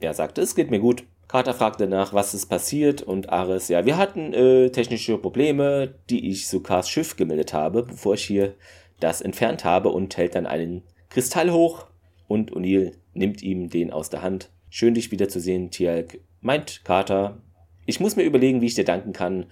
ja, 0.00 0.14
sagte, 0.14 0.40
es 0.40 0.54
geht 0.54 0.70
mir 0.70 0.80
gut. 0.80 1.04
Carter 1.28 1.54
fragte 1.54 1.86
nach, 1.86 2.12
was 2.12 2.34
ist 2.34 2.46
passiert 2.46 3.02
und 3.02 3.28
Ares, 3.28 3.68
ja, 3.68 3.86
wir 3.86 3.96
hatten 3.96 4.32
äh, 4.32 4.70
technische 4.70 5.16
Probleme, 5.16 5.94
die 6.10 6.28
ich 6.28 6.48
Sukas 6.48 6.88
Schiff 6.88 7.16
gemeldet 7.16 7.52
habe, 7.52 7.84
bevor 7.84 8.14
ich 8.14 8.24
hier 8.24 8.54
das 8.98 9.20
entfernt 9.20 9.64
habe 9.64 9.90
und 9.90 10.16
hält 10.16 10.34
dann 10.34 10.46
einen 10.46 10.82
Kristall 11.08 11.52
hoch 11.52 11.86
und 12.26 12.52
O'Neill 12.52 12.94
nimmt 13.14 13.42
ihm 13.42 13.70
den 13.70 13.92
aus 13.92 14.10
der 14.10 14.22
Hand. 14.22 14.50
Schön, 14.70 14.94
dich 14.94 15.12
wiederzusehen, 15.12 15.70
Tialk. 15.70 16.18
Meint 16.40 16.84
Carter. 16.84 17.40
Ich 17.86 18.00
muss 18.00 18.16
mir 18.16 18.24
überlegen, 18.24 18.60
wie 18.60 18.66
ich 18.66 18.74
dir 18.74 18.84
danken 18.84 19.12
kann, 19.12 19.46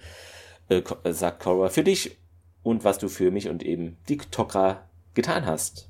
äh 0.67 0.81
sagt 1.11 1.41
Cora, 1.41 1.69
für 1.69 1.83
dich 1.83 2.17
und 2.61 2.83
was 2.83 2.97
du 2.97 3.07
für 3.07 3.31
mich 3.31 3.47
und 3.47 3.63
eben 3.63 3.97
die 4.09 4.17
Tokra 4.17 4.88
getan 5.13 5.45
hast. 5.45 5.89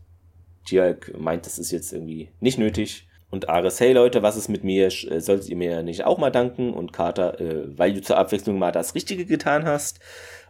Tialk 0.66 1.18
meint, 1.18 1.46
das 1.46 1.60
ist 1.60 1.72
jetzt 1.72 1.94
irgendwie 1.94 2.30
nicht 2.40 2.58
nötig. 2.58 3.08
Und 3.32 3.48
Ares, 3.48 3.80
hey 3.80 3.94
Leute, 3.94 4.24
was 4.24 4.36
ist 4.36 4.50
mit 4.50 4.64
mir? 4.64 4.88
Äh, 4.88 5.22
solltet 5.22 5.50
ihr 5.50 5.56
mir 5.56 5.84
nicht 5.84 6.04
auch 6.06 6.18
mal 6.18 6.32
danken? 6.32 6.74
Und 6.74 6.94
Carter, 6.94 7.40
äh, 7.40 7.78
weil 7.78 7.94
du 7.94 8.02
zur 8.02 8.18
Abwechslung 8.18 8.58
mal 8.58 8.72
das 8.72 8.96
Richtige 8.96 9.26
getan 9.26 9.66
hast. 9.66 10.00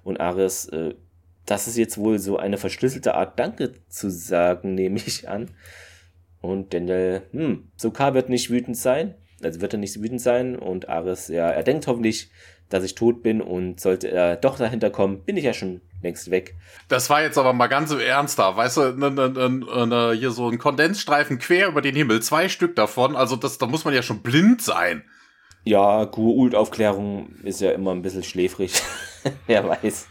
Und 0.04 0.20
Ares, 0.20 0.66
äh, 0.70 0.96
das 1.46 1.68
ist 1.68 1.78
jetzt 1.78 1.98
wohl 1.98 2.20
so 2.20 2.38
eine 2.38 2.58
verschlüsselte 2.58 3.16
Art 3.16 3.38
Danke 3.40 3.74
zu 3.90 4.10
sagen, 4.10 4.76
nehme 4.76 4.98
ich 4.98 5.28
an. 5.28 5.52
Und 6.42 6.74
Daniel, 6.74 7.24
hm, 7.32 7.70
Sokar 7.76 8.14
wird 8.14 8.30
nicht 8.30 8.50
wütend 8.50 8.78
sein. 8.78 9.16
Also 9.44 9.62
wird 9.62 9.74
er 9.74 9.80
nicht 9.80 10.02
wütend 10.02 10.22
sein. 10.22 10.56
Und 10.56 10.88
Ares, 10.88 11.28
ja, 11.28 11.50
er 11.50 11.64
denkt 11.64 11.88
hoffentlich, 11.88 12.30
dass 12.70 12.86
ich 12.86 12.96
tot 12.96 13.24
bin. 13.24 13.42
Und 13.42 13.82
sollte 13.82 14.10
er 14.10 14.38
doch 14.38 14.58
dahinter 14.58 14.90
kommen, 14.90 15.24
bin 15.26 15.36
ich 15.36 15.44
ja 15.44 15.54
schon 15.54 15.82
längst 16.02 16.32
weg. 16.32 16.56
Das 16.88 17.10
war 17.10 17.22
jetzt 17.22 17.38
aber 17.38 17.54
mal 17.54 17.68
ganz 17.68 17.92
im 17.92 18.00
Ernst 18.00 18.40
da, 18.40 18.56
weißt 18.56 18.78
du, 18.78 18.82
ne, 18.94 19.12
ne, 19.12 19.30
ne, 19.30 20.14
hier 20.18 20.32
so 20.32 20.50
ein 20.50 20.58
Kondensstreifen 20.58 21.40
quer 21.40 21.68
über 21.68 21.82
den 21.82 21.96
Himmel, 21.96 22.22
zwei 22.22 22.50
Stück 22.50 22.76
davon, 22.76 23.16
also 23.16 23.36
das, 23.36 23.58
da 23.58 23.66
muss 23.66 23.86
man 23.86 23.94
ja 23.94 24.02
schon 24.02 24.22
blind 24.22 24.62
sein. 24.62 25.04
Ja, 25.66 26.06
Guult-Aufklärung 26.06 27.36
ist 27.44 27.62
ja 27.62 27.72
immer 27.72 27.92
ein 27.92 28.02
bisschen 28.02 28.24
schläfrig. 28.24 28.74
Wer 29.46 29.68
weiß. 29.68 30.08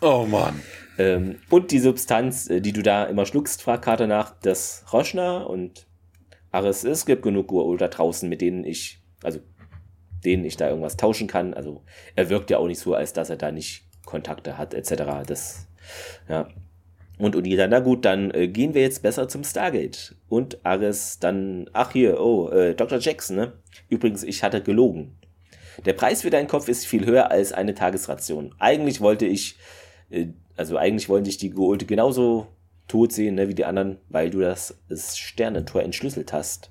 oh 0.00 0.24
Mann. 0.26 0.62
Ähm, 0.96 1.38
und 1.50 1.72
die 1.72 1.80
Substanz, 1.80 2.48
äh, 2.48 2.60
die 2.60 2.72
du 2.72 2.82
da 2.82 3.04
immer 3.04 3.26
schluckst, 3.26 3.62
fragt 3.62 3.84
Kater 3.84 4.06
nach, 4.06 4.34
das 4.40 4.84
Roschner 4.92 5.50
und 5.50 5.86
Ares, 6.52 6.84
es 6.84 7.04
gibt 7.04 7.22
genug 7.22 7.48
Guult 7.48 7.80
da 7.80 7.88
draußen, 7.88 8.28
mit 8.28 8.40
denen 8.40 8.64
ich, 8.64 9.02
also 9.22 9.40
denen 10.24 10.44
ich 10.44 10.56
da 10.56 10.68
irgendwas 10.68 10.96
tauschen 10.96 11.26
kann. 11.26 11.52
Also 11.52 11.82
er 12.14 12.30
wirkt 12.30 12.50
ja 12.50 12.58
auch 12.58 12.66
nicht 12.66 12.80
so, 12.80 12.94
als 12.94 13.12
dass 13.12 13.28
er 13.28 13.36
da 13.36 13.50
nicht 13.50 13.85
Kontakte 14.06 14.56
hat, 14.56 14.72
etc. 14.72 15.26
Das, 15.26 15.66
ja. 16.28 16.48
Und 17.18 17.36
Unida, 17.36 17.66
na 17.66 17.80
gut, 17.80 18.04
dann 18.04 18.30
äh, 18.30 18.48
gehen 18.48 18.74
wir 18.74 18.82
jetzt 18.82 19.02
besser 19.02 19.28
zum 19.28 19.44
Stargate. 19.44 20.14
Und 20.28 20.64
Ares 20.64 21.18
dann, 21.18 21.68
ach 21.72 21.92
hier, 21.92 22.20
oh, 22.20 22.48
äh, 22.48 22.74
Dr. 22.74 22.98
Jackson, 22.98 23.36
ne? 23.36 23.52
Übrigens, 23.88 24.22
ich 24.22 24.42
hatte 24.42 24.62
gelogen. 24.62 25.16
Der 25.84 25.92
Preis 25.92 26.22
für 26.22 26.30
deinen 26.30 26.48
Kopf 26.48 26.68
ist 26.68 26.86
viel 26.86 27.06
höher 27.06 27.30
als 27.30 27.52
eine 27.52 27.74
Tagesration. 27.74 28.54
Eigentlich 28.58 29.00
wollte 29.00 29.26
ich, 29.26 29.56
äh, 30.10 30.28
also 30.56 30.76
eigentlich 30.76 31.08
wollte 31.08 31.30
ich 31.30 31.38
die 31.38 31.50
Geolte 31.50 31.86
genauso 31.86 32.48
tot 32.88 33.12
sehen, 33.12 33.34
ne, 33.34 33.48
wie 33.48 33.54
die 33.54 33.64
anderen, 33.64 33.98
weil 34.08 34.30
du 34.30 34.40
das, 34.40 34.78
das 34.88 35.18
Sternentor 35.18 35.82
entschlüsselt 35.82 36.32
hast. 36.32 36.70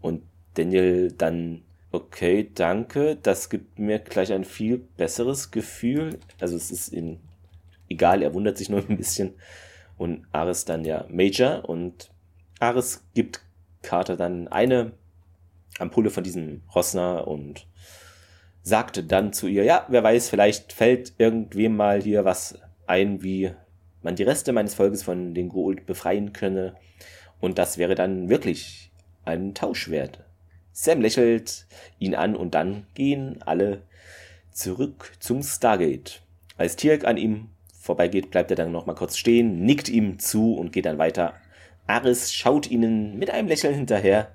Und 0.00 0.22
Daniel 0.54 1.12
dann 1.12 1.62
Okay, 1.92 2.50
danke. 2.54 3.16
Das 3.16 3.50
gibt 3.50 3.78
mir 3.78 3.98
gleich 3.98 4.32
ein 4.32 4.44
viel 4.44 4.78
besseres 4.78 5.50
Gefühl. 5.50 6.20
Also 6.40 6.56
es 6.56 6.70
ist 6.70 6.92
ihm 6.92 7.18
egal, 7.88 8.22
er 8.22 8.32
wundert 8.32 8.56
sich 8.56 8.70
nur 8.70 8.80
ein 8.88 8.96
bisschen. 8.96 9.34
Und 9.98 10.24
Ares 10.32 10.64
dann 10.64 10.84
ja 10.84 11.04
Major 11.10 11.68
und 11.68 12.10
Ares 12.60 13.04
gibt 13.14 13.42
Carter 13.82 14.16
dann 14.16 14.48
eine 14.48 14.92
Ampulle 15.78 16.10
von 16.10 16.24
diesem 16.24 16.62
Rossner 16.74 17.26
und 17.26 17.66
sagte 18.62 19.02
dann 19.02 19.32
zu 19.32 19.46
ihr, 19.46 19.64
ja, 19.64 19.86
wer 19.88 20.02
weiß, 20.02 20.28
vielleicht 20.28 20.72
fällt 20.72 21.14
irgendwem 21.18 21.76
mal 21.76 22.02
hier 22.02 22.24
was 22.24 22.58
ein, 22.86 23.22
wie 23.22 23.52
man 24.02 24.16
die 24.16 24.22
Reste 24.22 24.52
meines 24.52 24.74
Volkes 24.74 25.02
von 25.02 25.34
den 25.34 25.48
Gold 25.48 25.86
befreien 25.86 26.32
könne. 26.32 26.76
Und 27.40 27.58
das 27.58 27.78
wäre 27.78 27.94
dann 27.94 28.28
wirklich 28.28 28.92
ein 29.24 29.54
Tausch 29.54 29.90
wert. 29.90 30.24
Sam 30.82 31.02
lächelt 31.02 31.66
ihn 31.98 32.14
an 32.14 32.34
und 32.34 32.54
dann 32.54 32.86
gehen 32.94 33.42
alle 33.42 33.82
zurück 34.50 35.12
zum 35.20 35.42
Stargate. 35.42 36.22
Als 36.56 36.74
Tirk 36.74 37.04
an 37.04 37.18
ihm 37.18 37.48
vorbeigeht, 37.78 38.30
bleibt 38.30 38.50
er 38.50 38.56
dann 38.56 38.72
nochmal 38.72 38.94
kurz 38.94 39.18
stehen, 39.18 39.62
nickt 39.66 39.90
ihm 39.90 40.18
zu 40.18 40.54
und 40.54 40.72
geht 40.72 40.86
dann 40.86 40.96
weiter. 40.96 41.34
Aris 41.86 42.32
schaut 42.32 42.70
ihnen 42.70 43.18
mit 43.18 43.28
einem 43.28 43.46
Lächeln 43.46 43.74
hinterher 43.74 44.34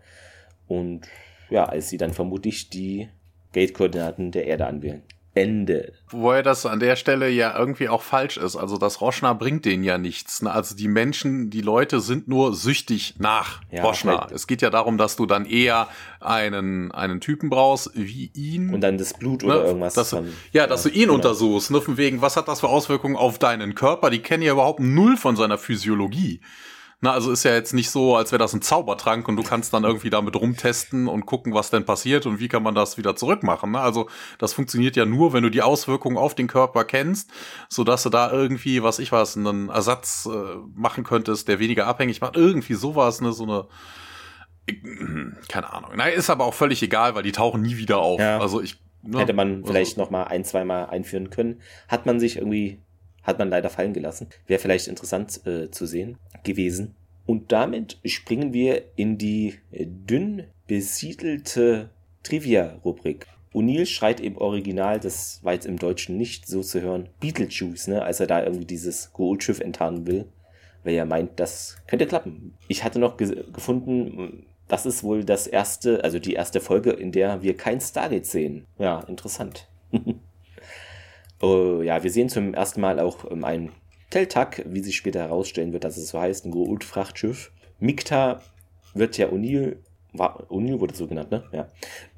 und 0.67 1.07
ja, 1.49 1.65
als 1.65 1.89
sie 1.89 1.97
dann 1.97 2.13
vermutlich 2.13 2.69
die 2.69 3.09
Gate-Koordinaten 3.53 4.31
der 4.31 4.45
Erde 4.45 4.67
anwählen. 4.67 5.01
Ende. 5.35 5.91
Wobei 6.09 6.41
das 6.41 6.65
an 6.65 6.79
der 6.79 6.95
Stelle 6.95 7.29
ja 7.29 7.57
irgendwie 7.57 7.89
auch 7.89 8.01
falsch 8.01 8.37
ist. 8.37 8.55
Also 8.55 8.77
das 8.77 9.01
Roschner 9.01 9.35
bringt 9.35 9.65
denen 9.65 9.83
ja 9.83 9.97
nichts. 9.97 10.41
Ne? 10.41 10.51
Also 10.51 10.75
die 10.75 10.87
Menschen, 10.87 11.49
die 11.49 11.59
Leute 11.59 11.99
sind 11.99 12.29
nur 12.29 12.55
süchtig 12.55 13.15
nach 13.17 13.59
ja, 13.69 13.83
Roschner. 13.83 14.21
Halt. 14.21 14.31
Es 14.31 14.47
geht 14.47 14.61
ja 14.61 14.69
darum, 14.69 14.97
dass 14.97 15.17
du 15.17 15.25
dann 15.25 15.45
eher 15.45 15.89
einen, 16.21 16.93
einen 16.93 17.19
Typen 17.19 17.49
brauchst 17.49 17.91
wie 17.95 18.31
ihn. 18.33 18.73
Und 18.73 18.79
dann 18.79 18.97
das 18.97 19.13
Blut 19.13 19.43
ne? 19.43 19.47
oder 19.47 19.65
irgendwas. 19.65 19.93
Dass, 19.93 20.11
von, 20.11 20.29
ja, 20.53 20.67
dass 20.67 20.85
ja, 20.85 20.91
du 20.91 20.95
ihn 20.95 21.01
genau. 21.03 21.15
untersuchst. 21.15 21.69
Ne? 21.69 21.81
Von 21.81 21.97
wegen, 21.97 22.21
was 22.21 22.37
hat 22.37 22.47
das 22.47 22.61
für 22.61 22.69
Auswirkungen 22.69 23.17
auf 23.17 23.37
deinen 23.37 23.75
Körper? 23.75 24.09
Die 24.09 24.19
kennen 24.19 24.41
ja 24.41 24.53
überhaupt 24.53 24.79
null 24.79 25.17
von 25.17 25.35
seiner 25.35 25.57
Physiologie. 25.57 26.39
Na, 27.05 27.11
also 27.11 27.31
ist 27.31 27.43
ja 27.43 27.53
jetzt 27.53 27.75
nicht 27.75 27.91
so, 27.91 28.15
als 28.15 28.31
wäre 28.31 28.39
das 28.39 28.53
ein 28.53 28.63
Zaubertrank 28.63 29.27
und 29.27 29.35
du 29.35 29.43
kannst 29.43 29.71
dann 29.75 29.83
irgendwie 29.83 30.09
damit 30.09 30.35
rumtesten 30.35 31.07
und 31.07 31.27
gucken, 31.27 31.53
was 31.53 31.69
denn 31.69 31.85
passiert 31.85 32.25
und 32.25 32.39
wie 32.39 32.47
kann 32.47 32.63
man 32.63 32.73
das 32.73 32.97
wieder 32.97 33.15
zurückmachen. 33.15 33.73
Ne? 33.73 33.79
Also 33.79 34.09
das 34.39 34.53
funktioniert 34.53 34.95
ja 34.95 35.05
nur, 35.05 35.31
wenn 35.31 35.43
du 35.43 35.51
die 35.51 35.61
Auswirkungen 35.61 36.17
auf 36.17 36.33
den 36.33 36.47
Körper 36.47 36.83
kennst, 36.83 37.29
so 37.69 37.83
dass 37.83 38.01
du 38.01 38.09
da 38.09 38.31
irgendwie, 38.31 38.81
was 38.81 38.97
ich 38.97 39.11
weiß, 39.11 39.37
einen 39.37 39.69
Ersatz 39.69 40.27
äh, 40.27 40.55
machen 40.73 41.03
könntest, 41.03 41.47
der 41.47 41.59
weniger 41.59 41.85
abhängig 41.85 42.21
macht. 42.21 42.37
Irgendwie 42.37 42.73
sowas, 42.73 43.21
ne, 43.21 43.33
so 43.33 43.43
eine 43.43 43.67
keine 45.47 45.71
Ahnung. 45.71 45.91
Na, 45.95 46.07
ist 46.07 46.31
aber 46.31 46.45
auch 46.45 46.55
völlig 46.55 46.81
egal, 46.81 47.13
weil 47.13 47.21
die 47.21 47.33
tauchen 47.33 47.61
nie 47.61 47.77
wieder 47.77 47.99
auf. 47.99 48.19
Ja. 48.19 48.39
Also 48.39 48.63
ich 48.63 48.79
ne? 49.03 49.19
hätte 49.19 49.33
man 49.33 49.57
also 49.57 49.67
vielleicht 49.67 49.99
noch 49.99 50.09
mal 50.09 50.23
ein, 50.23 50.43
zweimal 50.43 50.87
einführen 50.87 51.29
können. 51.29 51.61
Hat 51.87 52.07
man 52.07 52.19
sich 52.19 52.37
irgendwie 52.37 52.79
hat 53.25 53.39
man 53.39 53.49
leider 53.49 53.69
fallen 53.69 53.93
gelassen. 53.93 54.27
Wäre 54.47 54.59
vielleicht 54.61 54.87
interessant 54.87 55.45
äh, 55.45 55.69
zu 55.69 55.85
sehen 55.85 56.17
gewesen. 56.43 56.95
Und 57.25 57.51
damit 57.51 57.97
springen 58.05 58.53
wir 58.53 58.83
in 58.95 59.17
die 59.17 59.55
äh, 59.71 59.85
dünn 59.85 60.43
besiedelte 60.67 61.89
Trivia-Rubrik. 62.23 63.27
O'Neill 63.53 63.85
schreit 63.85 64.19
im 64.19 64.37
Original, 64.37 64.99
das 64.99 65.39
war 65.43 65.53
jetzt 65.53 65.65
im 65.65 65.79
Deutschen 65.79 66.17
nicht 66.17 66.45
so 66.45 66.61
zu 66.61 66.81
hören, 66.81 67.07
Beetlejuice, 67.21 67.87
ne, 67.87 68.03
als 68.03 68.19
er 68.19 68.27
da 68.27 68.43
irgendwie 68.43 68.65
dieses 68.65 69.13
Goldschiff 69.13 69.61
enttarnen 69.61 70.05
will, 70.05 70.25
weil 70.83 70.95
er 70.95 71.05
meint, 71.05 71.39
das 71.39 71.77
könnte 71.87 72.05
klappen. 72.05 72.53
Ich 72.67 72.83
hatte 72.83 72.99
noch 72.99 73.15
ge 73.15 73.45
gefunden, 73.53 74.45
das 74.67 74.85
ist 74.85 75.03
wohl 75.03 75.23
das 75.23 75.47
erste, 75.47 76.03
also 76.03 76.19
die 76.19 76.33
erste 76.33 76.59
Folge, 76.59 76.91
in 76.91 77.13
der 77.13 77.43
wir 77.43 77.55
kein 77.55 77.79
Stargate 77.79 78.25
sehen. 78.25 78.65
Ja, 78.77 78.99
interessant. 79.01 79.69
Uh, 81.45 81.83
ja, 81.83 82.01
wir 82.01 82.09
sehen 82.09 82.27
zum 82.27 82.55
ersten 82.55 82.81
Mal 82.81 82.99
auch 82.99 83.29
ähm, 83.29 83.43
ein 83.43 83.71
Teltak, 84.09 84.63
wie 84.67 84.79
sich 84.79 84.95
später 84.95 85.19
herausstellen 85.19 85.73
wird, 85.73 85.83
dass 85.83 85.95
es 85.95 86.09
so 86.09 86.19
heißt, 86.19 86.45
ein 86.45 86.51
Gould-Frachtschiff. 86.51 87.51
Mikta 87.79 88.41
wird 88.95 89.17
ja 89.17 89.27
O'Neill, 89.27 89.75
O'Neill 90.17 90.79
wurde 90.79 90.95
so 90.95 91.05
genannt, 91.05 91.29
ne? 91.29 91.43
Ja. 91.51 91.67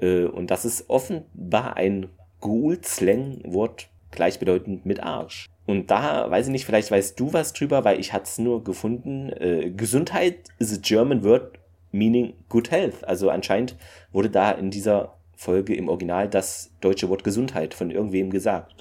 Uh, 0.01 0.29
und 0.29 0.49
das 0.49 0.63
ist 0.63 0.89
offenbar 0.89 1.75
ein 1.75 2.07
Gould-Slang-Wort 2.39 3.89
gleichbedeutend 4.11 4.85
mit 4.85 5.03
Arsch. 5.03 5.47
Und 5.65 5.91
da 5.91 6.31
weiß 6.31 6.45
ich 6.45 6.51
nicht, 6.53 6.65
vielleicht 6.65 6.89
weißt 6.89 7.19
du 7.19 7.33
was 7.33 7.51
drüber, 7.51 7.83
weil 7.83 7.99
ich 7.99 8.13
es 8.13 8.37
nur 8.37 8.63
gefunden. 8.63 9.29
Äh, 9.33 9.71
Gesundheit 9.71 10.37
is 10.59 10.73
a 10.73 10.79
German 10.81 11.25
word 11.25 11.59
meaning 11.91 12.33
good 12.47 12.71
health. 12.71 13.03
Also 13.03 13.29
anscheinend 13.29 13.75
wurde 14.13 14.29
da 14.29 14.51
in 14.51 14.71
dieser 14.71 15.17
Folge 15.35 15.75
im 15.75 15.89
Original 15.89 16.29
das 16.29 16.71
deutsche 16.79 17.09
Wort 17.09 17.25
Gesundheit 17.25 17.73
von 17.73 17.91
irgendwem 17.91 18.29
gesagt. 18.29 18.76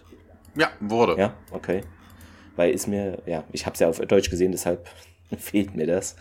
Ja, 0.57 0.71
wurde. 0.81 1.17
Ja, 1.19 1.35
okay. 1.51 1.83
Weil 2.57 2.73
ist 2.73 2.87
mir, 2.87 3.23
ja, 3.27 3.45
ich 3.53 3.67
habe 3.67 3.75
es 3.75 3.81
ja 3.81 3.89
auf 3.89 3.99
Deutsch 3.99 4.31
gesehen, 4.31 4.53
deshalb 4.53 4.89
fehlt 5.39 5.77
mir 5.77 5.87
das. 5.87 6.17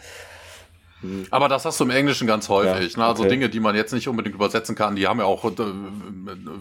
Hm. 1.01 1.27
Aber 1.29 1.49
das 1.49 1.65
hast 1.65 1.79
du 1.79 1.83
im 1.83 1.89
Englischen 1.89 2.27
ganz 2.27 2.49
häufig. 2.49 2.93
Ja, 2.93 2.99
ne? 2.99 3.05
Also 3.05 3.23
okay. 3.23 3.29
Dinge, 3.29 3.49
die 3.49 3.59
man 3.59 3.75
jetzt 3.75 3.93
nicht 3.93 4.07
unbedingt 4.07 4.35
übersetzen 4.35 4.75
kann, 4.75 4.95
die 4.95 5.07
haben 5.07 5.19
ja 5.19 5.25
auch 5.25 5.43
äh, 5.45 5.51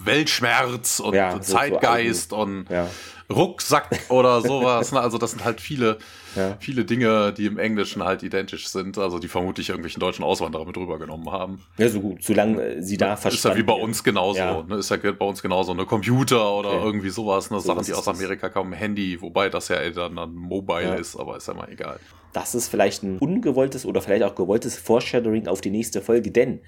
Weltschmerz 0.04 1.00
und 1.00 1.14
ja, 1.14 1.40
Zeitgeist 1.40 2.30
so 2.30 2.36
und 2.36 2.68
ja. 2.68 2.88
Rucksack 3.30 3.88
oder 4.08 4.40
sowas. 4.42 4.92
ne? 4.92 5.00
Also 5.00 5.18
das 5.18 5.32
sind 5.32 5.44
halt 5.44 5.60
viele, 5.60 5.98
ja. 6.36 6.56
viele 6.60 6.84
Dinge, 6.84 7.32
die 7.32 7.46
im 7.46 7.58
Englischen 7.58 8.02
halt 8.02 8.22
identisch 8.22 8.68
sind, 8.68 8.98
also 8.98 9.18
die 9.18 9.28
vermutlich 9.28 9.68
irgendwelchen 9.68 10.00
deutschen 10.00 10.24
Auswanderer 10.24 10.64
mit 10.64 10.76
rübergenommen 10.76 11.30
haben. 11.30 11.62
Ja, 11.78 11.88
so 11.88 12.00
gut, 12.00 12.22
solange 12.22 12.82
sie 12.82 12.96
da 12.96 13.16
verstanden 13.16 13.36
Ist 13.36 13.44
ja 13.44 13.56
wie 13.56 13.66
bei 13.66 13.80
uns 13.80 14.04
genauso, 14.04 14.38
ja. 14.38 14.62
ne? 14.62 14.76
ist 14.76 14.90
ja 14.90 14.96
bei 14.96 15.26
uns 15.26 15.42
genauso 15.42 15.72
eine 15.72 15.86
Computer 15.86 16.54
oder 16.54 16.70
okay. 16.70 16.84
irgendwie 16.84 17.10
sowas, 17.10 17.50
ne? 17.50 17.60
So 17.60 17.68
Sachen, 17.68 17.84
die 17.84 17.94
aus 17.94 18.08
Amerika 18.08 18.48
kommen, 18.48 18.72
Handy, 18.72 19.20
wobei 19.20 19.48
das 19.48 19.68
ja 19.68 19.88
dann 19.90 20.18
ein 20.18 20.34
Mobile 20.34 20.82
ja. 20.82 20.94
ist, 20.94 21.16
aber 21.16 21.36
ist 21.36 21.48
ja 21.48 21.54
mal 21.54 21.70
egal. 21.70 21.98
Das 22.32 22.54
ist 22.54 22.68
vielleicht 22.68 23.02
ein 23.02 23.18
ungewolltes 23.18 23.86
oder 23.86 24.00
vielleicht 24.00 24.24
auch 24.24 24.34
gewolltes 24.34 24.76
Foreshadowing 24.76 25.46
auf 25.46 25.60
die 25.60 25.70
nächste 25.70 26.02
Folge, 26.02 26.30
denn 26.30 26.60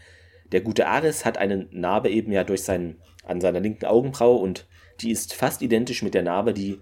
der 0.52 0.60
gute 0.60 0.86
Ares 0.86 1.24
hat 1.24 1.38
eine 1.38 1.66
Narbe 1.70 2.08
eben 2.08 2.30
ja 2.30 2.44
durch 2.44 2.62
seinen, 2.62 3.00
an 3.24 3.40
seiner 3.40 3.60
linken 3.60 3.84
Augenbraue 3.84 4.38
und 4.38 4.66
die 5.00 5.10
ist 5.10 5.34
fast 5.34 5.62
identisch 5.62 6.02
mit 6.02 6.14
der 6.14 6.22
Narbe, 6.22 6.54
die 6.54 6.78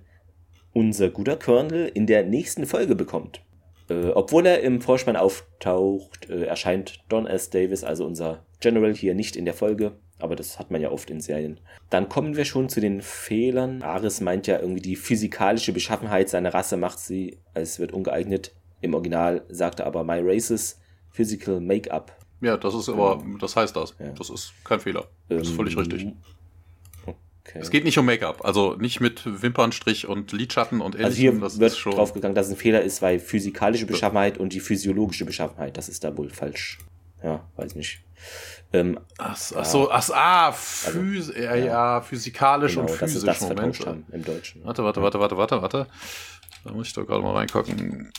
unser 0.73 1.09
guter 1.11 1.37
Colonel 1.37 1.91
in 1.93 2.07
der 2.07 2.25
nächsten 2.25 2.67
Folge 2.67 2.95
bekommt. 2.95 3.41
Äh, 3.89 4.09
obwohl 4.09 4.47
er 4.47 4.63
im 4.63 4.81
Vorspann 4.81 5.17
auftaucht, 5.17 6.29
äh, 6.31 6.45
erscheint 6.45 7.05
Don 7.09 7.27
S. 7.27 7.51
Davis, 7.51 7.85
also 7.85 8.05
unser 8.07 8.45
General, 8.61 8.95
hier 8.95 9.15
nicht 9.15 9.37
in 9.37 9.45
der 9.45 9.55
Folge. 9.55 9.93
Aber 10.19 10.37
das 10.37 10.59
hat 10.59 10.71
man 10.71 10.81
ja 10.81 10.91
oft 10.91 11.11
in 11.11 11.21
Serien. 11.21 11.61
Dann 11.91 12.09
kommen 12.09 12.37
wir 12.37 12.45
schon 12.45 12.69
zu 12.69 12.81
den 12.81 13.03
Fehlern. 13.03 13.83
Ares 13.83 14.21
meint 14.21 14.47
ja 14.47 14.59
irgendwie, 14.59 14.81
die 14.81 14.97
physikalische 14.97 15.73
Beschaffenheit 15.73 16.31
seiner 16.31 16.55
Rasse 16.55 16.77
macht 16.77 16.99
sie, 16.99 17.39
als 17.53 17.79
wird 17.79 17.93
ungeeignet. 17.93 18.53
Im 18.81 18.95
Original 18.95 19.45
sagt 19.49 19.81
er 19.81 19.87
aber 19.87 20.05
My 20.05 20.21
Races 20.23 20.81
Physical 21.11 21.61
Make-up. 21.61 22.17
Ja, 22.41 22.57
das 22.57 22.75
ist 22.75 22.89
aber, 22.89 23.23
das 23.41 23.57
heißt 23.57 23.75
das. 23.75 23.95
Ja. 23.99 24.11
Das 24.11 24.31
ist 24.31 24.53
kein 24.65 24.81
Fehler. 24.81 25.07
Das 25.29 25.49
ist 25.49 25.57
völlig 25.57 25.75
ähm, 25.75 25.79
richtig. 25.81 26.07
Okay. 27.47 27.59
Es 27.61 27.71
geht 27.71 27.85
nicht 27.85 27.99
um 27.99 28.07
Make-up, 28.07 28.45
also 28.45 28.75
nicht 28.77 29.01
mit 29.01 29.43
Wimpernstrich 29.43 30.09
und 30.09 30.33
Lidschatten 30.33 30.81
und 30.81 30.95
ähnlichem. 30.95 31.05
Also 31.05 31.17
hier 31.21 31.41
das 31.41 31.59
wird 31.59 31.77
schon 31.77 31.93
draufgegangen, 31.93 32.35
dass 32.35 32.47
es 32.47 32.53
ein 32.53 32.57
Fehler 32.57 32.83
ist, 32.83 33.03
weil 33.03 33.19
physikalische 33.19 33.85
Beschaffenheit 33.85 34.39
und 34.39 34.55
die 34.55 34.61
physiologische 34.61 35.27
Beschaffenheit, 35.27 35.77
das 35.77 35.91
ist 35.91 36.05
da 36.05 36.17
wohl 36.17 36.31
falsch. 36.31 36.79
Ja, 37.23 37.47
weiß 37.57 37.75
nicht. 37.75 38.01
Ähm, 38.73 38.99
ach, 39.19 39.39
ach 39.55 39.65
so, 39.65 39.91
ach, 39.91 40.11
ah, 40.11 40.53
phys 40.53 41.29
also, 41.29 41.33
ja, 41.39 41.55
ja, 41.55 42.01
physikalisch 42.01 42.75
genau, 42.75 42.87
und 42.87 42.91
physisch. 42.91 43.25
Das 43.25 43.41
ist 43.41 43.49
das 43.49 43.57
Moment. 43.57 43.87
Haben 43.87 44.07
im 44.11 44.25
Deutschen. 44.25 44.65
Warte, 44.65 44.83
warte, 44.83 45.03
warte, 45.03 45.21
warte, 45.21 45.37
warte, 45.37 45.63
warte. 45.63 45.87
Da 46.65 46.73
muss 46.73 46.89
ich 46.89 46.93
doch 46.95 47.07
gerade 47.07 47.23
mal 47.23 47.35
reingucken. 47.35 48.11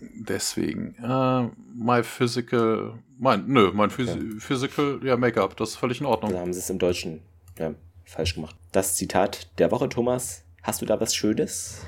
Deswegen, 0.00 0.96
uh, 1.00 1.50
my 1.74 2.02
physical, 2.02 2.98
mein, 3.18 3.46
nö, 3.46 3.70
mein 3.72 3.90
ja. 3.90 4.16
physical, 4.40 4.98
ja, 5.04 5.16
Make-up, 5.16 5.56
das 5.56 5.70
ist 5.70 5.76
völlig 5.76 6.00
in 6.00 6.06
Ordnung. 6.06 6.32
Da 6.32 6.40
haben 6.40 6.52
sie 6.52 6.58
es 6.58 6.70
im 6.70 6.78
Deutschen 6.78 7.22
ja, 7.58 7.74
falsch 8.12 8.34
gemacht. 8.34 8.56
Das 8.72 8.96
Zitat 8.96 9.58
der 9.58 9.70
Woche, 9.70 9.88
Thomas. 9.88 10.44
Hast 10.62 10.80
du 10.80 10.86
da 10.86 11.00
was 11.00 11.14
Schönes? 11.14 11.80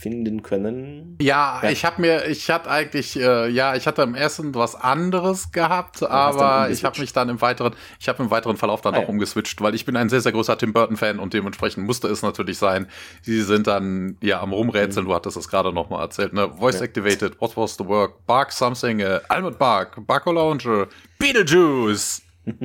finden 0.00 0.42
können. 0.42 1.18
Ja, 1.20 1.60
ja. 1.62 1.70
ich 1.70 1.84
habe 1.84 2.00
mir, 2.00 2.26
ich 2.26 2.48
hatte 2.50 2.70
eigentlich, 2.70 3.16
äh, 3.20 3.48
ja, 3.50 3.74
ich 3.74 3.86
hatte 3.86 4.00
im 4.00 4.14
ersten 4.14 4.54
was 4.54 4.74
anderes 4.74 5.52
gehabt, 5.52 6.02
aber 6.02 6.70
ich 6.70 6.84
habe 6.84 6.98
mich 6.98 7.12
dann 7.12 7.28
im 7.28 7.40
weiteren, 7.42 7.74
ich 7.98 8.08
habe 8.08 8.22
im 8.22 8.30
weiteren 8.30 8.56
Verlauf 8.56 8.80
dann 8.80 8.94
ah, 8.94 8.98
auch 8.98 9.02
ja. 9.02 9.08
umgeswitcht, 9.08 9.60
weil 9.60 9.74
ich 9.74 9.84
bin 9.84 9.96
ein 9.96 10.08
sehr, 10.08 10.22
sehr 10.22 10.32
großer 10.32 10.56
Tim 10.56 10.72
Burton-Fan 10.72 11.18
und 11.18 11.34
dementsprechend 11.34 11.86
musste 11.86 12.08
es 12.08 12.22
natürlich 12.22 12.56
sein. 12.56 12.86
Sie 13.20 13.42
sind 13.42 13.66
dann 13.66 14.16
ja 14.22 14.40
am 14.40 14.54
Rumrätseln, 14.54 15.04
mhm. 15.04 15.10
du 15.10 15.14
hattest 15.14 15.36
es 15.36 15.48
gerade 15.48 15.70
nochmal 15.70 16.00
erzählt, 16.00 16.32
ne? 16.32 16.50
Voice 16.50 16.78
ja. 16.78 16.84
activated, 16.84 17.38
what 17.38 17.54
was 17.58 17.76
the 17.76 17.86
work? 17.86 18.24
Bark 18.26 18.52
something, 18.52 19.02
uh, 19.02 19.18
Almond 19.28 19.58
Bark, 19.58 20.06
Barco 20.06 20.32
Lounge, 20.32 20.88
Beetlejuice. 21.18 22.22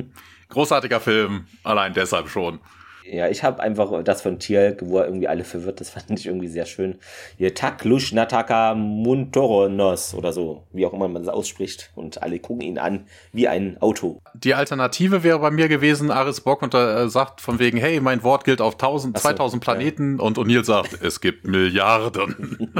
Großartiger 0.48 1.00
Film, 1.00 1.46
allein 1.64 1.92
deshalb 1.92 2.28
schon. 2.28 2.60
Ja, 3.10 3.28
ich 3.28 3.42
habe 3.42 3.62
einfach 3.62 4.02
das 4.02 4.22
von 4.22 4.38
Tier, 4.38 4.76
wo 4.80 4.98
er 4.98 5.06
irgendwie 5.06 5.28
alle 5.28 5.44
verwirrt, 5.44 5.80
das 5.80 5.90
fand 5.96 6.18
ich 6.18 6.26
irgendwie 6.26 6.48
sehr 6.48 6.66
schön. 6.66 6.98
Hier 7.36 7.54
Taklush 7.54 8.12
Nataka 8.12 8.74
Muntoronos 8.74 10.14
oder 10.14 10.32
so, 10.32 10.64
wie 10.72 10.86
auch 10.86 10.92
immer 10.92 11.08
man 11.08 11.22
das 11.22 11.32
ausspricht. 11.32 11.90
Und 11.94 12.22
alle 12.22 12.38
gucken 12.38 12.62
ihn 12.62 12.78
an 12.78 13.06
wie 13.32 13.48
ein 13.48 13.80
Auto. 13.80 14.20
Die 14.34 14.54
Alternative 14.54 15.22
wäre 15.22 15.38
bei 15.38 15.50
mir 15.50 15.68
gewesen, 15.68 16.10
Aris 16.10 16.40
Bock 16.40 16.62
und 16.62 16.74
äh, 16.74 17.08
sagt 17.08 17.40
von 17.40 17.58
wegen, 17.58 17.78
hey, 17.78 18.00
mein 18.00 18.22
Wort 18.22 18.44
gilt 18.44 18.60
auf 18.60 18.74
1000, 18.74 19.16
so, 19.16 19.22
2000 19.22 19.62
Planeten. 19.62 20.18
Ja. 20.18 20.24
Und 20.24 20.38
O'Neill 20.38 20.64
sagt, 20.64 21.02
es 21.02 21.20
gibt 21.20 21.46
Milliarden. 21.46 22.72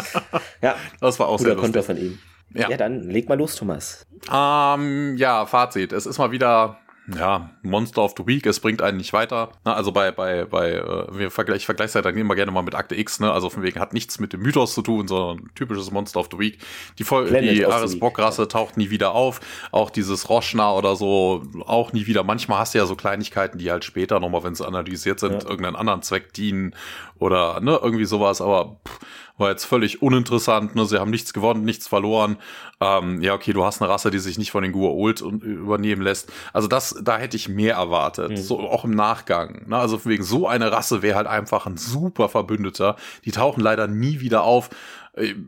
ja, 0.62 0.76
das 1.00 1.18
war 1.18 1.28
auch 1.28 1.38
sehr 1.38 1.54
lustig. 1.54 1.84
von 1.84 1.96
ihm. 1.96 2.18
Ja. 2.54 2.70
ja, 2.70 2.76
dann 2.76 3.02
leg 3.10 3.28
mal 3.28 3.36
los, 3.36 3.56
Thomas. 3.56 4.06
Ähm, 4.32 5.16
ja, 5.18 5.44
Fazit. 5.46 5.92
Es 5.92 6.06
ist 6.06 6.18
mal 6.18 6.30
wieder 6.30 6.78
ja, 7.14 7.50
Monster 7.62 8.02
of 8.02 8.14
the 8.18 8.26
Week, 8.26 8.44
es 8.44 8.60
bringt 8.60 8.82
einen 8.82 8.98
nicht 8.98 9.12
weiter. 9.12 9.52
Na, 9.64 9.74
also 9.74 9.92
bei, 9.92 10.12
bei, 10.12 10.44
bei, 10.44 10.72
äh, 10.72 11.18
wir 11.18 11.30
vergleich, 11.30 11.58
ich 11.58 11.66
vergleiche 11.66 11.88
es 11.88 11.94
halt 11.94 12.04
dann 12.04 12.16
immer 12.16 12.34
gerne 12.34 12.52
mal 12.52 12.62
mit 12.62 12.74
Akte 12.74 12.96
X, 12.96 13.20
ne? 13.20 13.32
Also 13.32 13.48
von 13.48 13.62
wegen 13.62 13.80
hat 13.80 13.94
nichts 13.94 14.20
mit 14.20 14.32
dem 14.32 14.42
Mythos 14.42 14.74
zu 14.74 14.82
tun, 14.82 15.08
sondern 15.08 15.48
typisches 15.54 15.90
Monster 15.90 16.20
of 16.20 16.28
the 16.30 16.38
Week. 16.38 16.58
Die, 16.98 17.04
Vol 17.04 17.30
die 17.30 17.64
Ares 17.64 17.98
Bock-Rasse 17.98 18.46
taucht 18.48 18.76
nie 18.76 18.90
wieder 18.90 19.12
auf. 19.12 19.40
Auch 19.72 19.90
dieses 19.90 20.28
Roschna 20.28 20.72
oder 20.72 20.96
so, 20.96 21.42
auch 21.66 21.92
nie 21.92 22.06
wieder. 22.06 22.24
Manchmal 22.24 22.58
hast 22.58 22.74
du 22.74 22.78
ja 22.78 22.86
so 22.86 22.94
Kleinigkeiten, 22.94 23.58
die 23.58 23.70
halt 23.70 23.84
später 23.84 24.20
nochmal, 24.20 24.44
wenn 24.44 24.54
sie 24.54 24.66
analysiert 24.66 25.20
sind, 25.20 25.44
ja. 25.44 25.48
irgendeinen 25.48 25.76
anderen 25.76 26.02
Zweck 26.02 26.34
dienen 26.34 26.74
oder 27.18 27.60
ne, 27.60 27.78
irgendwie 27.82 28.04
sowas, 28.04 28.40
aber 28.40 28.80
pff, 28.86 28.98
war 29.38 29.50
jetzt 29.50 29.64
völlig 29.64 30.02
uninteressant, 30.02 30.74
ne? 30.74 30.84
sie 30.84 30.98
haben 31.00 31.10
nichts 31.10 31.32
gewonnen, 31.32 31.64
nichts 31.64 31.86
verloren. 31.86 32.36
Ähm, 32.80 33.22
ja, 33.22 33.34
okay, 33.34 33.52
du 33.52 33.64
hast 33.64 33.80
eine 33.80 33.88
Rasse, 33.88 34.10
die 34.10 34.18
sich 34.18 34.36
nicht 34.36 34.50
von 34.50 34.62
den 34.62 34.74
Gua'uld 34.74 35.22
übernehmen 35.22 36.02
lässt. 36.02 36.32
Also 36.52 36.68
das, 36.68 36.98
da 37.02 37.18
hätte 37.18 37.36
ich 37.36 37.48
mehr 37.48 37.76
erwartet, 37.76 38.30
mhm. 38.30 38.36
so 38.36 38.58
auch 38.58 38.84
im 38.84 38.90
Nachgang. 38.90 39.68
Ne? 39.68 39.76
Also 39.76 40.04
wegen 40.04 40.24
so 40.24 40.48
eine 40.48 40.72
Rasse 40.72 41.02
wäre 41.02 41.16
halt 41.16 41.28
einfach 41.28 41.66
ein 41.66 41.76
super 41.76 42.28
Verbündeter. 42.28 42.96
Die 43.24 43.30
tauchen 43.30 43.60
leider 43.62 43.86
nie 43.86 44.20
wieder 44.20 44.42
auf. 44.42 44.70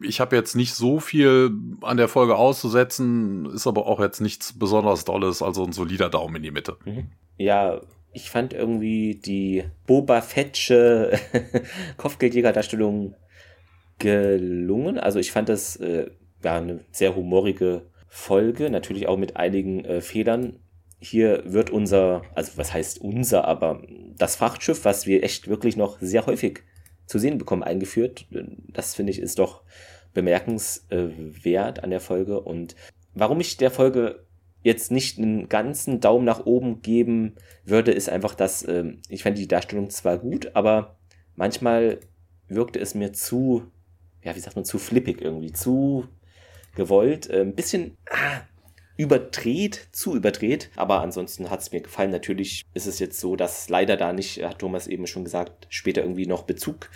Ich 0.03 0.21
habe 0.21 0.35
jetzt 0.35 0.57
nicht 0.57 0.75
so 0.75 0.99
viel 0.99 1.53
an 1.83 1.97
der 1.97 2.09
Folge 2.09 2.37
auszusetzen, 2.37 3.47
ist 3.47 3.67
aber 3.67 3.87
auch 3.87 4.01
jetzt 4.01 4.21
nichts 4.21 4.59
besonders 4.59 5.05
Dolles, 5.05 5.43
also 5.43 5.65
ein 5.65 5.73
solider 5.73 6.09
Daumen 6.09 6.37
in 6.37 6.43
die 6.43 6.51
Mitte. 6.51 6.77
Ja, 7.39 7.81
ich 8.13 8.31
fand 8.31 8.53
irgendwie 8.53 9.15
die 9.15 9.65
Boba 9.87 10.21
Fettsche 10.21 11.13
Kopfgeldjäger-Darstellung 11.97 13.15
gelungen. 13.99 14.99
Also 14.99 15.19
ich 15.19 15.33
fand 15.33 15.49
das 15.49 15.77
äh, 15.77 16.11
ja, 16.43 16.57
eine 16.57 16.81
sehr 16.91 17.15
humorige 17.15 17.87
Folge, 18.09 18.71
natürlich 18.71 19.07
auch 19.07 19.17
mit 19.17 19.37
einigen 19.37 19.85
äh, 19.85 20.01
Fehlern. 20.01 20.59
Hier 20.99 21.43
wird 21.47 21.71
unser, 21.71 22.23
also 22.35 22.53
was 22.57 22.73
heißt 22.75 23.01
unser, 23.01 23.47
aber 23.47 23.83
das 24.17 24.37
Frachtschiff, 24.37 24.85
was 24.85 25.07
wir 25.07 25.23
echt 25.23 25.49
wirklich 25.49 25.77
noch 25.77 25.99
sehr 26.01 26.27
häufig 26.27 26.63
zu 27.07 27.19
sehen 27.19 27.39
bekommen, 27.39 27.63
eingeführt. 27.63 28.27
Das 28.69 28.95
finde 28.95 29.13
ich 29.13 29.21
ist 29.21 29.39
doch 29.39 29.63
bemerkenswert 30.13 31.83
an 31.83 31.91
der 31.91 32.01
Folge. 32.01 32.41
Und 32.41 32.75
warum 33.15 33.41
ich 33.41 33.57
der 33.57 33.71
Folge 33.71 34.27
jetzt 34.63 34.91
nicht 34.91 35.19
einen 35.19 35.49
ganzen 35.49 36.01
Daumen 36.01 36.25
nach 36.25 36.47
oben 36.47 36.83
geben 36.83 37.37
würde, 37.65 37.93
ist 37.93 38.09
einfach, 38.09 38.35
dass 38.35 38.63
äh, 38.63 38.85
ich 39.09 39.23
fand 39.23 39.39
die 39.39 39.49
Darstellung 39.49 39.91
zwar 39.91 40.19
gut, 40.19 40.55
aber 40.55 40.97
manchmal 41.35 42.01
wirkte 42.49 42.79
es 42.79 42.95
mir 42.95 43.13
zu 43.13 43.71
ja, 44.23 44.35
wie 44.35 44.41
sagt 44.41 44.57
man, 44.57 44.65
zu 44.65 44.79
flippig 44.79 45.21
irgendwie, 45.21 45.53
zu 45.53 46.07
gewollt, 46.75 47.29
äh, 47.31 47.41
ein 47.41 47.55
bisschen 47.55 47.97
ah, 48.11 48.43
überdreht, 48.97 49.89
zu 49.93 50.15
überdreht, 50.15 50.71
aber 50.77 51.01
ansonsten 51.01 51.51
hat 51.51 51.61
es 51.61 51.73
mir 51.73 51.81
gefallen. 51.81 52.11
Natürlich 52.11 52.65
ist 52.75 52.87
es 52.87 52.99
jetzt 52.99 53.19
so, 53.19 53.37
dass 53.37 53.69
leider 53.69 53.97
da 53.97 54.13
nicht, 54.13 54.43
hat 54.43 54.59
Thomas 54.59 54.87
eben 54.87 55.07
schon 55.07 55.25
gesagt, 55.25 55.67
später 55.71 56.03
irgendwie 56.03 56.27
noch 56.27 56.43
Bezug 56.43 56.91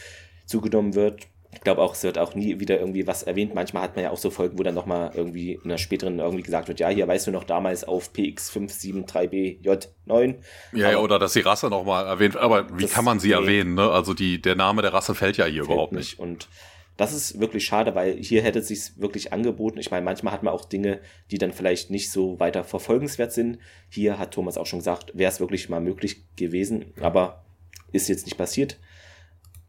zugenommen 0.47 0.95
wird. 0.95 1.29
Ich 1.55 1.61
glaube 1.61 1.83
auch, 1.83 1.93
es 1.95 2.03
wird 2.03 2.19
auch 2.19 2.35
nie 2.35 2.59
wieder 2.61 2.79
irgendwie 2.79 3.07
was 3.07 3.23
erwähnt. 3.23 3.55
Manchmal 3.55 3.85
hat 3.85 3.97
man 3.97 4.05
ja 4.05 4.11
auch 4.11 4.19
so 4.19 4.29
Folgen, 4.31 4.59
wo 4.59 4.63
dann 4.63 4.75
nochmal 4.75 5.13
irgendwie 5.15 5.59
in 5.63 5.69
der 5.69 5.79
späteren 5.79 6.19
irgendwie 6.19 6.43
gesagt 6.43 6.69
wird, 6.69 6.81
ja, 6.81 6.89
hier 6.89 7.09
weißt 7.09 7.27
du 7.27 7.31
noch 7.31 7.45
damals 7.45 7.85
auf 7.85 8.11
PX573BJ9. 8.13 10.35
Ja, 10.73 10.91
ja 10.91 10.99
oder 10.99 11.19
dass 11.19 11.33
die 11.33 11.41
Rasse 11.41 11.69
nochmal 11.69 12.07
erwähnt, 12.07 12.37
aber 12.37 12.67
wie 12.79 12.87
kann 12.87 13.05
man 13.05 13.21
sie 13.21 13.29
nee, 13.29 13.35
erwähnen, 13.35 13.75
ne? 13.75 13.91
Also 13.91 14.15
die, 14.15 14.43
der 14.43 14.57
Name 14.57 14.83
der 14.83 14.93
Rasse 14.93 15.15
fällt 15.15 15.37
ja 15.37 15.47
hier 15.47 15.63
überhaupt 15.63 15.93
nicht. 15.93 16.19
nicht. 16.19 16.21
Und 16.21 16.49
das 16.97 17.13
ist 17.13 17.41
wirklich 17.41 17.65
schade, 17.65 17.95
weil 17.95 18.17
hier 18.17 18.43
hätte 18.43 18.61
es 18.61 18.69
sich 18.69 19.01
wirklich 19.01 19.33
angeboten. 19.33 19.79
Ich 19.79 19.91
meine, 19.91 20.05
manchmal 20.05 20.33
hat 20.33 20.43
man 20.43 20.55
auch 20.55 20.65
Dinge, 20.65 21.01
die 21.31 21.39
dann 21.39 21.53
vielleicht 21.53 21.91
nicht 21.91 22.11
so 22.11 22.39
weiter 22.39 22.63
verfolgenswert 22.63 23.33
sind. 23.33 23.59
Hier 23.89 24.19
hat 24.19 24.33
Thomas 24.33 24.57
auch 24.57 24.67
schon 24.67 24.79
gesagt, 24.79 25.11
wäre 25.15 25.31
es 25.31 25.41
wirklich 25.41 25.69
mal 25.69 25.81
möglich 25.81 26.25
gewesen, 26.37 26.93
aber 27.01 27.45
ist 27.93 28.09
jetzt 28.09 28.27
nicht 28.27 28.39
passiert. 28.39 28.79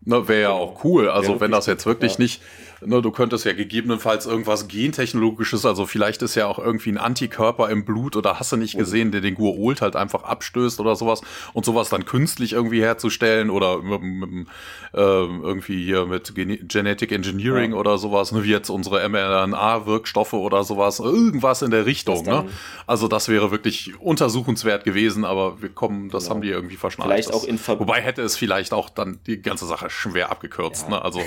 Ne, 0.06 0.28
wäre 0.28 0.42
ja 0.42 0.50
auch 0.52 0.84
cool. 0.84 1.10
Also 1.10 1.40
wenn 1.40 1.52
das 1.52 1.66
jetzt 1.66 1.86
wirklich 1.86 2.20
nicht 2.20 2.42
Ne, 2.82 3.02
du 3.02 3.12
könntest 3.12 3.46
ja 3.46 3.54
gegebenenfalls 3.54 4.26
irgendwas 4.26 4.68
Gentechnologisches, 4.68 5.66
also 5.66 5.86
vielleicht 5.86 6.22
ist 6.22 6.36
ja 6.36 6.48
auch 6.48 6.60
irgendwie 6.60 6.92
ein 6.92 6.98
Antikörper 6.98 7.70
im 7.70 7.86
Blut 7.86 8.16
oder 8.16 8.40
hast 8.40 8.52
du 8.52 8.58
nicht 8.58 8.76
oh. 8.76 8.80
gesehen, 8.80 9.12
der 9.12 9.22
den 9.22 9.36
Gua'uld 9.36 9.82
halt 9.82 9.96
einfach 9.96 10.24
abstößt 10.24 10.80
oder 10.80 10.96
sowas 10.96 11.22
und 11.54 11.66
sowas 11.66 11.90
dann 11.90 12.06
künstlich 12.06 12.54
irgendwie 12.54 12.82
herzustellen 12.82 13.50
oder 13.50 13.82
mit, 13.82 14.02
mit, 14.02 14.48
äh, 14.94 15.00
irgendwie 15.00 15.86
hier 15.86 16.06
mit 16.06 16.36
Gen 16.36 16.68
Genetic 16.68 17.12
Engineering 17.12 17.72
ja. 17.72 17.78
oder 17.78 17.98
sowas, 17.98 18.32
ne, 18.32 18.44
wie 18.44 18.52
jetzt 18.52 18.70
unsere 18.70 19.08
mRNA-Wirkstoffe 19.08 20.34
oder 20.34 20.64
sowas, 20.64 21.00
irgendwas 21.00 21.62
in 21.62 21.72
der 21.72 21.86
Richtung. 21.86 22.24
Ne? 22.26 22.46
Also 22.88 23.08
das 23.08 23.30
wäre 23.30 23.52
wirklich 23.52 24.00
untersuchenswert 24.00 24.84
gewesen, 24.84 25.26
aber 25.26 25.62
wir 25.62 25.70
kommen, 25.70 26.10
das 26.10 26.24
genau. 26.24 26.36
haben 26.36 26.42
die 26.42 26.50
irgendwie 26.50 26.78
verschnallt. 26.78 27.12
Vielleicht 27.12 27.30
das, 27.30 27.36
auch 27.36 27.44
in 27.44 27.60
Wobei 27.66 28.02
hätte 28.02 28.22
es 28.22 28.36
vielleicht 28.38 28.74
auch 28.74 28.90
dann 28.90 29.20
die 29.26 29.42
ganze 29.42 29.66
Sache 29.66 29.90
schwer 29.90 30.32
abgekürzt. 30.32 30.84
Ja. 30.84 30.96
Ne? 30.96 31.02
Also 31.02 31.22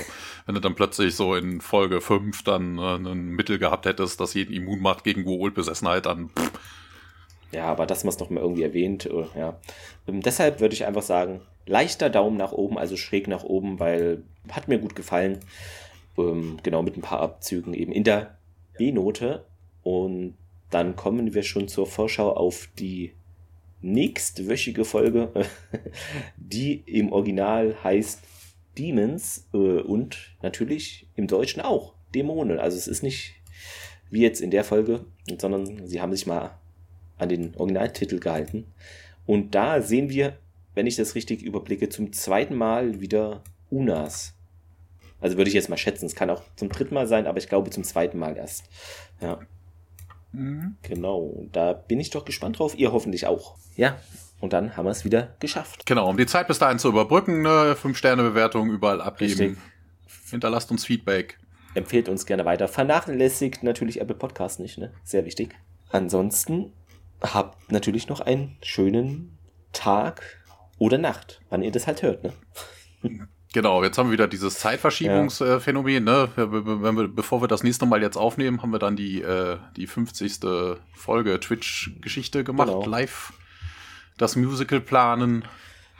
wenn 0.45 0.55
du 0.55 0.61
dann 0.61 0.75
plötzlich 0.75 1.15
so 1.15 1.35
in 1.35 1.48
Folge 1.61 2.01
5 2.01 2.43
dann 2.43 2.77
äh, 2.77 2.95
ein 2.95 3.29
Mittel 3.29 3.59
gehabt 3.59 3.85
hättest, 3.85 4.19
das 4.19 4.33
jeden 4.33 4.53
immun 4.53 4.81
macht 4.81 5.03
gegen 5.03 5.23
Goa'uld-Besessenheit, 5.23 6.05
dann 6.05 6.29
pff. 6.29 6.51
Ja, 7.51 7.65
aber 7.65 7.87
das 7.87 8.05
es 8.05 8.19
noch 8.19 8.29
mal 8.29 8.41
irgendwie 8.41 8.63
erwähnt, 8.63 9.05
äh, 9.05 9.25
ja. 9.37 9.59
Ähm, 10.07 10.21
deshalb 10.21 10.59
würde 10.59 10.75
ich 10.75 10.85
einfach 10.85 11.01
sagen, 11.01 11.41
leichter 11.65 12.09
Daumen 12.09 12.37
nach 12.37 12.51
oben, 12.51 12.77
also 12.77 12.95
schräg 12.95 13.27
nach 13.27 13.43
oben, 13.43 13.79
weil 13.79 14.23
hat 14.49 14.67
mir 14.67 14.79
gut 14.79 14.95
gefallen. 14.95 15.39
Ähm, 16.17 16.57
genau, 16.63 16.83
mit 16.83 16.97
ein 16.97 17.01
paar 17.01 17.21
Abzügen 17.21 17.73
eben 17.73 17.91
in 17.91 18.03
der 18.03 18.37
B-Note. 18.77 19.45
Und 19.83 20.35
dann 20.69 20.95
kommen 20.95 21.33
wir 21.33 21.43
schon 21.43 21.67
zur 21.67 21.87
Vorschau 21.87 22.31
auf 22.33 22.69
die 22.77 23.13
nächstwöchige 23.81 24.85
Folge, 24.85 25.31
die 26.37 26.83
im 26.85 27.11
Original 27.11 27.75
heißt 27.83 28.21
Demons 28.79 29.47
äh, 29.53 29.57
und 29.57 30.35
natürlich 30.41 31.07
im 31.15 31.27
Deutschen 31.27 31.61
auch 31.61 31.95
Dämonen. 32.15 32.59
Also 32.59 32.77
es 32.77 32.87
ist 32.87 33.03
nicht 33.03 33.35
wie 34.09 34.21
jetzt 34.21 34.41
in 34.41 34.51
der 34.51 34.63
Folge, 34.63 35.05
sondern 35.39 35.85
sie 35.85 36.01
haben 36.01 36.13
sich 36.13 36.25
mal 36.25 36.57
an 37.17 37.29
den 37.29 37.55
Originaltitel 37.55 38.19
gehalten. 38.19 38.65
Und 39.25 39.53
da 39.53 39.81
sehen 39.81 40.09
wir, 40.09 40.37
wenn 40.73 40.87
ich 40.87 40.95
das 40.95 41.13
richtig 41.13 41.43
überblicke, 41.43 41.89
zum 41.89 42.13
zweiten 42.13 42.55
Mal 42.55 43.01
wieder 43.01 43.43
Unas. 43.69 44.33
Also 45.21 45.37
würde 45.37 45.49
ich 45.49 45.53
jetzt 45.53 45.69
mal 45.69 45.77
schätzen, 45.77 46.05
es 46.05 46.15
kann 46.15 46.29
auch 46.29 46.41
zum 46.55 46.69
dritten 46.69 46.93
Mal 46.93 47.05
sein, 47.05 47.27
aber 47.27 47.37
ich 47.37 47.49
glaube 47.49 47.69
zum 47.69 47.83
zweiten 47.83 48.17
Mal 48.17 48.37
erst. 48.37 48.63
Ja. 49.21 49.39
Mhm. 50.31 50.77
Genau, 50.81 51.45
da 51.51 51.73
bin 51.73 51.99
ich 51.99 52.09
doch 52.09 52.23
gespannt 52.23 52.59
drauf. 52.59 52.77
Ihr 52.77 52.93
hoffentlich 52.93 53.27
auch. 53.27 53.57
Ja, 53.75 53.99
und 54.39 54.53
dann 54.53 54.77
haben 54.77 54.85
wir 54.85 54.91
es 54.91 55.05
wieder 55.05 55.35
geschafft. 55.39 55.85
Genau, 55.85 56.09
um 56.09 56.17
die 56.17 56.25
Zeit 56.25 56.47
bis 56.47 56.59
dahin 56.59 56.79
zu 56.79 56.89
überbrücken, 56.89 57.41
ne? 57.41 57.75
Fünf-Sterne-Bewertung 57.75 58.69
überall 58.69 59.01
abgeben. 59.01 59.39
Richtig. 59.39 59.57
Hinterlasst 60.29 60.71
uns 60.71 60.85
Feedback. 60.85 61.37
Empfehlt 61.73 62.09
uns 62.09 62.25
gerne 62.25 62.45
weiter. 62.45 62.67
Vernachlässigt 62.67 63.63
natürlich 63.63 64.01
Apple 64.01 64.15
Podcast 64.15 64.59
nicht, 64.59 64.77
ne? 64.77 64.91
Sehr 65.03 65.25
wichtig. 65.25 65.55
Ansonsten 65.91 66.73
habt 67.21 67.71
natürlich 67.71 68.07
noch 68.07 68.21
einen 68.21 68.57
schönen 68.63 69.37
Tag 69.73 70.21
oder 70.77 70.97
Nacht, 70.97 71.41
wann 71.49 71.61
ihr 71.61 71.71
das 71.71 71.87
halt 71.87 72.01
hört, 72.01 72.23
ne? 72.23 72.33
Genau, 73.51 73.83
jetzt 73.83 73.97
haben 73.97 74.09
wir 74.09 74.13
wieder 74.13 74.27
dieses 74.27 74.59
Zeitverschiebungsphänomen. 74.59 76.05
Ja. 76.05 76.27
Ne? 76.27 76.29
Wenn 76.35 76.95
wir, 76.95 77.07
bevor 77.07 77.41
wir 77.41 77.47
das 77.47 77.63
nächste 77.63 77.87
Mal 77.87 78.01
jetzt 78.03 78.15
aufnehmen, 78.15 78.61
haben 78.61 78.71
wir 78.71 78.77
dann 78.77 78.95
die, 78.95 79.21
äh, 79.21 79.57
die 79.75 79.87
50. 79.87 80.41
Folge 80.93 81.39
Twitch-Geschichte 81.39 82.43
gemacht, 82.43 82.67
genau. 82.67 82.85
live 82.85 83.33
das 84.19 84.35
Musical 84.35 84.79
planen. 84.79 85.45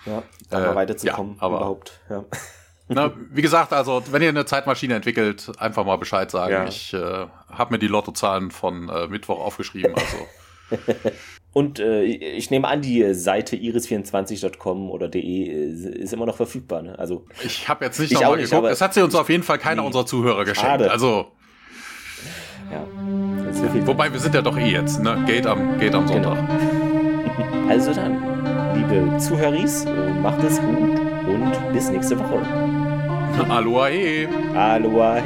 Ja, 0.05 0.23
da 0.49 0.71
äh, 0.71 0.75
weiterzukommen 0.75 1.35
ja, 1.35 1.41
aber, 1.41 1.57
überhaupt. 1.57 1.99
Ja. 2.09 2.25
Na, 2.91 3.13
wie 3.31 3.43
gesagt, 3.43 3.71
also 3.71 4.01
wenn 4.11 4.21
ihr 4.21 4.29
eine 4.29 4.45
Zeitmaschine 4.45 4.95
entwickelt, 4.95 5.51
einfach 5.59 5.85
mal 5.85 5.97
Bescheid 5.97 6.31
sagen. 6.31 6.53
Ja. 6.53 6.67
Ich 6.67 6.93
äh, 6.93 7.27
habe 7.51 7.73
mir 7.73 7.79
die 7.79 7.87
Lottozahlen 7.87 8.49
von 8.49 8.89
äh, 8.89 9.07
Mittwoch 9.07 9.39
aufgeschrieben. 9.39 9.93
Also. 9.93 10.17
Und 11.51 11.79
äh, 11.79 12.03
ich 12.03 12.51
nehme 12.51 12.67
an, 12.67 12.81
die 12.81 13.13
Seite 13.13 13.55
iris24.com 13.55 14.89
oder 14.89 15.07
de 15.07 15.21
äh, 15.21 16.01
ist 16.01 16.13
immer 16.13 16.25
noch 16.25 16.35
verfügbar. 16.35 16.81
Ne? 16.81 16.97
Also 16.97 17.25
ich 17.43 17.67
habe 17.69 17.85
jetzt 17.85 17.99
nicht 17.99 18.13
nochmal 18.13 18.37
geguckt. 18.37 18.67
Es 18.67 18.81
hat 18.81 18.93
sie 18.93 19.03
uns 19.03 19.15
auf 19.15 19.29
jeden 19.29 19.43
Fall 19.43 19.57
keiner 19.57 19.81
nee. 19.81 19.87
unserer 19.87 20.05
Zuhörer 20.05 20.45
geschenkt. 20.45 20.69
Schade. 20.69 20.91
Also 20.91 21.31
ja. 22.71 22.85
Wobei 23.87 24.11
wir 24.11 24.19
sind 24.19 24.35
ja 24.35 24.41
doch 24.41 24.57
eh 24.57 24.69
jetzt, 24.69 25.01
ne? 25.01 25.23
Geht 25.25 25.47
am, 25.47 25.79
geht 25.79 25.95
am 25.95 26.07
Sonntag. 26.07 26.37
Genau. 26.47 26.78
Also 27.69 27.93
dann, 27.93 28.17
liebe 28.75 29.17
Zuhöris, 29.19 29.85
macht 30.21 30.43
es 30.43 30.59
gut 30.59 30.99
und 31.27 31.73
bis 31.73 31.89
nächste 31.91 32.17
Woche. 32.17 32.41
Aloha. 33.47 33.87
Aloha. 34.55 35.21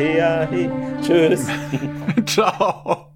Tschüss. 1.01 1.47
Ciao. 2.25 3.12